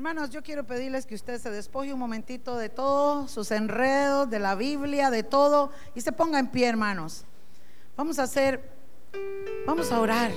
Hermanos, 0.00 0.30
yo 0.30 0.42
quiero 0.42 0.64
pedirles 0.64 1.04
que 1.04 1.14
usted 1.14 1.38
se 1.38 1.50
despoje 1.50 1.92
un 1.92 2.00
momentito 2.00 2.56
de 2.56 2.70
todos 2.70 3.30
sus 3.30 3.50
enredos, 3.50 4.30
de 4.30 4.38
la 4.38 4.54
Biblia, 4.54 5.10
de 5.10 5.22
todo, 5.22 5.72
y 5.94 6.00
se 6.00 6.10
ponga 6.10 6.38
en 6.38 6.46
pie, 6.46 6.68
hermanos. 6.68 7.26
Vamos 7.98 8.18
a 8.18 8.22
hacer, 8.22 8.72
vamos 9.66 9.92
a 9.92 10.00
orar. 10.00 10.30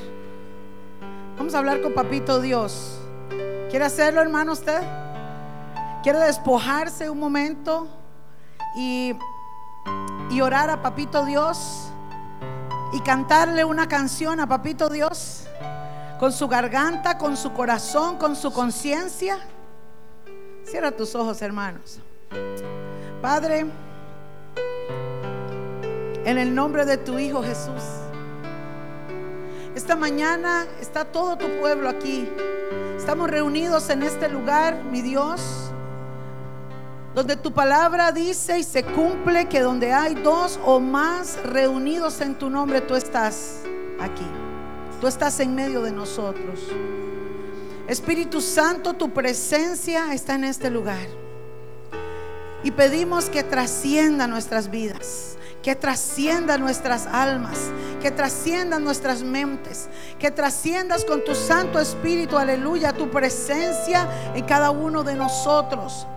Vamos 1.38 1.56
a 1.56 1.60
hablar 1.60 1.82
con 1.82 1.94
Papito 1.94 2.42
Dios. 2.42 3.00
¿Quiere 3.70 3.86
hacerlo, 3.86 4.20
hermano, 4.20 4.52
usted? 4.52 4.82
¿Quiere 6.04 6.20
despojarse 6.20 7.10
un 7.10 7.20
momento 7.20 7.88
y, 8.76 9.14
y 10.30 10.42
orar 10.42 10.72
a 10.72 10.82
Papito 10.82 11.24
Dios? 11.24 11.88
Y 12.92 13.00
cantarle 13.00 13.64
una 13.64 13.88
canción 13.88 14.42
a 14.42 14.48
Papito 14.48 14.90
Dios 14.90 15.48
con 16.24 16.32
su 16.32 16.48
garganta, 16.48 17.18
con 17.18 17.36
su 17.36 17.52
corazón, 17.52 18.18
con 18.18 18.38
su 18.38 18.54
conciencia. 18.54 19.40
Cierra 20.64 20.90
tus 20.90 21.16
ojos, 21.16 21.42
hermanos. 21.42 22.00
Padre, 23.22 23.66
en 26.24 26.38
el 26.38 26.56
nombre 26.56 26.86
de 26.86 26.96
tu 26.96 27.20
Hijo 27.20 27.44
Jesús, 27.44 27.84
esta 29.76 29.98
mañana 29.98 30.66
está 30.80 31.04
todo 31.04 31.36
tu 31.36 31.60
pueblo 31.60 31.90
aquí. 31.90 32.30
Estamos 32.96 33.30
reunidos 33.30 33.90
en 33.90 34.04
este 34.04 34.30
lugar, 34.30 34.82
mi 34.82 35.02
Dios, 35.02 35.42
donde 37.14 37.36
tu 37.36 37.52
palabra 37.52 38.14
dice 38.14 38.60
y 38.60 38.64
se 38.64 38.86
cumple 38.86 39.50
que 39.50 39.60
donde 39.60 39.92
hay 39.92 40.16
dos 40.16 40.58
o 40.64 40.80
más 40.80 41.38
reunidos 41.44 42.22
en 42.22 42.36
tu 42.36 42.50
nombre, 42.50 42.80
tú 42.80 42.96
estás 42.96 43.60
aquí. 44.00 44.53
Tú 45.04 45.10
estás 45.10 45.38
en 45.42 45.54
medio 45.54 45.82
de 45.82 45.92
nosotros. 45.92 46.62
Espíritu 47.90 48.40
Santo, 48.40 48.94
tu 48.94 49.10
presencia 49.10 50.14
está 50.14 50.36
en 50.36 50.46
este 50.46 50.70
lugar. 50.70 51.06
Y 52.64 52.72
pedimos 52.72 53.26
que 53.26 53.44
trascienda 53.44 54.28
nuestras 54.28 54.72
vidas, 54.72 55.36
que 55.62 55.76
trascienda 55.76 56.58
nuestras 56.58 57.06
almas, 57.06 57.58
que 58.02 58.12
trascienda 58.12 58.80
nuestras 58.80 59.24
mentes, 59.24 59.90
que 60.20 60.32
trasciendas 60.32 61.04
con 61.04 61.22
tu 61.26 61.36
Santo 61.36 61.82
Espíritu, 61.82 62.38
aleluya, 62.38 62.94
tu 62.94 63.12
presencia 63.12 64.08
en 64.34 64.46
cada 64.46 64.72
uno 64.72 65.04
de 65.04 65.16
nosotros, 65.16 66.08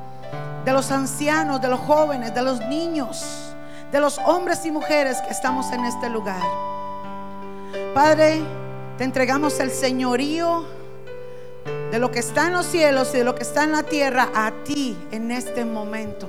de 0.64 0.72
los 0.72 0.92
ancianos, 0.92 1.60
de 1.60 1.70
los 1.70 1.80
jóvenes, 1.80 2.32
de 2.36 2.42
los 2.42 2.60
niños, 2.60 3.52
de 3.90 3.98
los 3.98 4.16
hombres 4.18 4.64
y 4.64 4.70
mujeres 4.70 5.20
que 5.22 5.32
estamos 5.32 5.72
en 5.72 5.84
este 5.86 6.08
lugar. 6.08 6.44
Padre, 7.92 8.44
te 8.98 9.04
entregamos 9.04 9.60
el 9.60 9.70
señorío 9.70 10.64
de 11.90 11.98
lo 11.98 12.10
que 12.10 12.20
está 12.20 12.46
en 12.46 12.54
los 12.54 12.66
cielos 12.66 13.10
y 13.14 13.18
de 13.18 13.24
lo 13.24 13.34
que 13.34 13.42
está 13.42 13.64
en 13.64 13.72
la 13.72 13.82
tierra 13.82 14.30
a 14.34 14.52
ti 14.64 14.96
en 15.10 15.30
este 15.30 15.64
momento. 15.64 16.28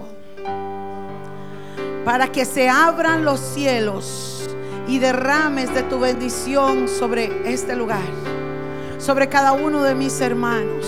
Para 2.03 2.31
que 2.31 2.45
se 2.45 2.69
abran 2.69 3.25
los 3.25 3.39
cielos 3.39 4.49
y 4.87 4.99
derrames 4.99 5.73
de 5.73 5.83
tu 5.83 5.99
bendición 5.99 6.87
sobre 6.87 7.51
este 7.51 7.75
lugar, 7.75 8.07
sobre 8.97 9.27
cada 9.29 9.53
uno 9.53 9.83
de 9.83 9.95
mis 9.95 10.19
hermanos. 10.21 10.85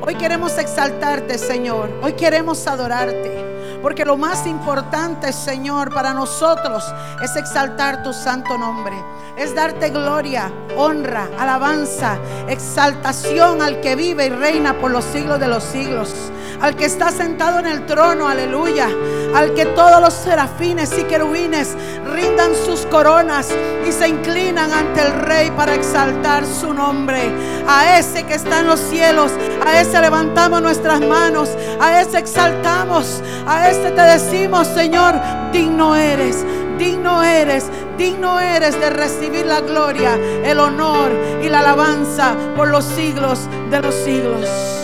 Hoy 0.00 0.16
queremos 0.16 0.58
exaltarte, 0.58 1.38
Señor. 1.38 1.90
Hoy 2.02 2.14
queremos 2.14 2.66
adorarte. 2.66 3.51
Porque 3.82 4.04
lo 4.04 4.16
más 4.16 4.46
importante, 4.46 5.32
Señor, 5.32 5.92
para 5.92 6.14
nosotros 6.14 6.84
es 7.20 7.34
exaltar 7.34 8.04
tu 8.04 8.12
santo 8.12 8.56
nombre. 8.56 8.94
Es 9.36 9.54
darte 9.54 9.90
gloria, 9.90 10.52
honra, 10.76 11.28
alabanza, 11.38 12.16
exaltación 12.48 13.60
al 13.60 13.80
que 13.80 13.96
vive 13.96 14.26
y 14.26 14.30
reina 14.30 14.74
por 14.74 14.92
los 14.92 15.04
siglos 15.04 15.40
de 15.40 15.48
los 15.48 15.64
siglos. 15.64 16.14
Al 16.60 16.76
que 16.76 16.84
está 16.84 17.10
sentado 17.10 17.58
en 17.58 17.66
el 17.66 17.86
trono, 17.86 18.28
aleluya. 18.28 18.88
Al 19.34 19.54
que 19.54 19.66
todos 19.66 20.00
los 20.00 20.12
serafines 20.12 20.96
y 20.98 21.04
querubines 21.04 21.74
rindan 22.12 22.52
sus 22.54 22.86
coronas 22.86 23.48
y 23.86 23.92
se 23.92 24.08
inclinan 24.08 24.72
ante 24.72 25.00
el 25.00 25.12
rey 25.12 25.50
para 25.52 25.74
exaltar 25.74 26.44
su 26.44 26.72
nombre. 26.72 27.32
A 27.66 27.98
ese 27.98 28.24
que 28.24 28.34
está 28.34 28.60
en 28.60 28.66
los 28.66 28.80
cielos, 28.80 29.32
a 29.64 29.80
ese 29.80 30.00
levantamos 30.00 30.62
nuestras 30.62 31.00
manos, 31.00 31.50
a 31.80 32.00
ese 32.00 32.18
exaltamos, 32.18 33.22
a 33.46 33.70
ese 33.70 33.90
te 33.90 34.02
decimos, 34.02 34.66
Señor, 34.68 35.14
digno 35.52 35.94
eres, 35.94 36.44
digno 36.78 37.22
eres, 37.22 37.66
digno 37.96 38.40
eres 38.40 38.78
de 38.78 38.90
recibir 38.90 39.46
la 39.46 39.60
gloria, 39.60 40.18
el 40.44 40.58
honor 40.58 41.10
y 41.42 41.48
la 41.48 41.60
alabanza 41.60 42.34
por 42.56 42.68
los 42.68 42.84
siglos 42.84 43.48
de 43.70 43.80
los 43.80 43.94
siglos. 43.94 44.81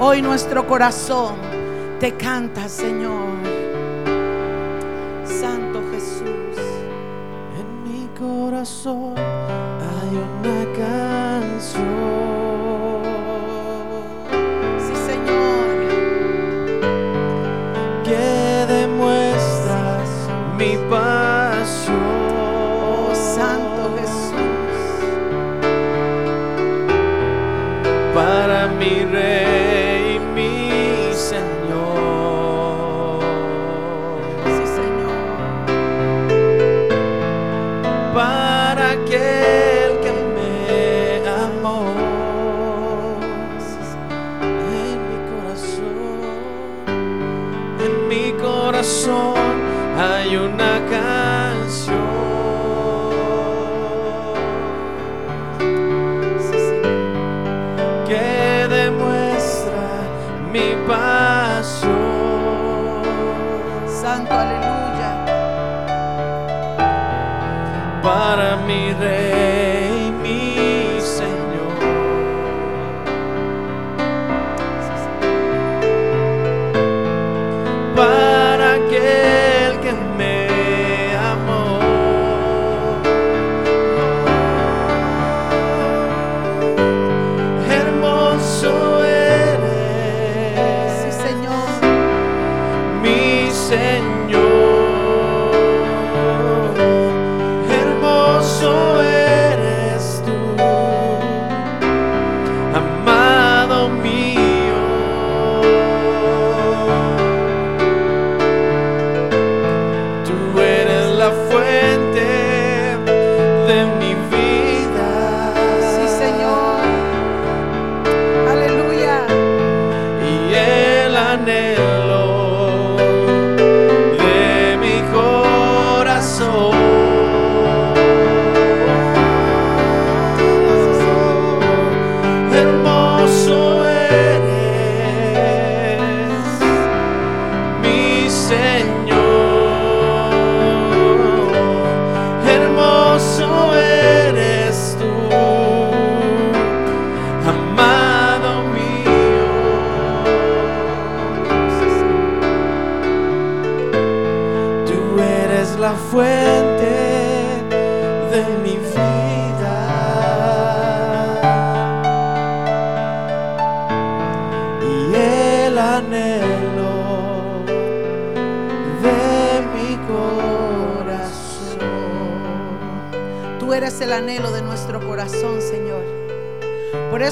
Hoy 0.00 0.22
nuestro 0.22 0.64
corazón 0.64 1.34
te 1.98 2.12
canta, 2.12 2.68
Señor. 2.68 3.34
Santo 5.24 5.82
Jesús. 5.92 6.56
En 7.58 7.82
mi 7.82 8.08
corazón 8.16 9.14
hay 9.16 10.10
una 10.14 10.64
canción 10.78 11.88
Sí, 14.78 14.94
Señor. 14.94 15.66
que 18.04 18.72
demuestra 18.72 19.98
mi 20.56 20.76
pasión. 20.88 21.96
Oh, 22.40 23.12
Santo 23.14 23.96
Jesús. 23.98 24.38
para 28.14 28.68
mi 28.68 29.04
rey 29.04 29.47
para 68.08 68.56
mi 68.56 68.94
rey, 68.94 69.37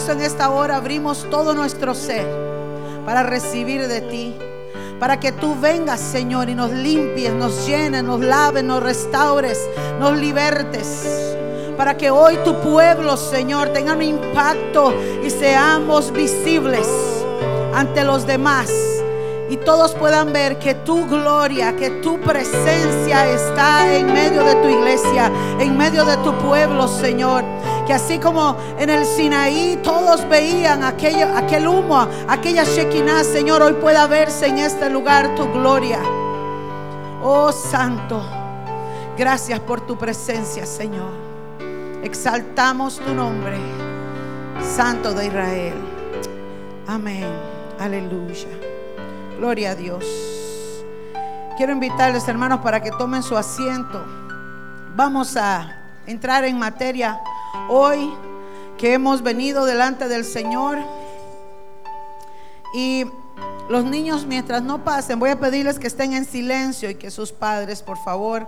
en 0.09 0.21
esta 0.21 0.51
hora 0.51 0.77
abrimos 0.77 1.27
todo 1.31 1.53
nuestro 1.53 1.95
ser 1.95 2.27
para 3.05 3.23
recibir 3.23 3.89
de 3.89 4.01
ti. 4.03 4.35
Para 5.01 5.19
que 5.19 5.33
tú 5.33 5.55
vengas, 5.61 6.01
Señor, 6.01 6.49
y 6.49 6.55
nos 6.55 6.71
limpies, 6.71 7.33
nos 7.33 7.67
llenes, 7.67 8.03
nos 8.03 8.21
laves, 8.21 8.65
nos 8.65 8.83
restaures, 8.83 9.61
nos 9.99 10.17
libertes. 10.17 11.37
Para 11.77 11.97
que 11.97 12.11
hoy 12.11 12.39
tu 12.45 12.55
pueblo, 12.61 13.17
Señor, 13.17 13.71
tenga 13.71 13.93
un 13.95 14.03
impacto 14.03 14.95
y 15.25 15.29
seamos 15.29 16.13
visibles 16.13 16.89
ante 17.75 18.05
los 18.05 18.27
demás. 18.27 18.73
Y 19.51 19.57
todos 19.59 19.95
puedan 19.95 20.33
ver 20.33 20.59
que 20.59 20.75
tu 20.75 21.07
gloria, 21.07 21.77
que 21.77 21.91
tu 21.91 22.21
presencia 22.21 23.31
está 23.31 23.95
en 23.95 24.13
medio 24.13 24.45
de 24.45 24.55
tu 24.57 24.69
iglesia, 24.69 25.31
en 25.59 25.77
medio 25.77 26.05
de 26.05 26.17
tu 26.19 26.33
pueblo, 26.39 26.89
Señor. 26.89 27.45
Que 27.87 27.93
así 27.93 28.19
como 28.19 28.57
en 28.79 28.91
el 28.91 29.07
Sinaí 29.07 29.79
todos 29.83 30.29
veían 30.29 30.83
aquello, 30.83 31.29
aquel 31.37 31.69
humo, 31.69 32.09
aquella 32.27 32.65
Shekinah, 32.65 33.23
Señor, 33.23 33.63
hoy 33.63 33.75
pueda 33.75 34.07
verse 34.09 34.47
en 34.47 34.59
este 34.59 34.91
lugar 34.91 35.35
tu 35.37 35.45
gloria. 35.53 36.01
Oh 37.23 37.53
Santo, 37.53 38.25
gracias 39.17 39.61
por 39.61 39.83
tu 39.87 39.97
presencia, 39.97 40.67
Señor. 40.67 41.13
Exaltamos 42.03 42.99
tu 42.99 43.15
nombre, 43.15 43.57
Santo 44.77 45.13
de 45.13 45.27
Israel. 45.27 45.75
Amén. 46.89 47.27
Aleluya. 47.79 48.49
Gloria 49.39 49.73
a 49.73 49.75
Dios. 49.75 50.05
Quiero 51.57 51.73
invitarles, 51.73 52.27
hermanos, 52.27 52.61
para 52.61 52.83
que 52.83 52.91
tomen 52.91 53.23
su 53.23 53.37
asiento. 53.37 54.05
Vamos 54.95 55.37
a 55.37 55.77
entrar 56.07 56.45
en 56.45 56.59
materia 56.59 57.21
hoy 57.69 58.13
que 58.79 58.93
hemos 58.93 59.23
venido 59.23 59.65
delante 59.65 60.09
del 60.09 60.25
Señor. 60.25 60.79
Y 62.75 63.07
los 63.69 63.85
niños, 63.85 64.27
mientras 64.27 64.63
no 64.63 64.85
pasen, 64.85 65.19
voy 65.19 65.31
a 65.31 65.41
pedirles 65.41 65.79
que 65.79 65.87
estén 65.87 66.13
en 66.13 66.25
silencio 66.25 66.91
y 66.91 66.95
que 66.95 67.11
sus 67.11 67.33
padres, 67.33 67.83
por 67.83 67.99
favor, 67.99 68.47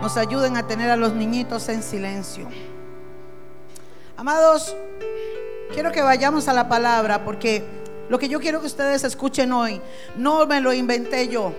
nos 0.00 0.16
ayuden 0.16 0.56
a 0.56 0.66
tener 0.66 0.90
a 0.90 0.96
los 0.96 1.12
niñitos 1.12 1.68
en 1.68 1.82
silencio. 1.82 2.48
Amados, 4.16 4.74
quiero 5.72 5.92
que 5.92 6.02
vayamos 6.02 6.48
a 6.48 6.52
la 6.52 6.68
palabra 6.68 7.24
porque 7.24 7.64
lo 8.08 8.18
que 8.18 8.28
yo 8.28 8.40
quiero 8.40 8.60
que 8.60 8.66
ustedes 8.66 9.04
escuchen 9.04 9.52
hoy, 9.52 9.80
no 10.16 10.46
me 10.46 10.60
lo 10.60 10.72
inventé 10.72 11.28
yo. 11.28 11.52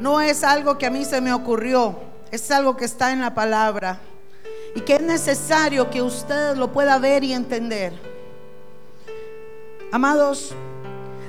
No 0.00 0.20
es 0.20 0.44
algo 0.44 0.78
que 0.78 0.86
a 0.86 0.90
mí 0.90 1.04
se 1.04 1.20
me 1.20 1.32
ocurrió. 1.32 1.96
Es 2.30 2.50
algo 2.50 2.76
que 2.76 2.84
está 2.84 3.12
en 3.12 3.20
la 3.20 3.34
palabra. 3.34 4.00
Y 4.74 4.80
que 4.80 4.96
es 4.96 5.02
necesario 5.02 5.90
que 5.90 6.02
usted 6.02 6.56
lo 6.56 6.72
pueda 6.72 6.98
ver 6.98 7.22
y 7.24 7.32
entender. 7.32 7.92
Amados, 9.92 10.52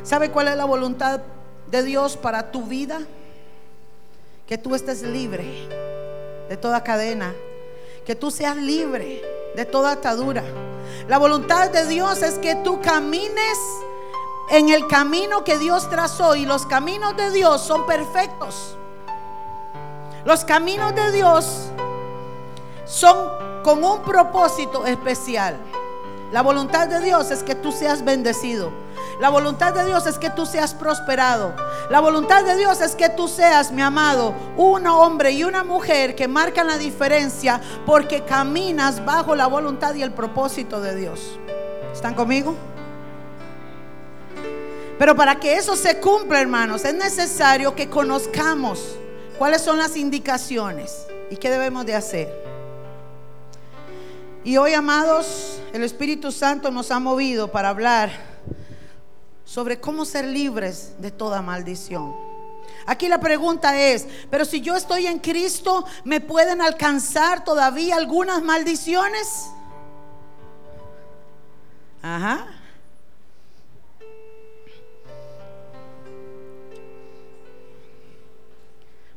¿sabe 0.03 0.31
cuál 0.31 0.47
es 0.47 0.57
la 0.57 0.65
voluntad 0.65 1.21
de 1.69 1.83
Dios 1.83 2.17
para 2.17 2.51
tu 2.51 2.63
vida? 2.63 2.99
Que 4.47 4.57
tú 4.57 4.73
estés 4.73 5.03
libre 5.03 5.67
de 6.49 6.57
toda 6.57 6.83
cadena. 6.83 7.33
Que 8.05 8.15
tú 8.15 8.31
seas 8.31 8.57
libre 8.57 9.21
de 9.55 9.65
toda 9.65 9.91
atadura. 9.91 10.43
La 11.07 11.17
voluntad 11.17 11.69
de 11.69 11.85
Dios 11.85 12.21
es 12.21 12.39
que 12.39 12.55
tú 12.55 12.81
camines 12.81 13.57
en 14.49 14.69
el 14.69 14.87
camino 14.87 15.43
que 15.43 15.57
Dios 15.57 15.89
trazó 15.89 16.35
y 16.35 16.45
los 16.45 16.65
caminos 16.65 17.15
de 17.17 17.31
Dios 17.31 17.61
son 17.61 17.85
perfectos. 17.85 18.77
Los 20.23 20.43
caminos 20.45 20.93
de 20.95 21.11
Dios 21.11 21.69
son 22.85 23.63
con 23.63 23.83
un 23.83 24.01
propósito 24.01 24.85
especial. 24.85 25.57
La 26.31 26.41
voluntad 26.41 26.87
de 26.87 26.99
Dios 27.01 27.31
es 27.31 27.43
que 27.43 27.55
tú 27.55 27.71
seas 27.71 28.03
bendecido. 28.03 28.71
La 29.19 29.29
voluntad 29.29 29.73
de 29.73 29.85
Dios 29.85 30.05
es 30.07 30.17
que 30.17 30.29
tú 30.29 30.45
seas 30.45 30.73
prosperado. 30.73 31.53
La 31.89 31.99
voluntad 31.99 32.43
de 32.43 32.57
Dios 32.57 32.81
es 32.81 32.95
que 32.95 33.09
tú 33.09 33.27
seas, 33.27 33.71
mi 33.71 33.81
amado, 33.81 34.33
un 34.57 34.85
hombre 34.87 35.31
y 35.31 35.43
una 35.43 35.63
mujer 35.63 36.15
que 36.15 36.27
marcan 36.27 36.67
la 36.67 36.77
diferencia 36.77 37.61
porque 37.85 38.23
caminas 38.23 39.05
bajo 39.05 39.35
la 39.35 39.47
voluntad 39.47 39.93
y 39.95 40.03
el 40.03 40.11
propósito 40.11 40.81
de 40.81 40.95
Dios. 40.95 41.39
¿Están 41.93 42.13
conmigo? 42.13 42.55
Pero 44.97 45.15
para 45.15 45.35
que 45.39 45.55
eso 45.55 45.75
se 45.75 45.99
cumpla, 45.99 46.41
hermanos, 46.41 46.83
es 46.85 46.93
necesario 46.95 47.75
que 47.75 47.89
conozcamos 47.89 48.95
cuáles 49.37 49.61
son 49.61 49.77
las 49.77 49.95
indicaciones 49.95 51.05
y 51.29 51.37
qué 51.37 51.49
debemos 51.49 51.85
de 51.85 51.95
hacer. 51.95 52.54
Y 54.45 54.57
hoy, 54.57 54.75
amados, 54.75 55.59
el 55.73 55.83
Espíritu 55.83 56.31
Santo 56.31 56.69
nos 56.69 56.91
ha 56.91 56.99
movido 56.99 57.51
para 57.51 57.69
hablar 57.69 58.11
sobre 59.43 59.79
cómo 59.79 60.05
ser 60.05 60.23
libres 60.25 60.93
de 60.99 61.09
toda 61.09 61.41
maldición. 61.41 62.15
Aquí 62.85 63.07
la 63.07 63.19
pregunta 63.19 63.81
es, 63.81 64.05
pero 64.29 64.45
si 64.45 64.61
yo 64.61 64.75
estoy 64.75 65.07
en 65.07 65.17
Cristo, 65.17 65.83
¿me 66.03 66.21
pueden 66.21 66.61
alcanzar 66.61 67.43
todavía 67.43 67.95
algunas 67.95 68.43
maldiciones? 68.43 69.47
Ajá. 72.03 72.45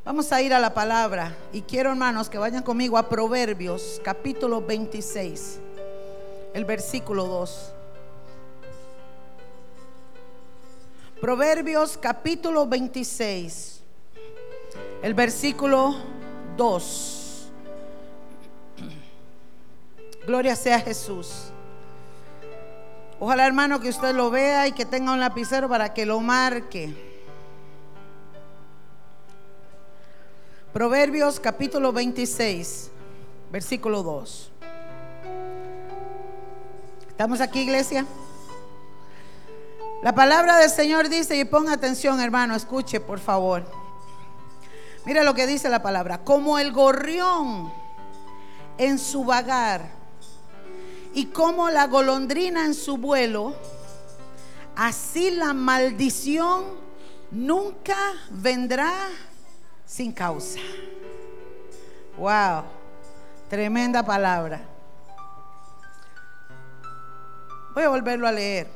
Vamos 0.08 0.32
a 0.32 0.40
ir 0.40 0.54
a 0.54 0.58
la 0.58 0.72
palabra 0.72 1.36
y 1.52 1.60
quiero 1.60 1.90
hermanos 1.90 2.30
que 2.30 2.38
vayan 2.38 2.62
conmigo 2.62 2.96
a 2.96 3.10
Proverbios 3.10 4.00
capítulo 4.02 4.62
26, 4.62 5.60
el 6.54 6.64
versículo 6.64 7.26
2. 7.26 7.74
Proverbios 11.20 11.98
capítulo 11.98 12.66
26, 12.66 13.82
el 15.02 15.12
versículo 15.12 15.96
2. 16.56 17.48
Gloria 20.26 20.56
sea 20.56 20.80
Jesús. 20.80 21.50
Ojalá 23.20 23.46
hermano 23.46 23.78
que 23.78 23.90
usted 23.90 24.14
lo 24.14 24.30
vea 24.30 24.68
y 24.68 24.72
que 24.72 24.86
tenga 24.86 25.12
un 25.12 25.20
lapicero 25.20 25.68
para 25.68 25.92
que 25.92 26.06
lo 26.06 26.18
marque. 26.20 27.07
Proverbios 30.78 31.40
capítulo 31.40 31.92
26, 31.92 32.92
versículo 33.50 34.04
2. 34.04 34.52
¿Estamos 37.08 37.40
aquí, 37.40 37.62
iglesia? 37.62 38.06
La 40.04 40.14
palabra 40.14 40.56
del 40.58 40.70
Señor 40.70 41.08
dice, 41.08 41.36
y 41.36 41.44
ponga 41.44 41.72
atención 41.72 42.20
hermano, 42.20 42.54
escuche 42.54 43.00
por 43.00 43.18
favor. 43.18 43.64
Mira 45.04 45.24
lo 45.24 45.34
que 45.34 45.48
dice 45.48 45.68
la 45.68 45.82
palabra, 45.82 46.22
como 46.22 46.60
el 46.60 46.70
gorrión 46.70 47.72
en 48.78 49.00
su 49.00 49.24
vagar 49.24 49.90
y 51.12 51.24
como 51.26 51.70
la 51.70 51.88
golondrina 51.88 52.64
en 52.64 52.74
su 52.74 52.98
vuelo, 52.98 53.56
así 54.76 55.32
la 55.32 55.54
maldición 55.54 56.66
nunca 57.32 57.96
vendrá 58.30 58.94
sin 59.88 60.12
causa. 60.12 60.60
Wow, 62.18 62.64
tremenda 63.48 64.04
palabra. 64.04 64.60
Voy 67.74 67.84
a 67.84 67.88
volverlo 67.88 68.28
a 68.28 68.32
leer. 68.32 68.70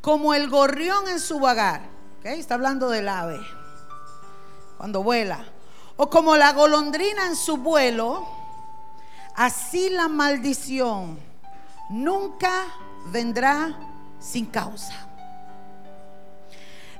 Como 0.00 0.34
el 0.34 0.48
gorrión 0.48 1.08
en 1.08 1.20
su 1.20 1.38
vagar, 1.38 1.82
está 2.22 2.54
hablando 2.54 2.88
del 2.88 3.08
ave, 3.08 3.38
cuando 4.78 5.02
vuela, 5.02 5.44
o 5.96 6.08
como 6.08 6.36
la 6.36 6.52
golondrina 6.52 7.26
en 7.26 7.36
su 7.36 7.58
vuelo, 7.58 8.26
así 9.34 9.90
la 9.90 10.08
maldición 10.08 11.18
nunca 11.90 12.66
vendrá 13.06 13.76
sin 14.20 14.46
causa. 14.46 15.13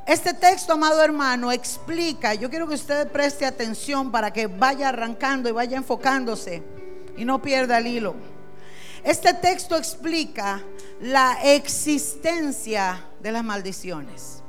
Este 0.06 0.34
texto, 0.34 0.74
amado 0.74 1.02
hermano, 1.02 1.50
explica, 1.50 2.34
yo 2.34 2.50
quiero 2.50 2.68
que 2.68 2.74
usted 2.74 3.10
preste 3.10 3.46
atención 3.46 4.10
para 4.10 4.32
que 4.32 4.46
vaya 4.46 4.90
arrancando 4.90 5.48
y 5.48 5.52
vaya 5.52 5.78
enfocándose 5.78 6.62
y 7.16 7.24
no 7.24 7.40
pierda 7.40 7.78
el 7.78 7.86
hilo. 7.86 8.14
Este 9.02 9.32
texto 9.34 9.76
explica 9.76 10.62
la 11.00 11.38
existencia 11.42 13.04
de 13.20 13.32
las 13.32 13.44
maldiciones. 13.44 14.42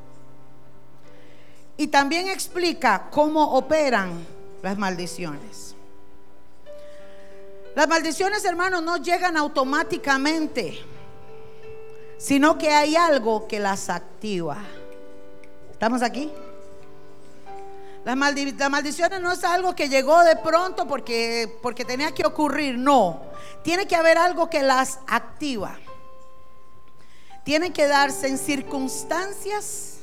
Y 1.78 1.88
también 1.88 2.28
explica 2.28 3.08
cómo 3.10 3.56
operan 3.56 4.26
las 4.62 4.78
maldiciones. 4.78 5.76
Las 7.76 7.88
maldiciones, 7.88 8.44
hermanos, 8.46 8.82
no 8.84 8.98
llegan 8.98 9.36
automáticamente 9.36 10.80
sino 12.18 12.58
que 12.58 12.72
hay 12.72 12.96
algo 12.96 13.48
que 13.48 13.60
las 13.60 13.90
activa. 13.90 14.58
¿Estamos 15.76 16.02
aquí? 16.04 16.32
Las, 18.06 18.16
maldiciones 18.16 19.20
no 19.20 19.30
es 19.34 19.44
algo 19.44 19.76
que 19.76 19.90
llegó 19.90 20.24
de 20.24 20.38
pronto 20.38 20.88
porque, 20.88 21.54
porque 21.62 21.84
tenía 21.84 22.14
que 22.14 22.26
ocurrir, 22.26 22.78
no. 22.78 23.20
Tiene 23.62 23.86
que 23.86 23.98
haber 23.98 24.18
algo 24.18 24.50
que 24.50 24.64
las 24.64 25.00
activa. 25.06 25.78
Tiene 27.44 27.74
que 27.74 27.88
darse 27.88 28.30
en 28.30 28.38
circunstancias 28.38 29.96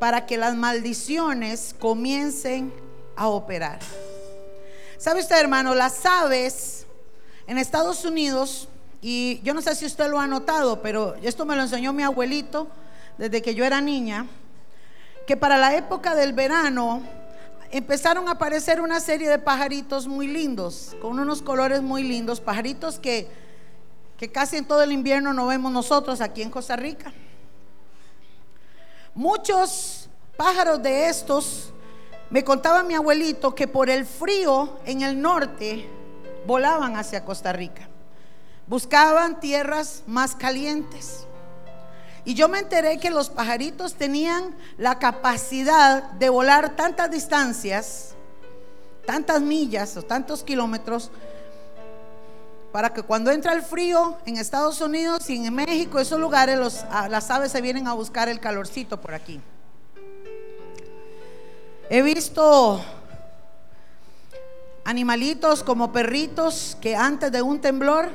para 0.00 0.26
que 0.26 0.36
las 0.36 0.56
maldiciones 0.56 1.72
comiencen 1.78 2.72
a 3.14 3.28
operar. 3.28 3.78
¿Sabe 4.98 5.20
usted, 5.20 5.38
hermano? 5.38 5.76
Las 5.76 6.04
aves 6.04 6.84
en 7.46 7.58
Estados 7.58 8.04
Unidos, 8.04 8.68
y 9.00 9.40
yo 9.44 9.54
no 9.54 9.62
sé 9.62 9.76
si 9.76 9.86
usted 9.86 10.08
lo 10.08 10.18
ha 10.18 10.26
notado, 10.26 10.82
pero 10.82 11.14
esto 11.22 11.46
me 11.46 11.54
lo 11.54 11.62
enseñó 11.62 11.92
mi 11.92 12.02
abuelito 12.02 12.66
desde 13.18 13.40
que 13.40 13.54
yo 13.54 13.64
era 13.64 13.80
niña 13.80 14.26
que 15.30 15.36
para 15.36 15.56
la 15.56 15.76
época 15.76 16.16
del 16.16 16.32
verano 16.32 17.02
empezaron 17.70 18.26
a 18.26 18.32
aparecer 18.32 18.80
una 18.80 18.98
serie 18.98 19.28
de 19.28 19.38
pajaritos 19.38 20.08
muy 20.08 20.26
lindos, 20.26 20.96
con 21.00 21.20
unos 21.20 21.40
colores 21.40 21.82
muy 21.82 22.02
lindos, 22.02 22.40
pajaritos 22.40 22.98
que, 22.98 23.28
que 24.16 24.32
casi 24.32 24.56
en 24.56 24.64
todo 24.64 24.82
el 24.82 24.90
invierno 24.90 25.32
no 25.32 25.46
vemos 25.46 25.70
nosotros 25.70 26.20
aquí 26.20 26.42
en 26.42 26.50
Costa 26.50 26.74
Rica. 26.74 27.12
Muchos 29.14 30.10
pájaros 30.36 30.82
de 30.82 31.08
estos, 31.08 31.72
me 32.28 32.42
contaba 32.42 32.82
mi 32.82 32.94
abuelito, 32.94 33.54
que 33.54 33.68
por 33.68 33.88
el 33.88 34.06
frío 34.06 34.80
en 34.84 35.02
el 35.02 35.22
norte 35.22 35.88
volaban 36.44 36.96
hacia 36.96 37.24
Costa 37.24 37.52
Rica, 37.52 37.88
buscaban 38.66 39.38
tierras 39.38 40.02
más 40.08 40.34
calientes. 40.34 41.24
Y 42.24 42.34
yo 42.34 42.48
me 42.48 42.58
enteré 42.58 42.98
que 42.98 43.10
los 43.10 43.30
pajaritos 43.30 43.94
tenían 43.94 44.54
la 44.76 44.98
capacidad 44.98 46.02
de 46.12 46.28
volar 46.28 46.76
tantas 46.76 47.10
distancias, 47.10 48.14
tantas 49.06 49.40
millas 49.40 49.96
o 49.96 50.02
tantos 50.02 50.44
kilómetros, 50.44 51.10
para 52.72 52.92
que 52.92 53.02
cuando 53.02 53.30
entra 53.30 53.52
el 53.52 53.62
frío 53.62 54.16
en 54.26 54.36
Estados 54.36 54.80
Unidos 54.80 55.28
y 55.28 55.44
en 55.44 55.54
México, 55.54 55.98
esos 55.98 56.20
lugares, 56.20 56.58
los, 56.58 56.84
las 57.08 57.30
aves 57.30 57.50
se 57.50 57.60
vienen 57.60 57.88
a 57.88 57.94
buscar 57.94 58.28
el 58.28 58.38
calorcito 58.38 59.00
por 59.00 59.14
aquí. 59.14 59.40
He 61.88 62.02
visto 62.02 62.80
animalitos 64.84 65.64
como 65.64 65.92
perritos 65.92 66.76
que 66.80 66.94
antes 66.94 67.32
de 67.32 67.42
un 67.42 67.60
temblor 67.60 68.10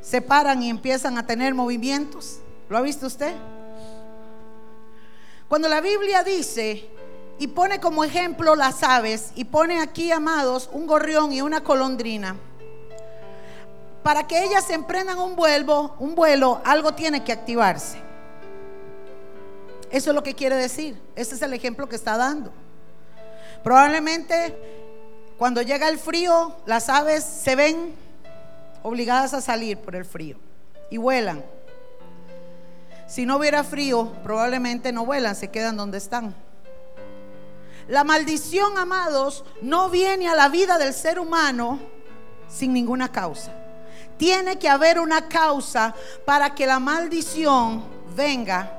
se 0.00 0.22
paran 0.22 0.62
y 0.62 0.70
empiezan 0.70 1.18
a 1.18 1.26
tener 1.26 1.54
movimientos. 1.54 2.38
¿Lo 2.68 2.76
ha 2.76 2.80
visto 2.82 3.06
usted? 3.06 3.34
Cuando 5.48 5.68
la 5.68 5.80
Biblia 5.80 6.22
dice 6.22 6.88
y 7.38 7.46
pone 7.46 7.80
como 7.80 8.04
ejemplo 8.04 8.54
las 8.54 8.82
aves 8.82 9.30
y 9.34 9.44
pone 9.44 9.80
aquí, 9.80 10.12
amados, 10.12 10.68
un 10.72 10.86
gorrión 10.86 11.32
y 11.32 11.40
una 11.40 11.62
colondrina, 11.62 12.36
para 14.02 14.26
que 14.26 14.44
ellas 14.44 14.68
emprendan 14.70 15.18
un 15.18 15.36
vuelo, 15.36 15.94
un 15.98 16.14
vuelo, 16.14 16.60
algo 16.64 16.92
tiene 16.94 17.24
que 17.24 17.32
activarse. 17.32 17.98
Eso 19.90 20.10
es 20.10 20.14
lo 20.14 20.22
que 20.22 20.34
quiere 20.34 20.56
decir. 20.56 21.00
Ese 21.16 21.34
es 21.34 21.42
el 21.42 21.54
ejemplo 21.54 21.88
que 21.88 21.96
está 21.96 22.16
dando. 22.16 22.52
Probablemente 23.64 24.54
cuando 25.38 25.62
llega 25.62 25.88
el 25.88 25.98
frío, 25.98 26.56
las 26.66 26.88
aves 26.88 27.24
se 27.24 27.56
ven 27.56 27.94
obligadas 28.82 29.34
a 29.34 29.40
salir 29.40 29.78
por 29.78 29.94
el 29.94 30.04
frío 30.04 30.36
y 30.90 30.98
vuelan. 30.98 31.44
Si 33.08 33.24
no 33.24 33.38
hubiera 33.38 33.64
frío, 33.64 34.12
probablemente 34.22 34.92
no 34.92 35.06
vuelan, 35.06 35.34
se 35.34 35.50
quedan 35.50 35.78
donde 35.78 35.96
están. 35.96 36.34
La 37.88 38.04
maldición, 38.04 38.76
amados, 38.76 39.46
no 39.62 39.88
viene 39.88 40.28
a 40.28 40.34
la 40.34 40.50
vida 40.50 40.76
del 40.76 40.92
ser 40.92 41.18
humano 41.18 41.80
sin 42.50 42.74
ninguna 42.74 43.10
causa. 43.10 43.50
Tiene 44.18 44.58
que 44.58 44.68
haber 44.68 45.00
una 45.00 45.26
causa 45.26 45.94
para 46.26 46.54
que 46.54 46.66
la 46.66 46.78
maldición 46.80 47.82
venga 48.14 48.70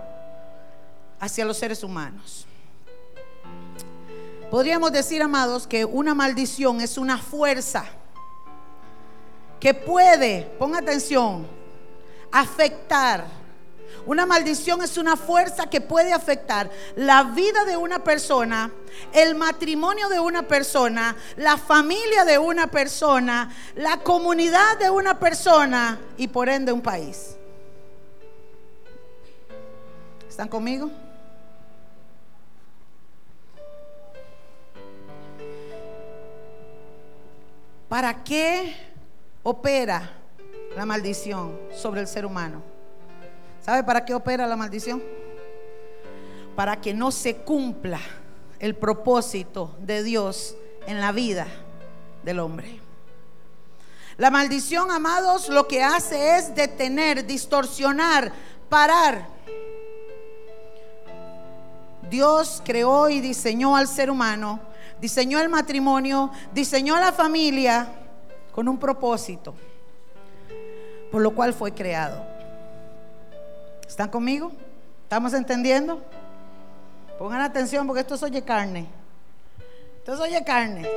hacia 1.20 1.44
los 1.44 1.58
seres 1.58 1.84
humanos. 1.84 2.46
Podríamos 4.52 4.92
decir, 4.92 5.24
amados, 5.24 5.66
que 5.66 5.86
una 5.86 6.14
maldición 6.14 6.82
es 6.82 7.00
una 7.00 7.18
fuerza 7.18 7.86
que 9.60 9.74
puede, 9.74 10.44
ponga 10.60 10.80
atención, 10.80 11.48
afectar 12.32 13.40
una 14.10 14.26
maldición 14.26 14.82
es 14.82 14.98
una 14.98 15.16
fuerza 15.16 15.70
que 15.70 15.82
puede 15.82 16.14
afectar 16.14 16.72
la 16.96 17.26
vida 17.26 17.64
de 17.66 17.78
una 17.78 18.04
persona, 18.04 18.72
el 19.14 19.36
matrimonio 19.36 20.10
de 20.10 20.20
una 20.20 20.48
persona, 20.48 21.16
la 21.38 21.58
familia 21.58 22.26
de 22.26 22.40
una 22.40 22.66
persona, 22.72 23.56
la 23.76 23.98
comunidad 23.98 24.80
de 24.80 24.90
una 24.90 25.20
persona 25.20 26.00
y 26.18 26.28
por 26.28 26.50
ende 26.50 26.72
un 26.72 26.82
país. 26.82 27.36
¿Están 30.28 30.48
conmigo? 30.48 30.90
¿Para 37.88 38.24
qué 38.24 38.76
opera 39.44 40.14
la 40.76 40.88
maldición 40.88 41.60
sobre 41.72 42.02
el 42.02 42.08
ser 42.08 42.26
humano? 42.26 42.79
¿Sabe 43.70 43.84
para 43.84 44.04
qué 44.04 44.16
opera 44.16 44.48
la 44.48 44.56
maldición? 44.56 45.04
Para 46.56 46.82
que 46.82 46.92
no 46.92 47.12
se 47.12 47.36
cumpla 47.36 48.00
el 48.58 48.76
propósito 48.76 49.76
de 49.80 50.02
Dios 50.02 50.56
en 50.88 51.00
la 51.00 51.12
vida 51.12 51.46
del 52.24 52.40
hombre. 52.40 52.80
La 54.18 54.32
maldición, 54.32 54.90
amados, 54.90 55.50
lo 55.50 55.68
que 55.68 55.84
hace 55.84 56.36
es 56.36 56.56
detener, 56.56 57.28
distorsionar, 57.28 58.32
parar. 58.70 59.28
Dios 62.10 62.64
creó 62.66 63.08
y 63.08 63.22
diseñó 63.22 63.76
al 63.76 63.88
ser 63.88 64.10
humano, 64.10 64.60
diseñó 65.00 65.40
el 65.40 65.50
matrimonio, 65.50 66.32
diseñó 66.56 66.98
la 66.98 67.12
familia 67.12 67.88
con 68.52 68.68
un 68.68 68.80
propósito, 68.80 69.54
por 71.12 71.22
lo 71.22 71.36
cual 71.36 71.54
fue 71.54 71.72
creado. 71.72 72.39
¿Están 73.90 74.10
conmigo? 74.10 74.52
¿Estamos 75.02 75.34
entendiendo? 75.34 76.00
Pongan 77.18 77.42
atención 77.42 77.88
porque 77.88 78.02
esto 78.02 78.14
es 78.14 78.22
oye 78.22 78.44
carne. 78.44 78.88
Esto 79.98 80.14
es 80.14 80.20
oye 80.20 80.44
carne. 80.46 80.88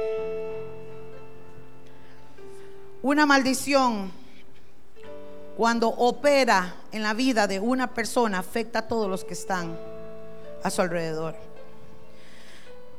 Una 3.00 3.24
maldición 3.24 4.12
cuando 5.56 5.88
opera 5.88 6.76
en 6.92 7.02
la 7.02 7.14
vida 7.14 7.46
de 7.46 7.58
una 7.60 7.94
persona 7.94 8.38
afecta 8.38 8.80
a 8.80 8.88
todos 8.88 9.08
los 9.08 9.24
que 9.24 9.32
están 9.32 9.74
a 10.62 10.70
su 10.70 10.82
alrededor. 10.82 11.34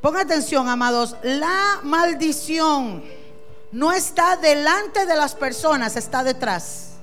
Pongan 0.00 0.26
atención, 0.26 0.68
amados, 0.68 1.16
la 1.22 1.78
maldición 1.84 3.04
no 3.70 3.92
está 3.92 4.36
delante 4.38 5.06
de 5.06 5.14
las 5.14 5.36
personas, 5.36 5.94
está 5.94 6.24
detrás 6.24 6.93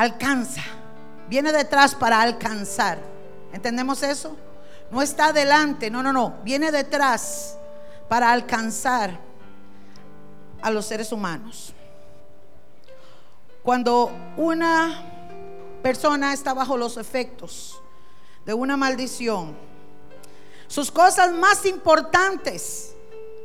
alcanza. 0.00 0.62
Viene 1.28 1.52
detrás 1.52 1.94
para 1.94 2.22
alcanzar. 2.22 2.98
¿Entendemos 3.52 4.02
eso? 4.02 4.34
No 4.90 5.02
está 5.02 5.26
adelante, 5.26 5.90
no, 5.90 6.02
no, 6.02 6.10
no. 6.10 6.38
Viene 6.42 6.72
detrás 6.72 7.58
para 8.08 8.32
alcanzar 8.32 9.20
a 10.62 10.70
los 10.70 10.86
seres 10.86 11.12
humanos. 11.12 11.74
Cuando 13.62 14.10
una 14.38 15.02
persona 15.82 16.32
está 16.32 16.54
bajo 16.54 16.78
los 16.78 16.96
efectos 16.96 17.78
de 18.46 18.54
una 18.54 18.78
maldición, 18.78 19.54
sus 20.66 20.90
cosas 20.90 21.30
más 21.32 21.66
importantes 21.66 22.94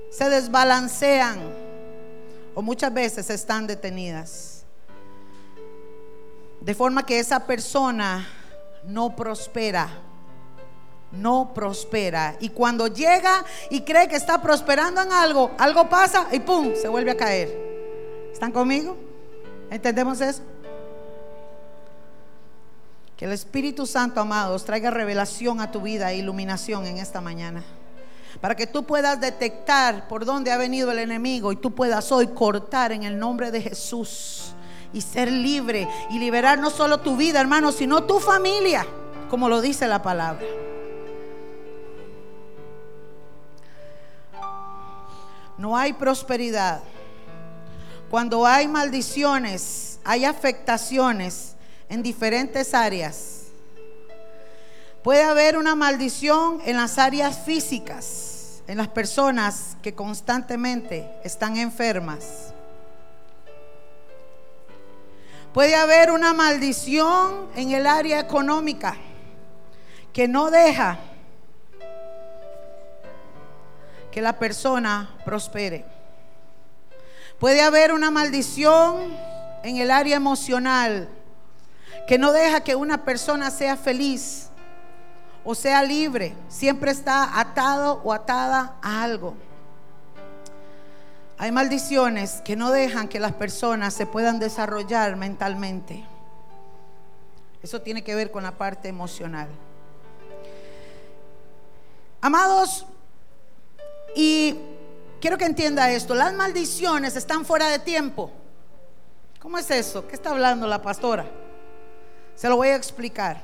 se 0.10 0.30
desbalancean 0.30 1.38
o 2.54 2.62
muchas 2.62 2.94
veces 2.94 3.30
están 3.30 3.68
detenidas. 3.68 4.55
De 6.65 6.74
forma 6.74 7.05
que 7.05 7.19
esa 7.19 7.45
persona 7.45 8.27
no 8.88 9.15
prospera. 9.15 9.88
No 11.12 11.53
prospera. 11.53 12.36
Y 12.39 12.50
cuando 12.50 12.88
llega 12.88 13.45
y 13.69 13.81
cree 13.81 14.07
que 14.07 14.15
está 14.15 14.41
prosperando 14.41 15.00
en 15.03 15.12
algo, 15.12 15.51
algo 15.60 15.88
pasa 15.88 16.27
y 16.31 16.39
¡pum! 16.39 16.72
Se 16.75 16.88
vuelve 16.88 17.12
a 17.12 17.17
caer. 17.17 17.55
¿Están 18.34 18.51
conmigo? 18.51 18.98
¿Entendemos 19.69 20.19
eso? 20.22 20.41
Que 23.15 23.25
el 23.25 23.31
Espíritu 23.31 23.86
Santo, 23.86 24.19
amados, 24.19 24.65
traiga 24.65 24.89
revelación 24.89 25.62
a 25.62 25.72
tu 25.72 25.81
vida 25.81 26.12
e 26.12 26.17
iluminación 26.17 26.88
en 26.88 26.98
esta 26.98 27.22
mañana. 27.22 27.63
Para 28.41 28.55
que 28.55 28.65
tú 28.65 28.86
puedas 28.86 29.22
detectar 29.22 30.07
por 30.07 30.25
dónde 30.25 30.51
ha 30.51 30.57
venido 30.57 30.91
el 30.91 30.98
enemigo 30.98 31.51
y 31.51 31.57
tú 31.57 31.75
puedas 31.75 32.12
hoy 32.12 32.29
cortar 32.29 32.91
en 32.91 33.03
el 33.03 33.19
nombre 33.19 33.51
de 33.51 33.62
Jesús 33.62 34.55
y 34.96 35.02
ser 35.02 35.30
libre 35.30 35.88
y 36.10 36.18
liberar 36.18 36.58
no 36.58 36.70
solo 36.70 37.02
tu 37.02 37.18
vida, 37.18 37.42
hermano, 37.42 37.74
sino 37.74 38.06
tu 38.06 38.20
familia, 38.20 38.88
como 39.30 39.50
lo 39.50 39.60
dice 39.60 39.88
la 39.88 40.02
palabra. 40.02 40.46
No 45.58 45.78
hay 45.78 45.92
prosperidad. 45.92 46.82
Cuando 48.10 48.46
hay 48.46 48.70
maldiciones, 48.70 50.00
hay 50.06 50.24
afectaciones 50.24 51.56
en 51.90 52.02
diferentes 52.02 52.74
áreas. 52.74 53.48
Puede 55.04 55.24
haber 55.24 55.58
una 55.58 55.75
maldición 55.75 56.62
en 56.66 56.78
las 56.78 56.98
áreas 56.98 57.40
físicas, 57.46 58.64
en 58.66 58.78
las 58.78 58.88
personas 58.88 59.75
que 59.82 59.94
constantemente 59.94 61.12
están 61.25 61.58
enfermas. 61.58 62.55
Puede 65.56 65.74
haber 65.74 66.12
una 66.12 66.34
maldición 66.34 67.48
en 67.56 67.72
el 67.72 67.88
área 67.88 68.20
económica 68.20 68.98
que 70.12 70.28
no 70.28 70.52
deja 70.52 71.00
que 74.12 74.22
la 74.22 74.34
persona 74.34 75.16
prospere. 75.24 75.86
Puede 77.40 77.62
haber 77.62 77.94
una 77.94 78.12
maldición 78.12 79.16
en 79.64 79.78
el 79.78 79.92
área 79.92 80.18
emocional 80.18 81.08
que 82.06 82.18
no 82.18 82.34
deja 82.34 82.60
que 82.60 82.76
una 82.76 83.06
persona 83.06 83.50
sea 83.50 83.78
feliz 83.78 84.50
o 85.46 85.56
sea 85.56 85.82
libre. 85.84 86.36
Siempre 86.50 86.92
está 86.92 87.40
atado 87.40 88.02
o 88.04 88.12
atada 88.12 88.76
a 88.82 89.04
algo. 89.04 89.38
Hay 91.38 91.51
maldiciones 91.51 92.42
que 92.46 92.56
no 92.56 92.72
dejan 92.72 93.10
que 93.10 93.20
las 93.20 93.34
personas 93.34 93.94
se 93.94 94.06
puedan 94.06 94.39
desarrollar 94.39 95.15
mentalmente. 95.18 96.06
Eso 97.62 97.82
tiene 97.82 98.04
que 98.04 98.15
ver 98.15 98.32
con 98.32 98.44
la 98.44 98.51
parte 98.51 98.88
emocional. 98.88 99.50
Amados, 102.22 102.86
y 104.15 104.56
quiero 105.20 105.38
que 105.38 105.46
entienda 105.46 105.92
esto, 105.92 106.15
las 106.15 106.34
maldiciones 106.34 107.15
están 107.15 107.44
fuera 107.44 107.68
de 107.70 107.80
tiempo. 107.80 108.32
¿Cómo 109.39 109.58
es 109.58 109.70
eso? 109.70 110.08
¿Qué 110.08 110.15
está 110.15 110.32
hablando 110.32 110.68
la 110.68 110.82
pastora? 110.82 111.25
Se 112.36 112.48
lo 112.48 112.56
voy 112.56 112.70
a 112.70 112.75
explicar. 112.75 113.42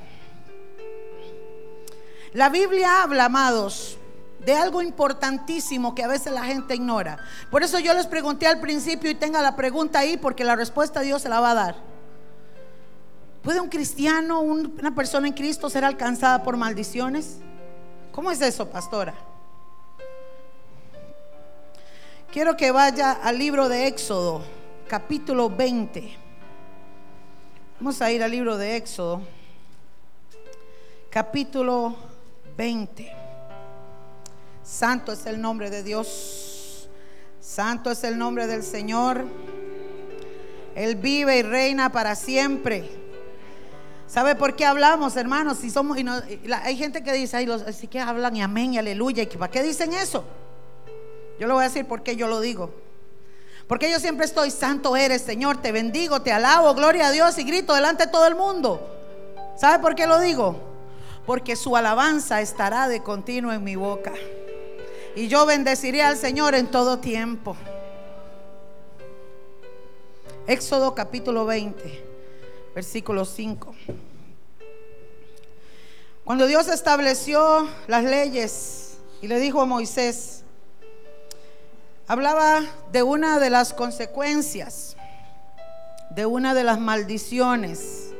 La 2.32 2.48
Biblia 2.48 3.02
habla, 3.02 3.26
amados, 3.26 3.98
de 4.44 4.54
algo 4.54 4.82
importantísimo 4.82 5.94
que 5.94 6.02
a 6.02 6.08
veces 6.08 6.32
la 6.32 6.44
gente 6.44 6.74
ignora. 6.74 7.18
Por 7.50 7.62
eso 7.62 7.78
yo 7.78 7.94
les 7.94 8.06
pregunté 8.06 8.46
al 8.46 8.60
principio 8.60 9.10
y 9.10 9.14
tenga 9.14 9.40
la 9.40 9.54
pregunta 9.54 10.00
ahí 10.00 10.16
porque 10.16 10.44
la 10.44 10.56
respuesta 10.56 11.00
Dios 11.00 11.22
se 11.22 11.28
la 11.28 11.40
va 11.40 11.52
a 11.52 11.54
dar. 11.54 11.76
¿Puede 13.42 13.60
un 13.60 13.68
cristiano, 13.68 14.40
una 14.40 14.94
persona 14.94 15.26
en 15.26 15.34
Cristo 15.34 15.68
ser 15.68 15.84
alcanzada 15.84 16.42
por 16.42 16.56
maldiciones? 16.56 17.38
¿Cómo 18.12 18.30
es 18.30 18.40
eso, 18.40 18.68
pastora? 18.68 19.14
Quiero 22.32 22.56
que 22.56 22.70
vaya 22.70 23.12
al 23.12 23.38
libro 23.38 23.68
de 23.68 23.86
Éxodo, 23.88 24.42
capítulo 24.88 25.50
20. 25.50 26.16
Vamos 27.78 28.00
a 28.00 28.10
ir 28.10 28.22
al 28.22 28.30
libro 28.30 28.56
de 28.56 28.76
Éxodo, 28.76 29.22
capítulo 31.10 31.96
20. 32.56 33.21
Santo 34.64 35.12
es 35.12 35.26
el 35.26 35.40
nombre 35.40 35.70
de 35.70 35.82
Dios. 35.82 36.88
Santo 37.40 37.90
es 37.90 38.04
el 38.04 38.18
nombre 38.18 38.46
del 38.46 38.62
Señor. 38.62 39.24
Él 40.74 40.96
vive 40.96 41.38
y 41.38 41.42
reina 41.42 41.90
para 41.90 42.14
siempre. 42.14 42.90
¿Sabe 44.06 44.34
por 44.34 44.54
qué 44.56 44.64
hablamos, 44.64 45.16
hermanos? 45.16 45.58
Si 45.58 45.70
somos 45.70 45.98
y 45.98 46.06
hay 46.62 46.76
gente 46.76 47.02
que 47.02 47.12
dice, 47.12 47.38
ay, 47.38 47.50
así 47.66 47.86
que 47.86 47.98
hablan 47.98 48.36
y 48.36 48.42
amén 48.42 48.74
y 48.74 48.78
aleluya. 48.78 49.22
¿Y 49.22 49.26
para 49.26 49.50
qué 49.50 49.62
dicen 49.62 49.92
eso? 49.92 50.24
Yo 51.40 51.46
le 51.46 51.52
voy 51.52 51.64
a 51.64 51.68
decir 51.68 51.86
por 51.86 52.02
qué 52.02 52.14
yo 52.14 52.28
lo 52.28 52.40
digo. 52.40 52.72
Porque 53.66 53.90
yo 53.90 53.98
siempre 53.98 54.26
estoy, 54.26 54.50
santo 54.50 54.96
eres, 54.96 55.22
Señor, 55.22 55.62
te 55.62 55.72
bendigo, 55.72 56.20
te 56.20 56.30
alabo, 56.30 56.74
gloria 56.74 57.08
a 57.08 57.10
Dios 57.10 57.38
y 57.38 57.44
grito 57.44 57.74
delante 57.74 58.06
de 58.06 58.12
todo 58.12 58.26
el 58.26 58.34
mundo. 58.34 58.86
¿Sabe 59.56 59.78
por 59.78 59.94
qué 59.94 60.06
lo 60.06 60.20
digo? 60.20 60.72
porque 61.26 61.56
su 61.56 61.76
alabanza 61.76 62.40
estará 62.40 62.88
de 62.88 63.02
continuo 63.02 63.52
en 63.52 63.62
mi 63.62 63.76
boca. 63.76 64.12
Y 65.14 65.28
yo 65.28 65.44
bendeciré 65.46 66.02
al 66.02 66.16
Señor 66.16 66.54
en 66.54 66.70
todo 66.70 66.98
tiempo. 66.98 67.56
Éxodo 70.46 70.94
capítulo 70.94 71.44
20, 71.44 72.04
versículo 72.74 73.24
5. 73.24 73.74
Cuando 76.24 76.46
Dios 76.46 76.68
estableció 76.68 77.68
las 77.86 78.04
leyes 78.04 78.98
y 79.20 79.28
le 79.28 79.38
dijo 79.38 79.60
a 79.60 79.66
Moisés, 79.66 80.44
hablaba 82.06 82.62
de 82.90 83.02
una 83.02 83.38
de 83.38 83.50
las 83.50 83.74
consecuencias, 83.74 84.96
de 86.10 86.26
una 86.26 86.54
de 86.54 86.64
las 86.64 86.80
maldiciones 86.80 88.12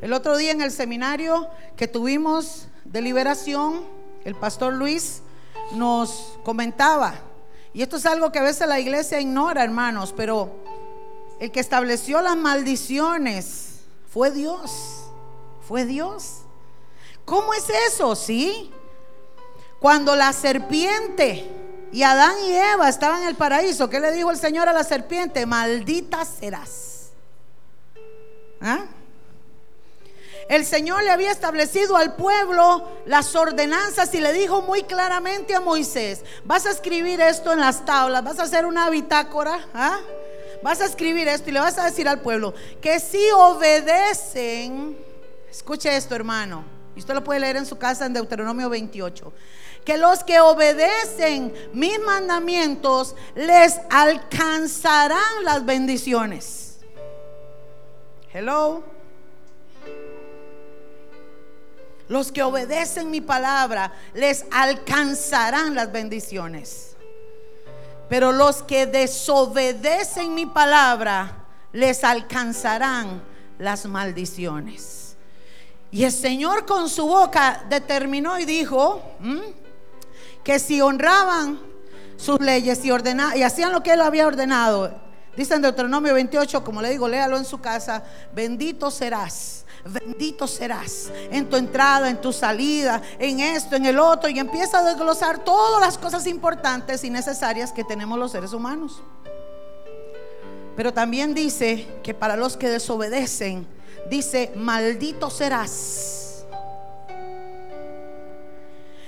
el 0.00 0.14
otro 0.14 0.38
día 0.38 0.50
en 0.50 0.62
el 0.62 0.70
seminario 0.70 1.48
que 1.76 1.86
tuvimos 1.86 2.68
de 2.86 3.02
liberación, 3.02 3.84
el 4.24 4.34
pastor 4.34 4.72
Luis 4.72 5.20
nos 5.72 6.38
comentaba, 6.42 7.14
y 7.72 7.82
esto 7.82 7.96
es 7.96 8.06
algo 8.06 8.32
que 8.32 8.38
a 8.38 8.42
veces 8.42 8.66
la 8.66 8.80
iglesia 8.80 9.20
ignora, 9.20 9.62
hermanos, 9.62 10.12
pero 10.16 10.50
el 11.38 11.50
que 11.50 11.60
estableció 11.60 12.20
las 12.20 12.36
maldiciones 12.36 13.80
fue 14.12 14.30
Dios, 14.30 15.04
fue 15.66 15.84
Dios. 15.84 16.38
¿Cómo 17.24 17.54
es 17.54 17.66
eso? 17.88 18.16
Sí. 18.16 18.72
Cuando 19.78 20.16
la 20.16 20.32
serpiente 20.32 21.48
y 21.92 22.02
Adán 22.02 22.34
y 22.44 22.52
Eva 22.52 22.88
estaban 22.88 23.22
en 23.22 23.28
el 23.28 23.36
paraíso, 23.36 23.88
¿qué 23.88 24.00
le 24.00 24.10
dijo 24.12 24.30
el 24.30 24.36
Señor 24.36 24.68
a 24.68 24.72
la 24.72 24.84
serpiente? 24.84 25.46
Maldita 25.46 26.24
serás. 26.24 27.10
¿Ah? 28.60 28.86
El 30.50 30.66
Señor 30.66 31.04
le 31.04 31.12
había 31.12 31.30
establecido 31.30 31.96
al 31.96 32.16
pueblo 32.16 32.82
las 33.06 33.36
ordenanzas 33.36 34.12
y 34.14 34.20
le 34.20 34.32
dijo 34.32 34.62
muy 34.62 34.82
claramente 34.82 35.54
a 35.54 35.60
Moisés, 35.60 36.24
vas 36.44 36.66
a 36.66 36.72
escribir 36.72 37.20
esto 37.20 37.52
en 37.52 37.60
las 37.60 37.84
tablas, 37.84 38.24
vas 38.24 38.40
a 38.40 38.42
hacer 38.42 38.66
una 38.66 38.90
bitácora, 38.90 39.68
¿ah? 39.72 40.00
vas 40.60 40.80
a 40.80 40.86
escribir 40.86 41.28
esto 41.28 41.50
y 41.50 41.52
le 41.52 41.60
vas 41.60 41.78
a 41.78 41.84
decir 41.84 42.08
al 42.08 42.20
pueblo 42.20 42.52
que 42.80 42.98
si 42.98 43.30
obedecen, 43.30 44.98
escuche 45.48 45.96
esto 45.96 46.16
hermano, 46.16 46.64
y 46.96 46.98
usted 46.98 47.14
lo 47.14 47.22
puede 47.22 47.38
leer 47.38 47.54
en 47.54 47.64
su 47.64 47.78
casa 47.78 48.06
en 48.06 48.12
Deuteronomio 48.12 48.68
28, 48.68 49.32
que 49.84 49.98
los 49.98 50.24
que 50.24 50.40
obedecen 50.40 51.54
mis 51.72 52.00
mandamientos 52.00 53.14
les 53.36 53.80
alcanzarán 53.88 55.44
las 55.44 55.64
bendiciones. 55.64 56.80
Hello. 58.32 58.99
Los 62.10 62.32
que 62.32 62.42
obedecen 62.42 63.08
mi 63.08 63.20
palabra 63.20 63.92
les 64.14 64.44
alcanzarán 64.50 65.76
las 65.76 65.92
bendiciones. 65.92 66.96
Pero 68.08 68.32
los 68.32 68.64
que 68.64 68.86
desobedecen 68.86 70.34
mi 70.34 70.44
palabra 70.44 71.44
les 71.72 72.02
alcanzarán 72.02 73.22
las 73.60 73.86
maldiciones. 73.86 75.14
Y 75.92 76.02
el 76.02 76.10
Señor 76.10 76.66
con 76.66 76.88
su 76.88 77.06
boca 77.06 77.64
determinó 77.70 78.40
y 78.40 78.44
dijo 78.44 79.00
que 80.42 80.58
si 80.58 80.80
honraban 80.80 81.60
sus 82.16 82.40
leyes 82.40 82.84
y, 82.84 82.88
y 82.88 83.42
hacían 83.44 83.70
lo 83.70 83.84
que 83.84 83.92
él 83.92 84.00
había 84.00 84.26
ordenado, 84.26 85.00
dice 85.36 85.54
en 85.54 85.62
Deuteronomio 85.62 86.12
28, 86.12 86.64
como 86.64 86.82
le 86.82 86.90
digo, 86.90 87.06
léalo 87.06 87.36
en 87.36 87.44
su 87.44 87.60
casa, 87.60 88.02
bendito 88.34 88.90
serás 88.90 89.60
bendito 89.84 90.46
serás 90.46 91.10
en 91.30 91.48
tu 91.48 91.56
entrada, 91.56 92.10
en 92.10 92.20
tu 92.20 92.32
salida, 92.32 93.02
en 93.18 93.40
esto, 93.40 93.76
en 93.76 93.86
el 93.86 93.98
otro, 93.98 94.28
y 94.28 94.38
empieza 94.38 94.80
a 94.80 94.84
desglosar 94.84 95.44
todas 95.44 95.80
las 95.80 95.98
cosas 95.98 96.26
importantes 96.26 97.04
y 97.04 97.10
necesarias 97.10 97.72
que 97.72 97.84
tenemos 97.84 98.18
los 98.18 98.32
seres 98.32 98.52
humanos. 98.52 99.02
Pero 100.76 100.92
también 100.92 101.34
dice 101.34 101.88
que 102.02 102.14
para 102.14 102.36
los 102.36 102.56
que 102.56 102.68
desobedecen, 102.68 103.66
dice, 104.08 104.52
maldito 104.56 105.30
serás. 105.30 106.44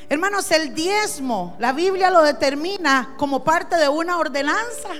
Hermanos, 0.08 0.50
el 0.50 0.74
diezmo, 0.74 1.56
la 1.58 1.72
Biblia 1.72 2.10
lo 2.10 2.22
determina 2.22 3.14
como 3.16 3.42
parte 3.42 3.76
de 3.76 3.88
una 3.88 4.18
ordenanza. 4.18 4.90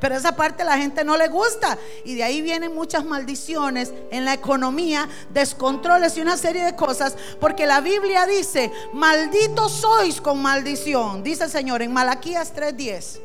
Pero 0.00 0.16
esa 0.16 0.36
parte 0.36 0.64
la 0.64 0.78
gente 0.78 1.04
no 1.04 1.16
le 1.16 1.28
gusta. 1.28 1.78
Y 2.04 2.14
de 2.14 2.22
ahí 2.22 2.42
vienen 2.42 2.74
muchas 2.74 3.04
maldiciones 3.04 3.92
en 4.10 4.24
la 4.24 4.34
economía, 4.34 5.08
descontroles 5.30 6.16
y 6.16 6.20
una 6.20 6.36
serie 6.36 6.64
de 6.64 6.76
cosas. 6.76 7.16
Porque 7.40 7.66
la 7.66 7.80
Biblia 7.80 8.26
dice, 8.26 8.70
malditos 8.92 9.72
sois 9.72 10.20
con 10.20 10.40
maldición. 10.40 11.22
Dice 11.22 11.44
el 11.44 11.50
Señor 11.50 11.82
en 11.82 11.92
Malaquías 11.92 12.52
3:10. 12.54 13.20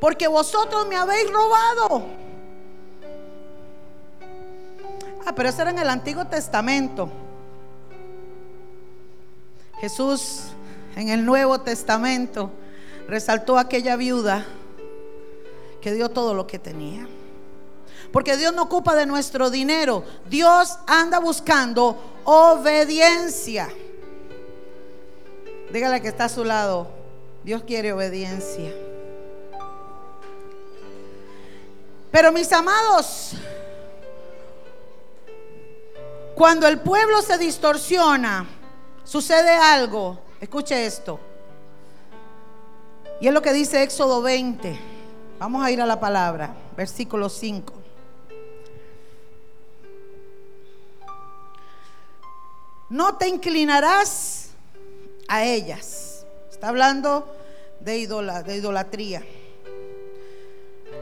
Porque 0.00 0.28
vosotros 0.28 0.86
me 0.88 0.96
habéis 0.96 1.30
robado. 1.30 2.06
Ah, 5.24 5.34
pero 5.34 5.48
eso 5.48 5.62
era 5.62 5.70
en 5.70 5.78
el 5.78 5.88
Antiguo 5.88 6.24
Testamento. 6.26 7.10
Jesús 9.80 10.42
en 10.94 11.08
el 11.08 11.24
Nuevo 11.24 11.60
Testamento 11.60 12.50
resaltó 13.08 13.58
a 13.58 13.62
aquella 13.62 13.96
viuda 13.96 14.46
que 15.86 15.92
dio 15.92 16.08
todo 16.08 16.34
lo 16.34 16.48
que 16.48 16.58
tenía. 16.58 17.06
Porque 18.10 18.36
Dios 18.36 18.52
no 18.52 18.62
ocupa 18.62 18.96
de 18.96 19.06
nuestro 19.06 19.50
dinero. 19.50 20.02
Dios 20.28 20.80
anda 20.84 21.20
buscando 21.20 21.96
obediencia. 22.24 23.68
Dígale 25.70 26.02
que 26.02 26.08
está 26.08 26.24
a 26.24 26.28
su 26.28 26.42
lado. 26.42 26.88
Dios 27.44 27.62
quiere 27.62 27.92
obediencia. 27.92 28.74
Pero 32.10 32.32
mis 32.32 32.52
amados, 32.52 33.34
cuando 36.34 36.66
el 36.66 36.80
pueblo 36.80 37.22
se 37.22 37.38
distorsiona, 37.38 38.44
sucede 39.04 39.52
algo. 39.52 40.18
Escuche 40.40 40.84
esto. 40.84 41.20
Y 43.20 43.28
es 43.28 43.32
lo 43.32 43.40
que 43.40 43.52
dice 43.52 43.84
Éxodo 43.84 44.20
20. 44.20 44.95
Vamos 45.38 45.62
a 45.62 45.70
ir 45.70 45.82
a 45.82 45.86
la 45.86 46.00
palabra, 46.00 46.54
versículo 46.78 47.28
5. 47.28 47.74
No 52.88 53.16
te 53.16 53.28
inclinarás 53.28 54.48
a 55.28 55.44
ellas. 55.44 56.24
Está 56.50 56.68
hablando 56.68 57.36
de, 57.80 57.98
idolatría. 57.98 59.22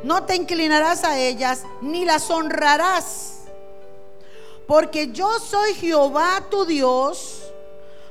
No 0.03 0.25
te 0.25 0.35
inclinarás 0.35 1.05
a 1.05 1.16
ellas 1.16 1.62
ni 1.81 2.05
las 2.05 2.29
honrarás. 2.29 3.42
Porque 4.66 5.12
yo 5.12 5.38
soy 5.38 5.75
Jehová 5.75 6.42
tu 6.51 6.64
Dios, 6.64 7.53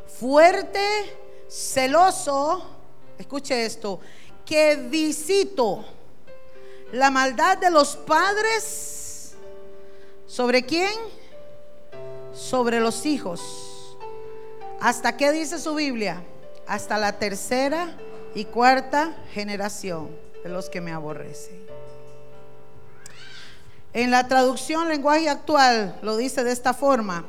fuerte, 0.07 1.17
celoso. 1.49 2.63
Escuche 3.17 3.65
esto, 3.65 3.99
que 4.45 4.77
visito 4.77 5.83
la 6.93 7.09
maldad 7.09 7.57
de 7.57 7.71
los 7.71 7.95
padres. 7.97 9.33
¿Sobre 10.27 10.63
quién? 10.63 10.91
Sobre 12.33 12.79
los 12.79 13.05
hijos. 13.05 13.97
¿Hasta 14.79 15.17
qué 15.17 15.31
dice 15.31 15.59
su 15.59 15.73
Biblia? 15.73 16.23
Hasta 16.67 16.97
la 16.97 17.17
tercera 17.17 17.97
y 18.35 18.45
cuarta 18.45 19.15
generación 19.33 20.15
de 20.43 20.49
los 20.49 20.69
que 20.69 20.81
me 20.81 20.91
aborrecen. 20.91 21.65
En 23.93 24.11
la 24.11 24.27
traducción 24.27 24.87
lenguaje 24.87 25.29
actual 25.29 25.97
lo 26.03 26.15
dice 26.15 26.43
de 26.43 26.51
esta 26.51 26.75
forma. 26.75 27.25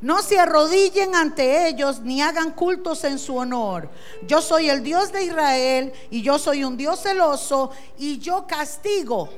No 0.00 0.22
se 0.22 0.38
arrodillen 0.38 1.14
ante 1.14 1.68
ellos 1.68 2.00
ni 2.00 2.22
hagan 2.22 2.52
cultos 2.52 3.04
en 3.04 3.18
su 3.18 3.36
honor. 3.36 3.90
Yo 4.26 4.40
soy 4.40 4.70
el 4.70 4.82
Dios 4.82 5.12
de 5.12 5.24
Israel 5.24 5.92
y 6.10 6.22
yo 6.22 6.38
soy 6.38 6.64
un 6.64 6.76
Dios 6.76 7.02
celoso 7.02 7.70
y 7.98 8.18
yo 8.18 8.46
castigo 8.46 9.28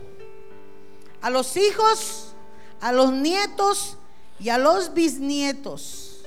a 1.21 1.31
los 1.31 1.57
hijos, 1.57 2.35
a 2.81 2.93
los 2.93 3.13
nietos 3.13 3.97
y 4.39 4.51
a 4.51 4.59
los 4.59 4.95
bisnietos 4.95 6.25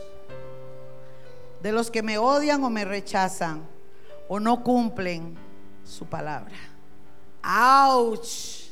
de 1.61 1.71
los 1.71 1.89
que 1.89 2.03
me 2.03 2.17
odian 2.17 2.63
o 2.63 2.69
me 2.69 2.85
rechazan 2.85 3.65
o 4.27 4.39
no 4.39 4.63
cumplen 4.63 5.37
su 5.85 6.05
palabra. 6.05 6.55
¡Auch! 7.41 8.64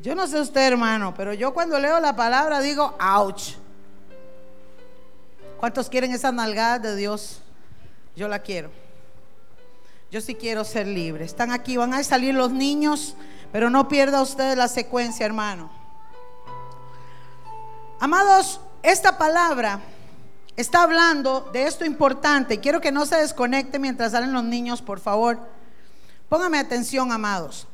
Yo 0.00 0.14
no 0.14 0.26
sé 0.26 0.40
usted, 0.40 0.60
hermano, 0.60 1.12
pero 1.14 1.34
yo 1.34 1.52
cuando 1.52 1.78
leo 1.78 1.98
la 2.00 2.14
palabra 2.14 2.60
digo, 2.60 2.96
ouch. 3.00 3.54
¿Cuántos 5.58 5.88
quieren 5.88 6.12
esa 6.12 6.30
nalgada 6.32 6.78
de 6.78 6.96
Dios? 6.96 7.40
Yo 8.14 8.28
la 8.28 8.38
quiero. 8.40 8.70
Yo 10.10 10.20
sí 10.20 10.34
quiero 10.34 10.64
ser 10.64 10.86
libre. 10.86 11.24
Están 11.24 11.52
aquí, 11.52 11.76
van 11.76 11.94
a 11.94 12.02
salir 12.02 12.34
los 12.34 12.50
niños, 12.50 13.14
pero 13.52 13.68
no 13.70 13.88
pierda 13.88 14.22
usted 14.22 14.56
la 14.56 14.68
secuencia, 14.68 15.26
hermano. 15.26 15.70
Amados, 18.00 18.60
esta 18.82 19.18
palabra 19.18 19.80
está 20.56 20.82
hablando 20.82 21.50
de 21.52 21.64
esto 21.64 21.84
importante. 21.84 22.58
Quiero 22.58 22.80
que 22.80 22.90
no 22.90 23.04
se 23.04 23.16
desconecte 23.16 23.78
mientras 23.78 24.12
salen 24.12 24.32
los 24.32 24.44
niños, 24.44 24.82
por 24.82 24.98
favor. 24.98 25.38
Póngame 26.28 26.58
atención, 26.58 27.12
amados. 27.12 27.67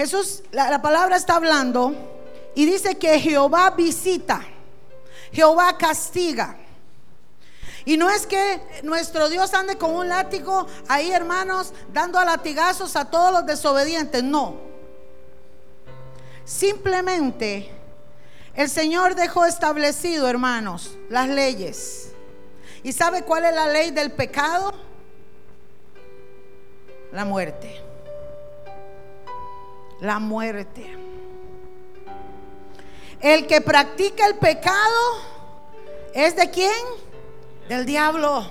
Jesús, 0.00 0.42
la, 0.50 0.80
palabra 0.80 1.14
está 1.14 1.34
hablando 1.34 1.94
y 2.54 2.64
dice 2.64 2.94
que 2.94 3.20
Jehová 3.20 3.68
visita, 3.68 4.40
Jehová 5.30 5.76
castiga. 5.76 6.56
Y 7.84 7.98
no 7.98 8.08
es 8.08 8.26
que 8.26 8.62
nuestro 8.82 9.28
Dios 9.28 9.52
ande 9.52 9.76
con 9.76 9.94
un 9.94 10.08
látigo 10.08 10.66
ahí, 10.88 11.12
hermanos, 11.12 11.74
dando 11.92 12.18
a 12.18 12.24
latigazos 12.24 12.96
a 12.96 13.10
todos 13.10 13.30
los 13.30 13.44
desobedientes. 13.44 14.22
No. 14.22 14.56
Simplemente 16.46 17.70
el 18.54 18.70
Señor 18.70 19.14
dejó 19.14 19.44
establecido, 19.44 20.30
hermanos, 20.30 20.96
las 21.10 21.28
leyes. 21.28 22.12
¿Y 22.82 22.94
sabe 22.94 23.20
cuál 23.20 23.44
es 23.44 23.54
la 23.54 23.68
ley 23.68 23.90
del 23.90 24.12
pecado? 24.12 24.72
La 27.12 27.26
muerte 27.26 27.89
la 30.00 30.18
muerte. 30.18 30.96
El 33.20 33.46
que 33.46 33.60
practica 33.60 34.26
el 34.26 34.36
pecado 34.36 35.30
es 36.14 36.34
de 36.36 36.50
quién? 36.50 36.72
Del 37.68 37.84
diablo. 37.84 38.46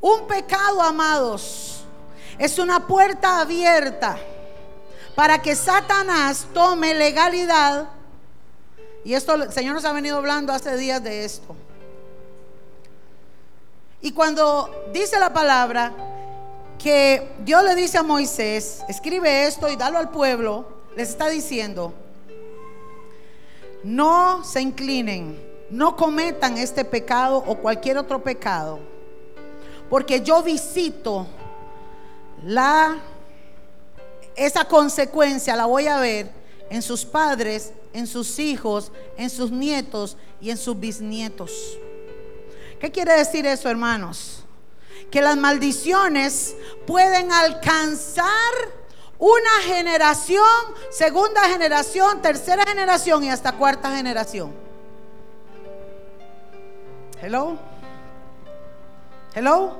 Un 0.00 0.26
pecado, 0.26 0.80
amados, 0.80 1.84
es 2.38 2.58
una 2.58 2.86
puerta 2.86 3.42
abierta 3.42 4.18
para 5.14 5.42
que 5.42 5.54
Satanás 5.54 6.46
tome 6.54 6.94
legalidad. 6.94 7.90
Y 9.04 9.12
esto 9.12 9.34
el 9.34 9.52
Señor 9.52 9.74
nos 9.74 9.84
ha 9.84 9.92
venido 9.92 10.16
hablando 10.16 10.52
hace 10.52 10.76
días 10.78 11.02
de 11.04 11.26
esto. 11.26 11.54
Y 14.00 14.12
cuando 14.12 14.88
dice 14.94 15.18
la 15.18 15.30
palabra 15.34 15.92
que 16.82 17.28
Dios 17.44 17.62
le 17.62 17.74
dice 17.74 17.98
a 17.98 18.02
Moisés, 18.02 18.80
escribe 18.88 19.46
esto 19.46 19.68
y 19.68 19.76
dalo 19.76 19.98
al 19.98 20.10
pueblo, 20.10 20.66
les 20.96 21.10
está 21.10 21.28
diciendo, 21.28 21.92
no 23.84 24.42
se 24.44 24.62
inclinen, 24.62 25.38
no 25.70 25.94
cometan 25.94 26.56
este 26.56 26.84
pecado 26.84 27.36
o 27.46 27.56
cualquier 27.56 27.98
otro 27.98 28.22
pecado, 28.22 28.78
porque 29.90 30.22
yo 30.22 30.42
visito 30.42 31.26
la 32.44 32.98
esa 34.34 34.64
consecuencia 34.64 35.56
la 35.56 35.66
voy 35.66 35.86
a 35.86 35.98
ver 35.98 36.30
en 36.70 36.80
sus 36.80 37.04
padres, 37.04 37.72
en 37.92 38.06
sus 38.06 38.38
hijos, 38.38 38.90
en 39.18 39.28
sus 39.28 39.50
nietos 39.50 40.16
y 40.40 40.50
en 40.50 40.56
sus 40.56 40.78
bisnietos. 40.78 41.76
¿Qué 42.80 42.90
quiere 42.90 43.12
decir 43.12 43.44
eso, 43.44 43.68
hermanos? 43.68 44.39
Que 45.10 45.20
las 45.20 45.36
maldiciones 45.36 46.54
pueden 46.86 47.32
alcanzar 47.32 48.52
una 49.18 49.50
generación, 49.66 50.44
segunda 50.90 51.42
generación, 51.48 52.22
tercera 52.22 52.64
generación 52.64 53.24
y 53.24 53.30
hasta 53.30 53.52
cuarta 53.52 53.94
generación. 53.94 54.52
Hello. 57.20 57.58
Hello. 59.34 59.76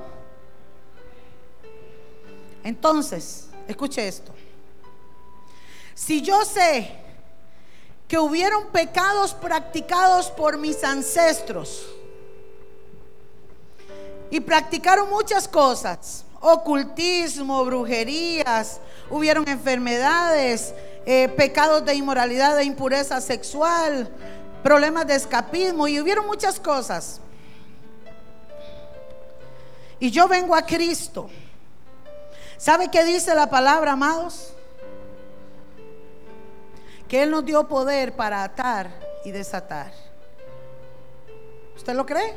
Entonces, 2.62 3.48
escuche 3.66 4.06
esto. 4.06 4.32
Si 5.94 6.20
yo 6.20 6.44
sé 6.44 6.98
que 8.06 8.18
hubieron 8.18 8.66
pecados 8.68 9.32
practicados 9.34 10.30
por 10.30 10.58
mis 10.58 10.84
ancestros, 10.84 11.86
y 14.30 14.40
practicaron 14.40 15.10
muchas 15.10 15.48
cosas, 15.48 16.24
ocultismo, 16.40 17.64
brujerías, 17.64 18.80
hubieron 19.10 19.48
enfermedades, 19.48 20.72
eh, 21.04 21.28
pecados 21.28 21.84
de 21.84 21.94
inmoralidad, 21.94 22.56
de 22.56 22.64
impureza 22.64 23.20
sexual, 23.20 24.08
problemas 24.62 25.06
de 25.06 25.16
escapismo 25.16 25.88
y 25.88 26.00
hubieron 26.00 26.26
muchas 26.26 26.60
cosas. 26.60 27.20
Y 29.98 30.10
yo 30.10 30.28
vengo 30.28 30.54
a 30.54 30.62
Cristo. 30.62 31.28
¿Sabe 32.56 32.88
qué 32.90 33.04
dice 33.04 33.34
la 33.34 33.50
palabra, 33.50 33.92
amados? 33.92 34.52
Que 37.08 37.22
Él 37.22 37.30
nos 37.30 37.44
dio 37.44 37.66
poder 37.66 38.14
para 38.14 38.44
atar 38.44 38.90
y 39.24 39.30
desatar. 39.30 39.92
¿Usted 41.76 41.94
lo 41.94 42.06
cree? 42.06 42.34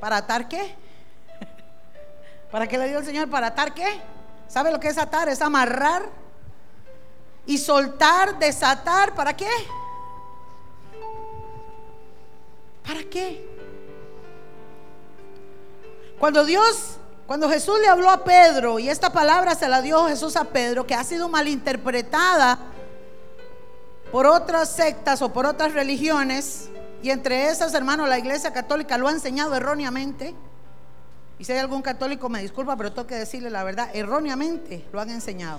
¿Para 0.00 0.18
atar 0.18 0.48
qué? 0.48 0.81
¿Para 2.52 2.68
qué 2.68 2.76
le 2.76 2.86
dio 2.86 2.98
el 2.98 3.04
Señor? 3.06 3.30
¿Para 3.30 3.48
atar 3.48 3.72
qué? 3.72 4.00
¿Sabe 4.46 4.70
lo 4.70 4.78
que 4.78 4.88
es 4.88 4.98
atar? 4.98 5.28
Es 5.30 5.40
amarrar. 5.40 6.02
y 7.44 7.58
soltar, 7.58 8.38
desatar, 8.38 9.14
¿para 9.16 9.34
qué? 9.34 9.50
¿Para 12.86 13.02
qué? 13.02 13.44
Cuando 16.20 16.44
Dios, 16.44 16.98
cuando 17.26 17.48
Jesús 17.48 17.80
le 17.80 17.88
habló 17.88 18.10
a 18.10 18.22
Pedro 18.22 18.78
y 18.78 18.88
esta 18.88 19.12
palabra 19.12 19.56
se 19.56 19.68
la 19.68 19.82
dio 19.82 20.06
Jesús 20.06 20.36
a 20.36 20.44
Pedro, 20.44 20.86
que 20.86 20.94
ha 20.94 21.02
sido 21.02 21.28
malinterpretada 21.28 22.60
por 24.12 24.26
otras 24.26 24.68
sectas 24.70 25.20
o 25.20 25.32
por 25.32 25.46
otras 25.46 25.72
religiones, 25.72 26.68
y 27.02 27.10
entre 27.10 27.48
esas, 27.48 27.74
hermanos, 27.74 28.08
la 28.08 28.18
Iglesia 28.18 28.52
Católica 28.52 28.98
lo 28.98 29.08
ha 29.08 29.10
enseñado 29.10 29.56
erróneamente. 29.56 30.32
Y 31.42 31.44
si 31.44 31.50
hay 31.50 31.58
algún 31.58 31.82
católico, 31.82 32.28
me 32.28 32.40
disculpa, 32.40 32.76
pero 32.76 32.92
tengo 32.92 33.08
que 33.08 33.16
decirle 33.16 33.50
la 33.50 33.64
verdad, 33.64 33.90
erróneamente 33.94 34.86
lo 34.92 35.00
han 35.00 35.10
enseñado. 35.10 35.58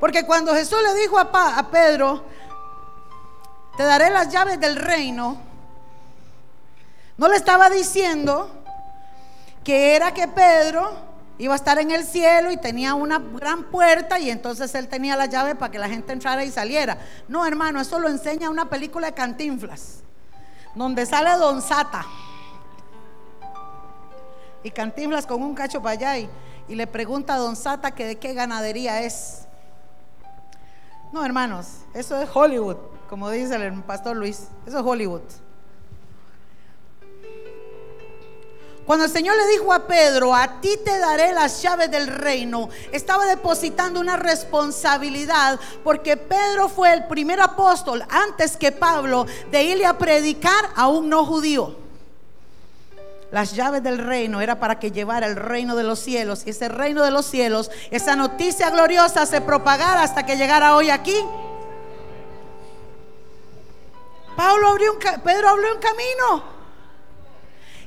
Porque 0.00 0.26
cuando 0.26 0.52
Jesús 0.56 0.80
le 0.82 1.00
dijo 1.00 1.20
a, 1.20 1.70
Pedro, 1.70 2.24
te 3.76 3.84
daré 3.84 4.10
las 4.10 4.28
llaves 4.30 4.58
del 4.58 4.74
reino, 4.74 5.40
no 7.16 7.28
le 7.28 7.36
estaba 7.36 7.70
diciendo 7.70 8.50
que 9.62 9.94
era 9.94 10.12
que 10.12 10.26
Pedro 10.26 10.90
iba 11.38 11.52
a 11.52 11.56
estar 11.56 11.78
en 11.78 11.92
el 11.92 12.02
cielo 12.04 12.50
y 12.50 12.56
tenía 12.56 12.94
una 12.94 13.20
gran 13.20 13.62
puerta 13.70 14.18
y 14.18 14.30
entonces 14.30 14.74
él 14.74 14.88
tenía 14.88 15.14
la 15.14 15.26
llave 15.26 15.54
para 15.54 15.70
que 15.70 15.78
la 15.78 15.88
gente 15.88 16.12
entrara 16.12 16.42
y 16.42 16.50
saliera. 16.50 16.98
No, 17.28 17.46
hermano, 17.46 17.80
eso 17.80 18.00
lo 18.00 18.08
enseña 18.08 18.50
una 18.50 18.68
película 18.68 19.06
de 19.06 19.14
Cantinflas, 19.14 20.00
donde 20.74 21.06
sale 21.06 21.30
Don 21.38 21.62
Sata. 21.62 22.04
Y 24.62 24.70
Cantinflas 24.70 25.26
con 25.26 25.42
un 25.42 25.54
cacho 25.54 25.82
para 25.82 25.92
allá 25.92 26.18
y, 26.18 26.28
y 26.68 26.74
le 26.74 26.86
pregunta 26.86 27.34
a 27.34 27.38
Don 27.38 27.56
Sata 27.56 27.90
que 27.92 28.06
de 28.06 28.16
qué 28.16 28.34
ganadería 28.34 29.02
es. 29.02 29.46
No, 31.12 31.24
hermanos, 31.24 31.66
eso 31.92 32.18
es 32.20 32.28
Hollywood, 32.32 32.76
como 33.10 33.28
dice 33.28 33.56
el 33.56 33.82
pastor 33.82 34.16
Luis, 34.16 34.48
eso 34.66 34.78
es 34.78 34.84
Hollywood. 34.84 35.20
Cuando 38.86 39.04
el 39.04 39.10
Señor 39.10 39.36
le 39.36 39.46
dijo 39.46 39.72
a 39.72 39.86
Pedro, 39.86 40.34
a 40.34 40.60
ti 40.60 40.76
te 40.84 40.98
daré 40.98 41.32
las 41.32 41.62
llaves 41.62 41.90
del 41.90 42.08
reino, 42.08 42.68
estaba 42.90 43.26
depositando 43.26 44.00
una 44.00 44.16
responsabilidad 44.16 45.60
porque 45.84 46.16
Pedro 46.16 46.68
fue 46.68 46.92
el 46.92 47.06
primer 47.06 47.40
apóstol 47.40 48.04
antes 48.08 48.56
que 48.56 48.72
Pablo 48.72 49.26
de 49.50 49.62
irle 49.62 49.86
a 49.86 49.96
predicar 49.98 50.70
a 50.74 50.88
un 50.88 51.08
no 51.08 51.24
judío. 51.24 51.81
Las 53.32 53.54
llaves 53.54 53.82
del 53.82 53.96
reino 53.96 54.42
era 54.42 54.60
para 54.60 54.78
que 54.78 54.92
llevara 54.92 55.26
el 55.26 55.36
reino 55.36 55.74
de 55.74 55.82
los 55.82 55.98
cielos 55.98 56.42
y 56.44 56.50
ese 56.50 56.68
reino 56.68 57.02
de 57.02 57.10
los 57.10 57.24
cielos, 57.24 57.70
esa 57.90 58.14
noticia 58.14 58.68
gloriosa 58.68 59.24
se 59.24 59.40
propagara 59.40 60.02
hasta 60.02 60.26
que 60.26 60.36
llegara 60.36 60.76
hoy 60.76 60.90
aquí. 60.90 61.16
Pedro 64.36 65.48
abrió 65.48 65.72
un 65.74 65.80
camino 65.80 66.44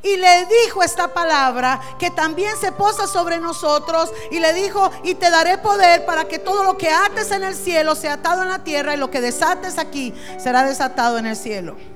y 0.01 0.17
le 0.17 0.47
dijo 0.63 0.81
esta 0.81 1.13
palabra 1.13 1.79
que 1.99 2.09
también 2.09 2.57
se 2.57 2.71
posa 2.71 3.05
sobre 3.05 3.37
nosotros 3.37 4.11
y 4.31 4.39
le 4.39 4.51
dijo, 4.53 4.89
y 5.03 5.13
te 5.13 5.29
daré 5.29 5.59
poder 5.59 6.05
para 6.05 6.25
que 6.25 6.39
todo 6.39 6.63
lo 6.63 6.75
que 6.75 6.89
ates 6.89 7.29
en 7.29 7.43
el 7.43 7.53
cielo 7.53 7.93
sea 7.93 8.13
atado 8.13 8.41
en 8.41 8.49
la 8.49 8.63
tierra 8.63 8.95
y 8.95 8.97
lo 8.97 9.11
que 9.11 9.21
desates 9.21 9.77
aquí 9.77 10.11
será 10.39 10.63
desatado 10.63 11.19
en 11.19 11.27
el 11.27 11.35
cielo. 11.35 11.94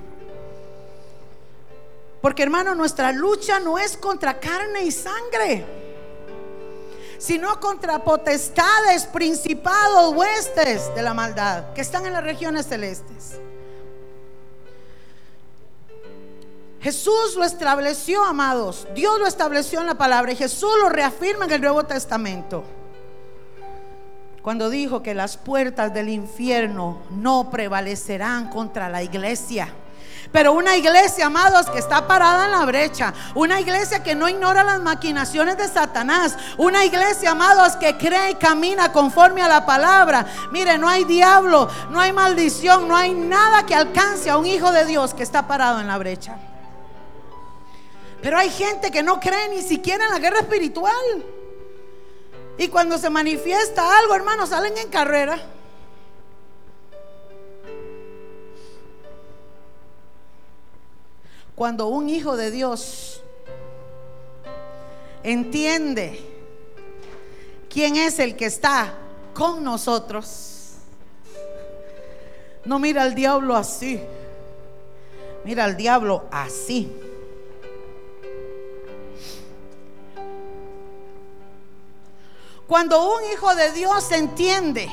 Porque 2.22 2.44
hermano, 2.44 2.76
nuestra 2.76 3.12
lucha 3.12 3.60
no 3.60 3.78
es 3.78 3.96
contra 3.96 4.40
carne 4.40 4.84
y 4.84 4.92
sangre, 4.92 5.66
sino 7.18 7.60
contra 7.60 8.04
potestades, 8.04 9.06
principados, 9.06 10.14
huestes 10.16 10.94
de 10.96 11.02
la 11.02 11.14
maldad 11.14 11.74
que 11.74 11.82
están 11.82 12.06
en 12.06 12.14
las 12.14 12.24
regiones 12.24 12.68
celestes. 12.68 13.40
Jesús 16.82 17.36
lo 17.36 17.44
estableció, 17.44 18.24
amados. 18.24 18.88
Dios 18.96 19.20
lo 19.20 19.28
estableció 19.28 19.82
en 19.82 19.88
la 19.88 19.98
palabra 19.98 20.32
y 20.32 20.36
Jesús 20.36 20.72
lo 20.82 20.90
reafirma 20.90 21.46
en 21.46 21.52
el 21.52 21.62
Nuevo 21.62 21.84
Testamento. 21.86 22.64
Cuando 24.42 24.70
dijo 24.70 25.04
que 25.04 25.14
las 25.14 25.36
puertas 25.36 25.94
del 25.94 26.08
infierno 26.08 27.02
no 27.12 27.52
prevalecerán 27.52 28.50
contra 28.50 28.88
la 28.88 29.04
iglesia. 29.04 29.74
Pero 30.32 30.54
una 30.54 30.78
iglesia, 30.78 31.26
amados, 31.26 31.70
que 31.70 31.80
está 31.80 32.06
parada 32.08 32.46
en 32.46 32.52
la 32.52 32.66
brecha. 32.66 33.14
Una 33.34 33.60
iglesia 33.60 34.04
que 34.04 34.14
no 34.14 34.30
ignora 34.30 34.64
las 34.64 34.80
maquinaciones 34.80 35.58
de 35.58 35.68
Satanás. 35.68 36.38
Una 36.58 36.86
iglesia, 36.86 37.32
amados, 37.32 37.76
que 37.78 37.98
cree 37.98 38.32
y 38.32 38.36
camina 38.36 38.92
conforme 38.92 39.42
a 39.42 39.48
la 39.48 39.66
palabra. 39.66 40.26
Mire, 40.52 40.78
no 40.78 40.88
hay 40.88 41.04
diablo, 41.04 41.68
no 41.90 42.00
hay 42.00 42.14
maldición, 42.14 42.88
no 42.88 42.96
hay 42.96 43.14
nada 43.14 43.66
que 43.66 43.74
alcance 43.74 44.30
a 44.30 44.38
un 44.38 44.46
hijo 44.46 44.72
de 44.72 44.86
Dios 44.86 45.16
que 45.16 45.24
está 45.24 45.48
parado 45.48 45.80
en 45.80 45.88
la 45.88 45.98
brecha. 45.98 46.38
Pero 48.22 48.38
hay 48.38 48.52
gente 48.52 48.92
que 48.92 49.02
no 49.02 49.20
cree 49.20 49.50
ni 49.50 49.64
siquiera 49.64 50.06
en 50.06 50.12
la 50.12 50.20
guerra 50.20 50.40
espiritual. 50.40 51.26
Y 52.60 52.68
cuando 52.68 53.00
se 53.00 53.10
manifiesta 53.10 53.98
algo, 53.98 54.14
hermanos, 54.14 54.50
salen 54.50 54.78
en 54.78 54.90
carrera. 54.90 55.40
Cuando 61.60 61.88
un 61.88 62.08
hijo 62.08 62.38
de 62.38 62.52
Dios 62.52 63.22
entiende 65.24 66.18
quién 67.70 67.98
es 67.98 68.18
el 68.20 68.38
que 68.38 68.46
está 68.46 68.94
con 69.34 69.62
nosotros, 69.62 70.76
no 72.64 72.80
mira 72.80 73.04
al 73.04 73.14
diablo 73.14 73.58
así, 73.58 74.00
mira 75.44 75.66
al 75.66 75.76
diablo 75.76 76.28
así. 76.32 76.90
Cuando 82.70 83.18
un 83.18 83.34
hijo 83.34 83.54
de 83.54 83.74
Dios 83.74 84.10
entiende 84.14 84.90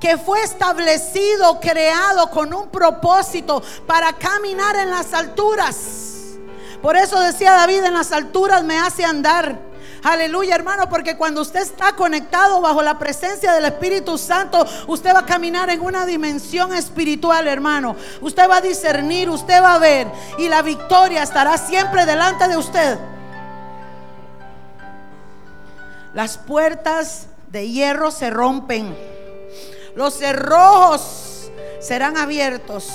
que 0.00 0.16
fue 0.16 0.42
establecido, 0.42 1.58
creado 1.60 2.30
con 2.30 2.52
un 2.54 2.68
propósito 2.68 3.62
para 3.86 4.12
caminar 4.12 4.76
en 4.76 4.90
las 4.90 5.12
alturas. 5.12 5.76
Por 6.82 6.96
eso 6.96 7.18
decía 7.20 7.52
David, 7.52 7.84
en 7.84 7.94
las 7.94 8.12
alturas 8.12 8.62
me 8.62 8.78
hace 8.78 9.04
andar. 9.04 9.58
Aleluya, 10.04 10.54
hermano, 10.54 10.88
porque 10.88 11.16
cuando 11.16 11.40
usted 11.40 11.60
está 11.60 11.92
conectado 11.96 12.60
bajo 12.60 12.82
la 12.82 12.98
presencia 12.98 13.52
del 13.52 13.64
Espíritu 13.64 14.16
Santo, 14.16 14.64
usted 14.86 15.12
va 15.12 15.20
a 15.20 15.26
caminar 15.26 15.70
en 15.70 15.80
una 15.80 16.06
dimensión 16.06 16.72
espiritual, 16.72 17.48
hermano. 17.48 17.96
Usted 18.20 18.48
va 18.48 18.58
a 18.58 18.60
discernir, 18.60 19.28
usted 19.28 19.60
va 19.60 19.74
a 19.74 19.78
ver 19.78 20.06
y 20.38 20.48
la 20.48 20.62
victoria 20.62 21.24
estará 21.24 21.58
siempre 21.58 22.06
delante 22.06 22.46
de 22.46 22.56
usted. 22.56 22.98
Las 26.14 26.38
puertas 26.38 27.26
de 27.48 27.68
hierro 27.68 28.12
se 28.12 28.30
rompen. 28.30 29.17
Los 29.98 30.14
cerrojos 30.14 31.50
serán 31.80 32.16
abiertos. 32.16 32.88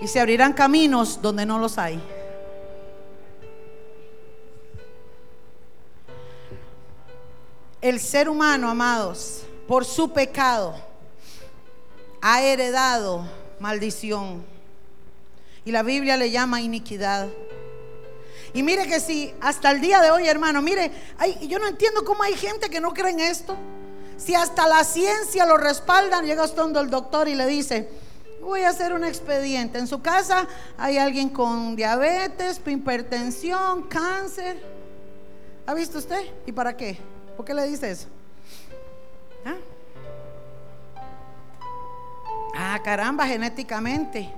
Y 0.00 0.08
se 0.08 0.18
abrirán 0.18 0.52
caminos 0.52 1.22
donde 1.22 1.46
no 1.46 1.60
los 1.60 1.78
hay. 1.78 2.02
El 7.80 8.00
ser 8.00 8.28
humano, 8.28 8.68
amados, 8.68 9.44
por 9.68 9.84
su 9.84 10.12
pecado, 10.12 10.74
ha 12.20 12.42
heredado 12.42 13.24
maldición. 13.60 14.44
Y 15.64 15.70
la 15.70 15.84
Biblia 15.84 16.16
le 16.16 16.32
llama 16.32 16.60
iniquidad. 16.60 17.28
Y 18.52 18.64
mire 18.64 18.88
que 18.88 18.98
si 18.98 19.32
hasta 19.40 19.70
el 19.70 19.80
día 19.80 20.00
de 20.00 20.10
hoy, 20.10 20.26
hermano, 20.26 20.60
mire, 20.60 20.90
yo 21.42 21.60
no 21.60 21.68
entiendo 21.68 22.04
cómo 22.04 22.24
hay 22.24 22.34
gente 22.34 22.68
que 22.68 22.80
no 22.80 22.92
cree 22.92 23.12
en 23.12 23.20
esto. 23.20 23.56
Si 24.18 24.34
hasta 24.34 24.68
la 24.68 24.84
ciencia 24.84 25.46
lo 25.46 25.56
respaldan, 25.56 26.26
llega 26.26 26.44
usted 26.44 26.58
donde 26.58 26.80
el 26.80 26.90
doctor 26.90 27.28
y 27.28 27.34
le 27.34 27.46
dice, 27.46 27.88
voy 28.42 28.62
a 28.62 28.70
hacer 28.70 28.92
un 28.92 29.04
expediente. 29.04 29.78
En 29.78 29.86
su 29.86 30.02
casa 30.02 30.46
hay 30.76 30.98
alguien 30.98 31.30
con 31.30 31.76
diabetes, 31.76 32.60
hipertensión, 32.66 33.84
cáncer. 33.84 34.60
¿Ha 35.66 35.72
visto 35.72 35.98
usted? 35.98 36.20
¿Y 36.46 36.52
para 36.52 36.76
qué? 36.76 36.98
¿Por 37.36 37.46
qué 37.46 37.54
le 37.54 37.66
dice 37.68 37.90
eso? 37.90 38.08
¿Ah? 39.46 39.54
ah, 42.56 42.80
caramba, 42.82 43.24
genéticamente. 43.26 44.32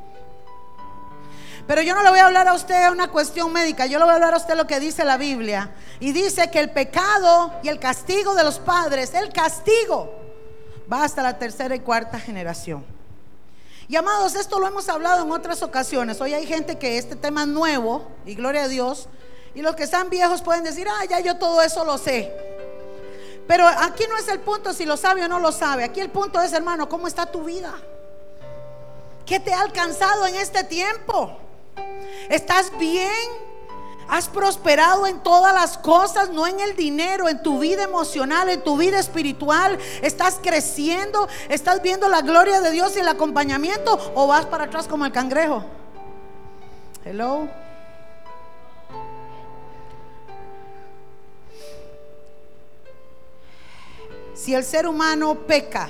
Pero 1.66 1.83
yo 1.83 1.94
no 1.94 2.03
le 2.03 2.11
voy 2.11 2.18
a 2.18 2.27
hablar 2.27 2.49
a 2.49 2.55
usted 2.55 2.90
una 2.90 3.09
cuestión 3.09 3.53
médica, 3.53 3.87
yo 3.87 3.99
le 3.99 4.05
voy 4.05 4.12
a 4.12 4.14
hablar 4.16 4.35
a 4.35 4.38
usted 4.38 4.57
lo 4.57 4.66
que 4.66 4.81
dice 4.81 5.05
la 5.05 5.16
Biblia. 5.16 5.70
Y 6.01 6.12
dice 6.12 6.51
que 6.51 6.61
el 6.61 6.70
pecado 6.70 7.53
y 7.62 7.68
el 7.68 7.79
castigo 7.79 8.35
de 8.35 8.44
los 8.44 8.59
padres, 8.59 9.14
el 9.14 9.33
castigo, 9.33 10.12
va 10.90 11.05
hasta 11.05 11.23
la 11.23 11.38
tercera 11.38 11.75
y 11.75 11.81
cuarta 11.81 12.18
generación. 12.18 12.85
Y 13.88 13.96
amados, 13.96 14.37
esto 14.37 14.61
lo 14.61 14.68
hemos 14.68 14.88
hablado 14.88 15.25
en 15.25 15.33
otras 15.33 15.62
ocasiones. 15.62 16.20
Hoy 16.20 16.33
hay 16.33 16.46
gente 16.46 16.79
que 16.79 16.96
este 16.96 17.16
tema 17.16 17.42
es 17.42 17.49
nuevo, 17.49 18.07
y 18.25 18.35
gloria 18.35 18.64
a 18.64 18.68
Dios. 18.68 19.09
Y 19.55 19.62
los 19.62 19.75
que 19.75 19.83
están 19.83 20.11
viejos 20.11 20.42
pueden 20.42 20.62
decir, 20.62 20.87
ah, 20.88 21.05
ya 21.09 21.18
yo 21.18 21.37
todo 21.38 21.61
eso 21.61 21.85
lo 21.85 21.99
sé. 21.99 22.33
Pero 23.49 23.66
aquí 23.66 24.05
no 24.09 24.16
es 24.16 24.29
el 24.29 24.38
punto 24.38 24.73
si 24.73 24.87
lo 24.87 24.96
sabe 24.96 25.25
o 25.25 25.29
no 25.29 25.40
lo 25.40 25.51
sabe. 25.51 25.83
Aquí 25.83 25.99
el 25.99 26.11
punto 26.11 26.40
es, 26.40 26.53
hermano, 26.53 26.88
¿cómo 26.88 27.09
está 27.09 27.27
tu 27.27 27.42
vida? 27.42 27.75
¿Qué 29.27 29.40
te 29.40 29.53
ha 29.53 29.61
alcanzado 29.61 30.25
en 30.27 30.37
este 30.37 30.62
tiempo? 30.62 31.37
¿Estás 32.28 32.76
bien? 32.78 33.50
Has 34.11 34.28
prosperado 34.28 35.06
en 35.06 35.20
todas 35.20 35.54
las 35.54 35.78
cosas, 35.78 36.30
no 36.30 36.44
en 36.44 36.59
el 36.59 36.74
dinero, 36.74 37.28
en 37.28 37.42
tu 37.44 37.61
vida 37.61 37.85
emocional, 37.85 38.48
en 38.48 38.61
tu 38.61 38.76
vida 38.76 38.98
espiritual. 38.98 39.78
Estás 40.02 40.40
creciendo, 40.42 41.28
estás 41.48 41.80
viendo 41.80 42.09
la 42.09 42.20
gloria 42.20 42.61
de 42.61 42.72
Dios 42.72 42.96
y 42.96 43.00
el 43.00 43.09
acompañamiento 43.09 44.12
o 44.16 44.26
vas 44.26 44.46
para 44.46 44.64
atrás 44.64 44.88
como 44.88 45.06
el 45.06 45.12
cangrejo. 45.12 45.64
Hello. 47.04 47.48
Si 54.35 54.54
el 54.54 54.64
ser 54.64 54.88
humano 54.88 55.35
peca 55.46 55.88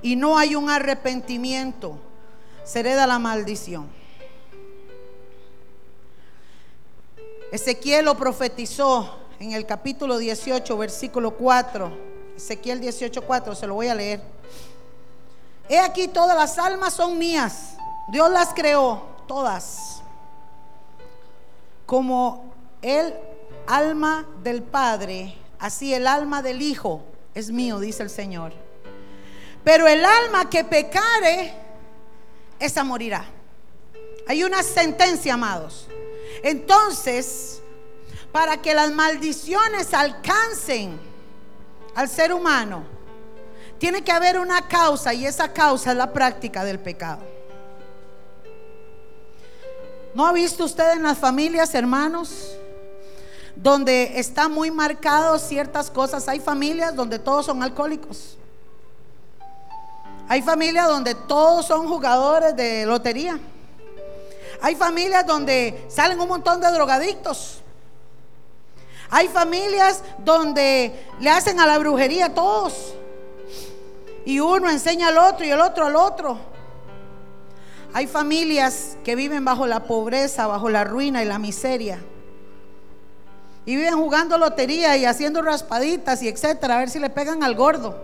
y 0.00 0.14
no 0.14 0.38
hay 0.38 0.54
un 0.54 0.70
arrepentimiento, 0.70 1.98
se 2.62 2.80
hereda 2.80 3.08
la 3.08 3.18
maldición. 3.18 3.95
Ezequiel 7.52 8.04
lo 8.04 8.16
profetizó 8.16 9.18
en 9.38 9.52
el 9.52 9.66
capítulo 9.66 10.18
18, 10.18 10.76
versículo 10.76 11.32
4. 11.32 12.06
Ezequiel 12.36 12.80
18, 12.80 13.22
4, 13.22 13.54
se 13.54 13.66
lo 13.66 13.74
voy 13.74 13.88
a 13.88 13.94
leer. 13.94 14.20
He 15.68 15.78
aquí 15.78 16.08
todas 16.08 16.36
las 16.36 16.58
almas 16.58 16.94
son 16.94 17.18
mías. 17.18 17.76
Dios 18.08 18.30
las 18.30 18.52
creó, 18.52 19.02
todas. 19.26 20.02
Como 21.86 22.52
el 22.82 23.14
alma 23.66 24.26
del 24.42 24.62
Padre, 24.62 25.36
así 25.58 25.94
el 25.94 26.06
alma 26.06 26.42
del 26.42 26.62
Hijo 26.62 27.02
es 27.34 27.50
mío, 27.50 27.78
dice 27.78 28.02
el 28.02 28.10
Señor. 28.10 28.52
Pero 29.64 29.86
el 29.86 30.04
alma 30.04 30.48
que 30.50 30.64
pecare, 30.64 31.54
esa 32.58 32.84
morirá. 32.84 33.24
Hay 34.28 34.42
una 34.42 34.62
sentencia, 34.62 35.34
amados. 35.34 35.86
Entonces, 36.42 37.60
para 38.32 38.60
que 38.60 38.74
las 38.74 38.90
maldiciones 38.90 39.94
alcancen 39.94 40.98
al 41.94 42.08
ser 42.08 42.32
humano, 42.32 42.84
tiene 43.78 44.02
que 44.02 44.12
haber 44.12 44.38
una 44.38 44.66
causa 44.68 45.12
y 45.12 45.26
esa 45.26 45.52
causa 45.52 45.90
es 45.90 45.96
la 45.96 46.12
práctica 46.12 46.64
del 46.64 46.78
pecado. 46.78 47.22
¿No 50.14 50.26
ha 50.26 50.32
visto 50.32 50.64
usted 50.64 50.92
en 50.92 51.02
las 51.02 51.18
familias, 51.18 51.74
hermanos, 51.74 52.56
donde 53.54 54.18
está 54.18 54.48
muy 54.48 54.70
marcado 54.70 55.38
ciertas 55.38 55.90
cosas? 55.90 56.26
Hay 56.26 56.40
familias 56.40 56.96
donde 56.96 57.18
todos 57.18 57.44
son 57.44 57.62
alcohólicos. 57.62 58.38
Hay 60.28 60.42
familias 60.42 60.88
donde 60.88 61.14
todos 61.14 61.66
son 61.66 61.86
jugadores 61.86 62.56
de 62.56 62.86
lotería. 62.86 63.38
Hay 64.60 64.74
familias 64.74 65.26
donde 65.26 65.86
salen 65.88 66.20
un 66.20 66.28
montón 66.28 66.60
de 66.60 66.70
drogadictos. 66.70 67.60
Hay 69.10 69.28
familias 69.28 70.02
donde 70.18 71.06
le 71.20 71.30
hacen 71.30 71.60
a 71.60 71.66
la 71.66 71.78
brujería 71.78 72.26
a 72.26 72.34
todos. 72.34 72.94
Y 74.24 74.40
uno 74.40 74.68
enseña 74.68 75.08
al 75.08 75.18
otro 75.18 75.46
y 75.46 75.50
el 75.50 75.60
otro 75.60 75.86
al 75.86 75.96
otro. 75.96 76.38
Hay 77.92 78.06
familias 78.06 78.98
que 79.04 79.14
viven 79.14 79.44
bajo 79.44 79.66
la 79.66 79.84
pobreza, 79.84 80.46
bajo 80.46 80.68
la 80.68 80.84
ruina 80.84 81.22
y 81.22 81.26
la 81.26 81.38
miseria. 81.38 81.98
Y 83.64 83.76
viven 83.76 83.96
jugando 83.96 84.36
lotería 84.38 84.96
y 84.96 85.04
haciendo 85.04 85.42
raspaditas 85.42 86.22
y 86.22 86.28
etcétera, 86.28 86.76
a 86.76 86.78
ver 86.80 86.90
si 86.90 86.98
le 86.98 87.10
pegan 87.10 87.42
al 87.42 87.54
gordo. 87.54 87.96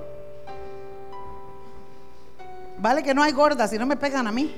Vale 2.79 3.03
que 3.03 3.15
no 3.15 3.23
hay 3.23 3.33
gordas 3.33 3.71
si 3.71 3.79
no 3.79 3.87
me 3.87 3.97
pegan 3.97 4.27
a 4.27 4.33
mí. 4.33 4.55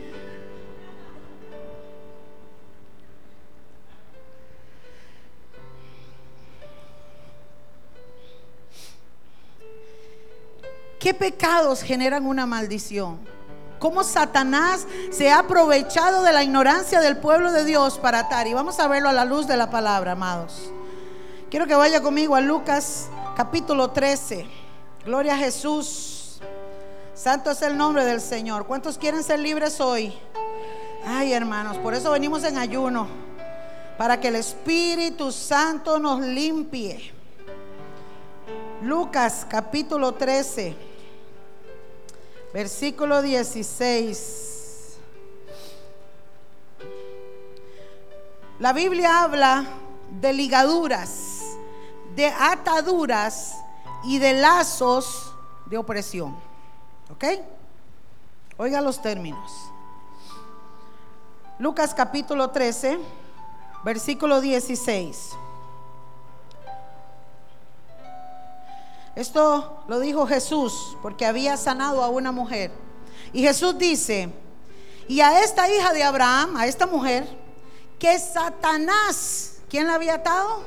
¿Qué 11.05 11.13
pecados 11.13 11.83
generan 11.83 12.25
una 12.25 12.47
maldición? 12.47 13.19
¿Cómo 13.79 14.03
Satanás 14.03 14.87
se 15.11 15.31
ha 15.31 15.41
aprovechado 15.41 16.23
de 16.23 16.33
la 16.33 16.43
ignorancia 16.43 16.99
del 17.03 17.19
pueblo 17.19 17.53
de 17.53 17.67
Dios 17.67 17.99
para 17.99 18.21
atar? 18.21 18.47
Y 18.47 18.55
vamos 18.55 18.81
a 18.81 18.89
verlo 18.89 19.11
a 19.11 19.13
la 19.13 19.27
luz 19.27 19.47
de 19.47 19.59
la 19.59 19.69
palabra, 19.69 20.13
amados. 20.13 20.73
Quiero 21.51 21.67
que 21.67 21.75
vaya 21.75 22.01
conmigo 22.01 22.35
a 22.35 22.41
Lucas 22.41 23.11
capítulo 23.37 23.91
13. 23.91 24.47
Gloria 25.05 25.35
a 25.35 25.37
Jesús. 25.37 26.41
Santo 27.13 27.51
es 27.51 27.61
el 27.61 27.77
nombre 27.77 28.07
del 28.07 28.23
Señor. 28.23 28.65
¿Cuántos 28.67 28.97
quieren 28.97 29.23
ser 29.23 29.41
libres 29.41 29.83
hoy? 29.83 30.15
Ay, 31.05 31.35
hermanos, 31.35 31.77
por 31.77 31.93
eso 31.93 32.13
venimos 32.13 32.45
en 32.45 32.57
ayuno. 32.57 33.09
Para 33.99 34.19
que 34.19 34.29
el 34.29 34.37
Espíritu 34.37 35.31
Santo 35.31 35.99
nos 35.99 36.21
limpie. 36.23 37.13
Lucas 38.81 39.47
capítulo 39.47 40.13
13 40.15 40.94
versículo 42.55 43.21
16. 43.21 44.99
La 48.61 48.73
Biblia 48.73 49.25
habla 49.25 49.65
de 50.21 50.33
ligaduras, 50.33 51.43
de 52.15 52.27
ataduras 52.27 53.57
y 54.05 54.21
de 54.21 54.35
lazos 54.35 55.35
de 55.67 55.79
opresión. 55.79 56.37
¿Ok? 57.11 57.25
Oiga 58.57 58.81
los 58.81 59.03
términos. 59.03 59.51
Lucas 61.59 61.93
capítulo 61.93 62.51
13, 62.51 63.01
versículo 63.85 64.41
16. 64.41 65.31
Esto 69.15 69.85
lo 69.87 70.01
dijo 70.01 70.27
Jesús 70.27 70.97
porque 71.03 71.27
había 71.27 71.57
sanado 71.57 72.03
a 72.03 72.09
una 72.09 72.33
mujer. 72.33 72.73
Y 73.33 73.43
Jesús 73.43 73.79
dice, 73.79 74.29
y 75.07 75.21
a 75.21 75.43
esta 75.43 75.69
hija 75.71 75.93
de 75.93 76.03
Abraham, 76.03 76.57
a 76.57 76.67
esta 76.67 76.87
mujer, 76.87 77.27
que 77.99 78.19
Satanás, 78.19 79.59
¿quién 79.69 79.87
la 79.87 79.95
había 79.95 80.15
atado? 80.15 80.63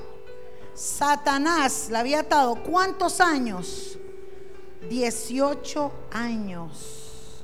Satanás 0.74 1.88
la 1.90 2.00
había 2.00 2.22
atado. 2.22 2.56
¿Cuántos 2.64 3.20
años? 3.20 3.98
18 4.90 5.92
años. 6.12 7.44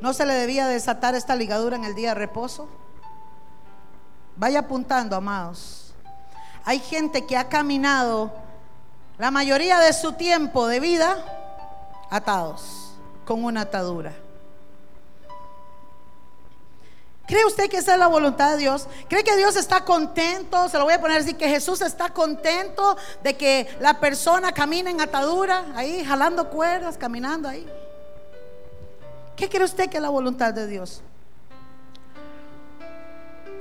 ¿No 0.00 0.12
se 0.12 0.24
le 0.24 0.32
debía 0.32 0.68
desatar 0.68 1.14
esta 1.14 1.34
ligadura 1.34 1.76
en 1.76 1.84
el 1.84 1.94
día 1.94 2.10
de 2.10 2.14
reposo? 2.14 2.68
Vaya 4.36 4.60
apuntando, 4.60 5.16
amados. 5.16 5.92
Hay 6.64 6.78
gente 6.78 7.26
que 7.26 7.36
ha 7.36 7.48
caminado 7.48 8.32
la 9.18 9.30
mayoría 9.30 9.80
de 9.80 9.92
su 9.92 10.12
tiempo 10.12 10.66
de 10.66 10.80
vida 10.80 11.16
atados 12.10 12.92
con 13.24 13.44
una 13.44 13.62
atadura. 13.62 14.14
¿Cree 17.26 17.44
usted 17.44 17.68
que 17.68 17.76
esa 17.76 17.92
es 17.92 17.98
la 17.98 18.06
voluntad 18.06 18.52
de 18.52 18.56
Dios? 18.56 18.86
¿Cree 19.06 19.22
que 19.22 19.36
Dios 19.36 19.54
está 19.56 19.84
contento? 19.84 20.66
Se 20.70 20.78
lo 20.78 20.84
voy 20.84 20.94
a 20.94 21.00
poner 21.00 21.20
así, 21.20 21.34
que 21.34 21.46
Jesús 21.46 21.82
está 21.82 22.08
contento 22.08 22.96
de 23.22 23.36
que 23.36 23.68
la 23.80 24.00
persona 24.00 24.52
camine 24.52 24.90
en 24.90 25.02
atadura, 25.02 25.66
ahí 25.74 26.02
jalando 26.06 26.48
cuerdas, 26.48 26.96
caminando 26.96 27.46
ahí. 27.46 27.70
¿Qué 29.36 29.46
cree 29.50 29.64
usted 29.64 29.90
que 29.90 29.98
es 29.98 30.02
la 30.02 30.08
voluntad 30.08 30.54
de 30.54 30.66
Dios? 30.66 31.02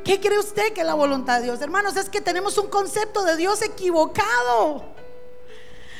¿Qué 0.05 0.21
cree 0.21 0.39
usted 0.39 0.71
que 0.71 0.79
es 0.79 0.87
la 0.87 0.93
voluntad 0.93 1.39
de 1.39 1.45
Dios? 1.45 1.59
Hermanos, 1.59 1.97
es 1.97 2.09
que 2.09 2.21
tenemos 2.21 2.57
un 2.57 2.69
concepto 2.69 3.25
de 3.25 3.35
Dios 3.35 3.61
equivocado. 3.61 4.85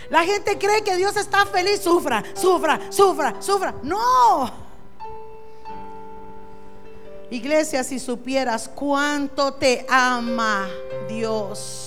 La 0.10 0.24
gente 0.24 0.58
cree 0.58 0.84
que 0.84 0.95
Dios 0.95 1.16
está 1.18 1.45
feliz, 1.45 1.82
sufra, 1.82 2.24
sufra, 2.34 2.80
sufra, 2.89 3.36
sufra. 3.39 3.76
No. 3.84 4.68
Iglesia, 7.30 7.84
si 7.84 7.99
supieras 7.99 8.70
cuánto 8.70 9.53
te 9.53 9.86
ama 9.89 10.68
Dios 11.10 11.87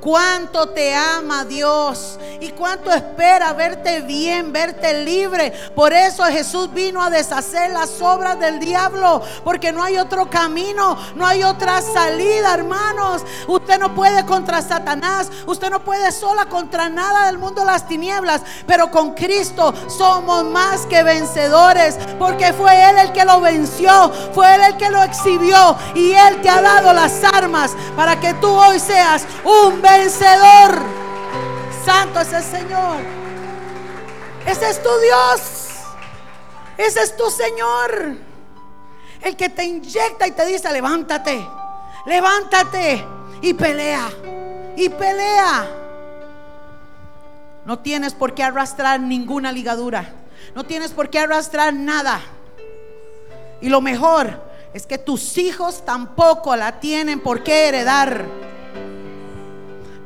cuánto 0.00 0.68
te 0.68 0.94
ama 0.94 1.44
Dios 1.44 2.18
y 2.40 2.50
cuánto 2.50 2.92
espera 2.92 3.52
verte 3.52 4.00
bien, 4.00 4.52
verte 4.52 5.04
libre. 5.04 5.52
Por 5.74 5.92
eso 5.92 6.24
Jesús 6.24 6.72
vino 6.72 7.02
a 7.02 7.10
deshacer 7.10 7.70
las 7.70 8.00
obras 8.00 8.38
del 8.38 8.58
diablo, 8.60 9.22
porque 9.44 9.72
no 9.72 9.82
hay 9.82 9.98
otro 9.98 10.30
camino, 10.30 10.96
no 11.14 11.26
hay 11.26 11.42
otra 11.42 11.82
salida, 11.82 12.54
hermanos. 12.54 13.22
Usted 13.46 13.78
no 13.78 13.94
puede 13.94 14.24
contra 14.24 14.62
Satanás, 14.62 15.30
usted 15.46 15.70
no 15.70 15.84
puede 15.84 16.12
sola 16.12 16.46
contra 16.46 16.88
nada 16.88 17.26
del 17.26 17.38
mundo 17.38 17.64
las 17.64 17.86
tinieblas, 17.86 18.42
pero 18.66 18.90
con 18.90 19.14
Cristo 19.14 19.74
somos 19.88 20.44
más 20.44 20.86
que 20.86 21.02
vencedores, 21.02 21.98
porque 22.18 22.52
fue 22.52 22.90
Él 22.90 22.98
el 22.98 23.12
que 23.12 23.24
lo 23.24 23.40
venció, 23.40 24.12
fue 24.32 24.54
Él 24.54 24.60
el 24.62 24.76
que 24.76 24.90
lo 24.90 25.02
exhibió 25.02 25.76
y 25.94 26.12
Él 26.12 26.40
te 26.40 26.48
ha 26.48 26.60
dado 26.60 26.92
las 26.92 27.24
armas 27.24 27.72
para 27.96 28.18
que 28.20 28.34
tú 28.34 28.48
hoy 28.48 28.78
seas 28.78 29.24
un 29.44 29.72
vencedor. 29.82 29.87
Santo 31.84 32.20
es 32.20 32.32
el 32.32 32.42
Señor. 32.42 33.00
Ese 34.46 34.70
es 34.70 34.82
tu 34.82 34.88
Dios. 35.00 35.68
Ese 36.76 37.02
es 37.02 37.16
tu 37.16 37.30
Señor. 37.30 38.16
El 39.22 39.36
que 39.36 39.48
te 39.48 39.64
inyecta 39.64 40.26
y 40.26 40.32
te 40.32 40.46
dice, 40.46 40.70
levántate, 40.70 41.46
levántate 42.06 43.04
y 43.40 43.54
pelea. 43.54 44.08
Y 44.76 44.88
pelea. 44.90 45.66
No 47.64 47.78
tienes 47.78 48.14
por 48.14 48.34
qué 48.34 48.44
arrastrar 48.44 49.00
ninguna 49.00 49.50
ligadura. 49.50 50.12
No 50.54 50.64
tienes 50.64 50.92
por 50.92 51.10
qué 51.10 51.20
arrastrar 51.20 51.72
nada. 51.74 52.20
Y 53.60 53.68
lo 53.68 53.80
mejor 53.80 54.40
es 54.72 54.86
que 54.86 54.98
tus 54.98 55.38
hijos 55.38 55.84
tampoco 55.84 56.54
la 56.54 56.80
tienen 56.80 57.20
por 57.20 57.42
qué 57.42 57.68
heredar. 57.68 58.26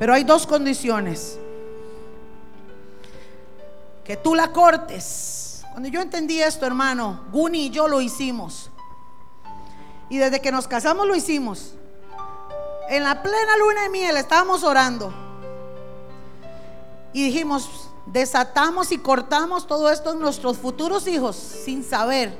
Pero 0.02 0.14
hay 0.14 0.24
dos 0.24 0.48
condiciones. 0.48 1.38
Que 4.02 4.16
tú 4.16 4.34
la 4.34 4.50
cortes. 4.50 5.62
Cuando 5.70 5.88
yo 5.88 6.00
entendí 6.00 6.42
esto, 6.42 6.66
hermano, 6.66 7.26
Guni 7.30 7.66
y 7.66 7.70
yo 7.70 7.86
lo 7.86 8.00
hicimos. 8.00 8.68
Y 10.08 10.18
desde 10.18 10.40
que 10.40 10.50
nos 10.50 10.66
casamos 10.66 11.06
lo 11.06 11.14
hicimos. 11.14 11.74
En 12.88 13.04
la 13.04 13.22
plena 13.22 13.56
luna 13.58 13.82
de 13.82 13.90
miel 13.90 14.16
estábamos 14.16 14.64
orando. 14.64 15.14
Y 17.12 17.22
dijimos, 17.26 17.88
desatamos 18.06 18.90
y 18.90 18.98
cortamos 18.98 19.68
todo 19.68 19.88
esto 19.88 20.14
en 20.14 20.18
nuestros 20.18 20.58
futuros 20.58 21.06
hijos 21.06 21.36
sin 21.36 21.84
saber 21.84 22.36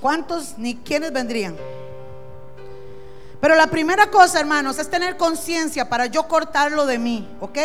cuántos 0.00 0.56
ni 0.56 0.74
quiénes 0.74 1.12
vendrían. 1.12 1.54
Pero 3.40 3.54
la 3.54 3.68
primera 3.68 4.10
cosa, 4.10 4.40
hermanos, 4.40 4.78
es 4.78 4.90
tener 4.90 5.16
conciencia 5.16 5.88
para 5.88 6.06
yo 6.06 6.26
cortarlo 6.26 6.86
de 6.86 6.98
mí, 6.98 7.28
¿ok? 7.40 7.58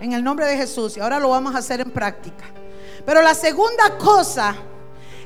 En 0.00 0.12
el 0.12 0.22
nombre 0.22 0.46
de 0.46 0.56
Jesús. 0.56 0.96
Y 0.96 1.00
ahora 1.00 1.18
lo 1.18 1.30
vamos 1.30 1.54
a 1.54 1.58
hacer 1.58 1.80
en 1.80 1.90
práctica. 1.90 2.44
Pero 3.06 3.22
la 3.22 3.34
segunda 3.34 3.96
cosa 3.96 4.54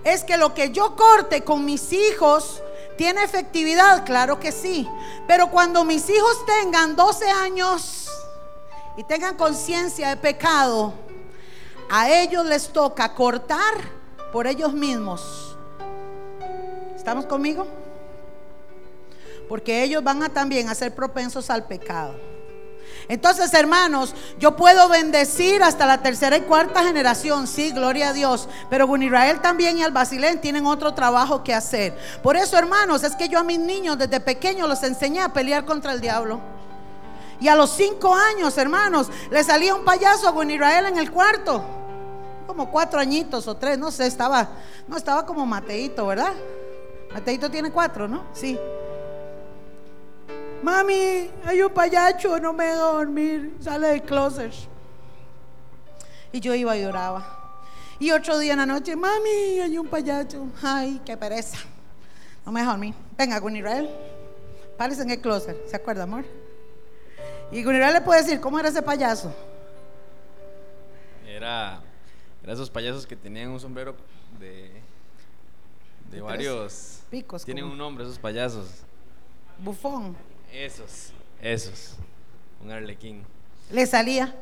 es 0.05 0.23
que 0.23 0.37
lo 0.37 0.55
que 0.55 0.71
yo 0.71 0.95
corte 0.95 1.43
con 1.43 1.65
mis 1.65 1.93
hijos 1.93 2.63
tiene 2.97 3.25
efectividad, 3.25 4.05
claro 4.05 4.39
que 4.39 4.53
sí. 4.53 4.89
Pero 5.27 5.51
cuando 5.51 5.85
mis 5.85 6.09
hijos 6.09 6.47
tengan 6.47 6.95
12 6.95 7.29
años 7.29 8.09
y 8.97 9.05
tengan 9.05 9.37
conciencia 9.37 10.11
de 10.11 10.17
pecado, 10.17 10.95
a 11.91 12.11
ellos 12.11 12.47
les 12.47 12.69
toca 12.69 13.15
cortar 13.15 13.75
por 14.33 14.47
ellos 14.47 14.73
mismos. 14.73 15.57
¿Estamos 16.95 17.27
conmigo? 17.27 17.67
Porque 19.53 19.83
ellos 19.83 20.03
van 20.03 20.23
a 20.23 20.31
también 20.31 20.71
a 20.71 20.75
ser 20.75 20.95
propensos 20.95 21.51
al 21.51 21.67
pecado. 21.67 22.15
Entonces, 23.07 23.53
hermanos, 23.53 24.15
yo 24.39 24.57
puedo 24.57 24.89
bendecir 24.89 25.63
hasta 25.63 25.85
la 25.85 26.01
tercera 26.01 26.39
y 26.39 26.41
cuarta 26.41 26.83
generación, 26.83 27.47
sí, 27.47 27.71
gloria 27.71 28.09
a 28.09 28.13
Dios. 28.15 28.49
Pero 28.71 28.89
con 28.89 29.03
Israel 29.03 29.43
también 29.43 29.77
y 29.77 29.83
al 29.83 29.93
Basilén 29.93 30.41
tienen 30.41 30.65
otro 30.65 30.95
trabajo 30.95 31.45
que 31.45 31.53
hacer. 31.53 31.95
Por 32.23 32.35
eso, 32.39 32.57
hermanos, 32.57 33.05
es 33.05 33.15
que 33.15 33.29
yo 33.29 33.39
a 33.39 33.45
mis 33.45 33.59
niños 33.59 33.99
desde 33.99 34.21
pequeños 34.21 34.67
los 34.67 34.83
enseñé 34.85 35.21
a 35.21 35.35
pelear 35.35 35.67
contra 35.67 35.93
el 35.93 36.01
diablo. 36.01 36.41
Y 37.39 37.49
a 37.49 37.55
los 37.55 37.73
cinco 37.73 38.15
años, 38.15 38.57
hermanos, 38.57 39.11
le 39.31 39.45
salía 39.45 39.75
un 39.75 39.85
payaso 39.85 40.33
con 40.33 40.51
Israel 40.51 40.87
en 40.87 40.97
el 40.97 41.13
cuarto. 41.13 41.63
Como 42.47 42.71
cuatro 42.71 42.99
añitos 42.99 43.47
o 43.47 43.55
tres, 43.55 43.77
no 43.77 43.91
sé, 43.91 44.07
estaba, 44.07 44.49
no 44.89 44.97
estaba 44.97 45.27
como 45.27 45.45
Mateito, 45.45 46.07
¿verdad? 46.07 46.33
Mateito 47.13 47.51
tiene 47.51 47.71
cuatro, 47.71 48.09
¿no? 48.09 48.25
Sí. 48.33 48.59
Mami, 50.63 51.29
hay 51.45 51.61
un 51.63 51.73
payacho, 51.73 52.39
no 52.39 52.53
me 52.53 52.67
dejo 52.67 52.93
dormir, 52.93 53.57
sale 53.61 53.89
del 53.89 54.03
closet. 54.03 54.53
Y 56.33 56.41
yo 56.41 56.55
iba 56.55 56.77
y 56.77 56.83
lloraba. 56.83 57.41
Y 57.99 58.11
otro 58.13 58.39
día 58.39 58.53
en 58.53 58.59
la 58.59 58.67
noche, 58.67 58.95
mami, 58.97 59.61
hay 59.61 59.77
un 59.77 59.89
payacho. 59.89 60.47
Ay, 60.63 61.01
qué 61.05 61.17
pereza. 61.17 61.59
No 62.47 62.53
me 62.53 62.61
dejo 62.61 62.73
dormir. 62.73 62.95
Venga, 63.17 63.41
con 63.41 63.57
Israel. 63.57 63.91
Párese 64.79 65.03
en 65.03 65.11
el 65.11 65.21
closet. 65.21 65.69
¿Se 65.69 65.77
acuerda, 65.77 66.05
amor? 66.05 66.25
Y 67.51 67.63
Gunirá 67.63 67.91
le 67.91 68.01
puede 68.01 68.23
decir, 68.23 68.41
¿cómo 68.41 68.59
era 68.59 68.69
ese 68.69 68.83
payaso? 68.83 69.35
Era, 71.27 71.83
era 72.43 72.53
esos 72.53 72.71
payasos 72.71 73.07
que 73.07 73.15
tenían 73.15 73.51
un 73.51 73.61
sombrero 73.61 73.95
de, 74.39 74.71
de 76.11 76.21
varios 76.21 77.01
picos. 77.11 77.45
Tienen 77.45 77.65
un 77.65 77.77
nombre 77.77 78.05
esos 78.05 78.19
payasos. 78.19 78.69
Bufón. 79.59 80.17
Esos, 80.53 81.13
esos. 81.41 81.95
Un 82.63 82.71
arlequín. 82.71 83.25
Le 83.71 83.87
salía. 83.87 84.35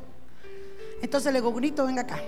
Entonces 1.00 1.32
le 1.32 1.40
digo, 1.40 1.52
venga 1.52 2.02
acá. 2.02 2.20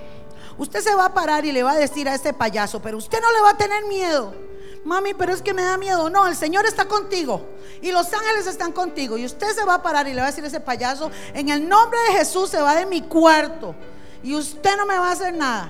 Usted 0.57 0.79
se 0.79 0.95
va 0.95 1.05
a 1.05 1.13
parar 1.13 1.45
y 1.45 1.51
le 1.51 1.63
va 1.63 1.73
a 1.73 1.77
decir 1.77 2.07
a 2.07 2.15
ese 2.15 2.33
payaso, 2.33 2.81
pero 2.81 2.97
usted 2.97 3.19
no 3.21 3.31
le 3.31 3.41
va 3.41 3.51
a 3.51 3.57
tener 3.57 3.83
miedo. 3.85 4.33
Mami, 4.85 5.13
pero 5.13 5.33
es 5.33 5.41
que 5.41 5.53
me 5.53 5.63
da 5.63 5.77
miedo. 5.77 6.09
No, 6.09 6.27
el 6.27 6.35
Señor 6.35 6.65
está 6.65 6.85
contigo. 6.85 7.45
Y 7.81 7.91
los 7.91 8.11
ángeles 8.13 8.47
están 8.47 8.71
contigo. 8.71 9.17
Y 9.17 9.25
usted 9.25 9.51
se 9.53 9.65
va 9.65 9.75
a 9.75 9.83
parar 9.83 10.07
y 10.07 10.13
le 10.13 10.21
va 10.21 10.27
a 10.27 10.29
decir 10.29 10.43
a 10.43 10.47
ese 10.47 10.59
payaso, 10.59 11.11
en 11.33 11.49
el 11.49 11.67
nombre 11.67 11.99
de 12.07 12.17
Jesús 12.17 12.49
se 12.49 12.61
va 12.61 12.75
de 12.75 12.85
mi 12.85 13.01
cuarto. 13.01 13.75
Y 14.23 14.35
usted 14.35 14.77
no 14.77 14.85
me 14.85 14.97
va 14.97 15.09
a 15.09 15.11
hacer 15.11 15.33
nada. 15.33 15.69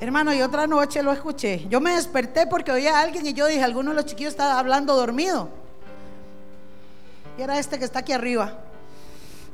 Hermano, 0.00 0.32
y 0.34 0.42
otra 0.42 0.66
noche 0.66 1.02
lo 1.02 1.12
escuché. 1.12 1.66
Yo 1.68 1.80
me 1.80 1.92
desperté 1.92 2.46
porque 2.46 2.72
oía 2.72 2.98
a 2.98 3.00
alguien 3.00 3.26
y 3.26 3.32
yo 3.32 3.46
dije, 3.46 3.62
alguno 3.62 3.90
de 3.90 3.96
los 3.96 4.06
chiquillos 4.06 4.32
estaba 4.32 4.58
hablando 4.58 4.94
dormido. 4.94 5.65
Y 7.36 7.42
era 7.42 7.58
este 7.58 7.78
que 7.78 7.84
está 7.84 8.00
aquí 8.00 8.12
arriba. 8.12 8.52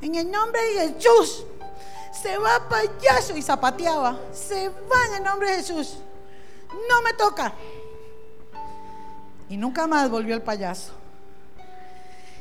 En 0.01 0.15
el 0.15 0.31
nombre 0.31 0.61
de 0.63 0.93
Jesús, 0.93 1.45
se 2.23 2.37
va 2.39 2.69
payaso 2.69 3.37
y 3.37 3.43
zapateaba. 3.43 4.19
Se 4.33 4.69
va 4.69 5.07
en 5.09 5.15
el 5.17 5.23
nombre 5.25 5.51
de 5.51 5.57
Jesús 5.57 5.97
no 6.89 7.03
me 7.03 7.13
toca. 7.15 7.53
Y 9.49 9.57
nunca 9.57 9.87
más 9.87 10.11
volvió 10.11 10.35
el 10.35 10.43
payaso. 10.43 10.93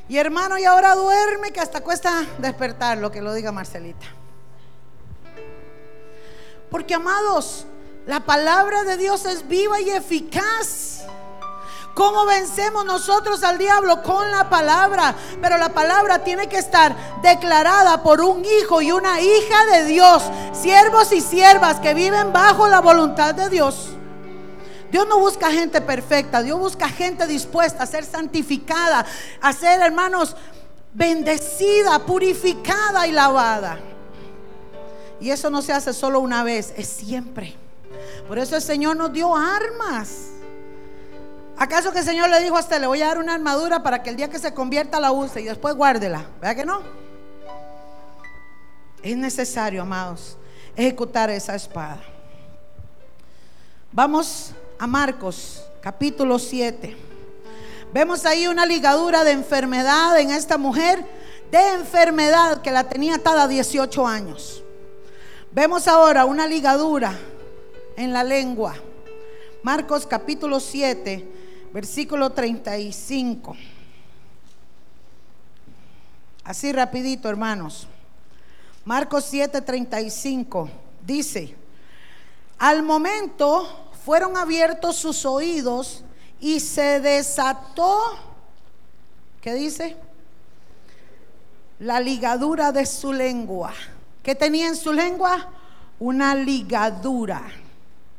Y 0.07 0.17
hermano, 0.17 0.57
y 0.57 0.65
ahora 0.65 0.95
duerme 0.95 1.51
que 1.51 1.59
hasta 1.59 1.81
cuesta 1.81 2.25
despertar, 2.37 2.97
lo 2.97 3.11
que 3.11 3.21
lo 3.21 3.33
diga 3.33 3.51
Marcelita. 3.51 4.05
Porque 6.69 6.93
amados, 6.93 7.65
la 8.05 8.21
palabra 8.21 8.83
de 8.83 8.97
Dios 8.97 9.25
es 9.25 9.47
viva 9.47 9.79
y 9.79 9.89
eficaz. 9.89 11.05
¿Cómo 11.93 12.25
vencemos 12.25 12.85
nosotros 12.85 13.43
al 13.43 13.57
diablo? 13.57 14.01
Con 14.01 14.31
la 14.31 14.49
palabra. 14.49 15.13
Pero 15.41 15.57
la 15.57 15.69
palabra 15.69 16.23
tiene 16.23 16.47
que 16.47 16.57
estar 16.57 16.95
declarada 17.21 18.01
por 18.01 18.21
un 18.21 18.43
hijo 18.45 18.81
y 18.81 18.91
una 18.91 19.19
hija 19.19 19.65
de 19.73 19.85
Dios. 19.85 20.23
Siervos 20.53 21.11
y 21.11 21.21
siervas 21.21 21.79
que 21.79 21.93
viven 21.93 22.31
bajo 22.31 22.67
la 22.67 22.79
voluntad 22.79 23.35
de 23.35 23.49
Dios. 23.49 23.89
Dios 24.91 25.07
no 25.07 25.19
busca 25.19 25.49
gente 25.51 25.79
perfecta, 25.79 26.41
Dios 26.41 26.59
busca 26.59 26.89
gente 26.89 27.25
dispuesta 27.25 27.83
a 27.83 27.87
ser 27.87 28.03
santificada, 28.03 29.05
a 29.39 29.53
ser, 29.53 29.79
hermanos, 29.79 30.35
bendecida, 30.93 31.99
purificada 31.99 33.07
y 33.07 33.13
lavada. 33.13 33.79
Y 35.21 35.29
eso 35.29 35.49
no 35.49 35.61
se 35.61 35.71
hace 35.71 35.93
solo 35.93 36.19
una 36.19 36.43
vez, 36.43 36.73
es 36.75 36.87
siempre. 36.87 37.55
Por 38.27 38.37
eso 38.37 38.55
el 38.55 38.61
Señor 38.61 38.97
nos 38.97 39.13
dio 39.13 39.35
armas. 39.35 40.31
¿Acaso 41.61 41.91
que 41.91 41.99
el 41.99 42.05
Señor 42.05 42.27
le 42.27 42.41
dijo 42.41 42.57
a 42.57 42.61
usted, 42.61 42.81
le 42.81 42.87
voy 42.87 43.03
a 43.03 43.05
dar 43.09 43.19
una 43.19 43.35
armadura 43.35 43.83
para 43.83 44.01
que 44.01 44.09
el 44.09 44.15
día 44.15 44.31
que 44.31 44.39
se 44.39 44.51
convierta 44.51 44.99
la 44.99 45.11
use 45.11 45.41
y 45.41 45.43
después 45.43 45.75
guárdela? 45.75 46.25
¿Verdad 46.39 46.55
que 46.55 46.65
no? 46.65 46.81
Es 49.03 49.15
necesario, 49.15 49.83
amados, 49.83 50.39
ejecutar 50.75 51.29
esa 51.29 51.53
espada. 51.53 52.01
Vamos 53.91 54.53
a 54.79 54.87
Marcos 54.87 55.63
capítulo 55.83 56.39
7. 56.39 56.97
Vemos 57.93 58.25
ahí 58.25 58.47
una 58.47 58.65
ligadura 58.65 59.23
de 59.23 59.29
enfermedad 59.29 60.19
en 60.19 60.31
esta 60.31 60.57
mujer, 60.57 61.05
de 61.51 61.73
enfermedad 61.73 62.63
que 62.63 62.71
la 62.71 62.89
tenía 62.89 63.17
atada 63.17 63.47
18 63.47 64.07
años. 64.07 64.63
Vemos 65.51 65.87
ahora 65.87 66.25
una 66.25 66.47
ligadura 66.47 67.13
en 67.97 68.13
la 68.13 68.23
lengua. 68.23 68.73
Marcos 69.61 70.07
capítulo 70.07 70.59
7, 70.59 71.40
versículo 71.73 72.31
35. 72.31 73.55
Así 76.43 76.71
rapidito, 76.71 77.29
hermanos. 77.29 77.87
Marcos 78.83 79.25
7, 79.29 79.61
35 79.61 80.69
dice, 81.05 81.55
al 82.57 82.81
momento 82.81 83.91
fueron 84.03 84.35
abiertos 84.37 84.95
sus 84.95 85.25
oídos 85.25 86.03
y 86.39 86.59
se 86.59 86.99
desató, 86.99 87.99
¿qué 89.39 89.53
dice? 89.53 89.95
La 91.79 91.99
ligadura 91.99 92.71
de 92.71 92.87
su 92.87 93.13
lengua. 93.13 93.71
¿Qué 94.23 94.33
tenía 94.33 94.67
en 94.67 94.75
su 94.75 94.91
lengua? 94.91 95.47
Una 95.99 96.33
ligadura. 96.33 97.43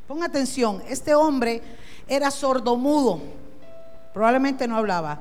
Ponga 0.06 0.26
atención, 0.26 0.82
este 0.88 1.14
hombre 1.14 1.60
era 2.06 2.30
sordomudo, 2.30 3.20
probablemente 4.12 4.68
no 4.68 4.76
hablaba, 4.76 5.20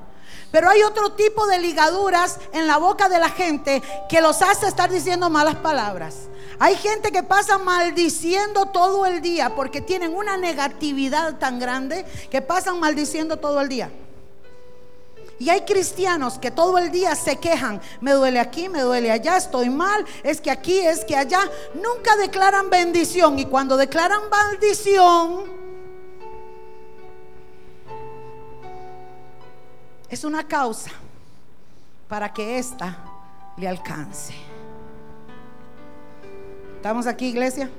Pero 0.52 0.70
hay 0.70 0.84
otro 0.84 1.14
tipo 1.14 1.48
de 1.48 1.60
ligaduras 1.60 2.38
en 2.52 2.68
la 2.68 2.78
boca 2.78 3.08
de 3.08 3.20
la 3.20 3.30
gente 3.30 3.82
que 4.10 4.22
los 4.22 4.42
hace 4.42 4.68
estar 4.68 4.90
diciendo 4.90 5.30
malas 5.30 5.56
palabras. 5.56 6.28
Hay 6.60 6.76
gente 6.76 7.12
que 7.12 7.24
pasa 7.24 7.58
maldiciendo 7.58 8.66
todo 8.68 9.06
el 9.06 9.22
día 9.22 9.56
porque 9.56 9.82
tienen 9.82 10.14
una 10.14 10.38
negatividad 10.38 11.38
tan 11.40 11.58
grande 11.58 12.06
que 12.30 12.42
pasan 12.42 12.80
maldiciendo 12.80 13.38
todo 13.38 13.62
el 13.62 13.70
día. 13.70 13.90
Y 15.40 15.50
hay 15.50 15.62
cristianos 15.62 16.38
que 16.38 16.52
todo 16.52 16.78
el 16.78 16.92
día 16.92 17.16
se 17.16 17.38
quejan, 17.38 17.82
me 18.00 18.12
duele 18.12 18.40
aquí, 18.40 18.70
me 18.70 18.82
duele 18.82 19.10
allá, 19.10 19.38
estoy 19.38 19.72
mal, 19.72 20.06
es 20.22 20.40
que 20.40 20.52
aquí, 20.52 20.78
es 20.78 21.04
que 21.04 21.16
allá. 21.16 21.40
Nunca 21.74 22.16
declaran 22.18 22.70
bendición 22.70 23.40
y 23.40 23.46
cuando 23.46 23.76
declaran 23.76 24.22
maldición, 24.30 25.61
es 30.12 30.24
una 30.26 30.46
causa 30.46 30.92
para 32.10 32.32
que 32.34 32.60
ésta 32.60 32.98
le 33.56 33.68
alcance. 33.68 34.36
¿Estamos 36.76 37.08
aquí, 37.08 37.30
iglesia? 37.30 37.70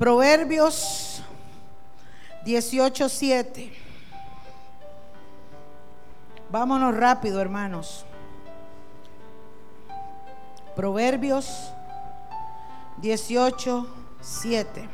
Proverbios 0.00 1.22
18:7. 2.44 3.72
Vámonos 6.50 6.96
rápido, 6.96 7.40
hermanos. 7.40 8.04
Proverbios 10.74 11.70
18:7. 13.00 14.88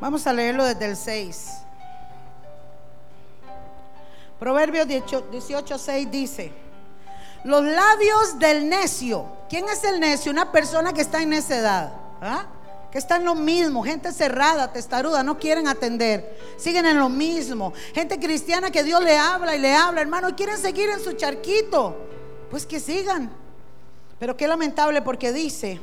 Vamos 0.00 0.26
a 0.26 0.32
leerlo 0.32 0.64
desde 0.64 0.86
el 0.86 0.96
6. 0.96 1.48
Proverbios 4.38 4.86
18:6 4.86 6.10
dice, 6.10 6.52
los 7.44 7.62
labios 7.62 8.38
del 8.38 8.68
necio. 8.68 9.26
¿Quién 9.48 9.68
es 9.68 9.84
el 9.84 10.00
necio? 10.00 10.32
Una 10.32 10.50
persona 10.52 10.92
que 10.92 11.02
está 11.02 11.22
en 11.22 11.30
necedad. 11.30 11.92
¿ah? 12.20 12.46
Que 12.90 12.98
está 12.98 13.16
en 13.16 13.24
lo 13.24 13.34
mismo. 13.34 13.82
Gente 13.82 14.12
cerrada, 14.12 14.72
testaruda, 14.72 15.22
no 15.22 15.38
quieren 15.38 15.68
atender. 15.68 16.38
Siguen 16.58 16.86
en 16.86 16.98
lo 16.98 17.08
mismo. 17.08 17.72
Gente 17.94 18.18
cristiana 18.18 18.70
que 18.70 18.82
Dios 18.82 19.02
le 19.02 19.16
habla 19.16 19.56
y 19.56 19.58
le 19.58 19.74
habla, 19.74 20.00
hermano, 20.00 20.34
quieren 20.36 20.58
seguir 20.58 20.90
en 20.90 21.00
su 21.00 21.12
charquito. 21.12 21.96
Pues 22.50 22.66
que 22.66 22.80
sigan. 22.80 23.30
Pero 24.18 24.36
qué 24.36 24.46
lamentable 24.46 25.00
porque 25.00 25.32
dice, 25.32 25.80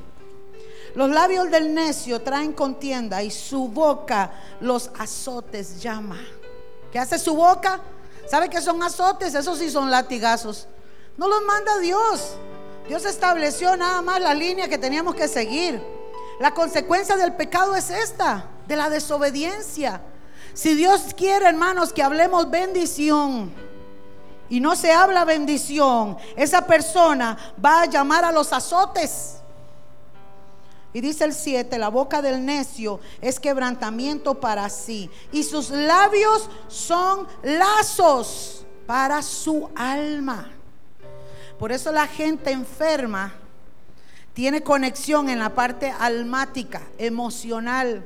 los 0.95 1.09
labios 1.09 1.49
del 1.51 1.73
necio 1.73 2.21
traen 2.21 2.53
contienda 2.53 3.21
y 3.23 3.31
su 3.31 3.67
boca 3.67 4.31
los 4.61 4.89
azotes 4.97 5.81
llama. 5.81 6.17
¿Qué 6.91 6.99
hace 6.99 7.19
su 7.19 7.35
boca? 7.35 7.79
¿Sabe 8.29 8.49
que 8.49 8.61
son 8.61 8.81
azotes? 8.83 9.33
Esos 9.33 9.59
sí 9.59 9.69
son 9.69 9.91
latigazos. 9.91 10.67
No 11.17 11.27
los 11.27 11.41
manda 11.43 11.77
Dios. 11.79 12.35
Dios 12.87 13.05
estableció 13.05 13.75
nada 13.75 14.01
más 14.01 14.21
la 14.21 14.33
línea 14.33 14.67
que 14.67 14.77
teníamos 14.77 15.15
que 15.15 15.27
seguir. 15.27 15.81
La 16.39 16.53
consecuencia 16.53 17.17
del 17.17 17.33
pecado 17.33 17.75
es 17.75 17.89
esta, 17.89 18.45
de 18.67 18.75
la 18.75 18.89
desobediencia. 18.89 20.01
Si 20.53 20.73
Dios 20.73 21.13
quiere, 21.15 21.47
hermanos, 21.47 21.91
que 21.93 22.03
hablemos 22.03 22.49
bendición 22.49 23.53
y 24.49 24.59
no 24.59 24.75
se 24.75 24.91
habla 24.91 25.25
bendición, 25.25 26.17
esa 26.35 26.65
persona 26.65 27.37
va 27.63 27.81
a 27.81 27.85
llamar 27.85 28.23
a 28.23 28.31
los 28.31 28.53
azotes. 28.53 29.37
Y 30.97 31.01
dice 31.01 31.25
el 31.25 31.35
7, 31.35 31.77
la 31.77 31.89
boca 31.89 32.23
del 32.23 32.43
necio 32.43 32.99
es 33.21 33.39
quebrantamiento 33.39 34.39
para 34.39 34.67
sí. 34.67 35.11
Y 35.31 35.43
sus 35.43 35.69
labios 35.69 36.49
son 36.67 37.27
lazos 37.43 38.65
para 38.87 39.21
su 39.21 39.69
alma. 39.75 40.49
Por 41.59 41.71
eso 41.71 41.91
la 41.91 42.07
gente 42.07 42.49
enferma 42.49 43.31
tiene 44.33 44.63
conexión 44.63 45.29
en 45.29 45.37
la 45.37 45.53
parte 45.53 45.93
almática, 45.99 46.81
emocional. 46.97 48.03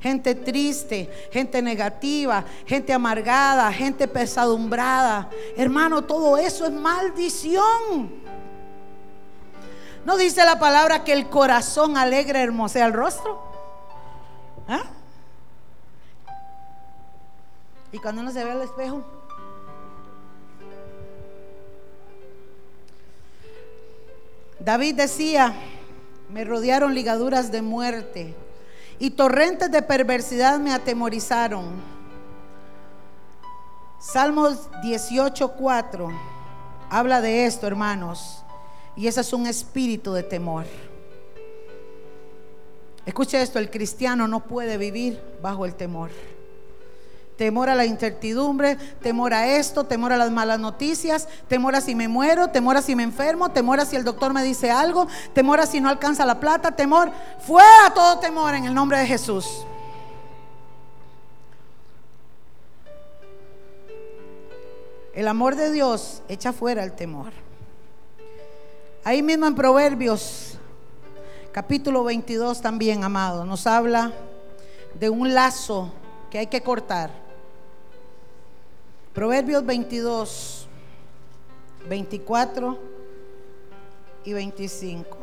Gente 0.00 0.34
triste, 0.34 1.28
gente 1.30 1.62
negativa, 1.62 2.44
gente 2.66 2.92
amargada, 2.92 3.72
gente 3.72 4.08
pesadumbrada. 4.08 5.30
Hermano, 5.56 6.02
todo 6.02 6.36
eso 6.38 6.66
es 6.66 6.72
maldición. 6.72 8.37
¿No 10.04 10.16
dice 10.16 10.44
la 10.44 10.58
palabra 10.58 11.04
que 11.04 11.12
el 11.12 11.28
corazón 11.28 11.96
alegre 11.96 12.42
hermosea 12.42 12.86
el 12.86 12.92
rostro? 12.92 13.42
¿Ah? 14.68 14.84
Y 17.92 17.98
cuando 17.98 18.22
uno 18.22 18.30
se 18.30 18.44
ve 18.44 18.50
al 18.50 18.62
espejo, 18.62 19.02
David 24.60 24.96
decía, 24.96 25.54
me 26.28 26.44
rodearon 26.44 26.94
ligaduras 26.94 27.50
de 27.50 27.62
muerte 27.62 28.34
y 28.98 29.10
torrentes 29.10 29.70
de 29.70 29.82
perversidad 29.82 30.58
me 30.58 30.72
atemorizaron. 30.72 31.64
Salmos 33.98 34.70
18:4 34.82 36.12
habla 36.90 37.20
de 37.20 37.46
esto, 37.46 37.66
hermanos. 37.66 38.44
Y 38.98 39.06
ese 39.06 39.20
es 39.20 39.32
un 39.32 39.46
espíritu 39.46 40.12
de 40.12 40.24
temor. 40.24 40.64
Escuche 43.06 43.40
esto, 43.40 43.60
el 43.60 43.70
cristiano 43.70 44.26
no 44.26 44.40
puede 44.40 44.76
vivir 44.76 45.22
bajo 45.40 45.64
el 45.64 45.76
temor. 45.76 46.10
Temor 47.36 47.70
a 47.70 47.76
la 47.76 47.86
incertidumbre, 47.86 48.74
temor 49.00 49.34
a 49.34 49.46
esto, 49.46 49.84
temor 49.84 50.12
a 50.12 50.16
las 50.16 50.32
malas 50.32 50.58
noticias, 50.58 51.28
temor 51.46 51.76
a 51.76 51.80
si 51.80 51.94
me 51.94 52.08
muero, 52.08 52.48
temor 52.48 52.76
a 52.76 52.82
si 52.82 52.96
me 52.96 53.04
enfermo, 53.04 53.52
temor 53.52 53.78
a 53.78 53.86
si 53.86 53.94
el 53.94 54.02
doctor 54.02 54.34
me 54.34 54.42
dice 54.42 54.72
algo, 54.72 55.06
temor 55.32 55.60
a 55.60 55.66
si 55.66 55.80
no 55.80 55.88
alcanza 55.88 56.26
la 56.26 56.40
plata, 56.40 56.74
temor, 56.74 57.12
fuera 57.46 57.94
todo 57.94 58.18
temor 58.18 58.56
en 58.56 58.64
el 58.64 58.74
nombre 58.74 58.98
de 58.98 59.06
Jesús. 59.06 59.64
El 65.14 65.28
amor 65.28 65.54
de 65.54 65.70
Dios 65.70 66.20
echa 66.28 66.52
fuera 66.52 66.82
el 66.82 66.96
temor. 66.96 67.47
Ahí 69.08 69.22
mismo 69.22 69.46
en 69.46 69.54
Proverbios, 69.54 70.58
capítulo 71.50 72.04
22 72.04 72.60
también, 72.60 73.04
amado, 73.04 73.46
nos 73.46 73.66
habla 73.66 74.12
de 74.92 75.08
un 75.08 75.32
lazo 75.32 75.90
que 76.30 76.36
hay 76.36 76.46
que 76.46 76.60
cortar. 76.60 77.10
Proverbios 79.14 79.64
22, 79.64 80.68
24 81.88 82.78
y 84.26 84.32
25. 84.34 85.16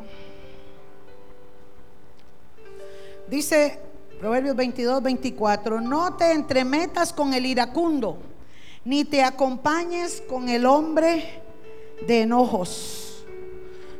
Dice 3.27 3.79
Proverbios 4.19 4.55
22, 4.55 5.03
24, 5.03 5.79
no 5.79 6.15
te 6.15 6.31
entremetas 6.31 7.13
con 7.13 7.35
el 7.35 7.45
iracundo, 7.45 8.17
ni 8.83 9.05
te 9.05 9.21
acompañes 9.21 10.23
con 10.27 10.49
el 10.49 10.65
hombre 10.65 11.43
de 12.07 12.21
enojos 12.23 13.04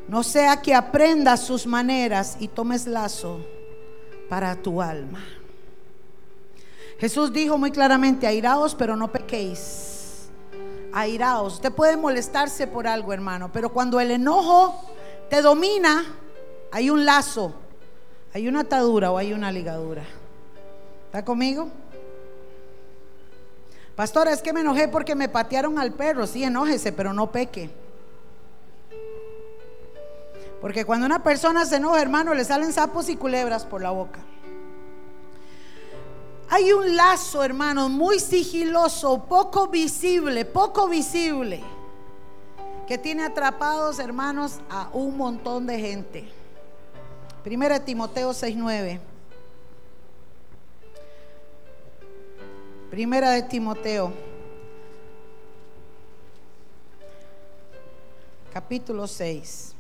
no 0.08 0.24
sea 0.24 0.62
que 0.62 0.74
aprendas 0.74 1.42
sus 1.42 1.66
maneras 1.66 2.38
y 2.40 2.48
tomes 2.48 2.86
lazo 2.86 3.40
para 4.30 4.56
tu 4.56 4.82
alma. 4.82 5.24
Jesús 7.00 7.34
dijo 7.34 7.58
muy 7.58 7.72
claramente, 7.72 8.26
airaos, 8.28 8.76
pero 8.76 8.96
no 8.96 9.12
pequéis. 9.12 10.30
Airaos. 10.94 11.56
Usted 11.56 11.72
puede 11.72 11.98
molestarse 11.98 12.68
por 12.68 12.88
algo, 12.88 13.12
hermano, 13.12 13.52
pero 13.52 13.70
cuando 13.70 14.00
el 14.00 14.12
enojo 14.12 14.80
te 15.30 15.42
domina, 15.42 16.06
hay 16.72 16.90
un 16.90 17.04
lazo, 17.04 17.54
hay 18.34 18.48
una 18.48 18.62
atadura 18.62 19.12
o 19.12 19.18
hay 19.18 19.34
una 19.34 19.52
ligadura. 19.52 20.04
¿Está 21.08 21.26
conmigo? 21.26 21.70
Pastora, 23.96 24.34
es 24.34 24.42
que 24.42 24.54
me 24.54 24.62
enojé 24.62 24.88
porque 24.88 25.16
me 25.16 25.30
patearon 25.30 25.80
al 25.80 25.94
perro. 25.94 26.28
Sí, 26.28 26.44
enójese, 26.44 26.92
pero 26.92 27.14
no 27.14 27.32
peque. 27.32 27.70
Porque 30.66 30.84
cuando 30.84 31.06
una 31.06 31.22
persona 31.22 31.64
se 31.64 31.76
enoja, 31.76 32.02
hermano, 32.02 32.34
le 32.34 32.44
salen 32.44 32.74
sapos 32.74 33.08
y 33.10 33.16
culebras 33.16 33.64
por 33.64 33.84
la 33.84 33.92
boca. 33.92 34.20
Hay 36.50 36.72
un 36.72 36.96
lazo, 36.96 37.44
hermano, 37.44 37.88
muy 37.88 38.20
sigiloso, 38.20 39.26
poco 39.26 39.68
visible, 39.68 40.44
poco 40.44 40.88
visible, 40.88 41.62
que 42.88 42.98
tiene 42.98 43.22
atrapados, 43.22 44.00
hermanos, 44.00 44.60
a 44.68 44.90
un 44.92 45.16
montón 45.16 45.68
de 45.68 45.80
gente. 45.80 46.28
Primera 47.44 47.78
de 47.78 47.86
Timoteo 47.86 48.34
6:9. 48.34 49.00
Primera 52.90 53.30
de 53.30 53.44
Timoteo. 53.44 54.12
Capítulo 58.52 59.06
6. 59.06 59.75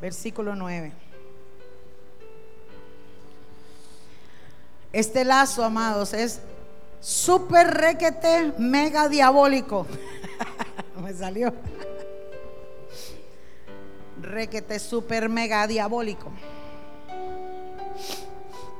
Versículo 0.00 0.54
9. 0.56 0.92
Este 4.92 5.24
lazo, 5.24 5.62
amados, 5.62 6.12
es 6.14 6.40
súper 7.00 7.68
requete 7.68 8.52
mega 8.58 9.08
diabólico. 9.08 9.86
Me 11.02 11.14
salió. 11.14 11.52
Requete 14.20 14.78
super 14.78 15.28
mega 15.28 15.66
diabólico. 15.66 16.30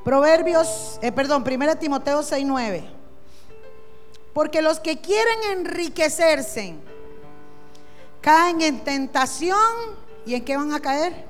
Proverbios, 0.04 0.98
eh, 1.02 1.12
perdón, 1.12 1.44
1 1.44 1.76
Timoteo 1.78 2.22
6:9. 2.22 2.82
Porque 4.32 4.62
los 4.62 4.80
que 4.80 5.00
quieren 5.00 5.38
enriquecerse 5.52 6.74
caen 8.20 8.60
en 8.62 8.80
tentación 8.80 9.99
y 10.26 10.34
en 10.34 10.44
qué 10.44 10.56
van 10.56 10.72
a 10.72 10.80
caer? 10.80 11.24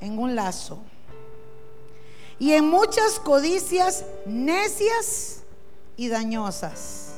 En 0.00 0.18
un 0.18 0.34
lazo. 0.34 0.78
Y 2.38 2.52
en 2.52 2.68
muchas 2.68 3.18
codicias 3.18 4.04
necias 4.26 5.42
y 5.96 6.08
dañosas 6.08 7.14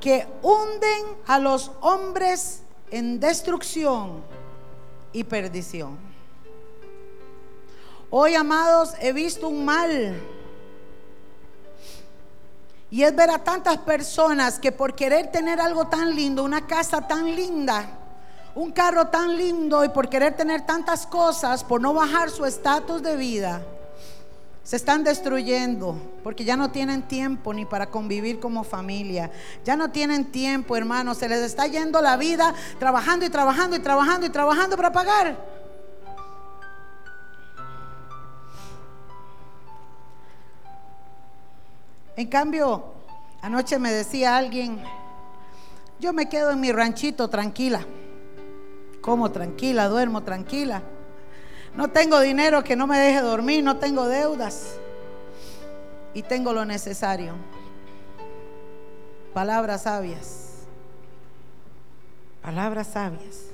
que 0.00 0.26
hunden 0.42 1.04
a 1.26 1.38
los 1.38 1.70
hombres 1.80 2.60
en 2.90 3.18
destrucción 3.18 4.22
y 5.12 5.24
perdición. 5.24 5.98
Hoy, 8.10 8.34
amados, 8.34 8.92
he 9.00 9.12
visto 9.12 9.48
un 9.48 9.64
mal. 9.64 10.18
Y 12.90 13.02
es 13.02 13.14
ver 13.14 13.30
a 13.30 13.44
tantas 13.44 13.78
personas 13.78 14.58
que 14.58 14.72
por 14.72 14.94
querer 14.94 15.30
tener 15.30 15.60
algo 15.60 15.86
tan 15.88 16.14
lindo, 16.14 16.42
una 16.42 16.66
casa 16.66 17.06
tan 17.06 17.34
linda, 17.36 17.98
un 18.54 18.72
carro 18.72 19.08
tan 19.08 19.36
lindo 19.36 19.84
y 19.84 19.88
por 19.88 20.08
querer 20.08 20.36
tener 20.36 20.66
tantas 20.66 21.06
cosas, 21.06 21.64
por 21.64 21.80
no 21.80 21.94
bajar 21.94 22.30
su 22.30 22.44
estatus 22.44 23.02
de 23.02 23.16
vida, 23.16 23.62
se 24.68 24.76
están 24.76 25.02
destruyendo 25.02 25.96
porque 26.22 26.44
ya 26.44 26.54
no 26.54 26.70
tienen 26.70 27.00
tiempo 27.08 27.54
ni 27.54 27.64
para 27.64 27.86
convivir 27.86 28.38
como 28.38 28.64
familia. 28.64 29.30
Ya 29.64 29.76
no 29.76 29.90
tienen 29.90 30.26
tiempo, 30.26 30.76
hermanos. 30.76 31.16
Se 31.16 31.26
les 31.26 31.40
está 31.40 31.66
yendo 31.66 32.02
la 32.02 32.18
vida 32.18 32.54
trabajando 32.78 33.24
y 33.24 33.30
trabajando 33.30 33.76
y 33.76 33.78
trabajando 33.78 34.26
y 34.26 34.28
trabajando 34.28 34.76
para 34.76 34.92
pagar. 34.92 35.36
En 42.18 42.26
cambio, 42.26 42.92
anoche 43.40 43.78
me 43.78 43.90
decía 43.90 44.36
alguien, 44.36 44.82
yo 45.98 46.12
me 46.12 46.28
quedo 46.28 46.50
en 46.50 46.60
mi 46.60 46.72
ranchito 46.72 47.30
tranquila, 47.30 47.86
como 49.00 49.30
tranquila, 49.30 49.88
duermo 49.88 50.22
tranquila. 50.22 50.82
No 51.74 51.88
tengo 51.88 52.20
dinero 52.20 52.64
que 52.64 52.76
no 52.76 52.86
me 52.86 52.98
deje 52.98 53.20
dormir, 53.20 53.62
no 53.62 53.76
tengo 53.76 54.06
deudas 54.06 54.78
y 56.14 56.22
tengo 56.22 56.52
lo 56.52 56.64
necesario. 56.64 57.34
Palabras 59.32 59.82
sabias. 59.82 60.48
Palabras 62.42 62.88
sabias. 62.88 63.44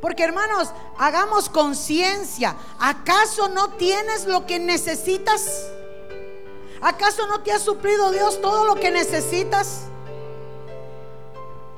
Porque 0.00 0.24
hermanos, 0.24 0.72
hagamos 0.98 1.48
conciencia. 1.48 2.56
¿Acaso 2.78 3.48
no 3.48 3.70
tienes 3.70 4.26
lo 4.26 4.46
que 4.46 4.58
necesitas? 4.58 5.68
¿Acaso 6.80 7.26
no 7.26 7.40
te 7.40 7.52
ha 7.52 7.58
suplido 7.58 8.10
Dios 8.10 8.40
todo 8.40 8.64
lo 8.64 8.74
que 8.74 8.90
necesitas? 8.90 9.82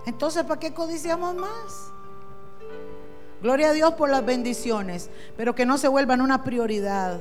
Entonces, 0.07 0.45
¿para 0.45 0.61
qué 0.61 0.75
codiciamos 0.75 1.35
más? 1.35 1.93
Gloria 3.43 3.71
a 3.71 3.73
Dios 3.73 3.95
por 3.95 4.11
las 4.11 4.25
bendiciones, 4.25 5.09
pero 5.37 5.55
que 5.55 5.67
no 5.67 5.79
se 5.79 5.89
vuelvan 5.89 6.21
una 6.21 6.45
prioridad 6.45 7.21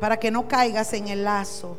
para 0.00 0.18
que 0.18 0.30
no 0.30 0.48
caigas 0.48 0.92
en 0.92 1.08
el 1.08 1.24
lazo. 1.24 1.76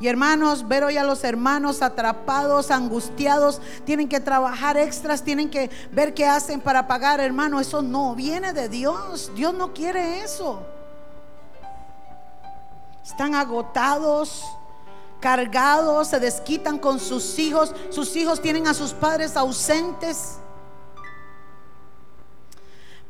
Y 0.00 0.08
hermanos, 0.08 0.66
ver 0.66 0.84
hoy 0.84 0.96
a 0.96 1.04
los 1.04 1.24
hermanos 1.24 1.80
atrapados, 1.80 2.70
angustiados, 2.70 3.60
tienen 3.84 4.08
que 4.08 4.20
trabajar 4.20 4.76
extras, 4.76 5.22
tienen 5.22 5.48
que 5.48 5.70
ver 5.92 6.14
qué 6.14 6.26
hacen 6.26 6.60
para 6.60 6.86
pagar, 6.86 7.20
hermano. 7.20 7.60
Eso 7.60 7.80
no 7.80 8.14
viene 8.14 8.52
de 8.52 8.68
Dios. 8.68 9.30
Dios 9.34 9.54
no 9.54 9.72
quiere 9.72 10.20
eso 10.20 10.66
están 13.04 13.34
agotados, 13.34 14.42
cargados, 15.20 16.08
se 16.08 16.18
desquitan 16.20 16.78
con 16.78 16.98
sus 16.98 17.38
hijos, 17.38 17.74
sus 17.90 18.16
hijos 18.16 18.40
tienen 18.40 18.66
a 18.66 18.74
sus 18.74 18.92
padres 18.92 19.36
ausentes. 19.36 20.38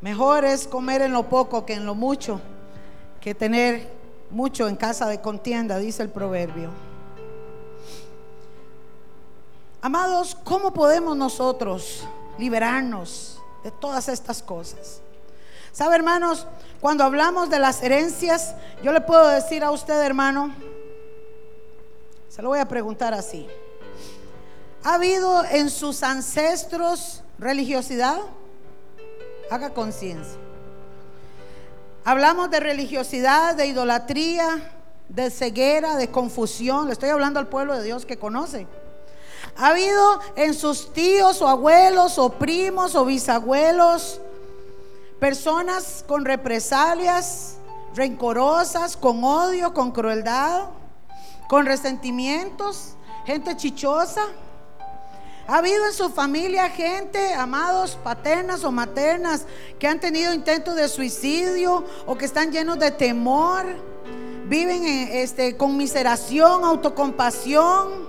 Mejor 0.01 0.45
es 0.45 0.67
comer 0.67 1.01
en 1.01 1.13
lo 1.13 1.29
poco 1.29 1.65
que 1.65 1.73
en 1.73 1.85
lo 1.85 1.95
mucho, 1.95 2.41
que 3.21 3.33
tener 3.33 3.89
mucho 4.29 4.67
en 4.67 4.75
casa 4.75 5.07
de 5.07 5.21
contienda, 5.21 5.77
dice 5.77 6.03
el 6.03 6.09
proverbio. 6.09 6.69
Amados, 9.81 10.35
¿cómo 10.43 10.73
podemos 10.73 11.15
nosotros 11.15 12.03
liberarnos 12.37 13.39
de 13.63 13.71
todas 13.71 14.09
estas 14.09 14.41
cosas? 14.41 15.01
¿Sabe, 15.71 15.95
hermanos? 15.95 16.47
Cuando 16.81 17.03
hablamos 17.03 17.49
de 17.49 17.59
las 17.59 17.83
herencias, 17.83 18.55
yo 18.81 18.91
le 18.91 19.01
puedo 19.01 19.27
decir 19.27 19.63
a 19.63 19.71
usted, 19.71 19.99
hermano, 20.01 20.53
se 22.29 22.41
lo 22.41 22.49
voy 22.49 22.59
a 22.59 22.67
preguntar 22.67 23.13
así. 23.13 23.47
¿Ha 24.83 24.95
habido 24.95 25.43
en 25.45 25.69
sus 25.69 26.03
ancestros 26.03 27.23
religiosidad? 27.39 28.19
Haga 29.49 29.71
conciencia. 29.71 30.39
Hablamos 32.03 32.51
de 32.51 32.59
religiosidad, 32.59 33.55
de 33.55 33.67
idolatría, 33.67 34.71
de 35.09 35.29
ceguera, 35.29 35.95
de 35.95 36.11
confusión. 36.11 36.87
Le 36.87 36.93
estoy 36.93 37.09
hablando 37.09 37.39
al 37.39 37.47
pueblo 37.47 37.75
de 37.75 37.83
Dios 37.83 38.05
que 38.05 38.17
conoce. 38.17 38.67
¿Ha 39.57 39.69
habido 39.69 40.19
en 40.35 40.53
sus 40.53 40.93
tíos 40.93 41.41
o 41.41 41.47
abuelos 41.47 42.17
o 42.17 42.29
primos 42.29 42.95
o 42.95 43.05
bisabuelos 43.05 44.19
Personas 45.19 46.03
con 46.07 46.25
represalias, 46.25 47.55
rencorosas, 47.95 48.97
con 48.97 49.23
odio, 49.23 49.73
con 49.73 49.91
crueldad, 49.91 50.65
con 51.47 51.65
resentimientos, 51.65 52.95
gente 53.25 53.55
chichosa. 53.55 54.23
Ha 55.47 55.57
habido 55.57 55.85
en 55.85 55.93
su 55.93 56.09
familia 56.09 56.69
gente, 56.69 57.35
amados, 57.35 57.99
paternas 58.03 58.63
o 58.63 58.71
maternas, 58.71 59.45
que 59.77 59.87
han 59.87 59.99
tenido 59.99 60.33
intentos 60.33 60.75
de 60.75 60.89
suicidio 60.89 61.85
o 62.07 62.17
que 62.17 62.25
están 62.25 62.51
llenos 62.51 62.79
de 62.79 62.89
temor, 62.89 63.63
viven 64.47 64.83
este, 64.85 65.55
con 65.55 65.77
miseración, 65.77 66.63
autocompasión, 66.63 68.07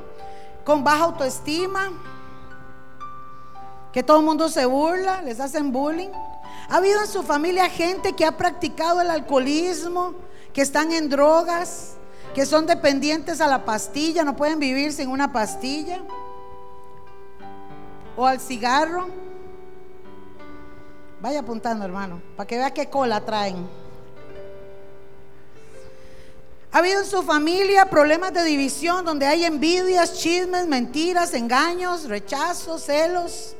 con 0.64 0.82
baja 0.82 1.05
autoestima, 1.05 1.93
que 3.93 4.03
todo 4.03 4.20
el 4.20 4.24
mundo 4.24 4.49
se 4.49 4.64
burla, 4.64 5.20
les 5.20 5.39
hacen 5.39 5.72
bullying. 5.72 6.11
¿Ha 6.70 6.76
habido 6.76 7.03
en 7.03 7.07
su 7.07 7.22
familia 7.22 7.68
gente 7.68 8.14
que 8.14 8.24
ha 8.24 8.39
practicado 8.39 9.03
el 9.03 9.11
alcoholismo, 9.11 10.14
que 10.55 10.62
están 10.62 10.91
en 10.91 11.11
drogas, 11.11 11.97
que 12.34 12.47
son 12.47 12.66
dependientes 12.66 13.43
a 13.43 13.47
la 13.47 13.66
pastilla, 13.66 14.24
no 14.24 14.37
pueden 14.37 14.59
vivir 14.59 14.95
sin 14.95 15.11
una 15.11 15.34
pastilla? 15.34 16.01
¿O 18.16 18.26
al 18.26 18.40
cigarro? 18.40 19.08
Vaya 21.20 21.40
apuntando, 21.40 21.84
hermano, 21.84 22.22
para 22.36 22.46
que 22.46 22.56
vea 22.56 22.72
qué 22.72 22.88
cola 22.88 23.24
traen. 23.24 23.68
¿Ha 26.72 26.78
habido 26.78 27.00
en 27.00 27.06
su 27.06 27.22
familia 27.22 27.88
problemas 27.88 28.32
de 28.32 28.44
división 28.44 29.04
donde 29.04 29.26
hay 29.26 29.44
envidias, 29.44 30.18
chismes, 30.18 30.66
mentiras, 30.66 31.32
engaños, 31.34 32.04
rechazos, 32.04 32.82
celos? 32.82 33.56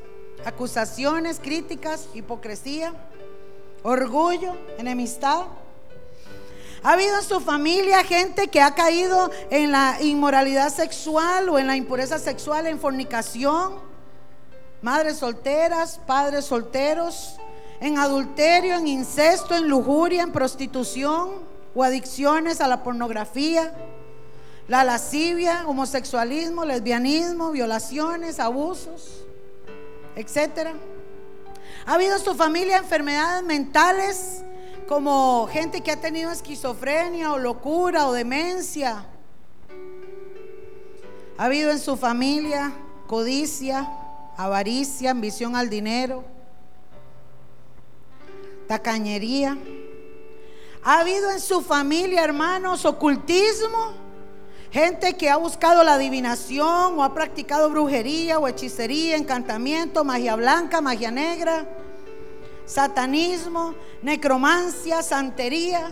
acusaciones, 0.46 1.40
críticas, 1.40 2.09
hipocresía, 2.14 2.94
orgullo, 3.82 4.57
enemistad. 4.78 5.42
¿Ha 6.84 6.92
habido 6.92 7.16
en 7.16 7.24
su 7.24 7.40
familia 7.40 8.04
gente 8.04 8.46
que 8.46 8.61
ha 8.61 8.72
caído 8.74 9.30
en 9.50 9.72
la 9.72 9.98
inmoralidad 10.00 10.72
sexual 10.72 11.48
o 11.48 11.59
en 11.59 11.66
la 11.66 11.74
impureza 11.74 12.20
sexual, 12.20 12.68
en 12.68 12.78
fornicación? 12.78 13.95
Madres 14.87 15.16
solteras, 15.16 15.99
padres 16.07 16.45
solteros, 16.45 17.34
en 17.80 17.99
adulterio, 17.99 18.76
en 18.76 18.87
incesto, 18.87 19.57
en 19.57 19.66
lujuria, 19.66 20.22
en 20.22 20.30
prostitución 20.30 21.30
o 21.74 21.82
adicciones 21.82 22.61
a 22.61 22.68
la 22.68 22.84
pornografía, 22.84 23.74
la 24.68 24.84
lascivia, 24.84 25.64
homosexualismo, 25.66 26.64
lesbianismo, 26.64 27.51
violaciones, 27.51 28.39
abusos 28.39 29.24
etcétera. 30.14 30.74
¿Ha 31.84 31.95
habido 31.95 32.14
en 32.14 32.22
su 32.22 32.37
familia 32.37 32.76
enfermedades 32.76 33.43
mentales 33.43 34.43
como 34.87 35.49
gente 35.51 35.80
que 35.80 35.91
ha 35.91 36.01
tenido 36.01 36.30
esquizofrenia 36.30 37.32
o 37.32 37.39
locura 37.39 38.07
o 38.07 38.12
demencia? 38.12 39.05
¿Ha 41.39 41.45
habido 41.45 41.72
en 41.72 41.80
su 41.80 41.97
familia 41.97 42.72
codicia, 43.09 44.05
avaricia, 44.37 45.11
ambición 45.11 45.57
al 45.57 45.70
dinero? 45.70 46.37
tacañería. 48.66 49.57
Ha 50.82 51.01
habido 51.01 51.30
en 51.30 51.41
su 51.41 51.62
familia, 51.62 52.22
hermanos, 52.22 52.84
ocultismo. 52.84 53.95
Gente 54.70 55.14
que 55.14 55.30
ha 55.30 55.37
buscado 55.37 55.82
la 55.82 55.95
adivinación 55.95 56.99
o 56.99 57.03
ha 57.03 57.14
practicado 57.14 57.70
brujería 57.70 58.39
o 58.39 58.47
hechicería, 58.47 59.16
encantamiento, 59.16 60.05
magia 60.05 60.37
blanca, 60.37 60.80
magia 60.80 61.11
negra, 61.11 61.66
satanismo, 62.66 63.74
necromancia, 64.03 65.03
santería. 65.03 65.91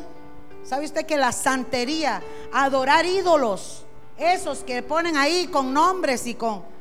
¿Sabe 0.65 0.85
usted 0.85 1.07
que 1.07 1.17
la 1.17 1.33
santería, 1.33 2.23
adorar 2.53 3.07
ídolos, 3.07 3.85
esos 4.19 4.65
que 4.65 4.83
ponen 4.83 5.17
ahí 5.17 5.47
con 5.47 5.73
nombres 5.73 6.27
y 6.27 6.35
con... 6.35 6.74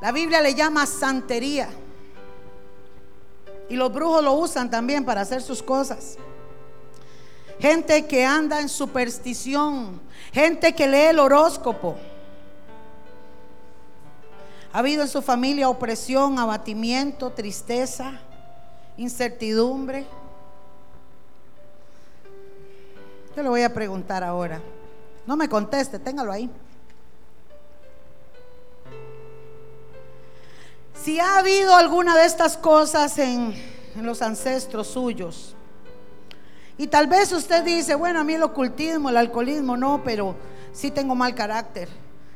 La 0.00 0.12
Biblia 0.12 0.40
le 0.40 0.54
llama 0.54 0.86
santería. 0.86 1.68
Y 3.68 3.76
los 3.76 3.92
brujos 3.92 4.22
lo 4.22 4.34
usan 4.34 4.70
también 4.70 5.04
para 5.04 5.20
hacer 5.20 5.42
sus 5.42 5.62
cosas. 5.62 6.16
Gente 7.58 8.06
que 8.06 8.24
anda 8.24 8.60
en 8.60 8.68
superstición. 8.68 10.00
Gente 10.32 10.74
que 10.74 10.86
lee 10.86 11.08
el 11.10 11.18
horóscopo. 11.18 11.96
Ha 14.72 14.78
habido 14.78 15.02
en 15.02 15.08
su 15.08 15.22
familia 15.22 15.68
opresión, 15.68 16.38
abatimiento, 16.38 17.30
tristeza, 17.30 18.20
incertidumbre. 18.96 20.06
Yo 23.34 23.42
le 23.42 23.48
voy 23.48 23.62
a 23.62 23.72
preguntar 23.72 24.22
ahora. 24.22 24.60
No 25.26 25.36
me 25.36 25.48
conteste, 25.48 25.98
téngalo 25.98 26.32
ahí. 26.32 26.50
Si 31.02 31.20
ha 31.20 31.38
habido 31.38 31.76
alguna 31.76 32.16
de 32.16 32.26
estas 32.26 32.56
cosas 32.56 33.18
en, 33.18 33.54
los 34.02 34.20
ancestros 34.20 34.88
suyos, 34.88 35.54
y 36.76 36.86
tal 36.86 37.06
vez 37.06 37.32
usted 37.32 37.64
dice, 37.64 37.94
bueno, 37.94 38.20
a 38.20 38.24
mí 38.24 38.34
el 38.34 38.42
ocultismo, 38.42 39.08
el 39.08 39.16
alcoholismo, 39.16 39.76
no, 39.76 40.02
pero 40.04 40.36
sí 40.72 40.90
tengo 40.90 41.14
mal 41.14 41.34
carácter, 41.34 41.88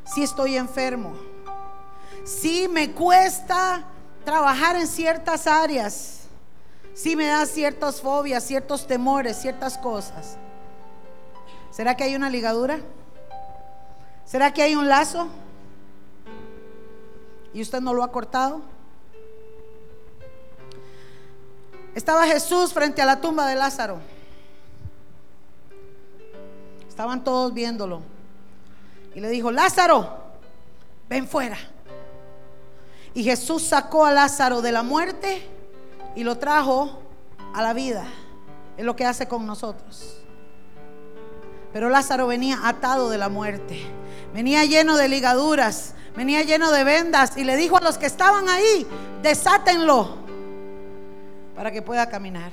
sí 0.04 0.22
estoy 0.22 0.56
enfermo, 0.56 1.14
sí 2.24 2.68
me 2.68 2.92
cuesta 2.92 3.84
trabajar 4.24 4.76
en 4.76 4.86
ciertas 4.86 5.46
áreas, 5.46 6.20
sí 6.94 7.16
me 7.16 7.26
da 7.26 7.46
ciertas 7.46 8.00
fobias, 8.00 8.44
ciertos 8.44 8.86
temores, 8.86 9.36
ciertas 9.36 9.76
cosas. 9.78 10.36
¿Será 11.70 11.96
que 11.96 12.04
hay 12.04 12.14
una 12.14 12.30
ligadura? 12.30 12.78
¿Será 14.24 14.52
que 14.52 14.62
hay 14.62 14.76
un 14.76 14.88
lazo? 14.88 15.28
¿Y 17.55 17.62
usted 17.62 17.80
no 17.80 17.92
lo 17.92 18.03
ha 18.03 18.11
cortado? 18.11 18.62
Estaba 21.94 22.26
Jesús 22.26 22.72
frente 22.72 23.03
a 23.03 23.07
la 23.07 23.20
tumba 23.20 23.46
de 23.46 23.55
Lázaro. 23.55 24.00
Estaban 26.88 27.22
todos 27.22 27.53
viéndolo. 27.53 28.03
Y 29.14 29.20
le 29.20 29.28
dijo, 29.28 29.50
Lázaro, 29.50 30.16
ven 31.09 31.28
fuera. 31.28 31.59
Y 33.14 33.24
Jesús 33.24 33.62
sacó 33.62 34.07
a 34.07 34.12
Lázaro 34.12 34.62
de 34.62 34.72
la 34.72 34.82
muerte 34.82 35.46
y 36.16 36.24
lo 36.24 36.38
trajo 36.38 36.98
a 37.53 37.62
la 37.62 37.74
vida. 37.74 38.07
Es 38.78 38.84
lo 38.86 38.96
que 38.96 39.05
hace 39.05 39.28
con 39.28 39.46
nosotros. 39.46 40.22
Pero 41.72 41.90
Lázaro 41.90 42.26
venía 42.26 42.61
atado 42.66 43.11
de 43.11 43.18
la 43.18 43.28
muerte. 43.28 43.82
Venía 44.32 44.64
lleno 44.64 44.96
de 44.96 45.09
ligaduras. 45.09 45.94
Venía 46.16 46.42
lleno 46.42 46.70
de 46.70 46.84
vendas. 46.84 47.36
Y 47.36 47.44
le 47.44 47.56
dijo 47.56 47.76
a 47.76 47.80
los 47.80 47.98
que 47.98 48.06
estaban 48.06 48.48
ahí, 48.48 48.86
desátenlo 49.22 50.16
para 51.56 51.70
que 51.70 51.82
pueda 51.82 52.08
caminar. 52.08 52.50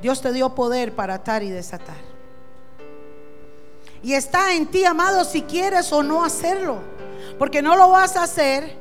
Dios 0.00 0.20
te 0.20 0.32
dio 0.32 0.54
poder 0.54 0.94
para 0.94 1.14
atar 1.14 1.42
y 1.42 1.50
desatar. 1.50 1.96
Y 4.02 4.14
está 4.14 4.54
en 4.54 4.66
ti, 4.66 4.84
amado, 4.84 5.24
si 5.24 5.42
quieres 5.42 5.92
o 5.92 6.02
no 6.02 6.24
hacerlo. 6.24 6.78
Porque 7.38 7.62
no 7.62 7.76
lo 7.76 7.90
vas 7.90 8.16
a 8.16 8.22
hacer 8.22 8.76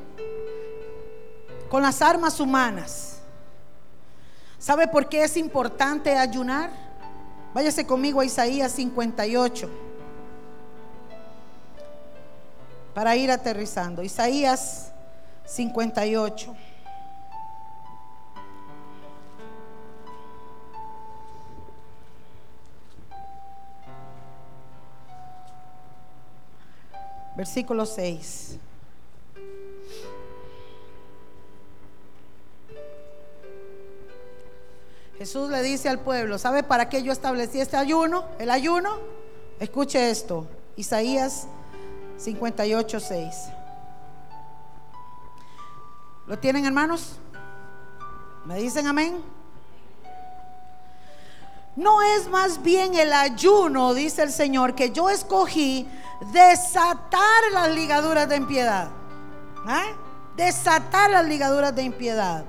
con 1.69 1.81
las 1.81 2.01
armas 2.01 2.39
humanas. 2.39 3.19
¿Sabe 4.59 4.87
por 4.87 5.09
qué 5.09 5.23
es 5.23 5.37
importante 5.37 6.15
ayunar? 6.15 6.69
Váyase 7.53 7.85
conmigo 7.87 8.19
a 8.19 8.25
Isaías 8.25 8.71
58 8.73 9.69
para 12.95 13.17
ir 13.17 13.29
aterrizando. 13.29 14.01
Isaías 14.01 14.93
58. 15.43 16.55
Versículo 27.35 27.85
6. 27.85 28.59
Jesús 35.17 35.49
le 35.49 35.61
dice 35.63 35.89
al 35.89 35.99
pueblo, 35.99 36.37
¿sabe 36.37 36.63
para 36.63 36.87
qué 36.87 37.03
yo 37.03 37.11
establecí 37.11 37.59
este 37.59 37.75
ayuno? 37.75 38.23
El 38.39 38.49
ayuno. 38.49 38.99
Escuche 39.59 40.09
esto, 40.09 40.47
Isaías 40.77 41.47
58, 41.47 41.64
6. 42.17 43.35
¿Lo 46.27 46.39
tienen 46.39 46.65
hermanos? 46.65 47.19
¿Me 48.45 48.57
dicen 48.57 48.87
amén? 48.87 49.23
No 51.75 52.01
es 52.01 52.27
más 52.29 52.61
bien 52.63 52.95
el 52.95 53.11
ayuno, 53.11 53.93
dice 53.93 54.23
el 54.23 54.31
Señor, 54.31 54.75
que 54.75 54.91
yo 54.91 55.09
escogí 55.09 55.87
desatar 56.31 57.51
las 57.51 57.69
ligaduras 57.75 58.29
de 58.29 58.37
impiedad. 58.37 58.87
¿Eh? 59.67 59.95
Desatar 60.37 61.09
las 61.09 61.25
ligaduras 61.25 61.75
de 61.75 61.83
impiedad 61.83 62.45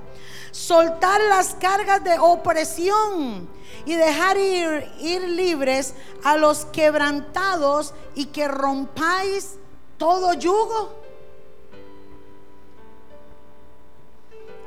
soltar 0.51 1.21
las 1.29 1.55
cargas 1.55 2.03
de 2.03 2.17
opresión 2.19 3.47
y 3.85 3.95
dejar 3.95 4.37
ir, 4.37 4.91
ir 4.99 5.21
libres 5.29 5.93
a 6.23 6.37
los 6.37 6.65
quebrantados 6.65 7.93
y 8.15 8.25
que 8.25 8.47
rompáis 8.47 9.55
todo 9.97 10.33
yugo. 10.33 10.93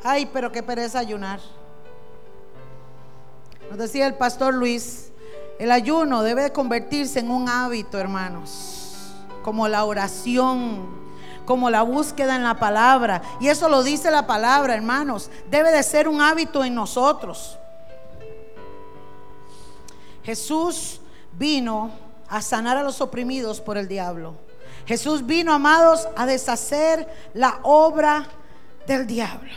Ay, 0.03 0.27
pero 0.33 0.51
qué 0.51 0.63
pereza 0.63 0.99
ayunar. 0.99 1.41
Nos 3.69 3.79
decía 3.79 4.07
el 4.07 4.15
pastor 4.15 4.55
Luis, 4.55 5.11
el 5.59 5.71
ayuno 5.71 6.23
debe 6.23 6.51
convertirse 6.53 7.21
en 7.21 7.31
un 7.31 7.49
hábito, 7.49 7.99
hermanos, 7.99 9.13
como 9.43 9.69
la 9.69 9.85
oración, 9.85 10.89
como 11.47 11.71
la 11.71 11.83
búsqueda 11.83 12.37
en 12.37 12.45
la 12.45 12.59
palabra. 12.59 13.23
Y 13.41 13.49
eso 13.49 13.69
lo 13.69 13.83
dice 13.83 14.11
la 14.11 14.27
palabra, 14.27 14.75
hermanos. 14.75 15.31
Debe 15.51 15.73
de 15.73 15.83
ser 15.83 16.09
un 16.09 16.21
hábito 16.21 16.65
en 16.65 16.75
nosotros. 16.75 17.59
Jesús 20.25 21.01
vino 21.33 21.91
a 22.29 22.43
sanar 22.43 22.77
a 22.77 22.83
los 22.83 23.01
oprimidos 23.01 23.61
por 23.61 23.77
el 23.77 23.89
diablo. 23.89 24.35
Jesús 24.87 25.27
vino, 25.27 25.53
amados, 25.53 26.09
a 26.17 26.27
deshacer 26.27 27.09
la 27.35 27.61
obra 27.63 28.27
del 28.87 29.07
diablo. 29.07 29.53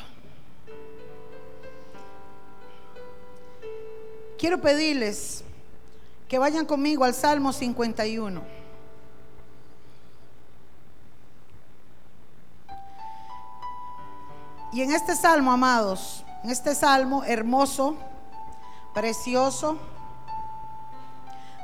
Quiero 4.38 4.60
pedirles 4.60 5.44
que 6.28 6.38
vayan 6.38 6.66
conmigo 6.66 7.04
al 7.04 7.14
Salmo 7.14 7.54
51. 7.54 8.63
Y 14.74 14.82
en 14.82 14.92
este 14.92 15.16
salmo, 15.16 15.52
amados, 15.52 16.24
en 16.44 16.50
este 16.50 16.74
salmo 16.74 17.24
hermoso, 17.24 17.96
precioso, 18.92 19.78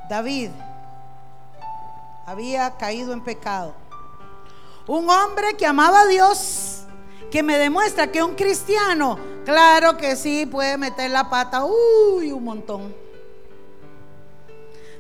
David 0.08 0.52
había 2.28 2.78
caído 2.78 3.12
en 3.14 3.22
pecado. 3.22 3.74
Un 4.86 5.10
hombre 5.10 5.58
que 5.58 5.66
amaba 5.66 6.02
a 6.02 6.06
Dios, 6.06 6.84
que 7.32 7.42
me 7.42 7.58
demuestra 7.58 8.12
que 8.12 8.22
un 8.22 8.36
cristiano, 8.36 9.18
claro 9.44 9.98
que 9.98 10.16
sí, 10.16 10.46
puede 10.46 10.78
meter 10.78 11.10
la 11.10 11.32
pata, 11.32 11.66
uy, 11.66 12.32
un 12.32 12.44
montón. 12.44 12.96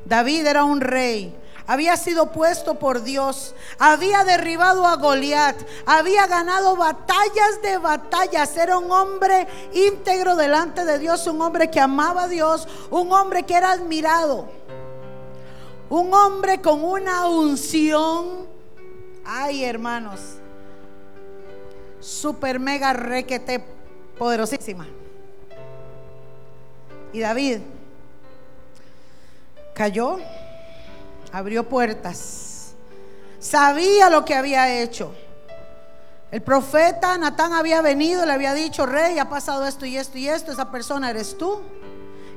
David 0.03 0.47
era 0.47 0.63
un 0.63 0.81
rey, 0.81 1.35
había 1.69 1.95
sido 1.97 2.31
puesto 2.31 2.79
por 2.79 3.03
Dios, 3.03 3.53
había 3.77 4.23
derribado 4.23 4.87
a 4.87 4.95
Goliat, 4.95 5.55
había 5.85 6.25
ganado 6.25 6.75
batallas 6.75 7.61
de 7.61 7.77
batallas, 7.77 8.57
era 8.57 8.79
un 8.79 8.91
hombre 8.91 9.47
íntegro 9.71 10.35
delante 10.35 10.83
de 10.83 10.97
Dios, 10.97 11.27
un 11.27 11.39
hombre 11.43 11.69
que 11.69 11.79
amaba 11.79 12.23
a 12.23 12.27
Dios, 12.27 12.67
un 12.89 13.11
hombre 13.11 13.43
que 13.43 13.53
era 13.53 13.69
admirado, 13.69 14.47
un 15.91 16.11
hombre 16.11 16.59
con 16.59 16.83
una 16.83 17.27
unción, 17.27 18.47
ay 19.23 19.63
hermanos, 19.63 20.21
super 21.99 22.59
mega 22.59 22.93
requete 22.93 23.63
poderosísima. 24.17 24.87
Y 27.13 27.19
David 27.19 27.59
cayó, 29.75 30.17
abrió 31.31 31.67
puertas, 31.67 32.73
sabía 33.39 34.09
lo 34.09 34.25
que 34.25 34.35
había 34.35 34.81
hecho. 34.81 35.13
El 36.31 36.41
profeta 36.41 37.17
Natán 37.17 37.53
había 37.53 37.81
venido, 37.81 38.25
le 38.25 38.33
había 38.33 38.53
dicho, 38.53 38.85
rey, 38.85 39.17
ha 39.17 39.29
pasado 39.29 39.65
esto 39.65 39.85
y 39.85 39.97
esto 39.97 40.17
y 40.17 40.27
esto, 40.27 40.51
esa 40.51 40.69
persona 40.71 41.09
eres 41.09 41.37
tú. 41.37 41.59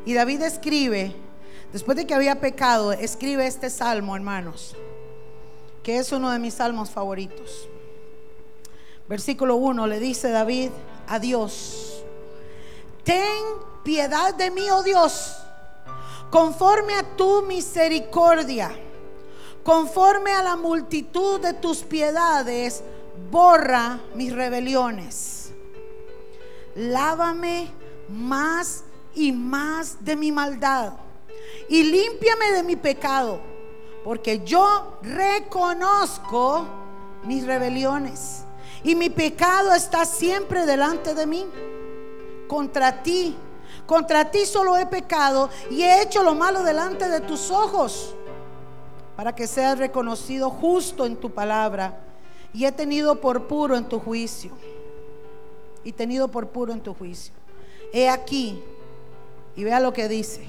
Y 0.07 0.14
David 0.14 0.43
escribe, 0.43 1.14
después 1.72 1.97
de 1.97 2.07
que 2.07 2.14
había 2.14 2.40
pecado, 2.40 2.93
escribe 2.93 3.47
este 3.47 3.68
salmo, 3.68 4.16
hermanos, 4.16 4.74
que 5.82 5.99
es 5.99 6.11
uno 6.11 6.30
de 6.30 6.38
mis 6.38 6.55
salmos 6.55 6.90
favoritos. 6.90 7.68
Versículo 9.09 9.57
1 9.57 9.86
le 9.86 10.01
dice 10.01 10.30
David 10.30 10.70
a 11.07 11.18
Dios, 11.18 12.03
ten 13.05 13.45
piedad 13.84 14.34
de 14.34 14.51
mí, 14.51 14.70
oh 14.70 14.82
Dios, 14.82 15.36
conforme 16.33 16.95
a 16.95 17.03
tu 17.14 17.43
misericordia, 17.43 18.74
conforme 19.62 20.33
a 20.33 20.43
la 20.43 20.57
multitud 20.57 21.39
de 21.39 21.53
tus 21.53 21.83
piedades, 21.83 22.83
borra 23.30 24.01
mis 24.14 24.33
rebeliones. 24.33 25.53
Lávame 26.74 27.70
más 28.09 28.83
y 29.14 29.30
más 29.30 30.03
de 30.03 30.16
mi 30.16 30.33
maldad 30.33 30.95
y 31.68 31.83
límpiame 31.83 32.53
de 32.53 32.62
mi 32.62 32.76
pecado, 32.76 33.39
porque 34.03 34.41
yo 34.43 35.01
reconozco 35.03 36.66
mis 37.24 37.45
rebeliones 37.45 38.45
y 38.83 38.95
mi 38.95 39.11
pecado 39.11 39.74
está 39.74 40.07
siempre 40.07 40.64
delante 40.64 41.14
de 41.14 41.26
mí. 41.26 41.47
Contra 42.49 43.03
ti, 43.03 43.37
contra 43.87 44.30
ti 44.30 44.47
solo 44.47 44.76
he 44.76 44.87
pecado 44.87 45.51
y 45.70 45.83
he 45.83 46.03
hecho 46.03 46.22
lo 46.22 46.35
malo 46.35 46.62
delante 46.62 47.09
de 47.09 47.20
tus 47.20 47.51
ojos, 47.51 48.14
para 49.16 49.35
que 49.35 49.47
seas 49.47 49.78
reconocido 49.78 50.51
justo 50.51 51.05
en 51.07 51.16
tu 51.16 51.30
palabra 51.30 51.99
y 52.53 52.64
he 52.64 52.72
tenido 52.72 53.20
por 53.20 53.47
puro 53.47 53.76
en 53.76 53.89
tu 53.89 53.99
juicio. 53.99 54.53
Y 55.85 55.93
tenido 55.93 56.28
por 56.28 56.49
puro 56.49 56.72
en 56.72 56.80
tu 56.80 56.95
juicio. 56.95 57.35
He 57.93 58.09
aquí, 58.09 58.62
y 59.57 59.64
vea 59.64 59.80
lo 59.80 59.93
que 59.93 60.09
dice. 60.09 60.47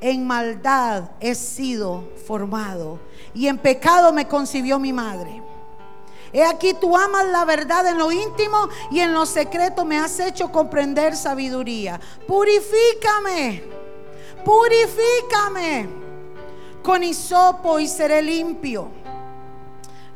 En 0.00 0.26
maldad 0.26 1.10
he 1.20 1.34
sido 1.34 2.04
formado 2.26 2.98
y 3.34 3.48
en 3.48 3.58
pecado 3.58 4.12
me 4.12 4.26
concibió 4.26 4.78
mi 4.78 4.94
madre. 4.94 5.42
He 6.32 6.44
aquí 6.44 6.74
tú 6.74 6.96
amas 6.96 7.26
la 7.26 7.44
verdad 7.44 7.86
en 7.86 7.98
lo 7.98 8.12
íntimo 8.12 8.68
y 8.90 9.00
en 9.00 9.12
lo 9.12 9.26
secreto 9.26 9.84
me 9.84 9.98
has 9.98 10.20
hecho 10.20 10.52
comprender 10.52 11.16
sabiduría. 11.16 12.00
Purifícame, 12.26 13.64
purifícame 14.44 15.88
con 16.82 17.02
hisopo 17.02 17.78
y 17.80 17.88
seré 17.88 18.22
limpio. 18.22 18.90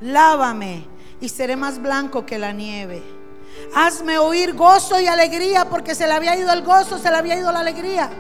Lávame 0.01 0.87
y 1.21 1.29
seré 1.29 1.57
más 1.57 1.81
blanco 1.81 2.25
que 2.25 2.39
la 2.39 2.53
nieve. 2.53 3.03
Hazme 3.75 4.19
oír 4.19 4.55
gozo 4.55 5.01
y 5.01 5.07
alegría 5.07 5.69
porque 5.69 5.95
se 5.95 6.07
le 6.07 6.13
había 6.13 6.37
ido 6.37 6.53
el 6.53 6.63
gozo, 6.63 6.99
se 6.99 7.11
le 7.11 7.17
había 7.17 7.37
ido 7.37 7.51
la 7.51 7.61
alegría. 7.61 8.11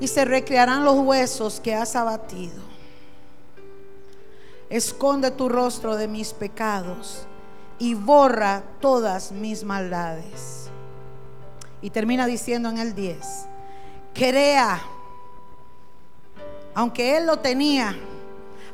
Y 0.00 0.08
se 0.08 0.24
recrearán 0.24 0.84
los 0.84 0.96
huesos 0.96 1.60
que 1.60 1.74
has 1.74 1.94
abatido. 1.96 2.67
Esconde 4.70 5.30
tu 5.30 5.48
rostro 5.48 5.96
de 5.96 6.08
mis 6.08 6.32
pecados 6.32 7.26
y 7.78 7.94
borra 7.94 8.62
todas 8.80 9.32
mis 9.32 9.64
maldades. 9.64 10.68
Y 11.80 11.90
termina 11.90 12.26
diciendo 12.26 12.68
en 12.68 12.78
el 12.78 12.94
10, 12.94 13.18
crea, 14.12 14.80
aunque 16.74 17.16
él 17.16 17.26
lo 17.26 17.38
tenía, 17.38 17.96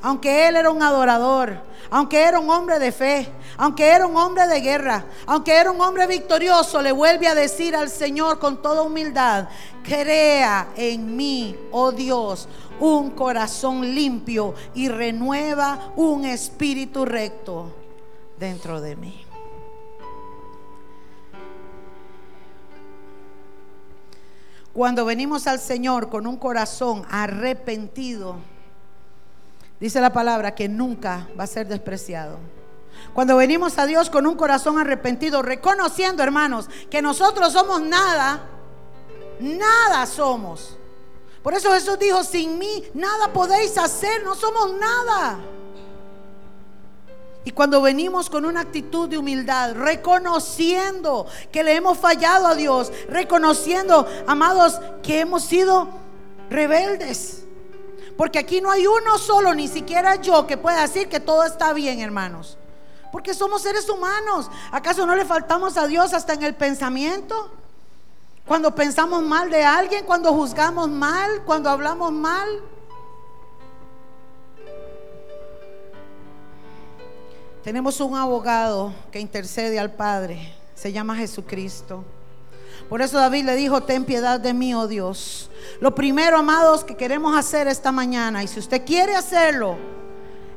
aunque 0.03 0.49
él 0.49 0.57
era 0.57 0.71
un 0.71 0.83
adorador, 0.83 1.63
aunque 1.91 2.23
era 2.23 2.39
un 2.39 2.51
hombre 2.51 2.79
de 2.79 2.93
fe, 2.93 3.29
aunque 3.57 3.87
era 3.87 4.07
un 4.07 4.17
hombre 4.17 4.47
de 4.47 4.61
guerra, 4.61 5.05
aunque 5.27 5.53
era 5.55 5.71
un 5.71 5.81
hombre 5.81 6.07
victorioso, 6.07 6.83
le 6.83 6.93
vuelve 6.93 7.27
a 7.27 7.35
decir 7.35 7.77
al 7.77 7.89
Señor 7.89 8.39
con 8.39 8.61
toda 8.61 8.83
humildad, 8.83 9.49
crea 9.83 10.69
en 10.77 11.17
mí, 11.17 11.57
oh 11.71 11.93
Dios, 11.93 12.49
un 12.81 13.11
corazón 13.11 13.95
limpio 13.95 14.55
y 14.75 14.89
renueva 14.89 15.93
un 15.97 16.25
espíritu 16.25 17.05
recto 17.05 17.75
dentro 18.39 18.81
de 18.81 18.97
mí. 18.97 19.25
Cuando 24.73 25.05
venimos 25.05 25.47
al 25.47 25.61
Señor 25.61 26.11
con 26.11 26.27
un 26.27 26.37
corazón 26.37 27.05
arrepentido, 27.09 28.37
dice 29.79 30.01
la 30.01 30.13
palabra 30.13 30.57
que 30.57 30.69
nunca 30.69 31.29
va 31.39 31.45
a 31.45 31.47
ser 31.47 31.69
despreciado. 31.69 32.39
Cuando 33.13 33.37
venimos 33.37 33.79
a 33.79 33.87
Dios 33.87 34.11
con 34.11 34.27
un 34.27 34.35
corazón 34.35 34.79
arrepentido, 34.79 35.43
reconociendo, 35.43 36.25
hermanos, 36.25 36.69
que 36.91 37.01
nosotros 37.03 37.53
somos 37.53 37.83
nada, 37.83 38.41
nada 39.39 40.07
somos. 40.07 40.77
Por 41.45 41.53
eso 41.53 41.71
Jesús 41.73 41.99
dijo, 41.99 42.25
sin 42.25 42.59
mí 42.59 42.83
nada 42.95 43.31
podéis 43.31 43.77
hacer, 43.77 44.25
no 44.25 44.35
somos 44.35 44.73
nada. 44.73 45.39
Y 47.45 47.51
cuando 47.51 47.83
venimos 47.83 48.31
con 48.31 48.47
una 48.47 48.63
actitud 48.63 49.11
de 49.11 49.19
humildad, 49.19 49.75
reconociendo 49.75 51.27
que 51.53 51.63
le 51.63 51.75
hemos 51.75 51.99
fallado 51.99 52.47
a 52.47 52.55
Dios, 52.55 52.91
reconociendo, 53.11 54.09
amados, 54.27 54.81
que 55.03 55.21
hemos 55.21 55.45
sido 55.45 55.89
rebeldes. 56.49 57.45
Porque 58.17 58.39
aquí 58.39 58.63
no 58.63 58.71
hay 58.71 58.87
uno 58.87 59.19
solo, 59.19 59.55
ni 59.55 59.69
siquiera 59.69 60.17
yo, 60.17 60.47
que 60.47 60.57
pueda 60.57 60.81
decir 60.81 61.11
que 61.11 61.21
todo 61.21 61.45
está 61.45 61.75
bien, 61.75 62.01
hermanos. 62.01 62.57
Porque 63.13 63.35
somos 63.35 63.61
seres 63.61 63.87
humanos. 63.91 64.51
¿Acaso 64.73 65.05
no 65.05 65.15
le 65.15 65.27
faltamos 65.27 65.77
a 65.77 65.87
Dios 65.87 66.15
hasta 66.15 66.33
en 66.33 66.43
el 66.43 66.55
pensamiento? 66.55 67.51
Cuando 68.47 68.75
pensamos 68.75 69.23
mal 69.23 69.51
de 69.51 69.65
alguien, 69.65 70.05
cuando 70.05 70.33
juzgamos 70.33 70.89
mal, 70.89 71.43
cuando 71.47 71.71
hablamos 71.71 72.13
mal. 72.13 72.49
Tenemos 77.63 77.99
un 78.01 78.15
abogado 78.15 78.93
que 79.11 79.19
intercede 79.19 79.79
al 79.79 79.93
Padre. 79.93 80.55
Se 80.75 80.93
llama 80.93 81.17
Jesucristo. 81.17 82.05
Por 82.91 83.01
eso 83.01 83.17
David 83.17 83.45
le 83.47 83.57
dijo, 83.57 83.83
ten 83.83 84.05
piedad 84.05 84.39
de 84.39 84.53
mí, 84.53 84.75
oh 84.75 84.87
Dios. 84.87 85.51
Lo 85.81 85.95
primero, 85.95 86.37
amados, 86.37 86.85
que 86.85 86.97
queremos 86.97 87.35
hacer 87.37 87.67
esta 87.67 87.93
mañana, 87.93 88.43
y 88.45 88.49
si 88.49 88.59
usted 88.59 88.85
quiere 88.85 89.17
hacerlo, 89.17 89.79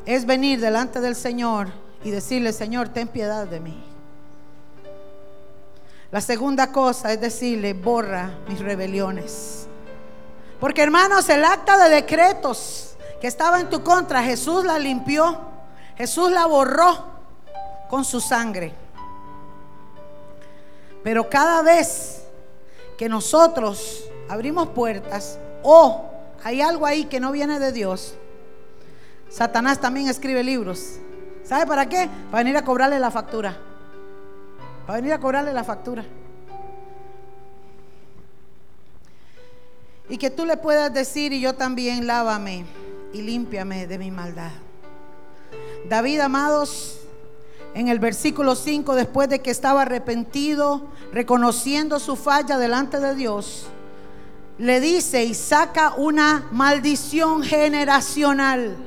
es 0.06 0.26
venir 0.26 0.60
delante 0.60 1.00
del 1.00 1.16
Señor 1.16 1.70
y 2.04 2.12
decirle, 2.12 2.52
Señor, 2.52 2.90
ten 2.90 3.08
piedad 3.08 3.48
de 3.48 3.62
mí. 3.62 3.82
La 6.12 6.22
segunda 6.22 6.72
cosa 6.72 7.12
es 7.12 7.20
decirle, 7.20 7.74
borra 7.74 8.32
mis 8.48 8.60
rebeliones. 8.60 9.68
Porque 10.60 10.82
hermanos, 10.82 11.28
el 11.30 11.44
acta 11.44 11.78
de 11.84 11.96
decretos 11.96 12.96
que 13.20 13.28
estaba 13.28 13.60
en 13.60 13.70
tu 13.70 13.84
contra, 13.84 14.24
Jesús 14.24 14.64
la 14.64 14.80
limpió, 14.80 15.38
Jesús 15.98 16.32
la 16.32 16.46
borró 16.46 16.98
con 17.90 18.06
su 18.06 18.22
sangre. 18.22 18.74
Pero 21.04 21.30
cada 21.30 21.62
vez 21.62 22.24
que 22.98 23.10
nosotros 23.10 24.06
abrimos 24.30 24.70
puertas 24.70 25.38
o 25.62 26.06
hay 26.44 26.62
algo 26.62 26.86
ahí 26.86 27.06
que 27.06 27.20
no 27.20 27.32
viene 27.32 27.60
de 27.60 27.72
Dios, 27.72 28.16
Satanás 29.30 29.80
también 29.80 30.08
escribe 30.08 30.44
libros. 30.44 31.00
¿Sabe 31.44 31.66
para 31.66 31.88
qué? 31.88 32.10
Para 32.32 32.44
venir 32.44 32.58
a 32.58 32.64
cobrarle 32.64 32.98
la 33.00 33.12
factura. 33.12 33.58
Para 34.88 35.00
venir 35.00 35.12
a 35.12 35.20
cobrarle 35.20 35.52
la 35.52 35.66
factura. 35.66 36.06
Y 40.10 40.18
que 40.18 40.30
tú 40.30 40.46
le 40.46 40.56
puedas 40.56 40.94
decir, 40.94 41.34
y 41.34 41.42
yo 41.42 41.56
también, 41.56 42.08
lávame 42.08 42.66
y 43.12 43.22
límpiame 43.22 43.86
de 43.86 43.98
mi 43.98 44.12
maldad. 44.12 44.52
David, 45.90 46.22
amados, 46.22 47.02
en 47.74 47.90
el 47.90 48.00
versículo 48.00 48.56
5, 48.56 48.96
después 48.96 49.28
de 49.28 49.42
que 49.42 49.52
estaba 49.52 49.82
arrepentido, 49.82 50.88
reconociendo 51.12 52.00
su 52.00 52.16
falla 52.16 52.58
delante 52.58 53.02
de 53.02 53.14
Dios, 53.14 53.68
le 54.58 54.80
dice 54.80 55.26
y 55.26 55.34
saca 55.34 55.96
una 55.98 56.48
maldición 56.52 57.44
generacional. 57.44 58.78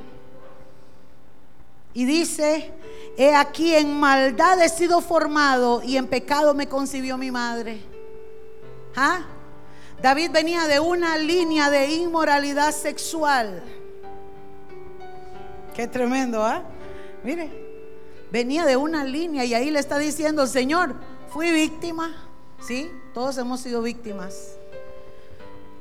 Y 1.93 2.07
dice, 2.07 2.73
he 3.17 3.35
aquí 3.35 3.75
en 3.75 3.99
maldad 3.99 4.61
he 4.63 4.69
sido 4.69 5.01
formado 5.01 5.83
y 5.83 5.97
en 5.97 6.07
pecado 6.07 6.55
me 6.55 6.69
concibió 6.69 7.17
mi 7.17 7.31
madre. 7.31 7.81
¿Ah? 8.97 9.21
David 10.03 10.31
venía 10.31 10.67
de 10.67 10.81
una 10.81 11.19
línea 11.19 11.71
de 11.71 11.91
inmoralidad 11.91 12.73
sexual. 12.73 13.63
Qué 15.75 15.87
tremendo, 15.87 16.45
¿ah? 16.45 16.63
Mire, 17.23 17.51
venía 18.31 18.65
de 18.65 18.77
una 18.77 19.05
línea 19.05 19.45
y 19.45 19.55
ahí 19.55 19.71
le 19.71 19.79
está 19.79 19.99
diciendo, 19.99 20.47
Señor, 20.47 20.95
fui 21.31 21.51
víctima. 21.53 22.15
Sí, 22.67 22.91
todos 23.13 23.37
hemos 23.39 23.61
sido 23.61 23.83
víctimas. 23.83 24.57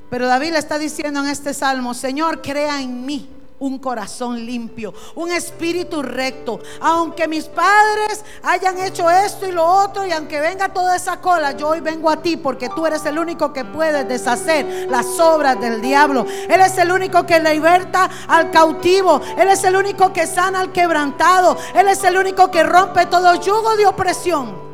Pero 0.10 0.28
David 0.28 0.52
le 0.52 0.60
está 0.60 0.78
diciendo 0.78 1.22
en 1.22 1.28
este 1.28 1.54
salmo, 1.54 1.94
Señor, 1.94 2.42
crea 2.42 2.82
en 2.82 3.06
mí 3.06 3.39
un 3.60 3.78
corazón 3.80 4.46
limpio, 4.46 4.94
un 5.16 5.32
espíritu 5.32 6.02
recto. 6.02 6.60
Aunque 6.82 7.28
mis 7.28 7.46
padres 7.46 8.24
hayan 8.44 8.78
hecho 8.80 9.10
esto 9.10 9.48
y 9.48 9.52
lo 9.52 9.66
otro, 9.66 10.06
y 10.06 10.12
aunque 10.12 10.40
venga 10.40 10.70
toda 10.70 10.96
esa 10.96 11.20
cola, 11.20 11.52
yo 11.54 11.70
hoy 11.70 11.82
vengo 11.82 12.10
a 12.10 12.22
ti 12.22 12.38
porque 12.38 12.70
tú 12.70 12.86
eres 12.86 13.06
el 13.06 13.20
único 13.20 13.54
que 13.54 13.66
puede 13.66 14.04
deshacer 14.06 14.88
las 14.90 15.20
obras 15.20 15.60
del 15.60 15.82
diablo. 15.82 16.26
Él 16.48 16.62
es 16.62 16.78
el 16.78 16.92
único 16.92 17.26
que 17.26 17.40
liberta 17.40 18.10
al 18.28 18.52
cautivo. 18.52 19.22
Él 19.38 19.50
es 19.50 19.64
el 19.64 19.76
único 19.76 20.14
que 20.14 20.28
sana 20.28 20.62
al 20.62 20.72
quebrantado. 20.72 21.58
Él 21.76 21.88
es 21.88 22.04
el 22.04 22.18
único 22.18 22.50
que 22.52 22.64
rompe 22.64 23.06
todo 23.06 23.36
yugo 23.36 23.76
de 23.76 23.88
opresión. 23.88 24.70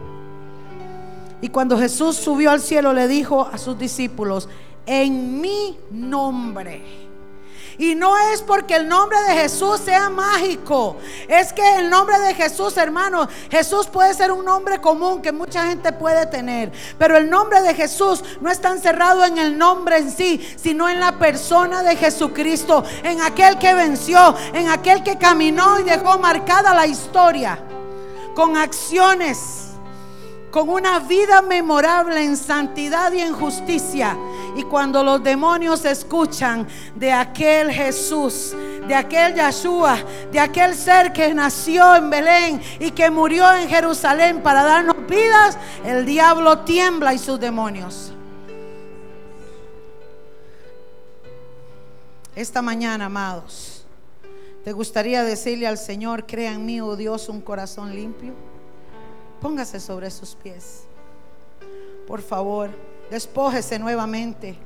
Y 1.42 1.50
cuando 1.50 1.78
Jesús 1.78 2.16
subió 2.16 2.52
al 2.52 2.62
cielo, 2.62 2.94
le 2.94 3.08
dijo 3.08 3.48
a 3.52 3.58
sus 3.58 3.78
discípulos, 3.78 4.50
en 4.86 5.42
mi 5.42 5.78
nombre 5.92 7.05
y 7.78 7.96
no 7.96 8.18
es 8.18 8.42
porque 8.42 8.76
el 8.76 8.88
nombre 8.88 9.18
de 9.24 9.34
Jesús 9.36 9.82
sea 9.82 10.10
mágico. 10.10 10.98
Es 11.28 11.52
que 11.54 11.78
el 11.78 11.90
nombre 11.90 12.20
de 12.20 12.34
Jesús, 12.34 12.78
hermano, 12.78 13.28
Jesús 13.50 13.88
puede 13.88 14.14
ser 14.14 14.32
un 14.32 14.46
nombre 14.46 14.80
común 14.80 15.22
que 15.22 15.32
mucha 15.32 15.68
gente 15.68 15.92
puede 15.92 16.26
tener. 16.26 16.72
Pero 16.98 17.18
el 17.18 17.30
nombre 17.30 17.62
de 17.62 17.74
Jesús 17.74 18.24
no 18.42 18.50
está 18.50 18.72
encerrado 18.72 19.26
en 19.26 19.38
el 19.38 19.58
nombre 19.58 19.98
en 19.98 20.12
sí, 20.12 20.56
sino 20.62 20.88
en 20.90 21.00
la 21.00 21.20
persona 21.20 21.84
de 21.84 21.96
Jesucristo. 21.96 22.84
En 23.04 23.22
aquel 23.22 23.58
que 23.58 23.74
venció, 23.74 24.36
en 24.54 24.70
aquel 24.70 25.04
que 25.04 25.18
caminó 25.18 25.80
y 25.80 25.84
dejó 25.84 26.18
marcada 26.18 26.74
la 26.74 26.88
historia. 26.88 27.60
Con 28.36 28.58
acciones 28.58 29.65
con 30.56 30.70
una 30.70 31.00
vida 31.00 31.42
memorable 31.42 32.24
en 32.24 32.38
santidad 32.38 33.12
y 33.12 33.20
en 33.20 33.34
justicia. 33.34 34.18
Y 34.56 34.64
cuando 34.64 35.04
los 35.04 35.22
demonios 35.22 35.84
escuchan 35.84 36.66
de 36.96 37.12
aquel 37.12 37.70
Jesús, 37.70 38.56
de 38.88 38.96
aquel 38.96 39.36
Yeshua, 39.36 39.98
de 40.32 40.40
aquel 40.40 40.74
ser 40.74 41.12
que 41.12 41.34
nació 41.34 41.98
en 41.98 42.10
Belén 42.10 42.62
y 42.80 42.92
que 42.92 43.10
murió 43.10 43.54
en 43.54 43.68
Jerusalén 43.68 44.42
para 44.42 44.64
darnos 44.64 44.96
vidas, 45.10 45.58
el 45.84 46.06
diablo 46.06 46.60
tiembla 46.60 47.14
y 47.14 47.18
sus 47.18 47.38
demonios. 47.38 48.14
Esta 52.34 52.62
mañana, 52.62 53.08
amados, 53.08 53.86
¿te 54.64 54.72
gustaría 54.72 55.26
decirle 55.26 55.68
al 55.68 55.78
Señor, 55.78 56.26
crea 56.26 56.54
en 56.54 56.66
mí, 56.66 56.80
oh 56.80 56.96
Dios, 56.96 57.28
un 57.28 57.42
corazón 57.42 57.94
limpio? 57.94 58.55
Póngase 59.46 59.80
sobre 59.80 60.10
sus 60.10 60.34
pies. 60.34 60.86
Por 62.08 62.20
favor, 62.24 62.72
despójese 63.12 63.78
nuevamente. 63.78 64.58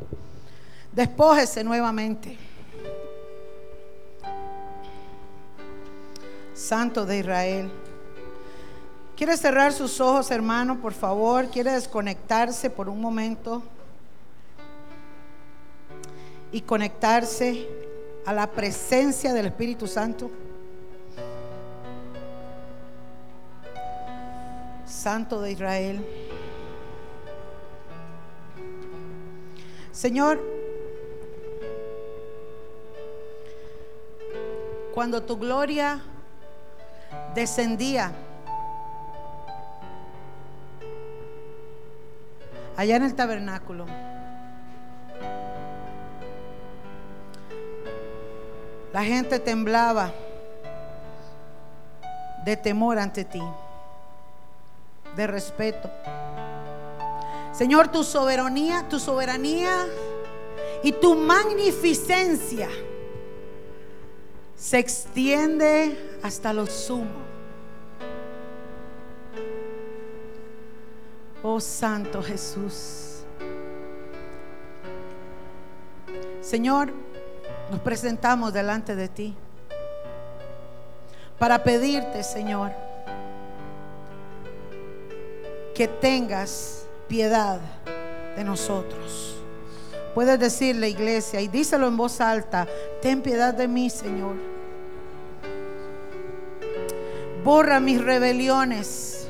Despójese 0.94 1.66
nuevamente. 1.66 2.38
Santo 6.54 7.06
de 7.06 7.18
Israel. 7.18 7.70
¿Quiere 9.18 9.36
cerrar 9.36 9.74
sus 9.74 10.00
ojos, 10.00 10.32
hermano? 10.32 10.80
Por 10.80 10.94
favor, 10.94 11.48
¿quiere 11.48 11.74
desconectarse 11.74 12.70
por 12.70 12.88
un 12.88 13.02
momento? 13.02 13.62
Y 16.54 16.62
conectarse 16.62 17.68
a 18.26 18.32
la 18.32 18.48
presencia 18.48 19.34
del 19.34 19.48
Espíritu 19.48 19.88
Santo. 19.88 20.32
Santo 25.00 25.40
de 25.40 25.54
Israel. 25.54 26.06
Señor, 29.94 30.42
cuando 34.94 35.24
tu 35.24 35.38
gloria 35.38 36.02
descendía 37.34 38.12
allá 42.76 42.98
en 42.98 43.04
el 43.04 43.16
tabernáculo, 43.16 43.86
la 48.92 49.04
gente 49.06 49.40
temblaba 49.40 50.12
de 52.44 52.58
temor 52.58 53.00
ante 53.00 53.24
ti 53.24 53.42
de 55.20 55.28
respeto. 55.28 55.92
Señor, 57.52 57.90
tu 57.90 58.06
soberanía, 58.06 58.88
tu 58.88 59.00
soberanía 59.00 59.86
y 60.82 60.94
tu 60.94 61.14
magnificencia 61.14 62.70
se 64.56 64.80
extiende 64.80 66.18
hasta 66.24 66.54
lo 66.54 66.66
sumo. 66.68 67.28
Oh 71.44 71.60
Santo 71.60 72.24
Jesús. 72.24 73.24
Señor, 76.40 76.94
nos 77.70 77.82
presentamos 77.82 78.54
delante 78.54 78.96
de 78.96 79.10
ti 79.10 79.36
para 81.38 81.62
pedirte, 81.62 82.24
Señor, 82.24 82.72
que 85.80 85.88
tengas 85.88 86.86
piedad 87.08 87.58
de 88.36 88.44
nosotros. 88.44 89.38
Puedes 90.14 90.38
decirle, 90.38 90.90
iglesia, 90.90 91.40
y 91.40 91.48
díselo 91.48 91.88
en 91.88 91.96
voz 91.96 92.20
alta, 92.20 92.68
ten 93.02 93.22
piedad 93.22 93.54
de 93.54 93.66
mí, 93.70 93.90
Señor. 93.90 94.36
Borra 97.46 97.80
mis 97.80 98.04
rebeliones. 98.04 99.30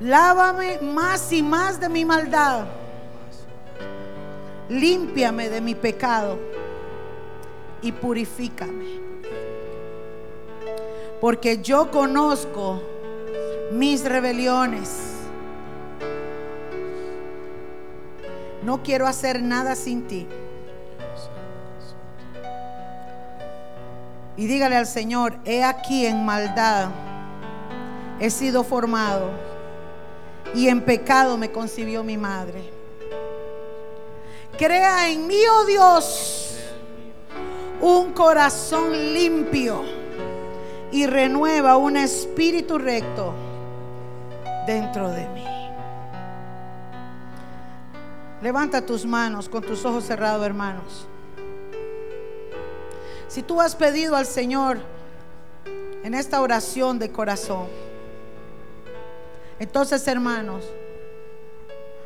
Lávame 0.00 0.80
más 0.82 1.32
y 1.32 1.42
más 1.42 1.80
de 1.80 1.88
mi 1.88 2.04
maldad. 2.04 2.66
Límpiame 4.68 5.48
de 5.48 5.62
mi 5.62 5.74
pecado 5.74 6.38
y 7.80 7.90
purifícame. 7.90 9.00
Porque 11.22 11.62
yo 11.62 11.90
conozco 11.90 12.97
mis 13.72 14.04
rebeliones. 14.04 14.90
No 18.62 18.82
quiero 18.82 19.06
hacer 19.06 19.42
nada 19.42 19.74
sin 19.76 20.06
ti. 20.06 20.26
Y 24.36 24.46
dígale 24.46 24.76
al 24.76 24.86
Señor, 24.86 25.38
he 25.44 25.64
aquí 25.64 26.06
en 26.06 26.24
maldad 26.24 26.90
he 28.20 28.30
sido 28.30 28.64
formado 28.64 29.30
y 30.54 30.68
en 30.68 30.80
pecado 30.80 31.36
me 31.36 31.50
concibió 31.50 32.02
mi 32.02 32.16
madre. 32.16 32.70
Crea 34.56 35.10
en 35.10 35.26
mí, 35.26 35.40
oh 35.52 35.64
Dios, 35.64 36.58
un 37.80 38.12
corazón 38.12 38.92
limpio 39.12 39.82
y 40.90 41.06
renueva 41.06 41.76
un 41.76 41.96
espíritu 41.96 42.78
recto 42.78 43.34
dentro 44.68 45.08
de 45.08 45.26
mí. 45.30 45.46
Levanta 48.42 48.84
tus 48.84 49.06
manos 49.06 49.48
con 49.48 49.62
tus 49.62 49.82
ojos 49.86 50.04
cerrados, 50.04 50.44
hermanos. 50.44 51.06
Si 53.28 53.42
tú 53.42 53.62
has 53.62 53.74
pedido 53.74 54.14
al 54.14 54.26
Señor 54.26 54.78
en 56.04 56.12
esta 56.12 56.42
oración 56.42 56.98
de 56.98 57.10
corazón, 57.10 57.66
entonces, 59.58 60.06
hermanos, 60.06 60.64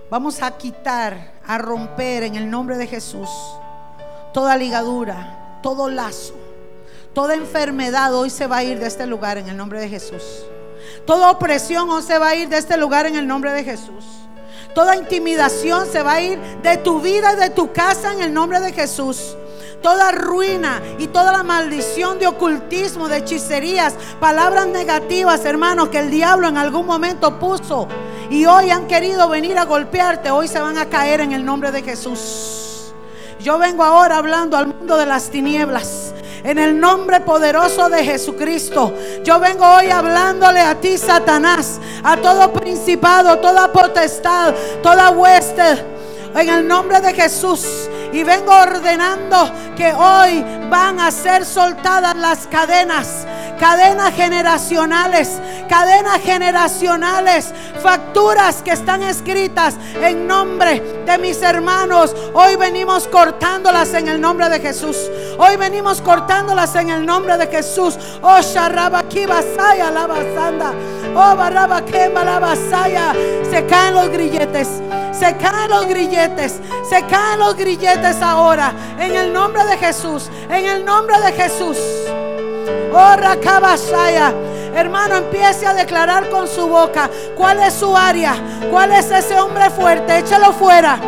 vamos 0.09 0.41
a 0.41 0.57
quitar, 0.57 1.33
a 1.45 1.59
romper 1.59 2.23
en 2.23 2.37
el 2.37 2.49
nombre 2.49 2.77
de 2.77 2.87
Jesús 2.87 3.29
toda 4.33 4.57
ligadura, 4.57 5.59
todo 5.65 5.91
lazo, 5.91 6.35
toda 7.13 7.35
enfermedad 7.35 8.15
hoy 8.15 8.31
se 8.31 8.47
va 8.47 8.59
a 8.59 8.65
ir 8.65 8.79
de 8.79 8.87
este 8.87 9.07
lugar 9.09 9.37
en 9.37 9.49
el 9.49 9.57
nombre 9.57 9.81
de 9.81 9.89
Jesús. 9.89 10.47
Toda 11.07 11.31
opresión 11.31 11.91
o 11.91 12.01
se 12.03 12.19
va 12.19 12.29
a 12.29 12.35
ir 12.35 12.49
de 12.49 12.59
este 12.59 12.77
lugar 12.77 13.07
en 13.07 13.17
el 13.17 13.27
nombre 13.27 13.53
de 13.53 13.65
Jesús. 13.65 14.05
Toda 14.75 14.97
intimidación 14.97 15.87
se 15.87 16.03
va 16.03 16.15
a 16.15 16.21
ir 16.23 16.39
de 16.63 16.79
tu 16.79 17.01
vida 17.01 17.35
y 17.35 17.37
de 17.37 17.51
tu 17.51 17.73
casa 17.73 18.13
en 18.13 18.23
el 18.23 18.33
nombre 18.33 18.61
de 18.61 18.73
Jesús. 18.73 19.37
Toda 19.83 20.13
ruina 20.13 20.81
y 20.99 21.09
toda 21.09 21.33
la 21.33 21.43
maldición 21.43 22.19
de 22.19 22.29
ocultismo, 22.29 23.09
de 23.09 23.19
hechicerías, 23.19 23.95
palabras 24.21 24.69
negativas, 24.69 25.45
hermanos, 25.45 25.89
que 25.89 25.99
el 25.99 26.11
diablo 26.11 26.49
en 26.49 26.57
algún 26.57 26.87
momento 26.87 27.39
puso 27.39 27.89
y 28.31 28.47
hoy 28.47 28.71
han 28.71 28.87
querido 28.87 29.29
venir 29.29 29.59
a 29.59 29.65
golpearte, 29.65 30.31
hoy 30.31 30.49
se 30.49 30.61
van 30.61 30.79
a 30.79 30.87
caer 30.89 31.21
en 31.21 31.33
el 31.33 31.45
nombre 31.45 31.73
de 31.73 31.83
Jesús. 31.83 32.95
Yo 33.41 33.59
vengo 33.59 33.83
ahora 33.83 34.17
hablando 34.17 34.57
al 34.57 34.69
mundo 34.69 34.97
de 34.97 35.05
las 35.05 35.31
tinieblas. 35.31 36.12
En 36.45 36.59
el 36.59 36.79
nombre 36.79 37.21
poderoso 37.21 37.89
de 37.89 38.05
Jesucristo. 38.05 38.95
Yo 39.23 39.39
vengo 39.39 39.65
hoy 39.65 39.91
hablándole 39.91 40.61
a 40.61 40.75
ti, 40.75 40.99
Satanás, 40.99 41.81
a 42.03 42.17
todo 42.17 42.53
principado, 42.53 43.39
toda 43.39 43.71
potestad, 43.73 44.55
toda 44.83 45.11
hueste 45.11 45.85
en 46.35 46.49
el 46.49 46.67
nombre 46.67 47.01
de 47.01 47.13
Jesús. 47.15 47.89
Y 48.13 48.25
vengo 48.25 48.53
ordenando 48.53 49.51
que 49.77 49.93
hoy 49.93 50.45
van 50.69 51.01
a 51.01 51.11
ser 51.11 51.45
soltadas 51.45 52.17
las 52.17 52.47
cadenas 52.47 53.27
cadenas 53.63 54.13
generacionales, 54.17 55.41
cadenas 55.69 56.21
generacionales, 56.21 57.55
facturas 57.81 58.61
que 58.61 58.73
están 58.73 59.05
escritas 59.05 59.77
en 60.03 60.27
nombre 60.27 60.83
de 61.07 61.19
mis 61.19 61.41
hermanos. 61.43 62.13
Hoy 62.35 62.57
venimos 62.57 63.07
cortándolas 63.07 63.95
en 63.95 64.09
el 64.09 64.21
nombre 64.21 64.49
de 64.49 64.59
Jesús. 64.59 64.97
Hoy 65.45 65.57
venimos 65.57 66.01
cortándolas 66.01 66.77
en 66.77 66.89
el 66.89 67.05
nombre 67.05 67.37
de 67.37 67.49
Jesús. 67.49 67.99
Oh, 68.23 68.41
Sharabaki 68.41 69.27
Basaya 69.27 69.91
la 69.91 70.07
basanda. 70.07 70.73
Oh, 71.17 71.35
Barabakemba 71.35 72.25
la 72.25 72.39
basaya. 72.39 73.13
Se 73.51 73.67
caen 73.67 73.95
los 73.95 74.09
grilletes. 74.11 74.69
Se 75.11 75.37
caen 75.37 75.69
los 75.69 75.89
grilletes. 75.89 76.61
Se 76.89 77.05
caen 77.07 77.41
los 77.41 77.57
grilletes 77.57 78.23
ahora. 78.23 78.73
En 79.01 79.17
el 79.17 79.33
nombre 79.33 79.65
de 79.65 79.79
Jesús. 79.79 80.31
En 80.49 80.65
el 80.65 80.85
nombre 80.85 81.21
de 81.21 81.33
Jesús. 81.33 81.77
Oh, 82.93 83.17
Rakabasaya. 83.17 84.33
Hermano, 84.77 85.17
empiece 85.17 85.67
a 85.67 85.75
declarar 85.75 86.31
con 86.31 86.47
su 86.47 86.69
boca 86.69 87.11
cuál 87.37 87.59
es 87.59 87.75
su 87.75 87.97
área, 87.97 88.37
cuál 88.71 88.93
es 88.93 89.11
ese 89.11 89.37
hombre 89.41 89.71
fuerte. 89.71 90.19
Échalo 90.19 90.53
fuera. 90.53 91.01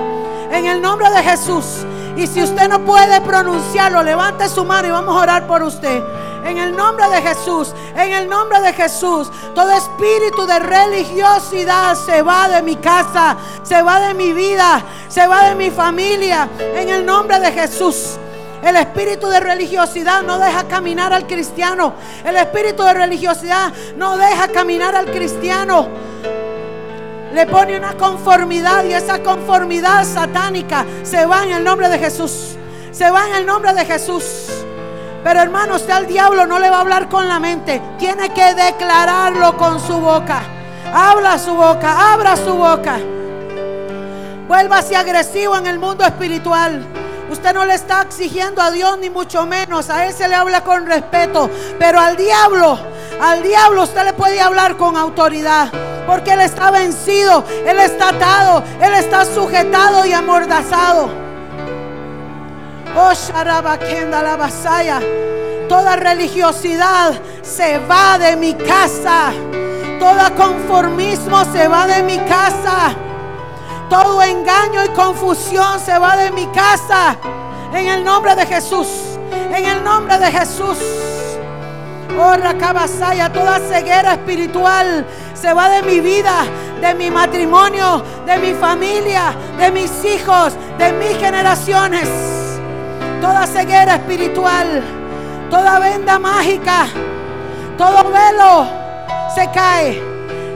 En 0.50 0.66
el 0.66 0.82
nombre 0.82 1.08
de 1.10 1.22
Jesús. 1.22 1.86
Y 2.16 2.26
si 2.26 2.42
usted 2.42 2.68
no 2.68 2.84
puede 2.84 3.20
pronunciarlo, 3.20 4.02
levante 4.02 4.48
su 4.48 4.64
mano 4.64 4.88
y 4.88 4.90
vamos 4.90 5.16
a 5.16 5.20
orar 5.20 5.46
por 5.46 5.62
usted. 5.62 6.02
En 6.44 6.58
el 6.58 6.76
nombre 6.76 7.08
de 7.08 7.22
Jesús, 7.22 7.74
en 7.96 8.12
el 8.12 8.28
nombre 8.28 8.60
de 8.60 8.72
Jesús, 8.72 9.30
todo 9.54 9.72
espíritu 9.72 10.46
de 10.46 10.58
religiosidad 10.58 11.94
se 11.94 12.22
va 12.22 12.48
de 12.48 12.62
mi 12.62 12.76
casa, 12.76 13.36
se 13.62 13.82
va 13.82 13.98
de 14.00 14.14
mi 14.14 14.32
vida, 14.32 14.84
se 15.08 15.26
va 15.26 15.48
de 15.48 15.54
mi 15.54 15.70
familia. 15.70 16.48
En 16.58 16.88
el 16.88 17.04
nombre 17.04 17.40
de 17.40 17.50
Jesús. 17.50 18.18
El 18.62 18.76
espíritu 18.76 19.28
de 19.28 19.40
religiosidad 19.40 20.22
no 20.22 20.38
deja 20.38 20.64
caminar 20.64 21.12
al 21.12 21.26
cristiano. 21.26 21.94
El 22.24 22.36
espíritu 22.36 22.82
de 22.82 22.94
religiosidad 22.94 23.72
no 23.96 24.16
deja 24.16 24.48
caminar 24.48 24.94
al 24.94 25.06
cristiano. 25.06 25.88
Le 27.34 27.46
pone 27.46 27.76
una 27.76 27.94
conformidad 27.96 28.84
y 28.84 28.92
esa 28.92 29.20
conformidad 29.20 30.04
satánica 30.04 30.86
se 31.02 31.26
va 31.26 31.42
en 31.42 31.50
el 31.50 31.64
nombre 31.64 31.88
de 31.88 31.98
Jesús. 31.98 32.54
Se 32.92 33.10
va 33.10 33.26
en 33.28 33.34
el 33.34 33.44
nombre 33.44 33.74
de 33.74 33.84
Jesús. 33.84 34.46
Pero 35.24 35.40
hermano, 35.40 35.74
usted 35.74 35.90
al 35.90 36.06
diablo 36.06 36.46
no 36.46 36.60
le 36.60 36.70
va 36.70 36.76
a 36.76 36.80
hablar 36.82 37.08
con 37.08 37.26
la 37.26 37.40
mente. 37.40 37.82
Tiene 37.98 38.32
que 38.32 38.54
declararlo 38.54 39.56
con 39.56 39.80
su 39.80 39.94
boca. 39.94 40.42
Habla 40.94 41.36
su 41.40 41.54
boca, 41.54 42.12
abra 42.12 42.36
su 42.36 42.54
boca. 42.54 43.00
Vuélvase 44.46 44.94
agresivo 44.94 45.56
en 45.56 45.66
el 45.66 45.80
mundo 45.80 46.04
espiritual. 46.04 46.86
Usted 47.32 47.52
no 47.52 47.64
le 47.64 47.74
está 47.74 48.02
exigiendo 48.02 48.62
a 48.62 48.70
Dios 48.70 48.96
ni 48.98 49.10
mucho 49.10 49.44
menos. 49.44 49.90
A 49.90 50.06
Él 50.06 50.12
se 50.12 50.28
le 50.28 50.36
habla 50.36 50.62
con 50.62 50.86
respeto. 50.86 51.50
Pero 51.80 51.98
al 51.98 52.16
diablo, 52.16 52.78
al 53.20 53.42
diablo 53.42 53.82
usted 53.82 54.04
le 54.04 54.12
puede 54.12 54.40
hablar 54.40 54.76
con 54.76 54.96
autoridad. 54.96 55.70
Porque 56.06 56.32
Él 56.32 56.40
está 56.40 56.70
vencido, 56.70 57.44
Él 57.66 57.80
está 57.80 58.10
atado, 58.10 58.62
Él 58.80 58.94
está 58.94 59.24
sujetado 59.24 60.04
y 60.04 60.12
amordazado. 60.12 61.08
Oh, 62.96 63.12
Sharabakenda 63.12 64.22
la 64.22 64.36
basaya. 64.36 65.00
Toda 65.68 65.96
religiosidad 65.96 67.14
se 67.42 67.78
va 67.78 68.18
de 68.18 68.36
mi 68.36 68.54
casa. 68.54 69.32
Todo 69.98 70.34
conformismo 70.36 71.44
se 71.46 71.66
va 71.66 71.86
de 71.86 72.02
mi 72.02 72.18
casa. 72.18 72.94
Todo 73.88 74.22
engaño 74.22 74.84
y 74.84 74.88
confusión 74.88 75.80
se 75.80 75.98
va 75.98 76.16
de 76.16 76.30
mi 76.30 76.46
casa. 76.48 77.16
En 77.72 77.86
el 77.88 78.04
nombre 78.04 78.34
de 78.36 78.46
Jesús. 78.46 78.88
En 79.32 79.64
el 79.64 79.82
nombre 79.82 80.18
de 80.18 80.30
Jesús. 80.30 80.78
Oh, 82.18 82.36
Rakabasaya, 82.36 83.32
toda 83.32 83.58
ceguera 83.58 84.12
espiritual 84.12 85.04
se 85.34 85.52
va 85.52 85.68
de 85.68 85.82
mi 85.82 86.00
vida, 86.00 86.44
de 86.80 86.94
mi 86.94 87.10
matrimonio, 87.10 88.02
de 88.24 88.38
mi 88.38 88.54
familia, 88.54 89.34
de 89.58 89.70
mis 89.70 89.92
hijos, 90.04 90.54
de 90.78 90.92
mis 90.92 91.16
generaciones. 91.18 92.08
Toda 93.20 93.46
ceguera 93.46 93.96
espiritual, 93.96 94.82
toda 95.50 95.78
venda 95.80 96.18
mágica, 96.18 96.86
todo 97.76 98.04
velo 98.10 98.66
se 99.34 99.50
cae, 99.50 100.00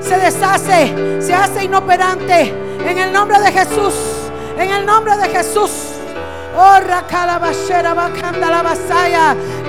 se 0.00 0.16
deshace, 0.16 1.20
se 1.20 1.34
hace 1.34 1.64
inoperante 1.64 2.54
en 2.86 2.98
el 2.98 3.12
nombre 3.12 3.38
de 3.40 3.52
Jesús. 3.52 3.94
En 4.56 4.70
el 4.70 4.86
nombre 4.86 5.16
de 5.16 5.28
Jesús. 5.28 5.97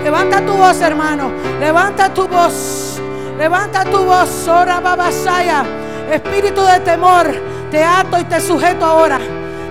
Levanta 0.03 0.41
tu 0.41 0.53
voz, 0.53 0.81
hermano. 0.81 1.31
Levanta 1.59 2.13
tu 2.13 2.27
voz. 2.27 2.99
Levanta 3.37 3.83
tu 3.85 4.03
voz. 4.05 4.47
Ora 4.47 4.79
babasaya. 4.79 5.63
Espíritu 6.11 6.61
de 6.61 6.79
temor. 6.79 7.27
Te 7.69 7.83
ato 7.83 8.19
y 8.19 8.23
te 8.23 8.41
sujeto 8.41 8.85
ahora. 8.85 9.19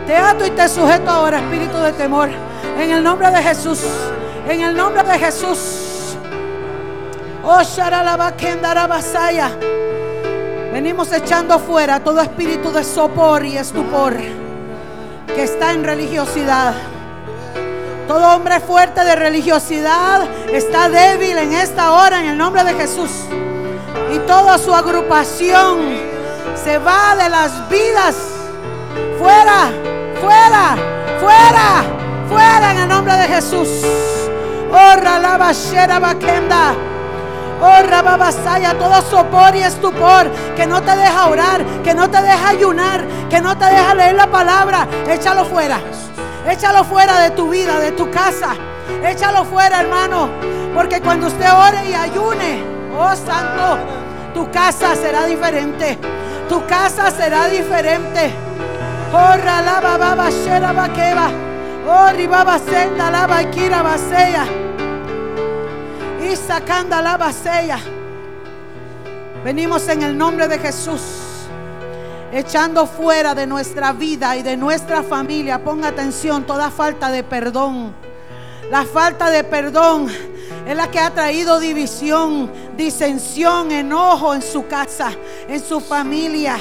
Te 0.06 0.16
ato 0.16 0.46
y 0.46 0.50
te 0.50 0.68
sujeto 0.68 1.10
ahora, 1.10 1.38
espíritu 1.38 1.76
de 1.78 1.92
temor. 1.92 2.28
En 2.78 2.90
el 2.90 3.02
nombre 3.02 3.30
de 3.30 3.42
Jesús. 3.42 3.80
En 4.48 4.60
el 4.62 4.76
nombre 4.76 5.02
de 5.02 5.18
Jesús. 5.18 6.16
Oh, 7.44 7.62
Sharalabakendara 7.62 8.88
Venimos 10.72 11.12
echando 11.12 11.58
fuera 11.58 12.00
todo 12.00 12.20
espíritu 12.20 12.70
de 12.70 12.84
sopor 12.84 13.44
y 13.44 13.56
estupor 13.56 14.14
que 15.26 15.42
está 15.42 15.72
en 15.72 15.84
religiosidad. 15.84 16.74
Todo 18.08 18.34
hombre 18.34 18.58
fuerte 18.60 19.04
de 19.04 19.14
religiosidad 19.14 20.22
está 20.50 20.88
débil 20.88 21.36
en 21.36 21.52
esta 21.52 21.92
hora 21.92 22.20
en 22.20 22.30
el 22.30 22.38
nombre 22.38 22.64
de 22.64 22.72
Jesús. 22.72 23.10
Y 24.10 24.18
toda 24.20 24.56
su 24.56 24.74
agrupación 24.74 25.78
se 26.64 26.78
va 26.78 27.14
de 27.16 27.28
las 27.28 27.68
vidas. 27.68 28.16
Fuera, 29.18 29.70
fuera, 30.22 30.76
fuera, 31.20 31.84
fuera 32.30 32.72
en 32.72 32.78
el 32.78 32.88
nombre 32.88 33.14
de 33.14 33.24
Jesús. 33.24 33.68
Oh, 34.72 34.94
la 35.02 35.36
bashera 35.36 35.98
bakenda. 35.98 36.74
Oh, 37.60 37.82
Rababasaya, 37.82 38.78
todo 38.78 39.02
sopor 39.02 39.54
y 39.54 39.64
estupor 39.64 40.30
que 40.56 40.66
no 40.66 40.80
te 40.80 40.96
deja 40.96 41.26
orar, 41.26 41.62
que 41.82 41.92
no 41.92 42.08
te 42.08 42.22
deja 42.22 42.48
ayunar, 42.48 43.04
que 43.28 43.40
no 43.42 43.58
te 43.58 43.66
deja 43.66 43.94
leer 43.94 44.14
la 44.14 44.28
palabra, 44.28 44.86
échalo 45.08 45.44
fuera. 45.44 45.78
Échalo 46.50 46.82
fuera 46.84 47.20
de 47.20 47.30
tu 47.32 47.50
vida, 47.50 47.78
de 47.78 47.92
tu 47.92 48.10
casa. 48.10 48.54
Échalo 49.04 49.44
fuera, 49.44 49.80
hermano. 49.80 50.30
Porque 50.74 51.00
cuando 51.00 51.26
usted 51.26 51.46
ore 51.52 51.90
y 51.90 51.92
ayune, 51.92 52.62
oh 52.98 53.14
santo, 53.14 53.78
tu 54.32 54.50
casa 54.50 54.94
será 54.94 55.26
diferente. 55.26 55.98
Tu 56.48 56.64
casa 56.66 57.10
será 57.10 57.48
diferente. 57.48 58.32
Oh, 59.12 59.36
ralaba 59.44 59.98
baba 59.98 60.30
shera 60.30 60.72
bakeba. 60.72 61.30
Oh, 61.86 62.10
ribaba 62.16 62.58
senda 62.58 63.10
lava 63.10 63.44
kira 63.44 63.82
baseya. 63.82 64.46
Y 66.22 66.34
sacando 66.34 67.00
la 67.02 67.18
basella. 67.18 67.78
Venimos 69.44 69.86
en 69.88 70.02
el 70.02 70.16
nombre 70.16 70.48
de 70.48 70.58
Jesús 70.58 71.27
echando 72.32 72.86
fuera 72.86 73.34
de 73.34 73.46
nuestra 73.46 73.92
vida 73.92 74.36
y 74.36 74.42
de 74.42 74.56
nuestra 74.56 75.02
familia, 75.02 75.62
ponga 75.62 75.88
atención, 75.88 76.44
toda 76.44 76.70
falta 76.70 77.10
de 77.10 77.22
perdón. 77.22 77.94
La 78.70 78.84
falta 78.84 79.30
de 79.30 79.44
perdón 79.44 80.08
es 80.66 80.76
la 80.76 80.90
que 80.90 80.98
ha 80.98 81.10
traído 81.10 81.58
división, 81.58 82.50
disensión, 82.76 83.70
enojo 83.72 84.34
en 84.34 84.42
su 84.42 84.66
casa, 84.66 85.10
en 85.48 85.60
su 85.60 85.80
familia. 85.80 86.58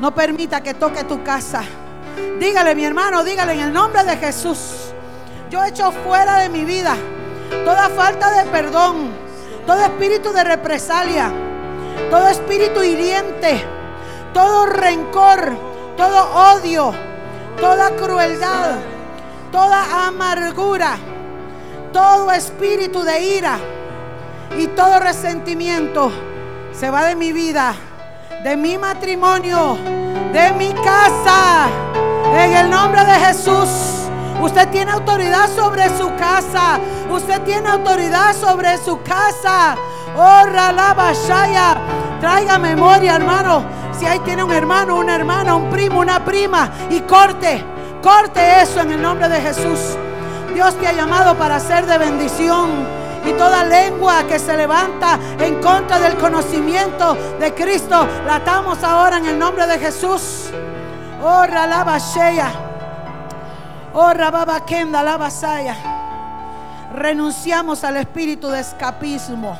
No 0.00 0.14
permita 0.14 0.60
que 0.62 0.74
toque 0.74 1.04
tu 1.04 1.22
casa. 1.22 1.62
Dígale, 2.40 2.74
mi 2.74 2.84
hermano, 2.84 3.22
dígale 3.22 3.52
en 3.52 3.60
el 3.60 3.72
nombre 3.72 4.02
de 4.02 4.16
Jesús. 4.16 4.92
Yo 5.50 5.62
echo 5.64 5.92
fuera 5.92 6.38
de 6.38 6.48
mi 6.48 6.64
vida 6.64 6.96
toda 7.64 7.88
falta 7.90 8.42
de 8.42 8.50
perdón, 8.50 9.10
todo 9.66 9.84
espíritu 9.84 10.32
de 10.32 10.44
represalia, 10.44 11.30
todo 12.10 12.28
espíritu 12.28 12.82
hiriente 12.82 13.79
todo 14.32 14.66
rencor, 14.66 15.56
todo 15.96 16.54
odio, 16.54 16.92
toda 17.60 17.90
crueldad, 17.96 18.76
toda 19.52 20.06
amargura, 20.06 20.96
todo 21.92 22.30
espíritu 22.30 23.02
de 23.02 23.20
ira 23.20 23.58
y 24.58 24.66
todo 24.68 24.98
resentimiento 24.98 26.10
se 26.72 26.90
va 26.90 27.04
de 27.04 27.16
mi 27.16 27.32
vida, 27.32 27.74
de 28.42 28.56
mi 28.56 28.78
matrimonio, 28.78 29.76
de 30.32 30.52
mi 30.52 30.72
casa. 30.72 31.68
En 32.32 32.54
el 32.54 32.70
nombre 32.70 33.04
de 33.04 33.12
Jesús. 33.12 33.68
Usted 34.40 34.68
tiene 34.70 34.92
autoridad 34.92 35.48
sobre 35.54 35.88
su 35.98 36.14
casa. 36.16 36.78
Usted 37.10 37.42
tiene 37.42 37.68
autoridad 37.68 38.34
sobre 38.34 38.78
su 38.78 39.02
casa. 39.02 39.76
Oh, 40.16 40.46
la 40.46 40.94
Traiga 42.20 42.58
memoria, 42.58 43.16
hermano 43.16 43.64
Si 43.98 44.06
ahí 44.06 44.18
tiene 44.20 44.44
un 44.44 44.52
hermano, 44.52 44.96
una 44.96 45.14
hermana, 45.14 45.54
un 45.54 45.70
primo, 45.70 46.00
una 46.00 46.24
prima, 46.24 46.70
y 46.90 47.00
corte, 47.00 47.64
corte 48.02 48.62
eso 48.62 48.80
en 48.80 48.92
el 48.92 49.02
nombre 49.02 49.28
de 49.28 49.40
Jesús. 49.40 49.96
Dios 50.54 50.74
te 50.76 50.86
ha 50.86 50.92
llamado 50.92 51.36
para 51.36 51.60
ser 51.60 51.86
de 51.86 51.98
bendición. 51.98 53.00
Y 53.26 53.32
toda 53.32 53.64
lengua 53.64 54.24
que 54.26 54.38
se 54.38 54.56
levanta 54.56 55.18
en 55.38 55.60
contra 55.60 55.98
del 55.98 56.16
conocimiento 56.16 57.16
de 57.38 57.52
Cristo, 57.52 58.06
la 58.26 58.36
atamos 58.36 58.82
ahora 58.82 59.18
en 59.18 59.26
el 59.26 59.38
nombre 59.38 59.66
de 59.66 59.78
Jesús. 59.78 60.50
Oh, 61.22 61.44
la 61.46 61.98
Sheya. 61.98 62.50
Oh, 63.92 64.14
Rababa 64.14 64.64
Kenda. 64.64 65.02
Renunciamos 66.94 67.84
al 67.84 67.98
espíritu 67.98 68.48
de 68.48 68.60
escapismo. 68.60 69.58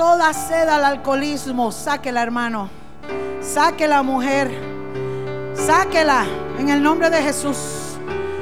Toda 0.00 0.32
sed 0.32 0.66
al 0.66 0.82
alcoholismo, 0.82 1.70
sáquela, 1.70 2.22
hermano. 2.22 2.70
Sáquela, 3.42 4.02
mujer. 4.02 4.50
Sáquela 5.54 6.24
en 6.58 6.70
el 6.70 6.82
nombre 6.82 7.10
de 7.10 7.20
Jesús. 7.22 7.58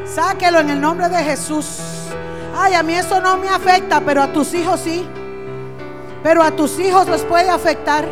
Sáquelo 0.06 0.60
en 0.60 0.70
el 0.70 0.80
nombre 0.80 1.08
de 1.08 1.16
Jesús. 1.16 1.80
Ay, 2.56 2.74
a 2.74 2.84
mí 2.84 2.94
eso 2.94 3.20
no 3.20 3.38
me 3.38 3.48
afecta, 3.48 4.00
pero 4.00 4.22
a 4.22 4.32
tus 4.32 4.54
hijos 4.54 4.78
sí. 4.78 5.04
Pero 6.22 6.44
a 6.44 6.52
tus 6.52 6.78
hijos 6.78 7.08
les 7.08 7.24
puede 7.24 7.50
afectar. 7.50 8.06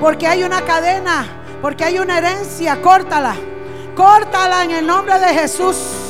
Porque 0.00 0.28
hay 0.28 0.44
una 0.44 0.62
cadena, 0.62 1.26
porque 1.60 1.82
hay 1.82 1.98
una 1.98 2.18
herencia. 2.18 2.80
Córtala. 2.80 3.34
Córtala 3.96 4.62
en 4.62 4.70
el 4.70 4.86
nombre 4.86 5.18
de 5.18 5.34
Jesús. 5.34 6.01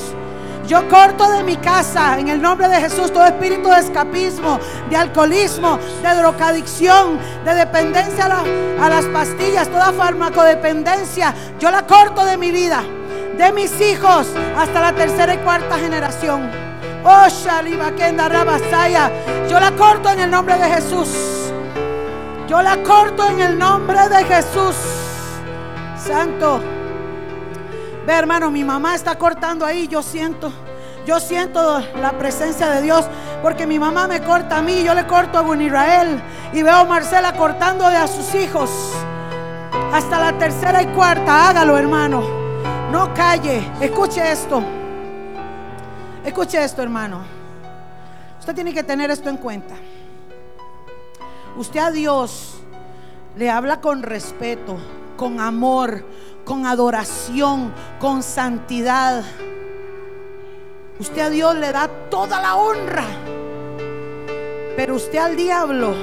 Yo 0.73 0.89
corto 0.89 1.31
de 1.31 1.43
mi 1.43 1.59
casa 1.59 2.19
en 2.19 2.29
el 2.29 2.41
nombre 2.41 2.67
de 2.67 2.77
Jesús 2.77 3.13
todo 3.13 3.27
espíritu 3.27 3.69
de 3.69 3.81
escapismo, 3.81 4.59
de 4.89 4.97
alcoholismo, 4.97 5.79
de 6.03 6.15
drogadicción, 6.15 7.19
de 7.45 7.55
dependencia 7.57 8.25
a, 8.25 8.89
las 8.89 9.05
pastillas, 9.05 9.69
toda 9.69 9.93
farmacodependencia. 9.93 11.35
Yo 11.61 11.71
la 11.71 11.87
corto 11.87 12.25
de 12.25 12.39
mi 12.39 12.51
vida, 12.51 12.83
de 13.37 13.53
mis 13.53 13.79
hijos, 13.83 14.29
hasta 14.57 14.81
la 14.81 14.95
tercera 14.95 15.35
y 15.35 15.39
cuarta 15.45 15.77
generación. 15.77 16.51
Oh. 17.05 17.27
Yo 19.51 19.61
la 19.61 19.73
corto 19.73 20.09
en 20.09 20.21
el 20.21 20.31
nombre 20.31 20.57
de 20.57 20.71
Jesús. 20.71 21.53
Yo 22.49 22.63
la 22.63 22.83
corto 22.83 23.29
en 23.29 23.41
el 23.43 23.59
nombre 23.59 24.09
de 24.09 24.25
Jesús. 24.25 24.77
Santo. 25.99 26.82
Ve, 28.07 28.13
hermano, 28.13 28.51
mi 28.51 28.65
mamá 28.65 28.95
está 28.95 29.17
cortando 29.17 29.65
ahí. 29.65 29.87
Yo 29.89 30.03
siento, 30.03 30.53
yo 31.07 31.21
siento 31.21 31.81
la 32.01 32.13
presencia 32.19 32.69
de 32.71 32.83
Dios. 32.83 33.07
Porque 33.43 33.67
mi 33.67 33.79
mamá 33.79 34.09
me 34.09 34.21
corta 34.23 34.59
a 34.59 34.63
mí, 34.63 34.83
yo 34.83 34.95
le 34.95 35.07
corto 35.07 35.39
a 35.39 35.63
Israel. 35.63 36.21
Y 36.53 36.63
veo 36.63 36.75
a 36.75 36.85
Marcela 36.85 37.37
cortando 37.37 37.89
de 37.89 37.97
a 37.97 38.07
sus 38.07 38.35
hijos. 38.35 38.71
Hasta 39.93 40.21
la 40.21 40.39
tercera 40.39 40.83
y 40.83 40.87
cuarta. 40.87 41.49
Hágalo, 41.49 41.77
hermano. 41.79 42.23
No 42.91 43.13
calle. 43.15 43.71
Escuche 43.81 44.33
esto. 44.33 44.63
Escuche 46.25 46.63
esto, 46.63 46.83
hermano. 46.83 47.21
Usted 48.39 48.55
tiene 48.55 48.75
que 48.75 48.83
tener 48.83 49.11
esto 49.11 49.29
en 49.29 49.37
cuenta. 49.37 49.75
Usted 51.57 51.81
a 51.81 51.91
Dios 51.91 52.55
le 53.37 53.51
habla 53.51 53.81
con 53.81 54.03
respeto, 54.03 54.77
con 55.17 55.39
amor, 55.41 56.05
con 56.45 56.67
adoración, 56.67 57.73
con 58.01 58.23
santidad. 58.23 59.23
Usted 60.99 61.21
a 61.21 61.31
Dios 61.31 61.55
le 61.57 61.73
da 61.73 61.89
toda 62.11 62.41
la 62.41 62.57
honra. 62.57 63.05
Pero 64.77 64.97
usted 64.97 65.19
al 65.19 65.37
diablo 65.37 65.95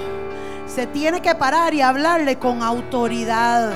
se 0.67 0.87
tiene 0.87 1.21
que 1.21 1.35
parar 1.35 1.73
y 1.73 1.81
hablarle 1.81 2.37
con 2.37 2.61
autoridad. 2.63 3.73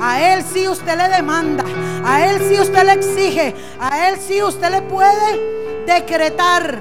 A 0.00 0.20
él 0.20 0.44
sí 0.44 0.68
usted 0.68 0.96
le 0.96 1.08
demanda. 1.08 1.64
A 2.04 2.26
él 2.26 2.40
sí 2.48 2.60
usted 2.60 2.84
le 2.84 2.92
exige. 2.92 3.54
A 3.80 4.08
él 4.08 4.18
sí 4.18 4.42
usted 4.42 4.70
le 4.70 4.82
puede 4.82 5.84
decretar. 5.86 6.78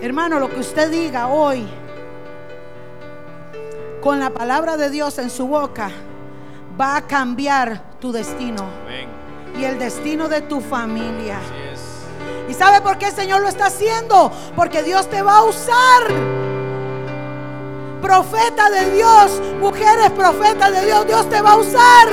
Hermano, 0.00 0.38
lo 0.38 0.48
que 0.48 0.60
usted 0.60 0.90
diga 0.90 1.26
hoy 1.28 1.66
con 4.00 4.20
la 4.20 4.30
palabra 4.30 4.76
de 4.76 4.90
Dios 4.90 5.18
en 5.18 5.28
su 5.28 5.48
boca 5.48 5.90
va 6.78 6.96
a 6.96 7.02
cambiar 7.02 7.98
tu 8.00 8.12
destino. 8.12 8.64
Y 9.58 9.64
el 9.64 9.78
destino 9.78 10.28
de 10.28 10.42
tu 10.42 10.60
familia. 10.60 11.38
¿Y 12.48 12.54
sabe 12.54 12.80
por 12.80 12.96
qué 12.98 13.06
el 13.06 13.12
Señor 13.12 13.42
lo 13.42 13.48
está 13.48 13.66
haciendo? 13.66 14.32
Porque 14.54 14.82
Dios 14.82 15.08
te 15.10 15.20
va 15.22 15.38
a 15.38 15.42
usar. 15.44 16.04
Profeta 18.00 18.70
de 18.70 18.92
Dios, 18.92 19.42
mujeres 19.60 20.10
profetas 20.12 20.72
de 20.72 20.86
Dios, 20.86 21.06
Dios 21.06 21.28
te 21.28 21.40
va 21.40 21.52
a 21.52 21.56
usar. 21.56 22.08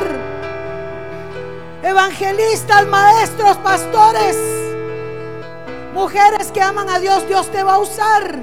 Evangelistas, 1.84 2.88
maestros, 2.88 3.58
pastores, 3.58 4.36
mujeres 5.94 6.52
que 6.52 6.62
aman 6.62 6.90
a 6.90 7.00
Dios, 7.00 7.28
Dios 7.28 7.52
te 7.52 7.62
va 7.62 7.76
a 7.76 7.78
usar. 7.78 8.40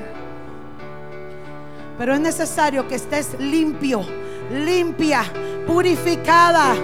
Pero 1.99 2.15
es 2.15 2.21
necesario 2.21 2.87
que 2.87 2.95
estés 2.95 3.39
limpio, 3.41 4.07
limpia, 4.51 5.25
purificada, 5.67 6.75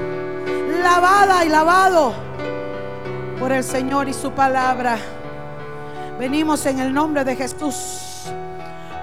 lavada 0.83 1.45
y 1.45 1.49
lavado 1.49 2.13
por 3.39 3.53
el 3.53 3.65
Señor 3.65 4.09
y 4.09 4.15
su 4.15 4.33
palabra. 4.33 4.99
Venimos 6.19 6.67
en 6.67 6.81
el 6.81 6.93
nombre 6.93 7.25
de 7.25 7.37
Jesús 7.37 8.09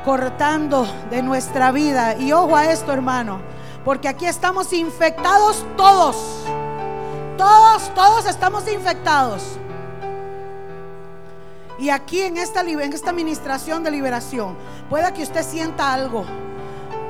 cortando 0.06 0.88
de 1.10 1.24
nuestra 1.24 1.72
vida. 1.72 2.16
Y 2.16 2.32
ojo 2.32 2.56
a 2.56 2.72
esto, 2.72 2.94
hermano, 2.94 3.40
porque 3.84 4.08
aquí 4.08 4.28
estamos 4.28 4.72
infectados 4.72 5.66
todos. 5.76 6.16
Todos, 7.38 7.94
todos 7.94 8.26
estamos 8.28 8.72
infectados. 8.72 9.44
Y 11.78 11.90
aquí 11.90 12.22
en 12.22 12.38
esta, 12.38 12.62
en 12.62 12.94
esta 12.94 13.10
administración 13.10 13.84
de 13.84 13.92
liberación, 13.92 14.56
pueda 14.90 15.14
que 15.14 15.24
usted 15.24 15.44
sienta 15.44 15.94
algo. 15.94 16.24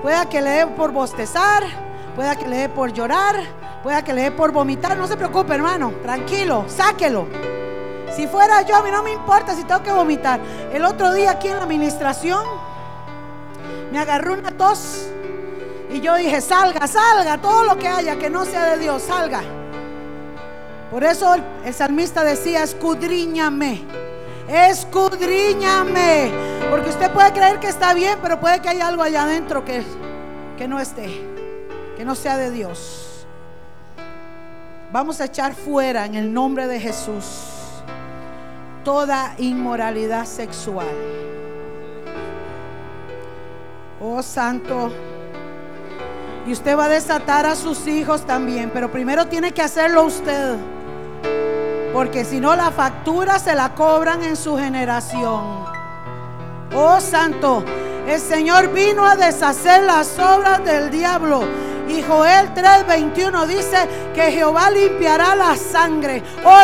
Pueda 0.01 0.27
que 0.27 0.41
le 0.41 0.49
dé 0.49 0.67
por 0.67 0.91
bostezar, 0.91 1.63
pueda 2.15 2.35
que 2.37 2.47
le 2.47 2.57
dé 2.57 2.69
por 2.69 2.93
llorar, 2.93 3.35
pueda 3.83 4.03
que 4.03 4.13
le 4.13 4.23
dé 4.23 4.31
por 4.31 4.51
vomitar. 4.51 4.97
No 4.97 5.07
se 5.07 5.17
preocupe, 5.17 5.53
hermano. 5.53 5.93
Tranquilo, 6.01 6.65
sáquelo. 6.67 7.27
Si 8.15 8.27
fuera 8.27 8.61
yo, 8.61 8.77
a 8.77 8.81
mí 8.81 8.89
no 8.91 9.03
me 9.03 9.11
importa 9.11 9.53
si 9.53 9.63
tengo 9.65 9.83
que 9.83 9.91
vomitar. 9.91 10.39
El 10.71 10.85
otro 10.85 11.13
día 11.13 11.31
aquí 11.31 11.49
en 11.49 11.57
la 11.57 11.63
administración 11.63 12.39
me 13.91 13.99
agarró 13.99 14.33
una 14.33 14.51
tos 14.51 15.07
y 15.91 15.99
yo 15.99 16.15
dije, 16.15 16.39
salga, 16.39 16.87
salga, 16.87 17.37
todo 17.37 17.63
lo 17.65 17.77
que 17.77 17.87
haya 17.87 18.15
que 18.15 18.29
no 18.29 18.45
sea 18.45 18.65
de 18.71 18.77
Dios, 18.79 19.01
salga. 19.03 19.41
Por 20.89 21.03
eso 21.03 21.35
el, 21.65 21.73
salmista 21.73 22.23
decía, 22.23 22.63
escudriñame, 22.63 23.81
escudriñame. 24.47 26.31
Porque 26.69 26.89
usted 26.89 27.11
puede 27.11 27.33
creer 27.33 27.59
que 27.59 27.67
está 27.67 27.93
bien, 27.93 28.17
pero 28.21 28.39
puede 28.39 28.61
que 28.61 28.69
haya 28.69 28.87
algo 28.87 29.03
allá 29.03 29.23
adentro 29.23 29.65
que, 29.65 29.83
que 30.57 30.67
no 30.67 30.79
esté 30.79 31.34
que 31.95 32.05
no 32.05 32.15
sea 32.15 32.37
de 32.37 32.51
Dios. 32.51 33.25
Vamos 34.91 35.19
a 35.19 35.25
echar 35.25 35.53
fuera 35.53 36.05
en 36.05 36.15
el 36.15 36.33
nombre 36.33 36.67
de 36.67 36.79
Jesús 36.79 37.25
toda 38.85 39.33
inmoralidad 39.39 40.25
sexual. 40.25 40.87
Oh 43.99 44.21
Santo. 44.21 44.91
Y 46.45 46.53
usted 46.53 46.77
va 46.77 46.85
a 46.85 46.89
desatar 46.89 47.47
a 47.47 47.55
sus 47.55 47.87
hijos 47.87 48.25
también, 48.25 48.69
pero 48.71 48.91
primero 48.91 49.25
tiene 49.25 49.51
que 49.51 49.63
hacerlo 49.63 50.03
usted. 50.03 50.55
Porque 51.91 52.23
si 52.23 52.39
no, 52.39 52.55
la 52.55 52.69
factura 52.71 53.39
se 53.39 53.55
la 53.55 53.73
cobran 53.73 54.23
en 54.23 54.35
su 54.35 54.55
generación. 54.55 55.65
Oh 56.75 56.99
Santo, 56.99 57.65
el 58.07 58.19
Señor 58.19 58.71
vino 58.71 59.03
a 59.03 59.15
deshacer 59.15 59.83
las 59.83 60.19
obras 60.19 60.63
del 60.63 60.91
diablo 60.91 61.43
y 61.87 62.01
Joel 62.01 62.53
3:21 62.53 63.45
dice 63.45 63.87
que 64.13 64.31
Jehová 64.31 64.69
limpiará 64.71 65.35
la 65.35 65.55
sangre. 65.55 66.23
Oh. 66.43 66.63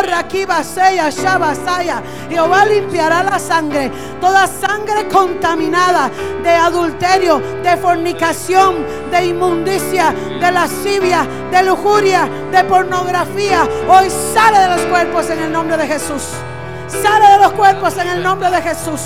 Jehová 2.28 2.64
limpiará 2.64 3.22
la 3.22 3.38
sangre. 3.38 3.90
Toda 4.20 4.46
sangre 4.46 5.08
contaminada 5.08 6.10
de 6.42 6.50
adulterio, 6.50 7.40
de 7.62 7.76
fornicación, 7.76 8.84
de 9.10 9.26
inmundicia, 9.26 10.14
de 10.40 10.50
lascivia, 10.50 11.26
de 11.50 11.62
lujuria, 11.62 12.28
de 12.50 12.64
pornografía. 12.64 13.68
Hoy 13.88 14.10
sale 14.34 14.58
de 14.58 14.76
los 14.76 14.86
cuerpos 14.86 15.30
en 15.30 15.42
el 15.42 15.52
nombre 15.52 15.76
de 15.76 15.86
Jesús. 15.86 16.22
Sale 16.88 17.32
de 17.32 17.38
los 17.38 17.52
cuerpos 17.52 17.96
en 17.98 18.08
el 18.08 18.22
nombre 18.22 18.50
de 18.50 18.62
Jesús. 18.62 19.00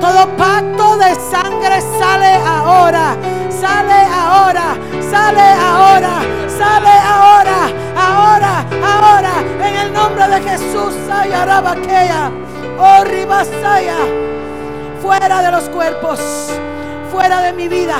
Todo 0.00 0.28
pacto 0.36 0.96
de 0.96 1.14
sangre 1.14 1.80
sale 1.98 2.34
ahora. 2.46 3.16
Sale 3.50 4.06
ahora. 4.12 4.76
Sale 5.10 5.40
ahora. 5.40 6.14
Sale 6.48 6.94
ahora. 7.14 7.58
Ahora. 7.96 8.64
Ahora. 8.94 9.32
En 9.66 9.74
el 9.76 9.92
nombre 9.92 10.28
de 10.28 10.40
Jesús. 10.48 10.94
Saya 11.06 11.44
Rabaquea. 11.44 12.30
Oh 12.78 13.04
Ribasaya. 13.04 13.96
fuera 15.00 15.40
de 15.42 15.50
los 15.52 15.68
cuerpos, 15.68 16.20
fuera 17.12 17.40
de 17.42 17.52
mi 17.52 17.68
vida, 17.68 17.98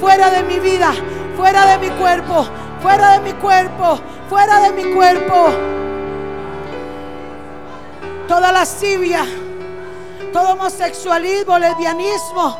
fuera 0.00 0.30
de 0.30 0.42
mi 0.42 0.58
vida, 0.58 0.92
fuera 1.36 1.64
de 1.66 1.78
mi 1.78 1.90
cuerpo, 1.96 2.46
fuera 2.82 3.12
de 3.12 3.20
mi 3.20 3.32
cuerpo, 3.34 4.00
fuera 4.28 4.60
de 4.60 4.72
mi 4.72 4.92
cuerpo. 4.92 5.50
Toda 8.26 8.52
lascivia, 8.52 9.24
todo 10.32 10.52
homosexualismo, 10.52 11.58
lesbianismo, 11.58 12.56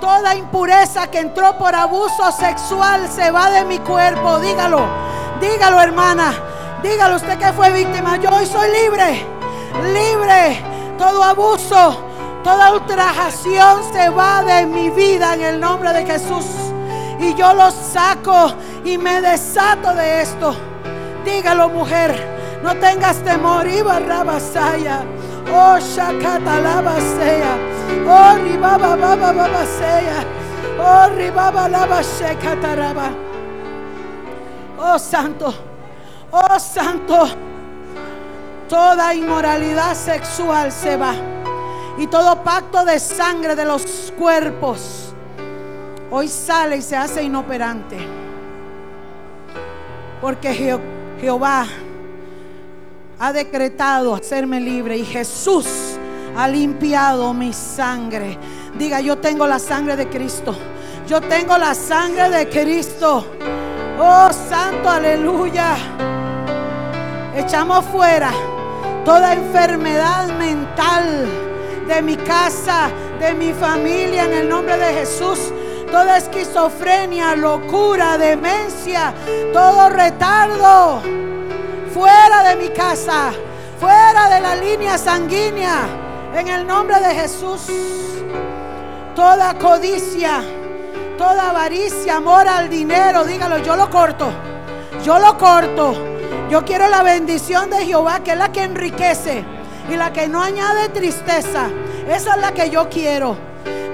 toda 0.00 0.34
impureza 0.34 1.06
que 1.08 1.20
entró 1.20 1.56
por 1.58 1.74
abuso 1.74 2.30
sexual 2.32 3.08
se 3.08 3.30
va 3.30 3.50
de 3.50 3.64
mi 3.64 3.78
cuerpo. 3.78 4.38
Dígalo, 4.40 4.86
dígalo 5.40 5.80
hermana, 5.80 6.34
dígalo 6.82 7.16
usted 7.16 7.38
que 7.38 7.52
fue 7.52 7.70
víctima. 7.70 8.16
Yo 8.16 8.30
hoy 8.30 8.46
soy 8.46 8.68
libre, 8.70 9.26
libre. 9.92 10.62
Todo 10.98 11.22
abuso, 11.22 12.00
toda 12.42 12.72
ultrajación 12.72 13.82
se 13.92 14.08
va 14.08 14.42
de 14.42 14.66
mi 14.66 14.88
vida 14.90 15.34
en 15.34 15.42
el 15.42 15.60
nombre 15.60 15.92
de 15.92 16.06
Jesús. 16.06 16.46
Y 17.18 17.34
yo 17.34 17.52
lo 17.54 17.70
saco 17.70 18.52
y 18.84 18.98
me 18.98 19.20
desato 19.20 19.94
de 19.94 20.22
esto. 20.22 20.54
Dígalo 21.24 21.68
mujer. 21.68 22.36
No 22.62 22.74
tengas 22.76 23.16
temor. 23.22 23.66
Iba 23.66 23.98
rabasaya. 23.98 25.02
Oh 25.48 25.78
shakata 25.78 26.60
labasea. 26.60 27.54
Oh 28.06 28.36
ribaba 28.44 28.96
baba 28.96 29.32
baba 29.32 29.64
sea. 29.66 30.24
Oh 30.78 31.08
ribaba 31.16 31.68
laba 31.68 32.02
shekataraba. 32.02 33.10
Oh 34.78 34.98
santo. 34.98 35.54
Oh 36.32 36.58
santo. 36.58 37.28
Toda 38.68 39.14
inmoralidad 39.14 39.94
sexual 39.94 40.72
se 40.72 40.96
va. 40.96 41.14
Y 41.98 42.06
todo 42.08 42.42
pacto 42.42 42.84
de 42.84 42.98
sangre 42.98 43.54
de 43.56 43.64
los 43.64 44.12
cuerpos 44.18 45.14
hoy 46.10 46.28
sale 46.28 46.76
y 46.76 46.82
se 46.82 46.96
hace 46.96 47.22
inoperante. 47.22 47.96
Porque 50.20 50.52
Je- 50.52 50.80
Jehová 51.20 51.66
ha 53.18 53.32
decretado 53.32 54.14
hacerme 54.14 54.60
libre 54.60 54.96
y 54.96 55.04
Jesús 55.04 55.66
ha 56.36 56.46
limpiado 56.48 57.32
mi 57.32 57.52
sangre. 57.52 58.38
Diga, 58.78 59.00
yo 59.00 59.16
tengo 59.16 59.46
la 59.46 59.58
sangre 59.58 59.96
de 59.96 60.08
Cristo. 60.08 60.54
Yo 61.08 61.20
tengo 61.20 61.56
la 61.56 61.74
sangre 61.74 62.28
de 62.28 62.48
Cristo. 62.48 63.24
Oh, 63.98 64.28
santo, 64.32 64.90
aleluya. 64.90 65.76
Echamos 67.34 67.84
fuera 67.86 68.30
toda 69.04 69.32
enfermedad 69.32 70.28
mental 70.36 71.26
de 71.88 72.02
mi 72.02 72.16
casa, 72.16 72.90
de 73.18 73.32
mi 73.32 73.52
familia, 73.54 74.24
en 74.24 74.32
el 74.32 74.48
nombre 74.48 74.76
de 74.76 74.92
Jesús. 74.92 75.38
Toda 75.90 76.18
esquizofrenia, 76.18 77.34
locura, 77.36 78.18
demencia, 78.18 79.14
todo 79.54 79.88
retardo 79.88 81.25
fuera 81.96 82.42
de 82.42 82.56
mi 82.56 82.68
casa, 82.68 83.32
fuera 83.80 84.28
de 84.28 84.40
la 84.40 84.54
línea 84.54 84.98
sanguínea, 84.98 85.86
en 86.34 86.46
el 86.46 86.66
nombre 86.66 87.00
de 87.00 87.14
Jesús. 87.14 87.70
Toda 89.14 89.54
codicia, 89.54 90.42
toda 91.16 91.48
avaricia, 91.48 92.16
amor 92.16 92.46
al 92.46 92.68
dinero, 92.68 93.24
dígalo, 93.24 93.58
yo 93.58 93.76
lo 93.76 93.88
corto, 93.88 94.28
yo 95.02 95.18
lo 95.18 95.38
corto. 95.38 95.94
Yo 96.50 96.64
quiero 96.64 96.86
la 96.88 97.02
bendición 97.02 97.70
de 97.70 97.86
Jehová, 97.86 98.20
que 98.22 98.32
es 98.32 98.38
la 98.38 98.52
que 98.52 98.62
enriquece 98.62 99.42
y 99.90 99.96
la 99.96 100.12
que 100.12 100.28
no 100.28 100.42
añade 100.42 100.90
tristeza. 100.90 101.68
Esa 102.06 102.34
es 102.34 102.40
la 102.40 102.52
que 102.52 102.68
yo 102.68 102.88
quiero. 102.90 103.36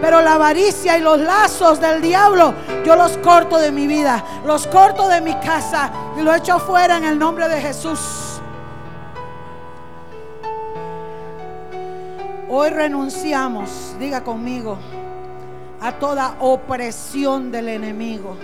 Pero 0.03 0.21
la 0.21 0.35
avaricia 0.35 0.99
y 0.99 1.01
los 1.01 1.21
lazos 1.21 1.81
del 1.81 2.03
diablo, 2.03 2.55
yo 2.85 2.97
los 2.97 3.17
corto 3.19 3.57
de 3.57 3.71
mi 3.71 3.87
vida, 3.87 4.25
los 4.45 4.67
corto 4.67 5.07
de 5.07 5.21
mi 5.21 5.33
casa 5.37 5.93
y 6.19 6.23
lo 6.23 6.35
echo 6.35 6.59
fuera 6.59 6.97
en 6.97 7.05
el 7.05 7.17
nombre 7.17 7.49
de 7.49 7.61
Jesús. 7.61 8.01
Hoy 12.49 12.71
renunciamos, 12.71 13.95
diga 14.01 14.25
conmigo, 14.25 14.77
a 15.81 15.93
toda 15.93 16.35
opresión 16.41 17.53
del 17.53 17.69
enemigo, 17.69 18.37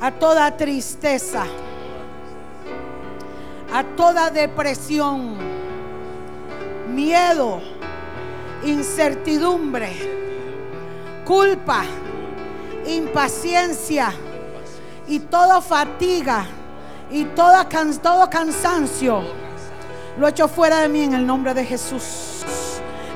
a 0.00 0.12
toda 0.12 0.56
tristeza, 0.56 1.46
a 3.74 3.82
toda 3.96 4.30
depresión, 4.30 5.34
miedo, 6.94 7.60
incertidumbre, 8.64 9.90
culpa, 11.24 11.82
impaciencia 12.86 14.12
y 15.06 15.20
toda 15.20 15.60
fatiga 15.60 16.46
y 17.10 17.24
can- 17.68 17.96
todo 17.98 18.28
cansancio. 18.30 19.22
Lo 20.18 20.28
echo 20.28 20.48
fuera 20.48 20.80
de 20.80 20.88
mí 20.88 21.02
en 21.02 21.14
el 21.14 21.26
nombre 21.26 21.54
de 21.54 21.64
Jesús. 21.64 22.44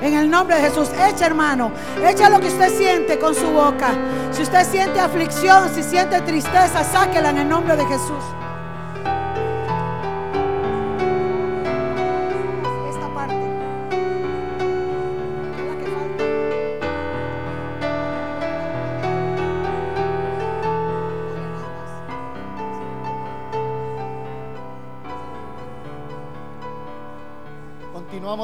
En 0.03 0.15
el 0.15 0.29
nombre 0.29 0.57
de 0.57 0.62
Jesús. 0.69 0.89
Echa, 1.09 1.27
hermano. 1.27 1.71
Echa 2.05 2.29
lo 2.29 2.41
que 2.41 2.49
usted 2.49 2.77
siente 2.77 3.19
con 3.19 3.35
su 3.35 3.47
boca. 3.51 3.91
Si 4.33 4.43
usted 4.43 4.65
siente 4.69 5.01
aflicción, 5.01 5.69
si 5.75 5.83
siente 5.83 6.21
tristeza, 6.23 6.83
sáquela 6.85 7.31
en 7.31 7.39
el 7.39 7.49
nombre 7.49 7.77
de 7.77 7.87
Jesús. 7.87 8.23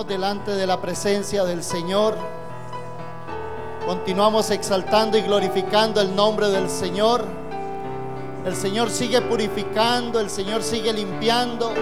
Delante 0.06 0.52
de 0.52 0.66
la 0.66 0.80
presencia 0.80 1.44
del 1.44 1.62
Señor. 1.62 2.16
Continuamos 3.86 4.50
exaltando 4.50 5.18
y 5.18 5.20
glorificando 5.20 6.00
el 6.00 6.16
nombre 6.16 6.48
del 6.48 6.70
Señor. 6.70 7.24
El 8.46 8.56
Señor 8.56 8.90
sigue 8.90 9.20
purificando, 9.20 10.18
el 10.18 10.30
Señor 10.30 10.62
sigue 10.62 10.92
limpiando, 10.94 11.72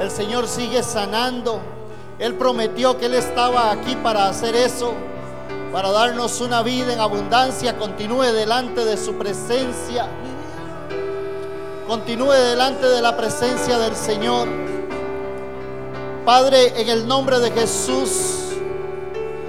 el 0.00 0.10
Señor 0.12 0.46
sigue 0.46 0.82
sanando. 0.84 1.60
Él 2.20 2.34
prometió 2.34 2.96
que 2.98 3.06
Él 3.06 3.14
estaba 3.14 3.72
aquí 3.72 3.96
para 3.96 4.28
hacer 4.28 4.54
eso, 4.54 4.94
para 5.72 5.90
darnos 5.90 6.40
una 6.40 6.62
vida 6.62 6.92
en 6.92 7.00
abundancia. 7.00 7.76
Continúe 7.76 8.32
delante 8.32 8.84
de 8.84 8.96
su 8.96 9.14
presencia. 9.18 10.06
Continúe 11.88 12.32
delante 12.32 12.86
de 12.86 13.02
la 13.02 13.16
presencia 13.16 13.76
del 13.78 13.96
Señor. 13.96 14.63
Padre, 16.24 16.80
en 16.80 16.88
el 16.88 17.06
nombre 17.06 17.38
de 17.38 17.50
Jesús, 17.50 18.54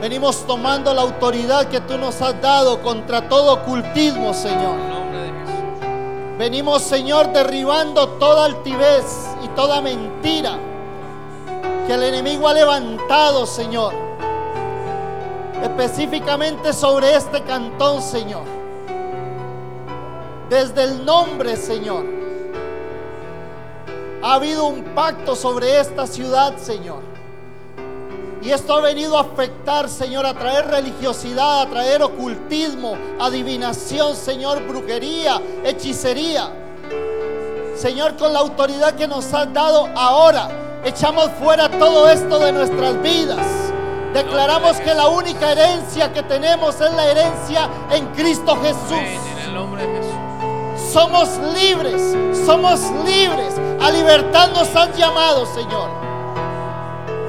venimos 0.01 0.45
tomando 0.45 0.93
la 0.93 1.03
autoridad 1.03 1.69
que 1.69 1.79
tú 1.79 1.97
nos 1.97 2.21
has 2.21 2.41
dado 2.41 2.81
contra 2.81 3.29
todo 3.29 3.53
ocultismo, 3.53 4.33
Señor. 4.33 4.75
Venimos, 6.37 6.81
Señor, 6.81 7.31
derribando 7.31 8.09
toda 8.19 8.43
altivez 8.43 9.05
y 9.41 9.47
toda 9.49 9.79
mentira 9.79 10.59
que 11.87 11.93
el 11.93 12.03
enemigo 12.03 12.45
ha 12.49 12.53
levantado, 12.53 13.45
Señor. 13.45 13.93
Específicamente 15.63 16.73
sobre 16.73 17.15
este 17.15 17.41
cantón, 17.43 18.01
Señor. 18.01 18.43
Desde 20.49 20.83
el 20.83 21.05
nombre, 21.05 21.55
Señor. 21.55 22.24
Ha 24.25 24.33
habido 24.33 24.65
un 24.65 24.83
pacto 24.95 25.35
sobre 25.35 25.79
esta 25.79 26.07
ciudad, 26.07 26.57
Señor. 26.57 27.03
Y 28.41 28.49
esto 28.49 28.73
ha 28.73 28.81
venido 28.81 29.19
a 29.19 29.21
afectar, 29.21 29.87
Señor, 29.87 30.25
a 30.25 30.33
traer 30.33 30.65
religiosidad, 30.65 31.61
a 31.61 31.69
traer 31.69 32.01
ocultismo, 32.01 32.97
adivinación, 33.19 34.15
Señor, 34.15 34.65
brujería, 34.67 35.39
hechicería. 35.63 36.49
Señor, 37.75 38.17
con 38.17 38.33
la 38.33 38.39
autoridad 38.39 38.95
que 38.95 39.07
nos 39.07 39.31
has 39.31 39.53
dado 39.53 39.89
ahora, 39.95 40.49
echamos 40.83 41.29
fuera 41.39 41.69
todo 41.69 42.09
esto 42.09 42.39
de 42.39 42.51
nuestras 42.51 42.99
vidas. 43.03 43.45
Declaramos 44.11 44.77
que 44.77 44.95
la 44.95 45.07
única 45.07 45.51
herencia 45.51 46.11
que 46.11 46.23
tenemos 46.23 46.73
es 46.81 46.91
la 46.95 47.11
herencia 47.11 47.69
en 47.91 48.07
Cristo 48.15 48.57
Jesús. 48.59 48.91
En 48.91 49.49
el 49.49 49.53
nombre 49.53 49.85
de 49.85 49.97
Jesús. 49.97 50.24
Somos 50.95 51.27
libres, 51.53 52.01
somos 52.45 52.79
libres. 53.05 53.53
A 53.81 53.91
libertad 53.91 54.51
nos 54.51 54.73
han 54.77 54.93
llamado, 54.93 55.45
Señor. 55.45 55.89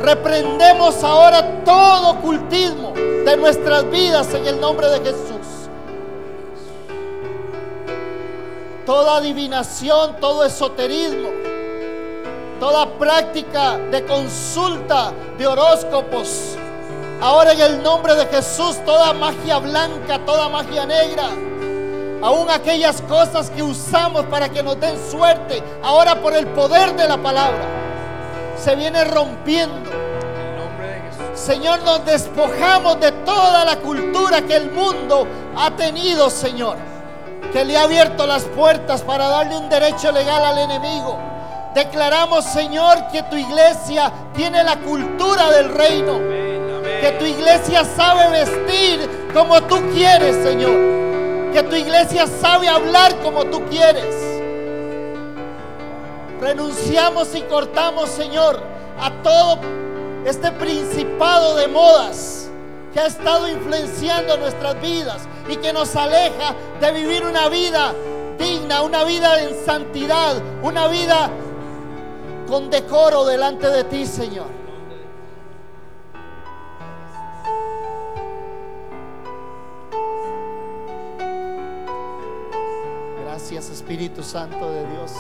Reprendemos 0.03 1.03
ahora 1.03 1.65
todo 1.65 2.11
ocultismo 2.11 2.93
de 2.95 3.37
nuestras 3.37 3.91
vidas 3.91 4.33
en 4.35 4.47
el 4.47 4.61
nombre 4.61 4.87
de 4.87 5.01
Jesús. 5.01 5.69
Toda 8.87 9.17
adivinación, 9.17 10.15
todo 10.21 10.45
esoterismo, 10.45 11.31
toda 12.61 12.87
práctica 13.01 13.79
de 13.79 14.05
consulta 14.05 15.13
de 15.37 15.45
horóscopos, 15.45 16.57
Ahora 17.21 17.53
en 17.53 17.61
el 17.63 17.83
nombre 17.83 18.15
de 18.15 18.27
Jesús, 18.27 18.77
toda 18.85 19.15
magia 19.15 19.59
blanca, 19.59 20.19
toda 20.27 20.51
magia 20.51 20.85
negra, 20.85 21.31
aún 22.23 22.51
aquellas 22.51 23.01
cosas 23.03 23.51
que 23.51 23.63
usamos 23.63 24.25
para 24.27 24.49
que 24.49 24.63
nos 24.63 24.79
den 24.81 24.97
suerte, 25.11 25.63
ahora 25.83 26.21
por 26.21 26.35
el 26.35 26.47
poder 26.49 26.95
de 26.97 27.09
la 27.09 27.17
palabra, 27.17 27.65
se 28.59 28.75
viene 28.77 29.05
rompiendo. 29.05 29.91
Señor, 31.35 31.83
nos 31.83 32.05
despojamos 32.05 32.99
de 32.99 33.13
toda 33.13 33.65
la 33.65 33.77
cultura 33.77 34.43
que 34.43 34.57
el 34.57 34.71
mundo 34.71 35.27
ha 35.57 35.71
tenido, 35.73 36.31
Señor, 36.31 36.77
que 37.53 37.65
le 37.65 37.77
ha 37.77 37.83
abierto 37.83 38.27
las 38.27 38.45
puertas 38.45 39.03
para 39.03 39.29
darle 39.29 39.57
un 39.57 39.69
derecho 39.69 40.11
legal 40.13 40.45
al 40.45 40.59
enemigo. 40.59 41.19
Declaramos, 41.75 42.45
Señor, 42.47 43.09
que 43.13 43.23
tu 43.25 43.37
iglesia 43.37 44.11
tiene 44.35 44.65
la 44.65 44.77
cultura 44.77 45.51
del 45.51 45.75
reino, 45.75 46.19
que 47.01 47.17
tu 47.19 47.27
iglesia 47.27 47.85
sabe 47.85 48.31
vestir 48.31 49.29
como 49.35 49.63
tú 49.65 49.77
quieres, 49.93 50.43
Señor, 50.43 51.06
que 51.53 51.63
tu 51.63 51.77
iglesia 51.77 52.27
sabe 52.27 52.69
hablar 52.69 53.17
como 53.21 53.45
tú 53.45 53.63
quieres. 53.71 54.15
Renunciamos 56.41 57.35
y 57.35 57.43
cortamos, 57.43 58.11
Señor, 58.11 58.61
a 59.01 59.11
todo 59.23 59.59
este 60.25 60.51
principado 60.53 61.57
de 61.57 61.69
modas 61.69 62.49
que 62.93 63.01
ha 63.01 63.07
estado 63.07 63.49
influenciando 63.49 64.37
nuestras 64.37 64.81
vidas 64.81 65.23
y 65.49 65.57
que 65.57 65.73
nos 65.73 65.95
aleja 65.97 66.55
de 66.81 66.93
vivir 66.93 67.25
una 67.25 67.49
vida 67.49 67.95
digna, 68.39 68.83
una 68.83 69.05
vida 69.05 69.41
en 69.43 69.65
santidad, 69.65 70.37
una 70.63 70.89
vida 70.89 71.31
con 72.47 72.71
decoro 72.71 73.25
delante 73.25 73.69
de 73.69 73.85
ti, 73.85 74.07
Señor. 74.07 74.56
Espíritu 83.57 84.23
Santo 84.23 84.71
de 84.71 84.87
Dios. 84.87 85.13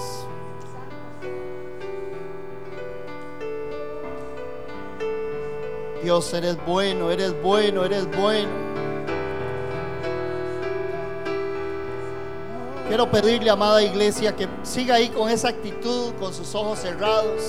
Dios, 6.02 6.34
eres 6.34 6.56
bueno, 6.66 7.10
eres 7.10 7.42
bueno, 7.42 7.84
eres 7.84 8.06
bueno. 8.14 8.50
Quiero 12.86 13.10
pedirle, 13.10 13.50
amada 13.50 13.82
iglesia, 13.82 14.36
que 14.36 14.46
siga 14.62 14.96
ahí 14.96 15.08
con 15.08 15.30
esa 15.30 15.48
actitud, 15.48 16.12
con 16.20 16.32
sus 16.32 16.54
ojos 16.54 16.78
cerrados. 16.78 17.42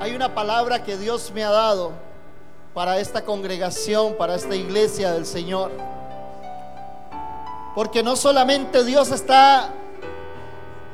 Hay 0.00 0.16
una 0.16 0.34
palabra 0.34 0.82
que 0.82 0.96
Dios 0.96 1.30
me 1.34 1.44
ha 1.44 1.50
dado 1.50 1.92
para 2.72 2.98
esta 2.98 3.24
congregación, 3.24 4.14
para 4.16 4.34
esta 4.34 4.56
iglesia 4.56 5.12
del 5.12 5.26
Señor. 5.26 5.70
Porque 7.74 8.02
no 8.02 8.16
solamente 8.16 8.84
Dios 8.84 9.10
está 9.10 9.72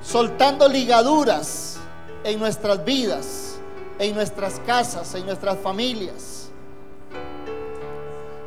soltando 0.03 0.69
ligaduras 0.69 1.79
en 2.25 2.39
nuestras 2.39 2.85
vidas, 2.85 3.59
en 3.99 4.15
nuestras 4.15 4.61
casas, 4.67 5.15
en 5.15 5.27
nuestras 5.27 5.59
familias. 5.59 6.49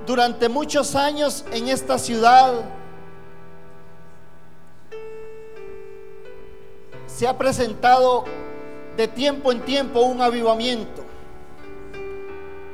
Durante 0.06 0.50
muchos 0.50 0.96
años 0.96 1.46
en 1.52 1.68
esta 1.70 1.98
ciudad 1.98 2.54
se 7.08 7.28
ha 7.28 7.38
presentado 7.38 8.26
de 8.98 9.08
tiempo 9.08 9.52
en 9.52 9.62
tiempo 9.62 10.02
un 10.02 10.22
avivamiento. 10.22 11.06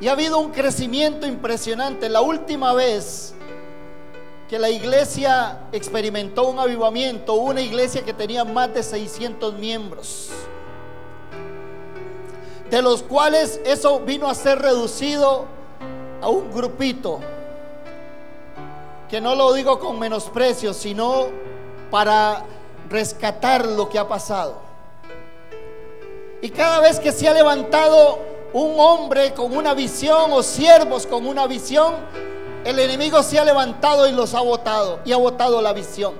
Y 0.01 0.07
ha 0.07 0.13
habido 0.13 0.39
un 0.39 0.51
crecimiento 0.51 1.27
impresionante. 1.27 2.09
La 2.09 2.21
última 2.21 2.73
vez 2.73 3.34
que 4.49 4.59
la 4.59 4.69
iglesia 4.69 5.59
experimentó 5.71 6.47
un 6.47 6.59
avivamiento, 6.59 7.33
una 7.33 7.61
iglesia 7.61 8.03
que 8.03 8.13
tenía 8.13 8.45
más 8.45 8.73
de 8.73 8.83
600 8.83 9.55
miembros, 9.55 10.29
de 12.69 12.81
los 12.81 13.01
cuales 13.01 13.59
eso 13.65 13.99
vino 14.01 14.29
a 14.29 14.35
ser 14.35 14.59
reducido 14.59 15.45
a 16.21 16.29
un 16.29 16.51
grupito, 16.51 17.19
que 19.09 19.19
no 19.19 19.35
lo 19.35 19.53
digo 19.53 19.79
con 19.79 19.97
menosprecio, 19.97 20.73
sino 20.73 21.27
para 21.89 22.45
rescatar 22.89 23.65
lo 23.65 23.89
que 23.89 23.97
ha 23.97 24.07
pasado. 24.07 24.57
Y 26.41 26.49
cada 26.49 26.79
vez 26.81 26.99
que 26.99 27.11
se 27.11 27.27
ha 27.27 27.33
levantado 27.33 28.19
un 28.53 28.75
hombre 28.77 29.33
con 29.33 29.55
una 29.55 29.73
visión 29.73 30.31
o 30.31 30.43
siervos 30.43 31.07
con 31.07 31.25
una 31.25 31.47
visión, 31.47 31.95
el 32.65 32.79
enemigo 32.79 33.21
se 33.23 33.39
ha 33.39 33.45
levantado 33.45 34.07
y 34.07 34.11
los 34.11 34.33
ha 34.33 34.41
votado 34.41 34.99
y 35.05 35.13
ha 35.13 35.17
votado 35.17 35.61
la 35.61 35.71
visión. 35.71 36.13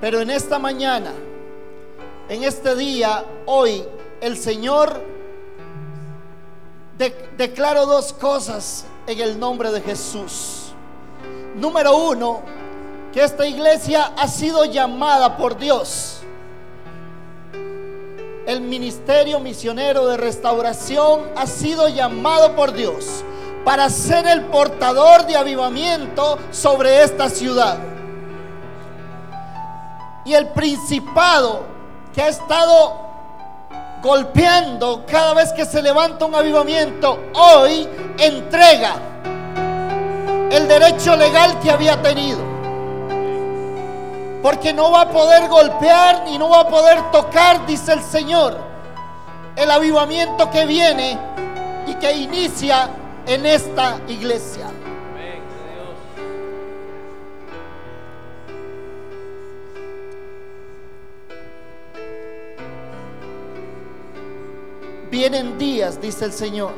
Pero 0.00 0.20
en 0.20 0.30
esta 0.30 0.58
mañana, 0.58 1.12
en 2.28 2.44
este 2.44 2.76
día, 2.76 3.24
hoy, 3.46 3.84
el 4.20 4.36
Señor 4.36 5.00
de- 6.98 7.30
declaró 7.36 7.86
dos 7.86 8.12
cosas 8.12 8.84
en 9.06 9.20
el 9.20 9.38
nombre 9.40 9.70
de 9.70 9.80
Jesús. 9.80 10.72
Número 11.56 11.96
uno, 11.96 12.42
que 13.12 13.22
esta 13.24 13.46
iglesia 13.46 14.12
ha 14.16 14.28
sido 14.28 14.64
llamada 14.66 15.36
por 15.36 15.56
Dios. 15.56 16.20
El 18.46 18.60
ministerio 18.60 19.40
misionero 19.40 20.06
de 20.06 20.18
restauración 20.18 21.22
ha 21.36 21.46
sido 21.46 21.88
llamado 21.88 22.54
por 22.54 22.72
Dios 22.72 23.24
para 23.64 23.88
ser 23.88 24.26
el 24.26 24.42
portador 24.42 25.26
de 25.26 25.36
avivamiento 25.36 26.38
sobre 26.50 27.02
esta 27.02 27.30
ciudad. 27.30 27.78
Y 30.24 30.34
el 30.34 30.48
principado 30.48 31.64
que 32.14 32.22
ha 32.22 32.28
estado 32.28 33.04
golpeando 34.02 35.04
cada 35.06 35.32
vez 35.32 35.52
que 35.52 35.64
se 35.64 35.80
levanta 35.82 36.26
un 36.26 36.34
avivamiento, 36.34 37.18
hoy 37.34 37.88
entrega 38.18 38.96
el 40.50 40.68
derecho 40.68 41.16
legal 41.16 41.58
que 41.60 41.70
había 41.70 42.00
tenido. 42.02 42.38
Porque 44.42 44.74
no 44.74 44.90
va 44.90 45.02
a 45.02 45.08
poder 45.08 45.48
golpear 45.48 46.24
ni 46.26 46.36
no 46.36 46.50
va 46.50 46.60
a 46.60 46.68
poder 46.68 47.10
tocar, 47.10 47.64
dice 47.66 47.94
el 47.94 48.02
Señor, 48.02 48.58
el 49.56 49.70
avivamiento 49.70 50.50
que 50.50 50.66
viene 50.66 51.18
y 51.86 51.94
que 51.94 52.12
inicia 52.12 52.90
en 53.26 53.46
esta 53.46 54.00
iglesia. 54.08 54.70
Vienen 65.10 65.56
días, 65.58 66.00
dice 66.00 66.24
el 66.24 66.32
Señor, 66.32 66.74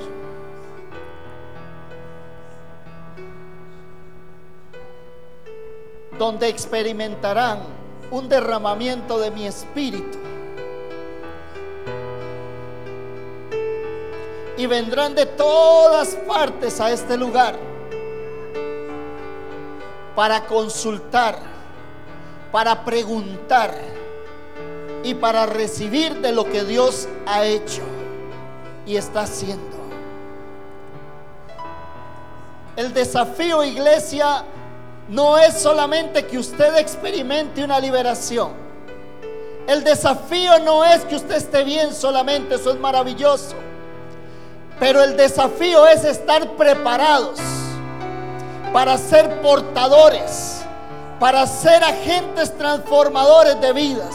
donde 6.19 6.49
experimentarán 6.49 7.61
un 8.11 8.29
derramamiento 8.29 9.19
de 9.19 9.31
mi 9.31 9.47
espíritu. 9.47 10.26
Vendrán 14.67 15.15
de 15.15 15.27
todas 15.27 16.17
partes 16.27 16.81
a 16.81 16.91
este 16.91 17.17
lugar 17.17 17.57
para 20.15 20.45
consultar, 20.47 21.39
para 22.51 22.85
preguntar 22.85 23.75
y 25.05 25.15
para 25.15 25.47
recibir 25.47 26.21
de 26.21 26.33
lo 26.33 26.45
que 26.45 26.65
Dios 26.65 27.09
ha 27.27 27.45
hecho 27.45 27.83
y 28.87 28.97
está 28.97 29.23
haciendo. 29.23 29.77
El 32.75 32.93
desafío, 32.93 33.63
iglesia, 33.63 34.45
no 35.09 35.39
es 35.39 35.55
solamente 35.59 36.27
que 36.27 36.39
usted 36.39 36.77
experimente 36.77 37.63
una 37.63 37.79
liberación. 37.79 38.53
El 39.67 39.85
desafío 39.85 40.59
no 40.61 40.85
es 40.85 41.05
que 41.05 41.17
usted 41.17 41.37
esté 41.37 41.63
bien 41.63 41.95
solamente, 41.95 42.57
eso 42.57 42.71
es 42.71 42.79
maravilloso. 42.79 43.66
Pero 44.79 45.03
el 45.03 45.17
desafío 45.17 45.87
es 45.87 46.05
estar 46.05 46.51
preparados 46.57 47.41
para 48.73 48.99
ser 48.99 49.41
portadores, 49.41 50.63
para 51.19 51.47
ser 51.47 51.83
agentes 51.83 52.57
transformadores 52.59 53.59
de 53.61 53.73
vidas. 53.73 54.15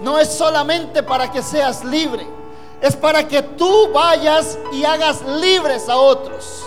No 0.00 0.18
es 0.20 0.28
solamente 0.28 1.02
para 1.02 1.30
que 1.30 1.42
seas 1.42 1.84
libre, 1.84 2.24
es 2.80 2.94
para 2.94 3.26
que 3.26 3.42
tú 3.42 3.90
vayas 3.92 4.56
y 4.72 4.84
hagas 4.84 5.22
libres 5.22 5.88
a 5.88 5.96
otros. 5.96 6.64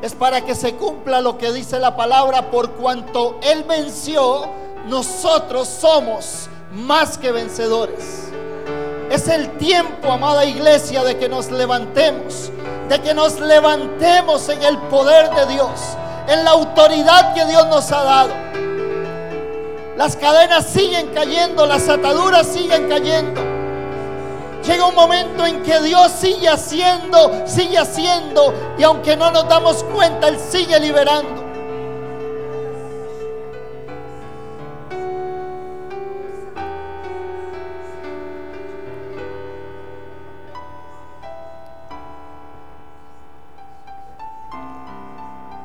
Es 0.00 0.14
para 0.14 0.40
que 0.40 0.54
se 0.54 0.76
cumpla 0.76 1.20
lo 1.20 1.36
que 1.36 1.52
dice 1.52 1.78
la 1.80 1.96
palabra, 1.96 2.50
por 2.50 2.70
cuanto 2.72 3.38
Él 3.42 3.64
venció, 3.64 4.48
nosotros 4.86 5.68
somos 5.68 6.48
más 6.72 7.18
que 7.18 7.32
vencedores. 7.32 8.28
Es 9.10 9.26
el 9.28 9.56
tiempo, 9.58 10.12
amada 10.12 10.44
iglesia, 10.44 11.02
de 11.02 11.18
que 11.18 11.28
nos 11.28 11.50
levantemos, 11.50 12.50
de 12.88 13.00
que 13.00 13.12
nos 13.12 13.40
levantemos 13.40 14.48
en 14.48 14.62
el 14.62 14.78
poder 14.82 15.30
de 15.30 15.46
Dios, 15.54 15.80
en 16.28 16.44
la 16.44 16.52
autoridad 16.52 17.34
que 17.34 17.44
Dios 17.46 17.66
nos 17.66 17.90
ha 17.90 18.04
dado. 18.04 18.34
Las 19.96 20.16
cadenas 20.16 20.66
siguen 20.66 21.10
cayendo, 21.12 21.66
las 21.66 21.88
ataduras 21.88 22.46
siguen 22.46 22.88
cayendo. 22.88 23.40
Llega 24.64 24.86
un 24.86 24.94
momento 24.94 25.44
en 25.44 25.62
que 25.62 25.80
Dios 25.80 26.12
sigue 26.12 26.48
haciendo, 26.48 27.46
sigue 27.46 27.78
haciendo, 27.78 28.54
y 28.78 28.82
aunque 28.82 29.16
no 29.16 29.30
nos 29.30 29.48
damos 29.48 29.82
cuenta, 29.84 30.28
Él 30.28 30.38
sigue 30.38 30.78
liberando. 30.78 31.39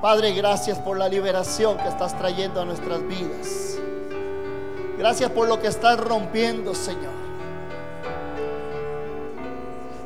Padre, 0.05 0.33
gracias 0.33 0.77
por 0.77 0.99
la 0.99 1.09
liberación 1.09 1.79
que 1.79 1.87
estás 1.87 2.15
trayendo 2.15 2.61
a 2.61 2.65
nuestras 2.65 3.01
vidas. 3.07 3.79
Gracias 4.99 5.31
por 5.31 5.47
lo 5.47 5.59
que 5.59 5.65
estás 5.65 5.99
rompiendo, 5.99 6.75
Señor. 6.75 7.11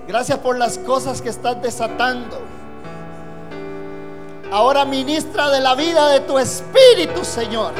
Gracias 0.08 0.40
por 0.40 0.58
las 0.58 0.78
cosas 0.78 1.22
que 1.22 1.28
estás 1.28 1.62
desatando. 1.62 2.40
Ahora 4.54 4.86
ministra 4.86 5.50
de 5.50 5.60
la 5.60 5.76
vida 5.76 6.08
de 6.08 6.22
tu 6.22 6.40
espíritu, 6.40 7.26
Señor. 7.26 7.74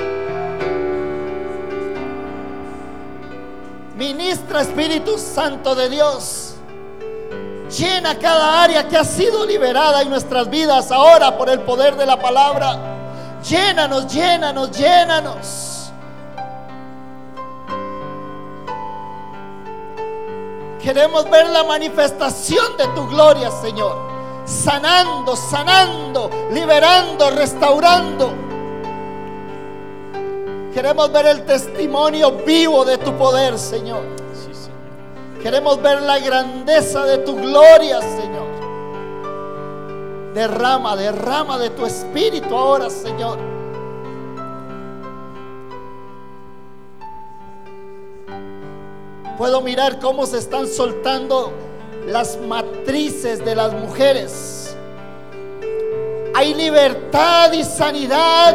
Ministra 3.96 4.60
Espíritu 4.60 5.18
Santo 5.18 5.74
de 5.74 5.88
Dios. 5.88 6.49
Llena 7.70 8.18
cada 8.18 8.64
área 8.64 8.88
que 8.88 8.98
ha 8.98 9.04
sido 9.04 9.46
liberada 9.46 10.02
en 10.02 10.10
nuestras 10.10 10.50
vidas 10.50 10.92
ahora 10.92 11.38
por 11.38 11.50
el 11.50 11.60
poder 11.62 11.96
de 11.96 12.06
la 12.06 12.20
palabra. 12.20 12.78
Llénanos, 13.48 14.08
llénanos, 14.08 14.72
llénanos. 14.72 15.92
Queremos 20.82 21.30
ver 21.30 21.48
la 21.50 21.64
manifestación 21.64 22.76
de 22.78 22.88
tu 22.88 23.08
gloria, 23.08 23.52
Señor. 23.52 23.96
Sanando, 24.46 25.36
sanando, 25.36 26.30
liberando, 26.52 27.30
restaurando. 27.30 28.34
Queremos 30.74 31.12
ver 31.12 31.28
el 31.28 31.46
testimonio 31.46 32.32
vivo 32.32 32.84
de 32.84 32.98
tu 32.98 33.16
poder, 33.16 33.60
Señor. 33.60 34.19
Queremos 35.42 35.82
ver 35.82 36.02
la 36.02 36.20
grandeza 36.20 37.06
de 37.06 37.20
tu 37.20 37.36
gloria, 37.36 38.02
Señor. 38.02 38.50
Derrama, 40.34 40.96
derrama 40.98 41.58
de 41.58 41.70
tu 41.70 41.86
espíritu 41.86 42.56
ahora, 42.56 42.90
Señor. 42.90 43.40
Puedo 49.38 49.62
mirar 49.62 50.00
cómo 50.00 50.26
se 50.26 50.40
están 50.40 50.68
soltando 50.68 51.54
las 52.06 52.38
matrices 52.38 53.44
de 53.46 53.56
las 53.56 53.72
mujeres. 53.72 54.76
Hay 56.36 56.54
libertad 56.54 57.54
y 57.54 57.64
sanidad 57.64 58.54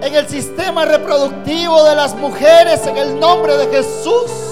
en 0.00 0.14
el 0.14 0.28
sistema 0.28 0.84
reproductivo 0.84 1.82
de 1.82 1.96
las 1.96 2.14
mujeres 2.14 2.86
en 2.86 2.96
el 2.96 3.18
nombre 3.18 3.56
de 3.56 3.66
Jesús. 3.66 4.45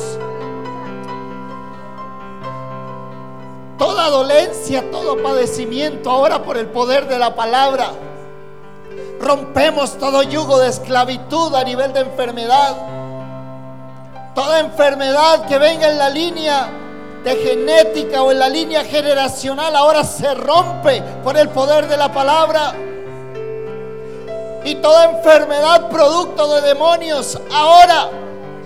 Toda 3.79 4.09
dolencia, 4.09 4.91
todo 4.91 5.23
padecimiento, 5.23 6.11
ahora 6.11 6.43
por 6.43 6.57
el 6.57 6.67
poder 6.67 7.09
de 7.09 7.19
la 7.19 7.35
palabra. 7.35 7.91
Rompemos 9.21 9.99
todo 9.99 10.23
yugo 10.23 10.59
de 10.59 10.69
esclavitud 10.69 11.55
a 11.55 11.65
nivel 11.65 11.93
de 11.93 12.01
enfermedad. 12.01 12.77
Toda 14.35 14.61
enfermedad 14.61 15.47
que 15.47 15.59
venga 15.59 15.89
en 15.89 15.99
la 15.99 16.11
línea 16.11 16.69
de 17.23 17.37
genética 17.37 18.23
o 18.23 18.33
en 18.33 18.39
la 18.39 18.49
línea 18.49 18.85
generacional 18.85 19.75
ahora 19.77 20.05
se 20.05 20.35
rompe 20.35 21.03
por 21.23 21.37
el 21.37 21.49
poder 21.49 21.89
de 21.89 21.97
la 21.97 22.13
palabra. 22.13 22.75
Y 24.65 24.77
toda 24.77 25.05
enfermedad 25.05 25.89
producto 25.89 26.55
de 26.55 26.69
demonios 26.69 27.39
ahora 27.53 28.09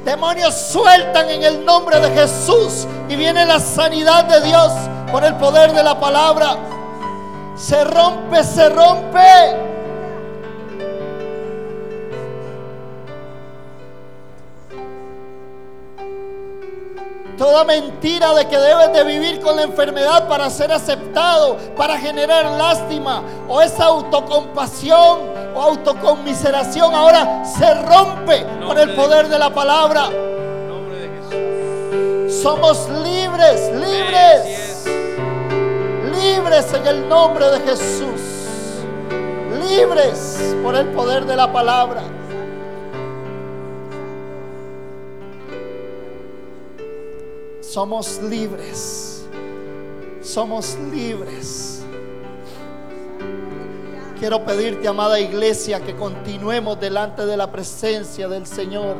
demonios 0.05 0.55
sueltan 0.55 1.28
en 1.28 1.43
el 1.43 1.64
nombre 1.64 2.01
de 2.01 2.10
Jesús 2.10 2.86
y 3.09 3.16
viene 3.16 3.44
la 3.44 3.60
sanidad 3.60 4.24
de 4.24 4.40
Dios 4.40 4.72
por 5.10 5.24
el 5.24 5.35
poder 5.36 5.72
de 5.72 5.82
la 5.82 5.98
palabra. 5.98 6.56
Se 7.56 7.82
rompe, 7.85 8.44
se 8.44 8.68
rompe. 8.68 9.68
Toda 17.36 17.64
mentira 17.64 18.35
de 18.35 18.48
que 18.48 18.59
debes 18.59 18.93
de 18.93 19.05
vivir 19.05 19.40
con 19.40 19.55
la 19.55 19.62
enfermedad 19.62 20.26
para 20.28 20.51
ser 20.51 20.72
aceptado, 20.72 21.56
para 21.76 21.97
generar 21.97 22.44
lástima 22.44 23.22
o 23.48 23.60
esa 23.60 23.85
autocompasión 23.85 25.20
o 25.55 25.62
autoconmiseración 25.62 26.94
ahora 26.94 27.44
se 27.44 27.74
rompe 27.74 28.44
por 28.66 28.78
el 28.78 28.93
poder 28.94 29.28
de 29.28 29.39
la 29.39 29.51
palabra. 29.51 30.09
Somos 32.28 32.89
libres, 32.89 33.70
libres 33.72 34.68
libres 36.49 36.73
en 36.73 36.87
el 36.87 37.09
nombre 37.09 37.45
de 37.51 37.61
Jesús. 37.61 38.20
Libres 39.69 40.57
por 40.62 40.75
el 40.75 40.87
poder 40.89 41.27
de 41.27 41.37
la 41.37 41.53
palabra. 41.53 42.03
Somos 47.61 48.23
libres. 48.23 49.27
Somos 50.23 50.79
libres. 50.91 51.83
Quiero 54.19 54.43
pedirte, 54.45 54.89
amada 54.89 55.20
iglesia, 55.20 55.81
que 55.81 55.95
continuemos 55.95 56.81
delante 56.81 57.27
de 57.27 57.37
la 57.37 57.53
presencia 57.53 58.27
del 58.27 58.47
Señor. 58.47 58.97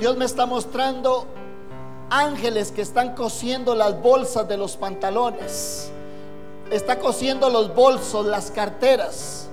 Dios 0.00 0.16
me 0.16 0.24
está 0.24 0.46
mostrando 0.46 1.26
ángeles 2.08 2.72
que 2.72 2.80
están 2.80 3.14
cosiendo 3.14 3.74
las 3.74 4.00
bolsas 4.00 4.48
de 4.48 4.56
los 4.56 4.78
pantalones. 4.78 5.92
Está 6.70 6.98
cosiendo 6.98 7.50
los 7.50 7.74
bolsos, 7.74 8.24
las 8.24 8.50
carteras. 8.50 9.50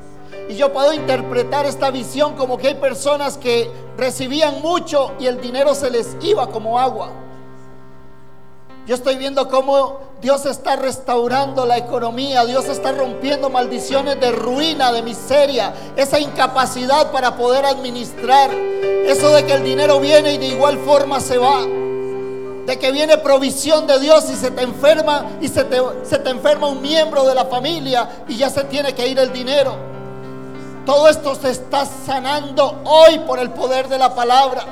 Y 0.47 0.55
yo 0.55 0.71
puedo 0.71 0.93
interpretar 0.93 1.65
esta 1.65 1.91
visión 1.91 2.35
como 2.35 2.57
que 2.57 2.69
hay 2.69 2.75
personas 2.75 3.37
que 3.37 3.69
recibían 3.97 4.61
mucho 4.61 5.11
y 5.19 5.25
el 5.25 5.41
dinero 5.41 5.75
se 5.75 5.91
les 5.91 6.15
iba 6.21 6.47
como 6.47 6.79
agua. 6.79 7.11
Yo 8.87 8.95
estoy 8.95 9.17
viendo 9.17 9.49
cómo 9.49 9.99
Dios 10.21 10.45
está 10.45 10.77
restaurando 10.77 11.65
la 11.65 11.77
economía, 11.77 12.45
Dios 12.45 12.69
está 12.69 12.93
rompiendo 12.93 13.49
maldiciones 13.49 14.17
de 14.17 14.31
ruina, 14.31 14.93
de 14.93 15.01
miseria, 15.01 15.73
esa 15.97 16.21
incapacidad 16.21 17.11
para 17.11 17.35
poder 17.35 17.65
administrar, 17.65 18.49
eso 18.49 19.29
de 19.31 19.45
que 19.45 19.51
el 19.51 19.65
dinero 19.65 19.99
viene 19.99 20.35
y 20.35 20.37
de 20.37 20.47
igual 20.47 20.77
forma 20.77 21.19
se 21.19 21.37
va, 21.37 21.63
de 21.65 22.79
que 22.79 22.93
viene 22.93 23.17
provisión 23.17 23.87
de 23.87 23.99
Dios 23.99 24.29
y 24.29 24.35
se 24.37 24.51
te 24.51 24.63
enferma 24.63 25.31
y 25.41 25.49
se 25.49 25.65
te, 25.65 25.81
se 26.03 26.19
te 26.19 26.29
enferma 26.29 26.67
un 26.67 26.81
miembro 26.81 27.25
de 27.25 27.35
la 27.35 27.43
familia 27.43 28.23
y 28.29 28.37
ya 28.37 28.49
se 28.49 28.63
tiene 28.63 28.95
que 28.95 29.05
ir 29.05 29.19
el 29.19 29.33
dinero. 29.33 29.75
Todo 30.85 31.09
esto 31.09 31.35
se 31.35 31.49
está 31.49 31.85
sanando 31.85 32.83
hoy 32.85 33.19
por 33.27 33.39
el 33.39 33.49
poder 33.49 33.89
de 33.89 33.97
la 33.97 34.15
palabra. 34.15 34.63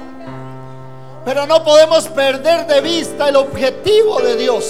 Pero 1.26 1.48
no 1.48 1.64
podemos 1.64 2.08
perder 2.08 2.68
de 2.68 2.82
vista 2.82 3.30
el 3.30 3.36
objetivo 3.36 4.22
de 4.22 4.36
Dios. 4.38 4.66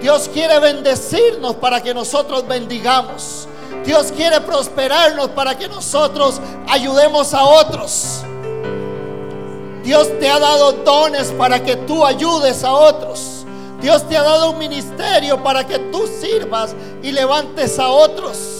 Dios 0.00 0.30
quiere 0.32 0.60
bendecirnos 0.60 1.56
para 1.56 1.82
que 1.82 1.92
nosotros 1.92 2.46
bendigamos. 2.46 3.48
Dios 3.84 4.12
quiere 4.12 4.40
prosperarnos 4.40 5.30
para 5.30 5.58
que 5.58 5.68
nosotros 5.68 6.40
ayudemos 6.68 7.34
a 7.34 7.44
otros. 7.44 8.22
Dios 9.82 10.08
te 10.20 10.28
ha 10.28 10.38
dado 10.38 10.72
dones 10.72 11.32
para 11.32 11.62
que 11.62 11.74
tú 11.76 12.06
ayudes 12.06 12.62
a 12.62 12.72
otros. 12.72 13.44
Dios 13.80 14.08
te 14.08 14.16
ha 14.16 14.22
dado 14.22 14.50
un 14.50 14.58
ministerio 14.58 15.42
para 15.42 15.66
que 15.66 15.78
tú 15.78 16.06
sirvas 16.06 16.74
y 17.02 17.10
levantes 17.12 17.78
a 17.78 17.88
otros. 17.88 18.55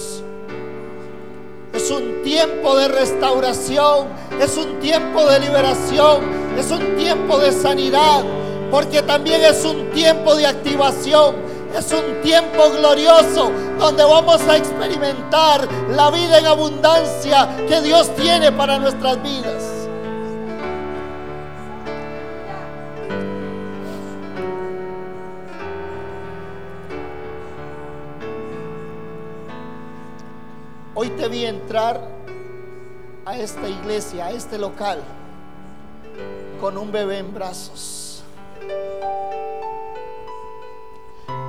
Es 1.77 1.91
un 1.91 2.23
tiempo 2.23 2.75
de 2.75 2.87
restauración, 2.87 4.07
es 4.41 4.57
un 4.57 4.79
tiempo 4.79 5.23
de 5.27 5.39
liberación, 5.41 6.23
es 6.57 6.71
un 6.71 6.95
tiempo 6.95 7.37
de 7.37 7.51
sanidad, 7.51 8.23
porque 8.71 9.03
también 9.03 9.43
es 9.43 9.63
un 9.63 9.91
tiempo 9.91 10.33
de 10.33 10.47
activación, 10.47 11.35
es 11.77 11.91
un 11.91 12.19
tiempo 12.23 12.71
glorioso 12.71 13.51
donde 13.77 14.03
vamos 14.03 14.41
a 14.47 14.57
experimentar 14.57 15.67
la 15.91 16.09
vida 16.09 16.39
en 16.39 16.47
abundancia 16.47 17.47
que 17.69 17.79
Dios 17.81 18.09
tiene 18.15 18.51
para 18.51 18.79
nuestras 18.79 19.21
vidas. 19.21 19.76
Hoy 30.99 31.11
te 31.11 31.27
vi 31.27 31.45
entrar 31.45 32.01
a 33.23 33.37
esta 33.37 33.69
iglesia, 33.69 34.25
a 34.25 34.31
este 34.31 34.57
local, 34.57 34.99
con 36.59 36.75
un 36.75 36.91
bebé 36.91 37.19
en 37.19 37.35
brazos. 37.35 38.23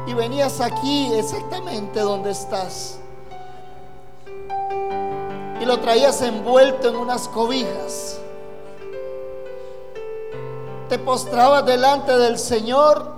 Y 0.06 0.12
venías 0.12 0.60
aquí 0.60 1.14
exactamente 1.14 2.00
donde 2.00 2.32
estás. 2.32 2.98
Y 5.62 5.64
lo 5.64 5.80
traías 5.80 6.20
envuelto 6.20 6.90
en 6.90 6.96
unas 6.96 7.26
cobijas. 7.26 8.20
Te 10.90 10.98
postrabas 10.98 11.64
delante 11.64 12.18
del 12.18 12.38
Señor, 12.38 13.14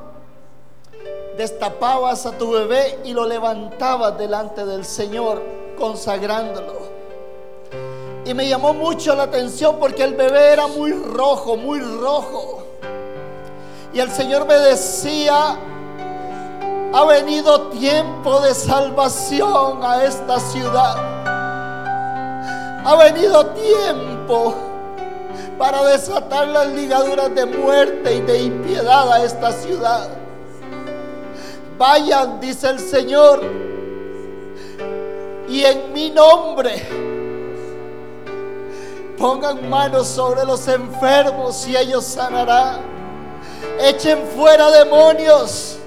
destapabas 1.36 2.24
a 2.24 2.38
tu 2.38 2.52
bebé 2.52 3.00
y 3.02 3.14
lo 3.14 3.26
levantabas 3.26 4.16
delante 4.16 4.64
del 4.64 4.84
Señor 4.84 5.58
consagrándolo. 5.80 6.78
Y 8.24 8.34
me 8.34 8.48
llamó 8.48 8.72
mucho 8.72 9.16
la 9.16 9.24
atención 9.24 9.78
porque 9.80 10.04
el 10.04 10.14
bebé 10.14 10.52
era 10.52 10.68
muy 10.68 10.92
rojo, 10.92 11.56
muy 11.56 11.80
rojo. 11.80 12.62
Y 13.92 13.98
el 13.98 14.10
Señor 14.12 14.46
me 14.46 14.54
decía, 14.54 15.58
ha 16.92 17.04
venido 17.06 17.68
tiempo 17.70 18.40
de 18.40 18.54
salvación 18.54 19.82
a 19.82 20.04
esta 20.04 20.38
ciudad. 20.38 20.96
Ha 22.84 22.96
venido 22.96 23.46
tiempo 23.46 24.54
para 25.58 25.84
desatar 25.84 26.48
las 26.48 26.68
ligaduras 26.68 27.34
de 27.34 27.46
muerte 27.46 28.16
y 28.16 28.20
de 28.20 28.42
impiedad 28.42 29.12
a 29.12 29.24
esta 29.24 29.50
ciudad. 29.50 30.08
Vayan, 31.76 32.38
dice 32.40 32.68
el 32.68 32.78
Señor, 32.78 33.69
y 35.50 35.64
en 35.64 35.92
mi 35.92 36.10
nombre 36.10 36.86
pongan 39.18 39.68
manos 39.68 40.06
sobre 40.06 40.44
los 40.44 40.66
enfermos 40.68 41.66
y 41.66 41.76
ellos 41.76 42.04
sanarán. 42.04 42.80
Echen 43.80 44.24
fuera 44.36 44.70
demonios, 44.70 45.78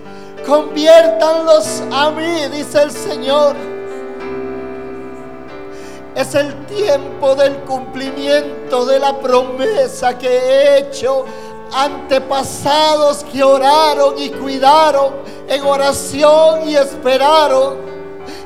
conviértanlos 0.45 1.81
a 1.91 2.11
mí, 2.11 2.48
dice 2.52 2.84
el 2.84 2.91
Señor. 2.91 3.56
Es 6.14 6.35
el 6.35 6.65
tiempo 6.68 7.34
del 7.34 7.56
cumplimiento 7.61 8.85
de 8.85 8.99
la 8.99 9.18
promesa 9.18 10.18
que 10.18 10.27
he 10.27 10.77
hecho 10.80 11.26
antepasados 11.73 13.23
que 13.23 13.44
oraron 13.44 14.19
y 14.19 14.30
cuidaron 14.30 15.15
en 15.48 15.64
oración 15.64 16.69
y 16.69 16.76
esperaron 16.76 17.93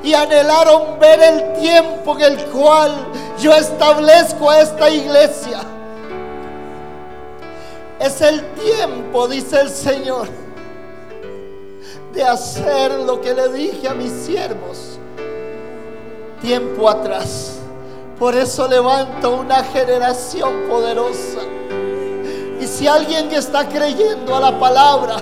y 0.04 0.14
anhelaron 0.14 1.00
ver 1.00 1.22
el 1.22 1.54
tiempo 1.60 2.18
en 2.18 2.22
el 2.22 2.46
cual 2.46 2.92
yo 3.40 3.54
establezco 3.54 4.50
a 4.50 4.62
esta 4.62 4.90
iglesia. 4.90 5.60
Es 8.00 8.22
el 8.22 8.44
tiempo, 8.54 9.28
dice 9.28 9.62
el 9.62 9.70
Señor, 9.70 10.28
de 12.14 12.24
hacer 12.24 12.92
lo 13.00 13.20
que 13.20 13.34
le 13.34 13.50
dije 13.50 13.88
a 13.88 13.94
mis 13.94 14.12
siervos 14.12 14.98
tiempo 16.42 16.90
atrás. 16.90 17.54
Por 18.18 18.36
eso 18.36 18.68
levanto 18.68 19.32
una 19.32 19.64
generación 19.64 20.68
poderosa. 20.70 21.42
Y 22.60 22.66
si 22.66 22.88
alguien 22.88 23.32
está 23.32 23.68
creyendo 23.68 24.36
a 24.36 24.40
la 24.40 24.60
palabra, 24.60 25.18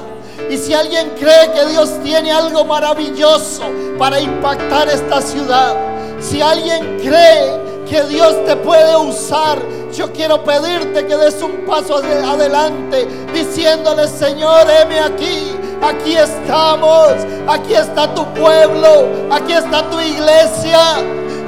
y 0.50 0.58
si 0.58 0.74
alguien 0.74 1.12
cree 1.20 1.52
que 1.52 1.66
Dios 1.72 1.92
tiene 2.04 2.32
algo 2.32 2.66
maravilloso 2.66 3.64
para 3.98 4.20
impactar 4.20 4.88
esta 4.90 5.22
ciudad, 5.22 5.76
si 6.20 6.42
alguien 6.42 6.98
cree 7.00 7.66
que 7.90 8.04
Dios 8.04 8.44
te 8.46 8.56
puede 8.56 8.96
usar, 8.96 9.60
yo 9.94 10.12
quiero 10.12 10.44
pedirte 10.44 11.06
que 11.06 11.16
des 11.16 11.42
un 11.42 11.66
paso 11.66 11.98
adelante 11.98 13.08
diciéndole, 13.34 14.08
Señor, 14.08 14.68
heme 14.70 15.00
aquí. 15.00 15.52
Aquí 15.82 16.16
estamos, 16.16 17.12
aquí 17.48 17.74
está 17.76 18.12
tu 18.16 18.26
pueblo, 18.34 19.08
aquí 19.30 19.54
está 19.54 19.88
tu 19.90 20.00
iglesia, 20.00 20.80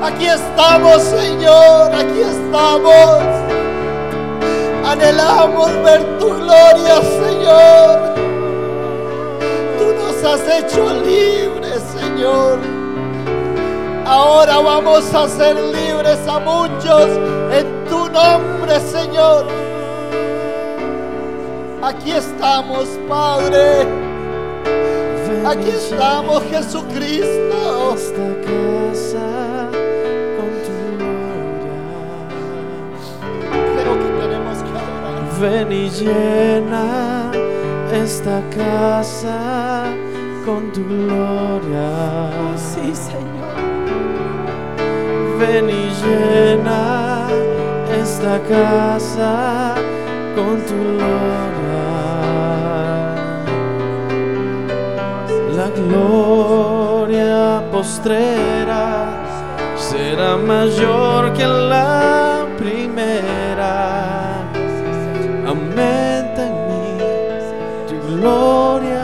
aquí 0.04 0.28
estamos, 0.28 1.02
Señor, 1.02 1.96
aquí 1.96 2.20
estamos. 2.20 3.20
Anhelamos 4.86 5.72
ver 5.84 6.20
tu 6.20 6.28
gloria, 6.28 7.02
Señor 7.26 8.27
has 10.28 10.42
hecho 10.60 10.94
libres, 11.06 11.82
Señor. 11.98 12.60
Ahora 14.06 14.60
vamos 14.60 15.14
a 15.14 15.28
ser 15.28 15.56
libres 15.56 16.20
a 16.28 16.40
muchos 16.40 17.08
en 17.52 17.86
tu 17.90 18.10
nombre, 18.10 18.80
Señor. 18.80 19.48
Aquí 21.82 22.12
estamos, 22.12 22.88
Padre. 23.08 23.86
Aquí 25.46 25.70
estamos, 25.70 26.44
Jesucristo. 26.44 27.96
Esta 27.96 28.30
casa 28.48 29.70
con 30.38 30.50
tu 30.66 30.76
Creo 33.76 33.94
que 34.02 34.10
tenemos 34.22 34.58
que 34.64 34.72
adorar. 34.82 35.18
Ven 35.40 35.72
y 35.72 35.90
llena 35.90 37.32
esta 37.94 38.42
casa 38.50 40.07
con 40.48 40.72
tu 40.72 40.82
gloria. 40.82 41.90
Sí, 42.56 42.96
Señor. 42.96 43.58
Ven 45.40 45.70
y 45.70 45.86
llena 46.02 47.28
esta 48.02 48.40
casa 48.54 49.76
con 50.38 50.56
tu 50.70 50.80
gloria. 50.96 51.88
La 55.58 55.68
gloria 55.80 57.62
postrera 57.70 58.88
será 59.76 60.38
mayor 60.38 61.34
que 61.34 61.46
la 61.46 62.48
primera. 62.58 63.74
Aumenta 65.46 66.42
en 66.52 66.56
mí 66.70 66.88
tu 67.90 67.98
gloria 68.16 68.97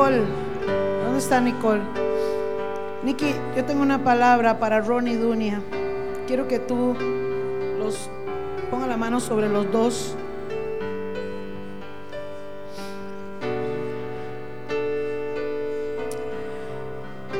Nicole, 0.00 0.22
¿dónde 1.04 1.18
está 1.18 1.40
Nicole? 1.42 1.82
Nikki, 3.04 3.34
yo 3.54 3.66
tengo 3.66 3.82
una 3.82 4.02
palabra 4.02 4.58
para 4.58 4.80
Ronnie 4.80 5.18
Dunia. 5.18 5.60
Quiero 6.26 6.48
que 6.48 6.58
tú 6.58 6.96
los 7.78 8.08
ponga 8.70 8.86
la 8.86 8.96
mano 8.96 9.20
sobre 9.20 9.50
los 9.50 9.70
dos. 9.70 10.14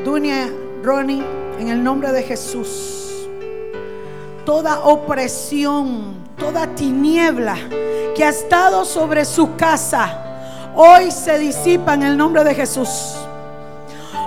Dunia, 0.05 0.51
Ronnie, 0.83 1.23
en 1.59 1.69
el 1.69 1.83
nombre 1.83 2.13
de 2.13 2.23
Jesús, 2.25 3.27
toda 4.45 4.81
opresión, 4.81 6.15
toda 6.37 6.67
tiniebla 6.75 7.57
que 8.15 8.23
ha 8.23 8.29
estado 8.29 8.85
sobre 8.85 9.25
su 9.25 9.57
casa, 9.57 10.30
hoy 10.75 11.11
se 11.11 11.39
disipa 11.39 11.95
en 11.95 12.03
el 12.03 12.17
nombre 12.17 12.45
de 12.45 12.55
Jesús. 12.55 13.17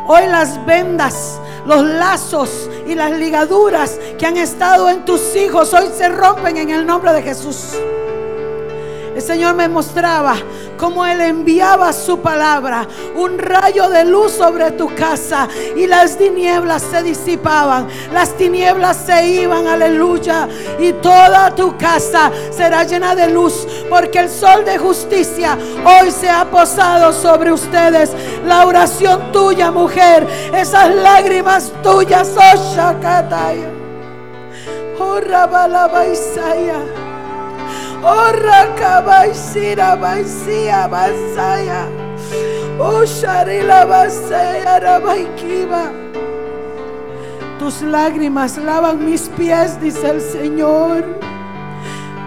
Hoy 0.08 0.26
las 0.28 0.64
vendas, 0.66 1.40
los 1.66 1.84
lazos 1.84 2.70
y 2.88 2.96
las 2.96 3.12
ligaduras 3.12 4.00
que 4.18 4.26
han 4.26 4.38
estado 4.38 4.90
en 4.90 5.06
tus 5.06 5.36
hijos 5.36 5.74
hoy 5.74 5.88
se 5.96 6.10
rompen 6.10 6.58
en 6.58 6.70
el 6.70 6.86
nombre 6.86 7.14
de 7.14 7.22
Jesús. 7.22 7.74
El 9.16 9.22
Señor 9.22 9.56
me 9.56 9.70
mostraba 9.70 10.36
como 10.78 11.06
Él 11.06 11.22
enviaba 11.22 11.94
su 11.94 12.20
palabra, 12.20 12.88
un 13.16 13.38
rayo 13.38 13.90
de 13.90 14.06
luz 14.06 14.32
sobre 14.34 14.72
tu 14.72 14.94
casa 14.96 15.48
y 15.76 15.88
las 15.88 16.18
tinieblas 16.18 16.82
se 16.82 17.04
disipaban, 17.04 17.88
las 18.14 18.36
tinieblas 18.36 18.98
se 19.06 19.28
iban, 19.28 19.68
aleluya, 19.68 20.48
y 20.80 20.94
toda 20.94 21.54
tu 21.56 21.78
casa 21.78 22.32
será 22.52 22.84
llena 22.84 23.16
de 23.16 23.30
luz, 23.30 23.68
porque 23.90 24.20
el 24.20 24.30
sol 24.30 24.66
de 24.66 24.78
justicia 24.78 25.58
hoy 25.86 26.12
se 26.12 26.30
ha 26.30 26.46
posado 26.46 27.14
sobre 27.14 27.52
ustedes. 27.52 28.12
La 28.46 28.66
oración 28.66 29.32
tuya, 29.32 29.72
mujer, 29.72 30.28
esas 30.54 30.94
lágrimas 30.96 31.72
tuyas, 31.82 32.32
oh 32.36 32.76
Shakataya. 32.76 33.70
Oh 35.00 35.20
Rabalabaisaya. 35.20 37.03
Oh 38.06 38.34
Rakabaisira 38.36 39.96
Baisia 39.96 40.90
Basaya. 40.92 41.88
Oh 42.78 43.06
Sharila 43.08 43.88
Basaya 43.88 44.76
Rabaikiba. 44.84 45.86
Tus 47.60 47.82
lágrimas 47.82 48.58
lavan 48.58 49.06
mis 49.06 49.30
pies, 49.38 49.80
dice 49.80 50.10
el 50.10 50.20
Señor. 50.20 51.06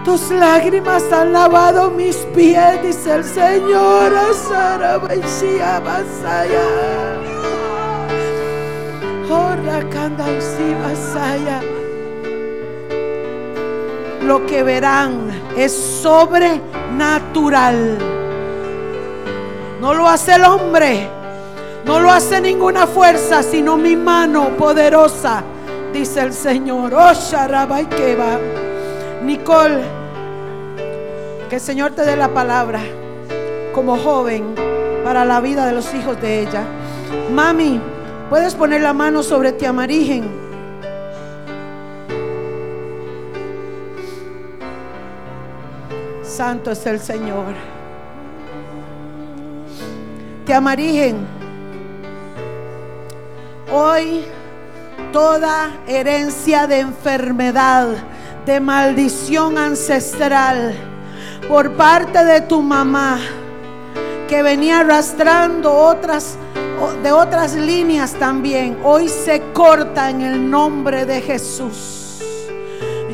Tus 0.03 0.31
lágrimas 0.31 1.03
han 1.13 1.31
lavado 1.31 1.91
mis 1.91 2.17
pies, 2.33 2.81
dice 2.81 3.13
el 3.13 3.23
Señor. 3.23 4.15
Asara 4.15 4.97
Baisia 4.97 5.79
Basaya. 5.79 6.65
Oh 9.29 9.53
Rakanda 9.63 10.25
Basaya 10.81 11.76
lo 14.27 14.45
que 14.45 14.61
verán 14.61 15.31
es 15.55 15.71
sobrenatural. 15.71 17.97
No 19.79 19.93
lo 19.93 20.05
hace 20.07 20.35
el 20.35 20.43
hombre, 20.43 21.07
no 21.85 22.01
lo 22.01 22.11
hace 22.11 22.41
ninguna 22.41 22.85
fuerza, 22.85 23.41
sino 23.41 23.77
mi 23.77 23.95
mano 23.95 24.49
poderosa, 24.57 25.45
dice 25.93 26.19
el 26.21 26.33
Señor. 26.33 26.93
Oh. 26.93 27.13
Nicole, 29.23 29.81
que 31.49 31.55
el 31.55 31.61
Señor 31.61 31.91
te 31.91 32.03
dé 32.03 32.17
la 32.17 32.27
palabra 32.27 32.81
como 33.73 33.95
joven 33.97 34.55
para 35.05 35.23
la 35.23 35.39
vida 35.39 35.65
de 35.65 35.71
los 35.71 35.93
hijos 35.93 36.21
de 36.21 36.41
ella. 36.41 36.63
Mami, 37.31 37.79
puedes 38.29 38.55
poner 38.55 38.81
la 38.81 38.91
mano 38.91 39.23
sobre 39.23 39.53
ti, 39.53 39.63
Amarigen. 39.65 40.46
Santo 46.37 46.69
es 46.69 46.85
el 46.85 46.99
Señor. 46.99 47.55
Te 50.45 50.53
amarigen. 50.53 51.25
Hoy 53.73 54.23
toda 55.11 55.71
herencia 55.87 56.67
de 56.67 56.81
enfermedad, 56.81 57.87
de 58.45 58.59
maldición 58.59 59.57
ancestral 59.57 60.75
por 61.49 61.75
parte 61.75 62.23
de 62.23 62.41
tu 62.41 62.61
mamá 62.61 63.17
que 64.29 64.43
venía 64.43 64.81
arrastrando 64.81 65.73
otras 65.73 66.37
de 67.01 67.11
otras 67.11 67.55
líneas 67.55 68.13
también, 68.13 68.77
hoy 68.83 69.09
se 69.09 69.41
corta 69.53 70.11
en 70.11 70.21
el 70.21 70.51
nombre 70.51 71.03
de 71.03 71.19
Jesús. 71.19 72.06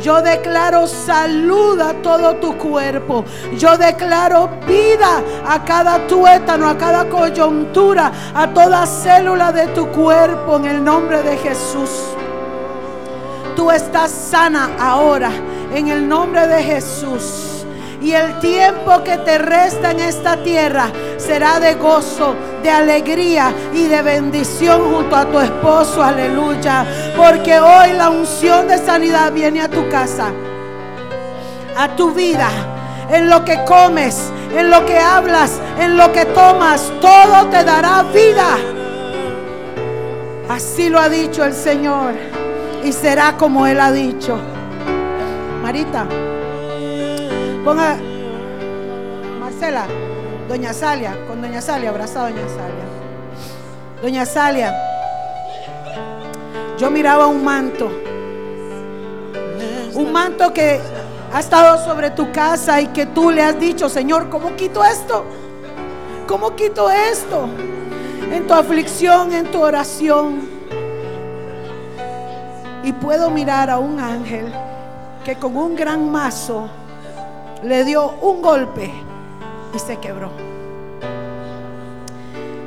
Yo 0.03 0.21
declaro 0.21 0.85
salud 0.85 1.79
a 1.79 1.93
todo 1.93 2.35
tu 2.35 2.57
cuerpo. 2.57 3.23
Yo 3.57 3.77
declaro 3.77 4.49
vida 4.67 5.23
a 5.47 5.63
cada 5.63 6.05
tuétano, 6.07 6.67
a 6.67 6.77
cada 6.77 7.09
coyuntura, 7.09 8.11
a 8.35 8.53
toda 8.53 8.85
célula 8.85 9.53
de 9.53 9.67
tu 9.67 9.87
cuerpo 9.87 10.57
en 10.57 10.65
el 10.65 10.83
nombre 10.83 11.23
de 11.23 11.37
Jesús. 11.37 11.89
Tú 13.55 13.71
estás 13.71 14.11
sana 14.11 14.71
ahora 14.77 15.31
en 15.73 15.87
el 15.87 16.05
nombre 16.05 16.47
de 16.47 16.61
Jesús. 16.61 17.52
Y 18.03 18.11
el 18.11 18.37
tiempo 18.39 19.01
que 19.01 19.17
te 19.19 19.37
resta 19.37 19.91
en 19.91 20.01
esta 20.01 20.35
tierra 20.43 20.91
será 21.15 21.61
de 21.61 21.75
gozo, 21.75 22.35
de 22.61 22.69
alegría 22.69 23.53
y 23.73 23.85
de 23.85 24.01
bendición 24.01 24.93
junto 24.93 25.15
a 25.15 25.25
tu 25.25 25.39
esposo. 25.39 26.03
Aleluya. 26.03 26.85
Porque 27.15 27.57
hoy 27.61 27.93
la 27.93 28.09
unción 28.09 28.67
de 28.67 28.77
sanidad 28.77 29.31
viene 29.31 29.61
a 29.61 29.69
tu 29.69 29.87
casa, 29.87 30.33
a 31.77 31.95
tu 31.95 32.11
vida, 32.11 32.49
en 33.09 33.29
lo 33.29 33.45
que 33.45 33.63
comes, 33.63 34.33
en 34.53 34.69
lo 34.69 34.85
que 34.85 34.99
hablas, 34.99 35.61
en 35.79 35.95
lo 35.95 36.11
que 36.11 36.25
tomas. 36.25 36.91
Todo 36.99 37.47
te 37.51 37.63
dará 37.63 38.03
vida. 38.13 38.57
Así 40.49 40.89
lo 40.89 40.99
ha 40.99 41.07
dicho 41.07 41.45
el 41.45 41.53
Señor. 41.53 42.15
Y 42.83 42.91
será 42.91 43.37
como 43.37 43.65
Él 43.65 43.79
ha 43.79 43.93
dicho. 43.93 44.37
Marita. 45.61 46.05
Ponga 47.63 47.97
Marcela, 49.39 49.85
Doña 50.49 50.73
Salia, 50.73 51.15
con 51.25 51.41
Doña 51.41 51.61
Salia, 51.61 51.91
abrazada 51.91 52.29
Doña 52.29 52.49
Salia. 52.49 52.85
Doña 54.01 54.25
Salia, 54.25 54.75
yo 56.77 56.91
miraba 56.91 57.27
un 57.27 57.41
manto, 57.41 57.89
un 59.93 60.11
manto 60.11 60.51
que 60.51 60.81
ha 61.33 61.39
estado 61.39 61.77
sobre 61.85 62.11
tu 62.11 62.33
casa 62.33 62.81
y 62.81 62.87
que 62.87 63.05
tú 63.05 63.31
le 63.31 63.41
has 63.41 63.57
dicho, 63.57 63.87
Señor, 63.87 64.29
¿cómo 64.29 64.57
quito 64.57 64.83
esto? 64.83 65.23
¿Cómo 66.27 66.57
quito 66.57 66.91
esto? 66.91 67.47
En 68.29 68.45
tu 68.45 68.53
aflicción, 68.53 69.31
en 69.31 69.49
tu 69.49 69.61
oración. 69.61 70.49
Y 72.83 72.91
puedo 72.91 73.29
mirar 73.29 73.69
a 73.69 73.77
un 73.77 74.01
ángel 74.01 74.53
que 75.23 75.37
con 75.37 75.55
un 75.55 75.77
gran 75.77 76.11
mazo 76.11 76.69
le 77.63 77.85
dio 77.85 78.11
un 78.21 78.41
golpe 78.41 78.91
y 79.73 79.79
se 79.79 79.97
quebró. 79.97 80.31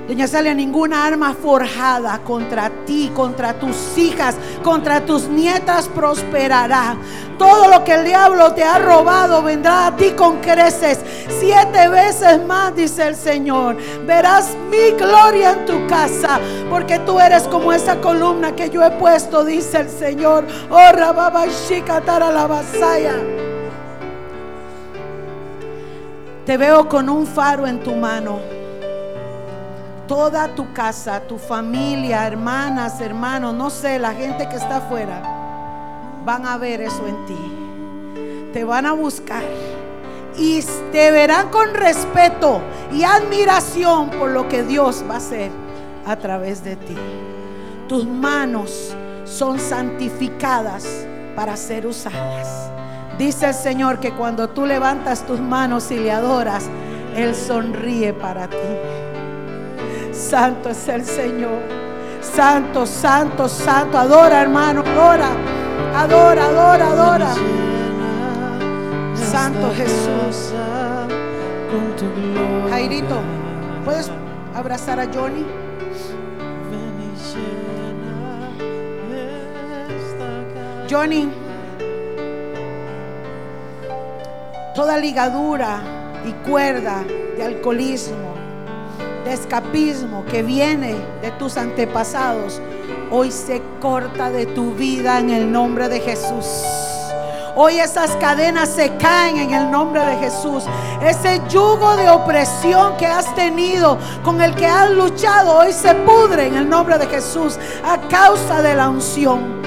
Doña 0.09 0.29
Salia, 0.29 0.55
ninguna 0.55 1.05
arma 1.05 1.35
forjada 1.35 2.21
contra 2.21 2.71
ti, 2.85 3.11
contra 3.13 3.55
tus 3.55 3.99
hijas, 3.99 4.37
contra 4.63 5.05
tus 5.05 5.25
nietas 5.25 5.89
prosperará. 5.89 6.97
Todo 7.37 7.67
lo 7.67 7.83
que 7.83 7.95
el 7.95 8.05
diablo 8.05 8.53
te 8.55 8.63
ha 8.63 8.79
robado 8.79 9.43
vendrá 9.43 9.89
a 9.89 9.97
ti 9.97 10.13
con 10.13 10.39
creces. 10.41 11.01
Siete 11.41 11.89
veces 11.89 12.41
más, 12.47 12.75
dice 12.77 13.09
el 13.09 13.17
Señor. 13.17 13.77
Verás 14.07 14.57
mi 14.71 14.97
gloria 14.97 15.53
en 15.53 15.67
tu 15.67 15.87
casa, 15.89 16.39
porque 16.71 17.01
tú 17.01 17.19
eres 17.19 17.43
como 17.49 17.73
esa 17.73 18.01
columna 18.01 18.55
que 18.55 18.71
yo 18.71 18.85
he 18.85 18.91
puesto, 18.93 19.45
dice 19.45 19.79
el 19.79 19.91
Señor. 19.91 20.47
Oh, 20.71 20.93
rababa 20.93 21.47
la 21.47 22.47
vasaya. 22.47 23.46
Te 26.47 26.57
veo 26.57 26.89
con 26.89 27.09
un 27.09 27.27
faro 27.27 27.67
en 27.67 27.83
tu 27.83 27.97
mano. 27.97 28.39
Toda 30.07 30.55
tu 30.55 30.73
casa, 30.73 31.19
tu 31.19 31.39
familia, 31.39 32.25
hermanas, 32.25 33.01
hermanos, 33.01 33.53
no 33.53 33.69
sé, 33.69 33.99
la 33.99 34.15
gente 34.15 34.49
que 34.49 34.55
está 34.55 34.77
afuera, 34.77 35.21
van 36.25 36.47
a 36.47 36.57
ver 36.57 36.83
eso 36.83 37.05
en 37.09 37.27
ti. 37.27 38.53
Te 38.53 38.63
van 38.63 38.87
a 38.87 38.93
buscar 38.93 39.43
y 40.39 40.63
te 40.93 41.11
verán 41.11 41.49
con 41.49 41.75
respeto 41.75 42.61
y 42.93 43.03
admiración 43.03 44.11
por 44.11 44.31
lo 44.31 44.49
que 44.49 44.63
Dios 44.63 45.05
va 45.11 45.15
a 45.15 45.19
hacer 45.19 45.51
a 46.07 46.15
través 46.15 46.63
de 46.63 46.77
ti. 46.77 46.97
Tus 47.89 48.07
manos 48.07 48.95
son 49.25 49.59
santificadas 49.59 50.87
para 51.35 51.57
ser 51.57 51.89
usadas. 51.89 52.76
Dice 53.19 53.47
el 53.47 53.55
Señor 53.55 53.99
que 53.99 54.13
cuando 54.13 54.49
tú 54.49 54.67
levantas 54.67 55.25
tus 55.27 55.41
manos 55.41 55.91
y 55.91 55.99
le 55.99 56.13
adoras, 56.13 56.65
Él 57.15 57.35
sonríe 57.35 58.13
para 58.13 58.47
ti. 58.49 58.57
Santo 60.13 60.71
es 60.71 60.89
el 60.89 61.05
Señor. 61.05 61.63
Santo, 62.21 62.85
santo, 62.85 63.49
santo. 63.49 63.97
Adora, 63.97 64.43
hermano. 64.43 64.83
Adora. 64.83 65.29
Adora, 65.95 66.47
adora, 66.47 66.87
adora. 66.91 67.35
Santo 69.15 69.73
Jesús. 69.75 70.53
Jairito, 72.71 73.21
¿puedes 73.85 74.11
abrazar 74.55 75.01
a 75.01 75.07
Johnny? 75.07 75.45
Johnny. 80.89 81.46
Toda 84.77 84.99
ligadura 84.99 85.81
y 86.27 86.33
cuerda 86.47 87.03
de 87.35 87.43
alcoholismo, 87.43 88.35
de 89.25 89.33
escapismo 89.33 90.23
que 90.27 90.43
viene 90.43 90.95
de 91.23 91.31
tus 91.33 91.57
antepasados, 91.57 92.61
hoy 93.11 93.31
se 93.33 93.63
corta 93.81 94.31
de 94.31 94.45
tu 94.45 94.73
vida 94.73 95.19
en 95.19 95.31
el 95.31 95.51
nombre 95.51 95.89
de 95.89 95.99
Jesús. 96.01 96.45
Hoy 97.57 97.79
esas 97.79 98.15
cadenas 98.17 98.69
se 98.69 98.95
caen 98.99 99.39
en 99.39 99.55
el 99.55 99.71
nombre 99.71 100.05
de 100.05 100.17
Jesús. 100.17 100.65
Ese 101.01 101.41
yugo 101.49 101.97
de 101.97 102.11
opresión 102.11 102.99
que 102.99 103.07
has 103.07 103.35
tenido, 103.35 103.97
con 104.23 104.43
el 104.43 104.55
que 104.55 104.67
has 104.67 104.91
luchado, 104.91 105.57
hoy 105.57 105.73
se 105.73 105.95
pudre 105.95 106.49
en 106.49 106.55
el 106.55 106.69
nombre 106.69 106.99
de 106.99 107.07
Jesús 107.07 107.59
a 107.83 107.99
causa 108.09 108.61
de 108.61 108.75
la 108.75 108.91
unción. 108.91 109.63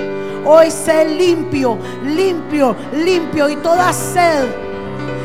Hoy 0.46 0.70
sé 0.70 1.04
limpio, 1.04 1.80
limpio, 2.04 2.76
limpio 2.94 3.50
y 3.50 3.56
toda 3.56 3.92
sed 3.92 4.69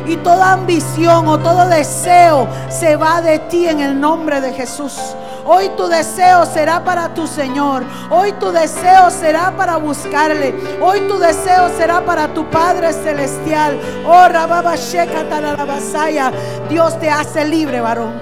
y 0.06 0.16
toda 0.16 0.52
ambición 0.52 1.26
o 1.28 1.38
todo 1.38 1.68
deseo 1.68 2.46
se 2.68 2.96
va 2.96 3.20
de 3.20 3.38
ti 3.38 3.66
en 3.68 3.80
el 3.80 4.00
nombre 4.00 4.40
de 4.40 4.52
Jesús. 4.52 4.98
Hoy 5.46 5.68
tu 5.76 5.88
deseo 5.88 6.46
será 6.46 6.82
para 6.82 7.12
tu 7.12 7.26
Señor. 7.26 7.84
Hoy 8.08 8.32
tu 8.32 8.50
deseo 8.50 9.10
será 9.10 9.54
para 9.54 9.76
buscarle. 9.76 10.54
Hoy 10.80 11.00
tu 11.00 11.18
deseo 11.18 11.68
será 11.76 12.00
para 12.00 12.28
tu 12.32 12.48
Padre 12.48 12.94
Celestial. 12.94 13.78
Oh, 14.06 14.26
Rababa 14.26 14.74
Dios 16.68 16.98
te 16.98 17.10
hace 17.10 17.44
libre, 17.44 17.80
varón. 17.82 18.12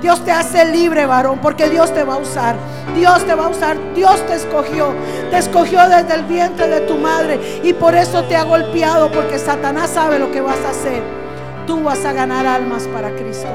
Dios 0.00 0.24
te 0.24 0.32
hace 0.32 0.64
libre, 0.64 1.06
varón, 1.06 1.38
porque 1.40 1.70
Dios 1.70 1.94
te 1.94 2.02
va 2.02 2.14
a 2.14 2.18
usar. 2.18 2.56
Dios 2.96 3.24
te 3.24 3.36
va 3.36 3.46
a 3.46 3.48
usar. 3.48 3.76
Dios 3.94 4.26
te 4.26 4.34
escogió. 4.34 4.92
Te 5.30 5.38
escogió 5.38 5.88
desde 5.88 6.14
el 6.14 6.24
vientre 6.24 6.66
de 6.66 6.80
tu 6.80 6.96
madre. 6.96 7.60
Y 7.62 7.72
por 7.74 7.94
eso 7.94 8.24
te 8.24 8.34
ha 8.34 8.42
golpeado, 8.42 9.12
porque 9.12 9.38
Satanás 9.38 9.90
sabe 9.90 10.18
lo 10.18 10.32
que 10.32 10.40
vas 10.40 10.58
a 10.66 10.70
hacer. 10.70 11.21
Tú 11.66 11.82
vas 11.82 12.04
a 12.04 12.12
ganar 12.12 12.46
almas 12.46 12.88
para 12.88 13.10
Cristo 13.14 13.48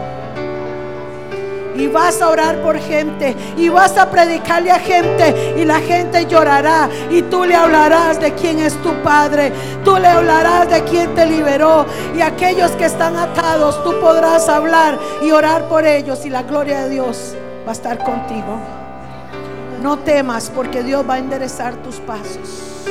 y 1.78 1.88
vas 1.88 2.22
a 2.22 2.30
orar 2.30 2.62
por 2.62 2.78
gente 2.80 3.36
y 3.56 3.70
vas 3.70 3.98
a 3.98 4.10
predicarle 4.10 4.72
a 4.72 4.80
gente 4.80 5.54
y 5.58 5.66
la 5.66 5.80
gente 5.80 6.26
llorará 6.26 6.90
y 7.12 7.22
tú 7.24 7.46
le 7.46 7.56
hablarás 7.56 8.20
de 8.20 8.34
quién 8.34 8.60
es 8.60 8.74
tu 8.82 8.94
Padre, 9.04 9.52
tú 9.84 9.96
le 9.98 10.08
hablarás 10.08 10.70
de 10.70 10.84
quién 10.84 11.14
te 11.14 11.26
liberó 11.26 11.86
y 12.16 12.22
aquellos 12.22 12.72
que 12.72 12.86
están 12.86 13.16
atados 13.16 13.84
tú 13.84 13.94
podrás 14.02 14.50
hablar 14.50 14.98
y 15.22 15.32
orar 15.32 15.68
por 15.68 15.86
ellos 15.86 16.26
y 16.26 16.30
la 16.30 16.44
gloria 16.44 16.84
de 16.84 16.90
Dios 16.90 17.36
va 17.66 17.72
a 17.72 17.74
estar 17.74 18.04
contigo. 18.04 18.60
No 19.82 19.98
temas 20.00 20.52
porque 20.54 20.82
Dios 20.82 21.08
va 21.08 21.16
a 21.16 21.20
enderezar 21.20 21.76
tus 21.76 21.98
pasos. 21.98 22.86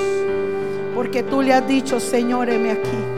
Porque 0.94 1.22
tú 1.24 1.42
le 1.42 1.52
has 1.52 1.66
dicho, 1.66 1.98
Señor, 1.98 2.48
heme 2.48 2.70
aquí. 2.70 3.15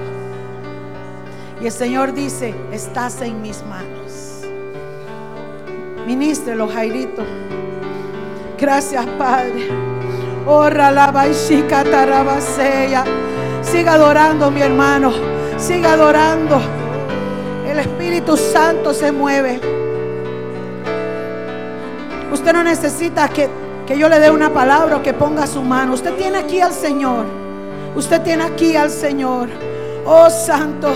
Y 1.61 1.67
el 1.67 1.73
Señor 1.73 2.15
dice, 2.15 2.55
estás 2.73 3.21
en 3.21 3.43
mis 3.43 3.65
manos. 3.65 4.43
Ministrelo, 6.07 6.69
Jairito. 6.69 7.25
Gracias, 8.57 9.05
Padre. 9.19 9.69
Ora 10.47 10.93
la 10.93 11.11
baishika 11.11 11.83
tarabaseya. 11.83 13.05
Siga 13.61 13.95
adorando, 13.95 14.51
mi 14.53 14.63
hermano. 14.63 15.13
Siga 15.57 15.95
adorando. 15.95 16.61
El 17.69 17.81
Espíritu 17.81 18.37
Santo 18.37 18.95
se 18.95 19.11
mueve. 19.11 19.61
Usted 22.33 22.53
no 22.53 22.63
necesita 22.63 23.29
que, 23.29 23.49
que 23.85 23.99
yo 23.99 24.09
le 24.09 24.21
dé 24.21 24.31
una 24.31 24.53
palabra 24.53 24.97
o 24.97 25.03
que 25.03 25.13
ponga 25.13 25.47
su 25.47 25.61
mano. 25.63 25.95
Usted 25.95 26.15
tiene 26.15 26.39
aquí 26.39 26.61
al 26.61 26.73
Señor. 26.73 27.27
Usted 27.97 28.23
tiene 28.23 28.45
aquí 28.45 28.77
al 28.77 28.91
Señor. 28.91 29.49
Oh 30.07 30.31
Santo. 30.31 30.95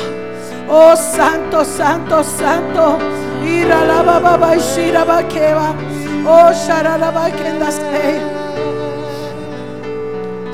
Oh 0.75 0.97
Santo, 0.97 1.65
Santo, 1.65 2.23
Santo. 2.25 2.99
Ira 3.45 3.85
la 3.85 4.03
baba 4.03 4.39
ba 4.39 4.59
shira 4.59 5.05
ba 5.05 5.23
keba. 5.29 5.75
Oh 6.25 6.51
shara 6.51 6.97
la 6.97 7.11
ba 7.11 7.29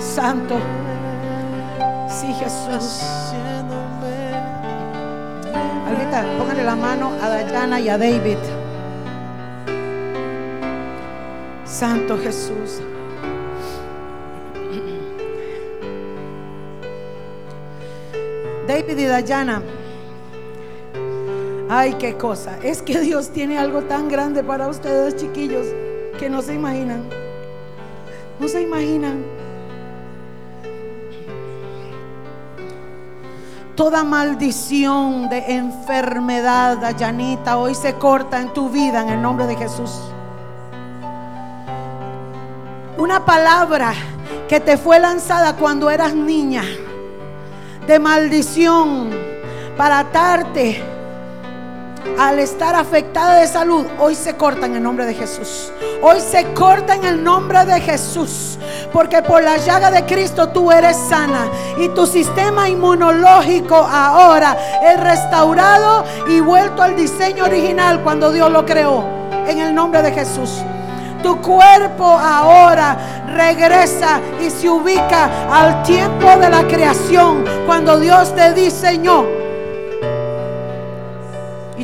Santo. 0.01 0.57
Sí, 2.09 2.35
Jesús. 2.35 3.05
Ahorita 5.87 6.25
póngale 6.37 6.65
la 6.65 6.75
mano 6.75 7.13
a 7.23 7.29
Dayana 7.29 7.79
y 7.79 7.89
a 7.89 7.97
David. 7.97 8.39
Santo 11.65 12.19
Jesús. 12.19 12.83
David 18.67 18.99
y 18.99 19.05
Dayana. 19.05 19.78
Ay, 21.71 21.95
qué 21.99 22.17
cosa. 22.17 22.59
Es 22.63 22.81
que 22.81 22.99
Dios 22.99 23.29
tiene 23.29 23.59
algo 23.59 23.83
tan 23.83 24.09
grande 24.09 24.43
para 24.43 24.69
ustedes, 24.69 25.17
chiquillos, 25.17 25.67
que 26.19 26.31
no 26.31 26.41
se 26.41 26.55
imaginan. 26.55 27.05
No 28.41 28.49
se 28.49 28.63
imaginan. 28.63 29.23
Toda 33.75 34.03
maldición 34.03 35.29
de 35.29 35.57
enfermedad, 35.57 36.79
Dayanita, 36.79 37.59
hoy 37.59 37.75
se 37.75 37.95
corta 37.95 38.41
en 38.41 38.53
tu 38.55 38.71
vida 38.71 39.03
en 39.03 39.11
el 39.11 39.23
nombre 39.23 39.47
de 39.47 39.55
Jesús. 39.55 40.01
Una 42.97 43.25
palabra 43.25 43.93
que 44.49 44.59
te 44.59 44.79
fue 44.79 44.99
lanzada 44.99 45.55
cuando 45.55 45.91
eras 45.91 46.15
niña, 46.15 46.65
de 47.87 47.99
maldición, 47.99 49.11
para 49.77 50.01
atarte 50.01 50.98
al 52.19 52.39
estar 52.39 52.75
afectada 52.75 53.37
de 53.37 53.47
salud, 53.47 53.87
hoy 53.99 54.15
se 54.15 54.37
corta 54.37 54.67
en 54.67 54.77
el 54.77 54.83
nombre 54.83 55.07
de 55.07 55.15
Jesús. 55.15 55.73
Hoy 56.03 56.21
se 56.21 56.53
corta 56.53 56.95
en 56.95 57.05
el 57.05 57.23
nombre 57.23 57.65
de 57.65 57.81
Jesús. 57.81 58.59
Porque 58.93 59.23
por 59.23 59.43
la 59.43 59.57
llaga 59.57 59.91
de 59.91 60.05
Cristo 60.05 60.49
tú 60.49 60.71
eres 60.73 60.97
sana. 60.97 61.47
Y 61.79 61.89
tu 61.91 62.07
sistema 62.07 62.69
inmunológico 62.69 63.77
ahora 63.77 64.57
es 64.83 65.01
restaurado 65.01 66.05
y 66.29 66.41
vuelto 66.41 66.83
al 66.83 66.97
diseño 66.97 67.45
original 67.45 68.03
cuando 68.03 68.33
Dios 68.33 68.51
lo 68.51 68.65
creó. 68.65 69.05
En 69.47 69.59
el 69.59 69.75
nombre 69.75 70.03
de 70.03 70.13
Jesús. 70.13 70.51
Tu 71.23 71.41
cuerpo 71.41 72.05
ahora 72.05 72.97
regresa 73.35 74.21
y 74.41 74.51
se 74.51 74.69
ubica 74.69 75.29
al 75.51 75.83
tiempo 75.83 76.37
de 76.37 76.49
la 76.49 76.63
creación. 76.67 77.45
Cuando 77.67 77.99
Dios 77.99 78.35
te 78.35 78.53
diseñó 78.55 79.38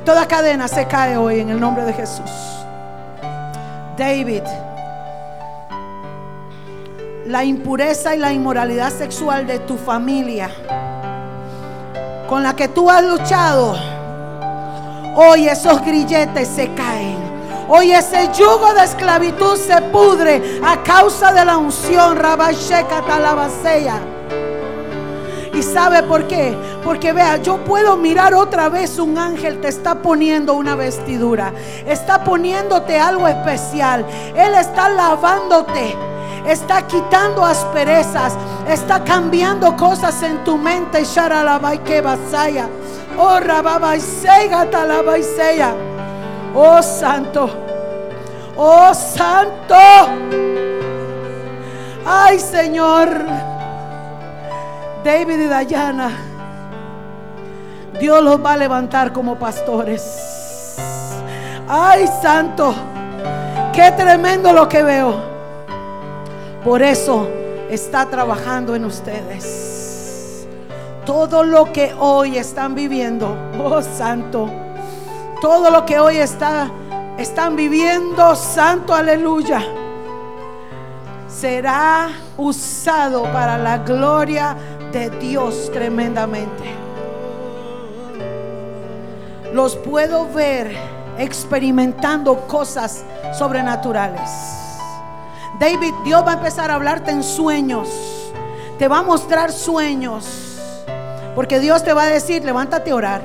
toda 0.05 0.27
cadena 0.27 0.69
se 0.69 0.87
cae 0.87 1.17
hoy 1.17 1.41
en 1.41 1.51
el 1.51 1.61
nombre 1.61 1.85
de 1.85 1.93
Jesús. 1.93 2.31
David, 3.97 4.43
la 7.27 7.45
impureza 7.45 8.15
y 8.15 8.19
la 8.19 8.33
inmoralidad 8.33 8.91
sexual 8.91 9.47
de 9.47 9.61
tu 9.61 9.77
familia, 9.77 10.51
con 12.29 12.43
la 12.43 12.55
que 12.55 12.69
tú 12.69 12.91
has 12.91 13.03
luchado, 13.03 13.77
hoy 15.17 15.49
esos 15.49 15.81
grilletes 15.83 16.49
se 16.49 16.73
caen. 16.75 17.25
Hoy 17.67 17.93
ese 17.93 18.29
yugo 18.35 18.75
de 18.75 18.85
esclavitud 18.85 19.57
se 19.57 19.81
pudre 19.83 20.61
a 20.63 20.83
causa 20.83 21.33
de 21.33 21.47
la 21.47 21.57
unción. 21.57 22.15
Rabasheka 22.15 23.01
talabaseya. 23.07 24.14
¿Y 25.55 25.63
sabe 25.63 26.03
por 26.03 26.27
qué? 26.27 26.53
Porque 26.83 27.13
vea, 27.13 27.37
yo 27.37 27.59
puedo 27.65 27.97
mirar 27.97 28.35
otra 28.35 28.69
vez 28.69 28.99
un 28.99 29.17
ángel 29.17 29.61
te 29.61 29.69
está 29.69 29.95
poniendo 29.95 30.55
una 30.55 30.75
vestidura. 30.75 31.53
Está 31.87 32.25
poniéndote 32.25 32.99
algo 32.99 33.29
especial. 33.29 34.05
Él 34.35 34.55
está 34.55 34.89
lavándote. 34.89 35.95
Está 36.45 36.87
quitando 36.89 37.45
asperezas. 37.45 38.35
Está 38.69 39.05
cambiando 39.05 39.77
cosas 39.77 40.21
en 40.23 40.43
tu 40.43 40.57
mente. 40.57 41.05
que 41.79 42.01
basaya. 42.01 42.69
Oh, 43.17 43.39
Oh, 46.53 46.83
santo. 46.83 47.49
Oh, 48.57 48.93
santo. 48.93 49.77
Ay, 52.05 52.41
Señor. 52.41 53.54
David 55.05 55.39
y 55.39 55.47
Dayana, 55.49 56.11
Dios 58.01 58.25
los 58.25 58.43
va 58.43 58.55
a 58.55 58.57
levantar 58.57 59.13
como 59.13 59.39
pastores. 59.39 60.77
Ay, 61.69 62.09
santo, 62.23 62.75
qué 63.75 63.93
tremendo 63.93 64.51
lo 64.55 64.67
que 64.67 64.83
veo. 64.83 65.15
Por 66.65 66.83
eso 66.83 67.29
está 67.69 68.07
trabajando 68.07 68.75
en 68.75 68.87
ustedes. 68.87 70.49
Todo 71.05 71.45
lo 71.45 71.71
que 71.71 71.95
hoy 71.99 72.39
están 72.39 72.75
viviendo, 72.75 73.37
oh 73.63 73.83
santo, 73.83 74.49
todo 75.43 75.71
lo 75.71 75.85
que 75.85 75.99
hoy 75.99 76.17
está, 76.17 76.71
están 77.19 77.57
viviendo, 77.57 78.35
santo, 78.35 78.95
aleluya, 78.95 79.63
será 81.29 82.09
usado 82.39 83.25
para 83.25 83.59
la 83.59 83.79
gloria 83.79 84.57
de 84.95 85.11
Dios 85.11 85.71
tremendamente. 85.73 86.63
Los 89.53 89.75
puedo 89.75 90.33
ver 90.33 90.75
experimentando 91.19 92.47
cosas 92.47 93.05
sobrenaturales. 93.37 94.31
David, 95.59 95.93
Dios 96.05 96.25
va 96.25 96.31
a 96.31 96.35
empezar 96.35 96.71
a 96.71 96.75
hablarte 96.75 97.11
en 97.11 97.25
sueños. 97.25 97.89
Te 98.79 98.87
va 98.87 98.99
a 98.99 99.03
mostrar 99.03 99.53
sueños. 99.53 100.27
Porque 101.35 101.59
Dios 101.59 101.83
te 101.83 101.93
va 101.93 102.05
a 102.05 102.07
decir, 102.07 102.45
levántate 102.45 102.93
a 102.93 102.95
orar. 102.95 103.23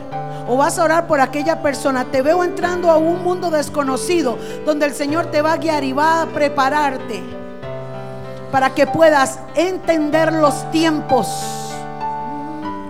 O 0.47 0.57
vas 0.57 0.79
a 0.79 0.83
orar 0.83 1.05
por 1.05 1.21
aquella 1.21 1.61
persona. 1.61 2.05
Te 2.05 2.23
veo 2.23 2.43
entrando 2.43 2.89
a 2.89 2.97
un 2.97 3.23
mundo 3.23 3.51
desconocido 3.51 4.39
donde 4.65 4.87
el 4.87 4.95
Señor 4.95 5.27
te 5.27 5.43
va 5.43 5.53
a 5.53 5.57
guiar 5.57 5.83
y 5.83 5.93
va 5.93 6.23
a 6.23 6.25
prepararte 6.25 7.21
para 8.51 8.73
que 8.73 8.87
puedas 8.87 9.39
entender 9.55 10.33
los 10.33 10.69
tiempos 10.71 11.58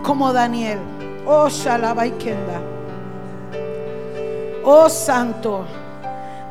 como 0.10 0.34
Daniel. 0.34 0.80
Oh, 1.28 1.48
Shalabaikenda. 1.50 2.60
Oh, 4.66 4.90
Santo. 4.90 5.68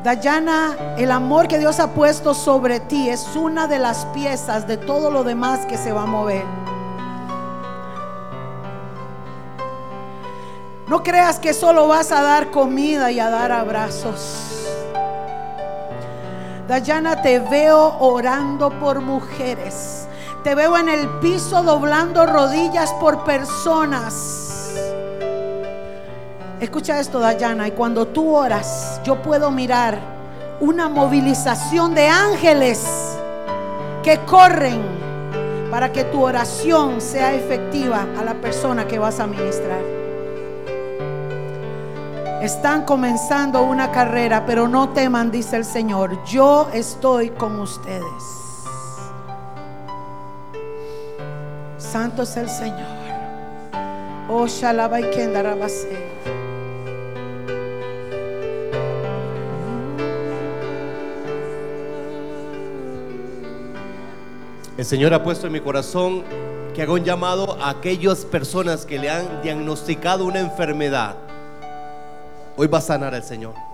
Dayana, 0.01 0.95
el 0.97 1.11
amor 1.11 1.49
que 1.49 1.59
Dios 1.59 1.77
ha 1.81 1.89
puesto 1.89 2.33
sobre 2.33 2.79
ti 2.79 3.09
es 3.09 3.35
una 3.35 3.67
de 3.67 3.77
las 3.77 4.05
piezas 4.13 4.65
de 4.65 4.77
todo 4.77 5.11
lo 5.11 5.25
demás 5.25 5.65
que 5.65 5.75
se 5.75 5.91
va 5.91 6.03
a 6.03 6.05
mover. 6.05 6.45
No 10.87 11.03
creas 11.03 11.37
que 11.37 11.53
solo 11.53 11.89
vas 11.89 12.13
a 12.13 12.21
dar 12.21 12.51
comida 12.51 13.11
y 13.11 13.19
a 13.19 13.29
dar 13.29 13.51
abrazos. 13.51 14.69
Dayana, 16.65 17.21
te 17.21 17.39
veo 17.39 17.97
orando 17.99 18.69
por 18.79 19.01
mujeres. 19.01 20.08
Te 20.43 20.55
veo 20.55 20.77
en 20.77 20.87
el 20.87 21.07
piso 21.19 21.63
doblando 21.63 22.25
rodillas 22.25 22.93
por 22.93 23.25
personas. 23.25 24.73
Escucha 26.61 26.99
esto, 26.99 27.19
Dayana. 27.19 27.67
Y 27.67 27.71
cuando 27.71 28.07
tú 28.07 28.35
oras, 28.35 29.01
yo 29.03 29.21
puedo 29.21 29.51
mirar 29.51 29.99
una 30.61 30.87
movilización 30.87 31.93
de 31.93 32.07
ángeles 32.07 32.85
que 34.01 34.19
corren 34.25 34.81
para 35.69 35.91
que 35.91 36.05
tu 36.05 36.23
oración 36.23 37.01
sea 37.01 37.33
efectiva 37.33 38.07
a 38.17 38.23
la 38.23 38.33
persona 38.35 38.87
que 38.87 38.97
vas 38.97 39.19
a 39.19 39.27
ministrar. 39.27 39.81
Están 42.41 42.85
comenzando 42.85 43.61
una 43.61 43.91
carrera, 43.91 44.45
pero 44.45 44.69
no 44.69 44.89
teman, 44.89 45.31
dice 45.31 45.57
el 45.57 45.65
Señor. 45.65 46.23
Yo 46.23 46.69
estoy 46.73 47.31
con 47.31 47.59
ustedes. 47.59 48.38
Santo 51.91 52.21
es 52.23 52.37
el 52.37 52.49
Señor. 52.49 52.99
Oh, 54.29 54.45
Shalaba 54.47 54.99
y 55.01 55.05
El 64.77 64.85
Señor 64.85 65.13
ha 65.13 65.23
puesto 65.23 65.47
en 65.47 65.53
mi 65.53 65.61
corazón 65.61 66.23
que 66.75 66.83
haga 66.83 66.93
un 66.93 67.03
llamado 67.03 67.57
a 67.61 67.71
aquellas 67.71 68.23
personas 68.23 68.85
que 68.85 68.99
le 68.99 69.09
han 69.09 69.41
diagnosticado 69.41 70.25
una 70.25 70.39
enfermedad 70.39 71.15
Hoy 72.55 72.67
va 72.67 72.79
a 72.79 72.81
sanar 72.81 73.13
el 73.13 73.23
Señor. 73.23 73.68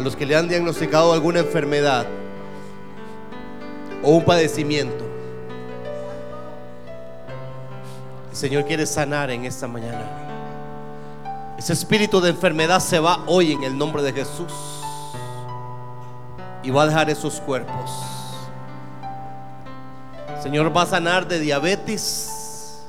A 0.00 0.02
los 0.02 0.16
que 0.16 0.24
le 0.24 0.34
han 0.34 0.48
diagnosticado 0.48 1.12
alguna 1.12 1.40
enfermedad 1.40 2.06
o 4.02 4.12
un 4.12 4.24
padecimiento. 4.24 5.04
El 8.30 8.34
Señor 8.34 8.64
quiere 8.64 8.86
sanar 8.86 9.30
en 9.30 9.44
esta 9.44 9.68
mañana. 9.68 11.54
Ese 11.58 11.74
espíritu 11.74 12.18
de 12.18 12.30
enfermedad 12.30 12.80
se 12.80 12.98
va 12.98 13.24
hoy 13.26 13.52
en 13.52 13.62
el 13.62 13.76
nombre 13.76 14.02
de 14.02 14.14
Jesús. 14.14 14.54
Y 16.62 16.70
va 16.70 16.84
a 16.84 16.86
dejar 16.86 17.10
esos 17.10 17.38
cuerpos. 17.38 17.90
Señor 20.42 20.74
va 20.74 20.80
a 20.80 20.86
sanar 20.86 21.28
de 21.28 21.40
diabetes. 21.40 22.86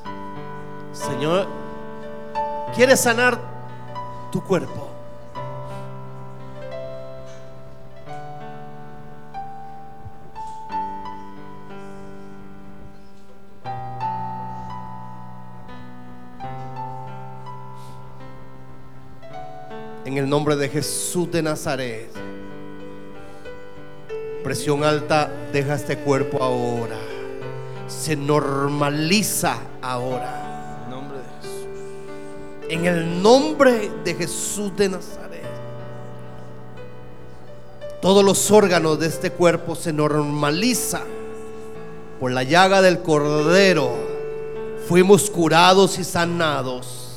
Señor 0.93 1.45
quiere 2.73 2.95
sanar 2.95 3.37
tu 4.31 4.41
cuerpo. 4.41 4.80
En 20.11 20.17
el 20.17 20.29
nombre 20.29 20.55
de 20.55 20.69
Jesús 20.69 21.31
de 21.31 21.41
Nazaret. 21.41 22.11
Presión 24.43 24.83
alta, 24.83 25.31
deja 25.51 25.75
este 25.75 25.97
cuerpo 25.97 26.43
ahora 26.43 26.97
se 27.91 28.15
normaliza 28.15 29.57
ahora. 29.81 30.85
En 30.85 30.89
nombre 30.89 31.17
de 31.17 31.23
Jesús. 31.41 31.67
En 32.69 32.85
el 32.85 33.21
nombre 33.21 33.91
de 34.03 34.15
Jesús 34.15 34.75
de 34.75 34.89
Nazaret. 34.89 35.41
Todos 38.01 38.23
los 38.23 38.49
órganos 38.49 38.99
de 38.99 39.07
este 39.07 39.31
cuerpo 39.31 39.75
se 39.75 39.93
normalizan. 39.93 41.03
Por 42.19 42.31
la 42.31 42.43
llaga 42.43 42.81
del 42.81 43.01
cordero 43.01 43.91
fuimos 44.87 45.29
curados 45.29 45.99
y 45.99 46.03
sanados. 46.03 47.10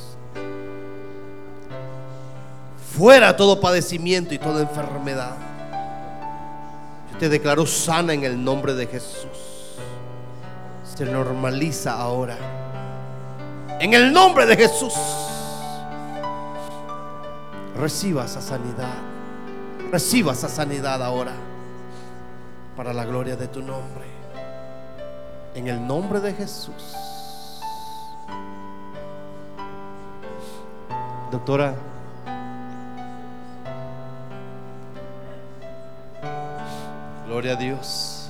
Fuera 2.97 3.37
todo 3.37 3.61
padecimiento 3.61 4.35
y 4.35 4.39
toda 4.39 4.63
enfermedad. 4.63 5.37
Yo 7.13 7.19
te 7.19 7.29
declaro 7.29 7.67
sana 7.67 8.13
en 8.13 8.25
el 8.25 8.43
nombre 8.43 8.75
de 8.75 8.87
Jesús 8.87 9.55
se 10.97 11.05
normaliza 11.05 11.95
ahora. 11.95 12.37
En 13.81 13.95
el 13.95 14.13
nombre 14.13 14.47
de 14.47 14.57
Jesús. 14.57 14.95
Reciba 17.77 18.25
esa 18.25 18.41
sanidad. 18.41 18.95
Reciba 19.91 20.33
esa 20.33 20.49
sanidad 20.49 21.03
ahora. 21.03 21.33
Para 22.77 22.93
la 22.93 23.05
gloria 23.05 23.37
de 23.37 23.49
tu 23.49 23.61
nombre. 23.61 24.05
En 25.55 25.67
el 25.67 25.85
nombre 25.85 26.21
de 26.21 26.33
Jesús. 26.33 26.95
Doctora. 31.33 31.75
Gloria 37.27 37.53
a 37.53 37.57
Dios. 37.57 38.24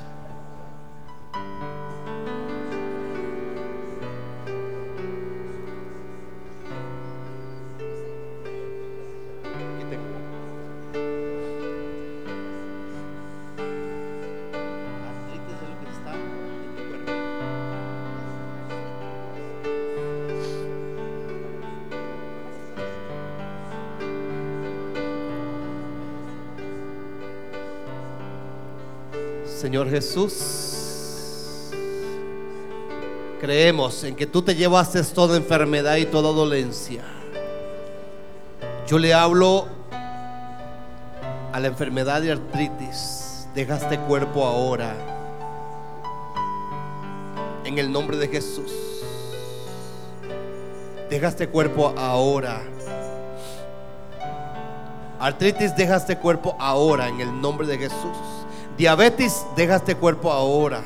Jesús, 29.95 31.71
creemos 33.41 34.03
en 34.03 34.17
que 34.17 34.27
tú 34.27 34.43
te 34.43 34.57
llevaste 34.57 35.01
toda 35.05 35.37
enfermedad 35.37 35.95
y 35.99 36.07
toda 36.07 36.33
dolencia. 36.33 37.05
Yo 38.89 38.99
le 38.99 39.15
hablo 39.15 39.69
a 41.53 41.61
la 41.61 41.69
enfermedad 41.69 42.23
de 42.23 42.33
artritis. 42.33 43.47
Deja 43.55 43.77
este 43.77 44.01
cuerpo 44.01 44.45
ahora. 44.45 44.97
En 47.65 47.79
el 47.79 47.93
nombre 47.93 48.17
de 48.17 48.27
Jesús. 48.27 48.73
Deja 51.09 51.29
este 51.29 51.47
cuerpo 51.49 51.95
ahora. 51.97 52.63
Artritis, 55.21 55.77
deja 55.77 55.99
este 55.99 56.19
cuerpo 56.19 56.57
ahora 56.59 57.07
en 57.07 57.21
el 57.21 57.41
nombre 57.41 57.69
de 57.69 57.79
Jesús. 57.79 58.34
Diabetes, 58.77 59.47
deja 59.55 59.77
este 59.77 59.95
cuerpo 59.95 60.33
ahora. 60.33 60.83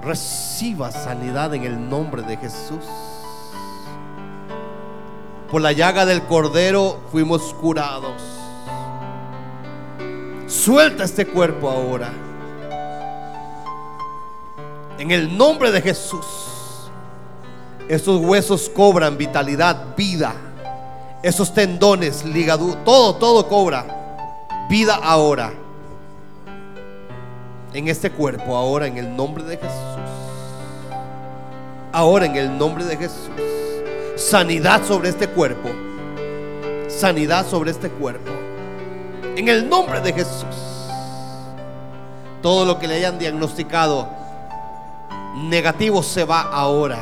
Reciba 0.00 0.92
sanidad 0.92 1.52
en 1.54 1.64
el 1.64 1.90
nombre 1.90 2.22
de 2.22 2.36
Jesús. 2.36 2.84
Por 5.50 5.60
la 5.60 5.72
llaga 5.72 6.06
del 6.06 6.22
cordero 6.22 7.00
fuimos 7.10 7.52
curados. 7.54 8.22
Suelta 10.46 11.02
este 11.02 11.26
cuerpo 11.26 11.68
ahora. 11.68 12.12
En 14.98 15.10
el 15.10 15.36
nombre 15.36 15.72
de 15.72 15.82
Jesús. 15.82 16.26
Estos 17.88 18.20
huesos 18.20 18.68
cobran 18.68 19.16
vitalidad, 19.16 19.94
vida 19.96 20.34
Esos 21.22 21.54
tendones, 21.54 22.24
ligaduras, 22.24 22.84
todo, 22.84 23.14
todo 23.14 23.48
cobra 23.48 24.05
vida 24.68 24.94
ahora. 24.96 25.52
En 27.72 27.88
este 27.88 28.10
cuerpo, 28.10 28.56
ahora 28.56 28.86
en 28.86 28.96
el 28.96 29.14
nombre 29.14 29.44
de 29.44 29.56
Jesús. 29.56 29.70
Ahora 31.92 32.26
en 32.26 32.36
el 32.36 32.56
nombre 32.56 32.84
de 32.84 32.96
Jesús. 32.96 33.30
Sanidad 34.16 34.84
sobre 34.84 35.10
este 35.10 35.28
cuerpo. 35.28 35.68
Sanidad 36.88 37.46
sobre 37.46 37.70
este 37.70 37.90
cuerpo. 37.90 38.30
En 39.36 39.48
el 39.48 39.68
nombre 39.68 40.00
de 40.00 40.12
Jesús. 40.12 40.44
Todo 42.40 42.64
lo 42.64 42.78
que 42.78 42.88
le 42.88 42.94
hayan 42.94 43.18
diagnosticado 43.18 44.08
negativo 45.36 46.02
se 46.02 46.24
va 46.24 46.42
ahora. 46.42 46.98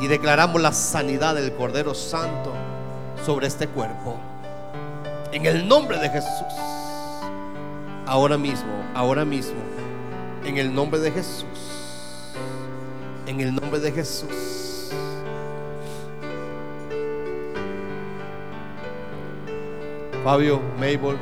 Y 0.00 0.06
declaramos 0.06 0.60
la 0.60 0.72
sanidad 0.72 1.34
del 1.34 1.52
Cordero 1.54 1.94
Santo 1.94 2.52
sobre 3.24 3.48
este 3.48 3.66
cuerpo. 3.66 4.16
En 5.34 5.44
el 5.46 5.66
nombre 5.66 5.98
de 5.98 6.08
Jesús. 6.10 6.30
Ahora 8.06 8.38
mismo, 8.38 8.70
ahora 8.94 9.24
mismo. 9.24 9.60
En 10.44 10.58
el 10.58 10.72
nombre 10.72 11.00
de 11.00 11.10
Jesús. 11.10 11.44
En 13.26 13.40
el 13.40 13.52
nombre 13.52 13.80
de 13.80 13.90
Jesús. 13.90 14.92
Fabio, 20.22 20.62
Mabel. 20.78 21.18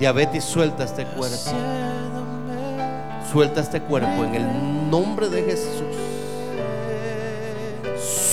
Diabetes 0.00 0.44
suelta 0.44 0.84
este 0.84 1.04
cuerpo. 1.04 1.50
Suelta 3.30 3.60
este 3.60 3.82
cuerpo 3.82 4.24
en 4.24 4.34
el 4.34 4.90
nombre 4.90 5.28
de 5.28 5.42
Jesús. 5.42 5.84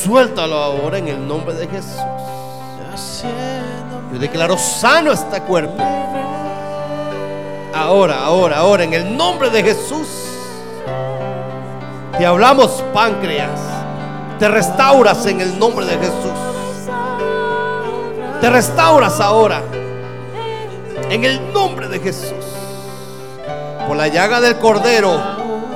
Suéltalo 0.01 0.55
ahora 0.55 0.97
en 0.97 1.09
el 1.09 1.27
nombre 1.27 1.53
de 1.55 1.67
Jesús. 1.67 1.99
Yo 4.13 4.17
declaro 4.17 4.57
sano 4.57 5.11
este 5.11 5.41
cuerpo. 5.41 5.83
Ahora, 7.75 8.23
ahora, 8.23 8.59
ahora, 8.59 8.85
en 8.85 8.93
el 8.93 9.17
nombre 9.17 9.49
de 9.49 9.61
Jesús. 9.61 10.07
Te 12.17 12.25
hablamos 12.25 12.81
páncreas. 12.93 13.59
Te 14.39 14.47
restauras 14.47 15.25
en 15.25 15.41
el 15.41 15.59
nombre 15.59 15.85
de 15.85 15.97
Jesús. 15.97 16.31
Te 18.39 18.49
restauras 18.49 19.19
ahora. 19.19 19.61
En 21.09 21.23
el 21.23 21.53
nombre 21.53 21.87
de 21.87 21.99
Jesús. 21.99 22.33
Por 23.87 23.95
la 23.95 24.09
llaga 24.09 24.41
del 24.41 24.57
cordero 24.57 25.17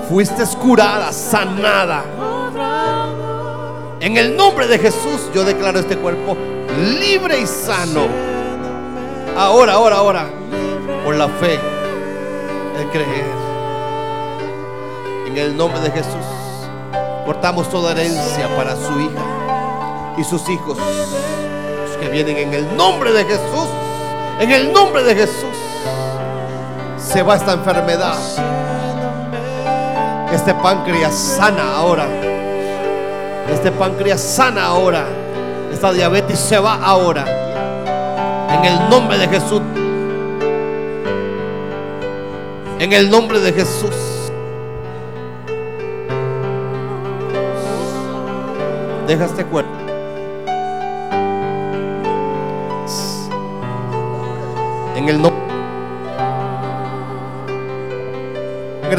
fuiste 0.10 0.44
curada, 0.58 1.14
sanada. 1.14 2.04
En 4.02 4.18
el 4.18 4.36
nombre 4.36 4.68
de 4.68 4.78
Jesús 4.78 5.30
yo 5.34 5.46
declaro 5.46 5.80
este 5.80 5.96
cuerpo 5.98 6.36
libre 7.00 7.40
y 7.40 7.48
sano. 7.48 8.08
Ahora, 9.38 9.74
ahora, 9.74 9.98
ahora. 9.98 10.26
Por 11.06 11.16
la 11.16 11.30
fe, 11.30 11.60
el 12.78 12.90
creer. 12.90 13.26
En 15.28 15.38
el 15.38 15.56
nombre 15.56 15.80
de 15.80 15.92
Jesús 15.92 16.26
cortamos 17.26 17.70
toda 17.70 17.92
herencia 17.94 18.54
para 18.58 18.76
su 18.76 19.00
hija 19.00 20.16
y 20.18 20.24
sus 20.26 20.50
hijos. 20.50 20.78
Los 20.78 21.98
que 21.98 22.10
vienen 22.10 22.36
en 22.36 22.54
el 22.54 22.76
nombre 22.76 23.14
de 23.14 23.24
Jesús. 23.24 23.70
En 24.42 24.50
el 24.52 24.74
nombre 24.74 25.04
de 25.04 25.14
Jesús. 25.14 25.56
Se 26.98 27.22
va 27.22 27.36
esta 27.36 27.54
enfermedad. 27.54 28.18
Este 30.34 30.56
páncreas 30.56 31.14
sana 31.14 31.76
ahora. 31.76 32.08
Este 33.54 33.72
páncreas 33.72 34.20
sana 34.20 34.66
ahora. 34.66 35.06
Esta 35.72 35.92
diabetes 35.92 36.40
se 36.40 36.58
va 36.58 36.74
ahora. 36.84 37.24
En 38.50 38.66
el 38.66 38.90
nombre 38.90 39.20
de 39.20 39.28
Jesús. 39.28 39.62
En 42.80 42.94
el 42.94 43.12
nombre 43.12 43.40
de 43.42 43.54
Jesús. 43.54 43.96
Deja 49.06 49.26
este 49.26 49.46
cuerpo. 49.46 49.81
En 55.02 55.10
el 55.10 55.20
nombre 55.20 55.42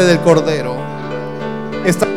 del 0.05 0.19
Cordero. 0.19 0.75
Esta 1.85 2.09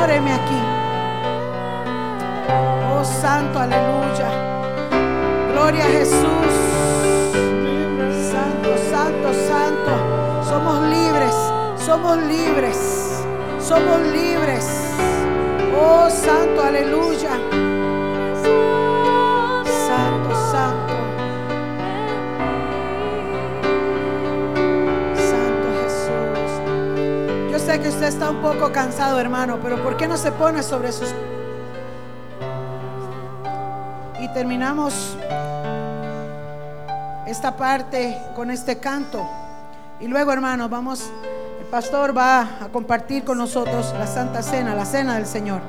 Señor, 0.00 0.32
aquí. 0.32 0.60
Oh 2.90 3.04
Santo, 3.04 3.58
aleluya. 3.58 4.30
Gloria 5.52 5.84
a 5.84 5.88
Jesús. 5.88 6.52
Santo, 8.32 8.78
santo, 8.90 9.34
santo. 9.46 10.44
Somos 10.48 10.80
libres. 10.88 11.34
Somos 11.84 12.16
libres. 12.16 13.24
Somos 13.60 14.00
libres. 14.14 14.66
Oh 15.78 16.08
Santo, 16.08 16.62
aleluya. 16.62 17.19
Un 28.30 28.42
poco 28.42 28.70
cansado, 28.72 29.18
hermano, 29.18 29.58
pero 29.62 29.82
¿por 29.82 29.96
qué 29.96 30.06
no 30.06 30.16
se 30.16 30.30
pone 30.32 30.62
sobre 30.62 30.92
sus... 30.92 31.08
Y 34.20 34.28
terminamos 34.34 35.16
esta 37.26 37.56
parte 37.56 38.18
con 38.36 38.50
este 38.50 38.78
canto. 38.78 39.26
Y 39.98 40.06
luego, 40.06 40.32
hermanos, 40.32 40.68
vamos, 40.68 41.10
el 41.58 41.66
pastor 41.66 42.16
va 42.16 42.42
a 42.60 42.68
compartir 42.68 43.24
con 43.24 43.38
nosotros 43.38 43.94
la 43.98 44.06
Santa 44.06 44.42
Cena, 44.42 44.74
la 44.74 44.84
Cena 44.84 45.14
del 45.14 45.26
Señor. 45.26 45.60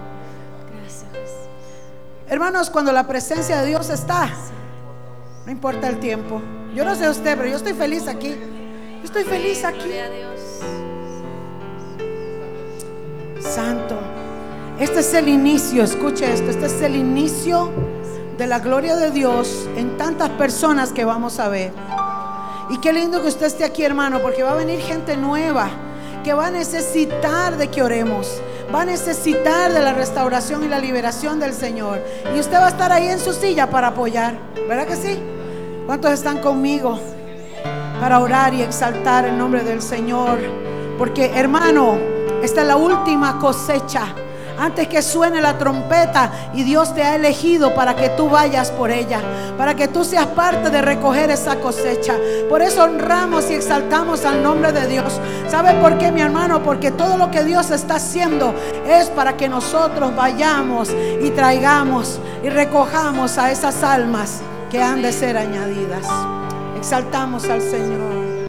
Hermanos, 2.27 2.69
cuando 2.69 2.91
la 2.91 3.07
presencia 3.07 3.61
de 3.61 3.67
Dios 3.67 3.89
está, 3.89 4.29
no 5.45 5.51
importa 5.51 5.87
el 5.87 5.99
tiempo. 5.99 6.41
Yo 6.75 6.85
no 6.85 6.95
sé 6.95 7.09
usted, 7.09 7.37
pero 7.37 7.49
yo 7.49 7.57
estoy 7.57 7.73
feliz 7.73 8.07
aquí. 8.07 8.29
Yo 8.99 9.03
estoy 9.03 9.23
feliz 9.23 9.63
aquí. 9.63 9.91
Este 14.81 15.01
es 15.01 15.13
el 15.13 15.29
inicio, 15.29 15.83
escuche 15.83 16.33
esto, 16.33 16.49
este 16.49 16.65
es 16.65 16.81
el 16.81 16.95
inicio 16.95 17.69
de 18.35 18.47
la 18.47 18.57
gloria 18.57 18.95
de 18.95 19.11
Dios 19.11 19.69
en 19.77 19.95
tantas 19.95 20.31
personas 20.31 20.91
que 20.91 21.05
vamos 21.05 21.37
a 21.37 21.49
ver. 21.49 21.71
Y 22.71 22.79
qué 22.79 22.91
lindo 22.91 23.21
que 23.21 23.27
usted 23.27 23.45
esté 23.45 23.63
aquí, 23.63 23.83
hermano, 23.83 24.23
porque 24.23 24.41
va 24.41 24.53
a 24.53 24.55
venir 24.55 24.79
gente 24.79 25.15
nueva 25.15 25.69
que 26.23 26.33
va 26.33 26.47
a 26.47 26.49
necesitar 26.49 27.57
de 27.57 27.67
que 27.67 27.83
oremos. 27.83 28.41
Va 28.73 28.81
a 28.81 28.85
necesitar 28.85 29.71
de 29.71 29.81
la 29.81 29.93
restauración 29.93 30.63
y 30.63 30.67
la 30.67 30.79
liberación 30.79 31.39
del 31.39 31.53
Señor. 31.53 31.99
Y 32.35 32.39
usted 32.39 32.57
va 32.57 32.65
a 32.65 32.69
estar 32.69 32.91
ahí 32.91 33.07
en 33.07 33.19
su 33.19 33.33
silla 33.33 33.69
para 33.69 33.89
apoyar. 33.89 34.33
¿Verdad 34.67 34.87
que 34.87 34.95
sí? 34.95 35.19
¿Cuántos 35.85 36.11
están 36.11 36.39
conmigo 36.39 36.99
para 37.99 38.19
orar 38.19 38.55
y 38.55 38.63
exaltar 38.63 39.25
el 39.25 39.37
nombre 39.37 39.63
del 39.63 39.83
Señor? 39.83 40.39
Porque, 40.97 41.25
hermano, 41.35 41.99
esta 42.41 42.61
es 42.61 42.67
la 42.67 42.77
última 42.77 43.37
cosecha. 43.37 44.15
Antes 44.61 44.87
que 44.87 45.01
suene 45.01 45.41
la 45.41 45.57
trompeta 45.57 46.31
y 46.53 46.61
Dios 46.61 46.93
te 46.93 47.01
ha 47.01 47.15
elegido 47.15 47.73
para 47.73 47.95
que 47.95 48.09
tú 48.09 48.29
vayas 48.29 48.69
por 48.69 48.91
ella, 48.91 49.19
para 49.57 49.73
que 49.73 49.87
tú 49.87 50.03
seas 50.03 50.27
parte 50.27 50.69
de 50.69 50.83
recoger 50.83 51.31
esa 51.31 51.55
cosecha. 51.55 52.15
Por 52.47 52.61
eso 52.61 52.83
honramos 52.83 53.49
y 53.49 53.55
exaltamos 53.55 54.23
al 54.23 54.43
nombre 54.43 54.71
de 54.71 54.85
Dios. 54.85 55.19
¿Sabe 55.49 55.73
por 55.81 55.97
qué, 55.97 56.11
mi 56.11 56.21
hermano? 56.21 56.61
Porque 56.61 56.91
todo 56.91 57.17
lo 57.17 57.31
que 57.31 57.43
Dios 57.43 57.71
está 57.71 57.95
haciendo 57.95 58.53
es 58.87 59.09
para 59.09 59.35
que 59.35 59.49
nosotros 59.49 60.15
vayamos 60.15 60.89
y 60.91 61.31
traigamos 61.31 62.19
y 62.43 62.49
recojamos 62.49 63.39
a 63.39 63.49
esas 63.49 63.81
almas 63.81 64.41
que 64.69 64.79
han 64.79 65.01
de 65.01 65.11
ser 65.11 65.37
añadidas. 65.37 66.05
Exaltamos 66.77 67.49
al 67.49 67.63
Señor. 67.63 68.20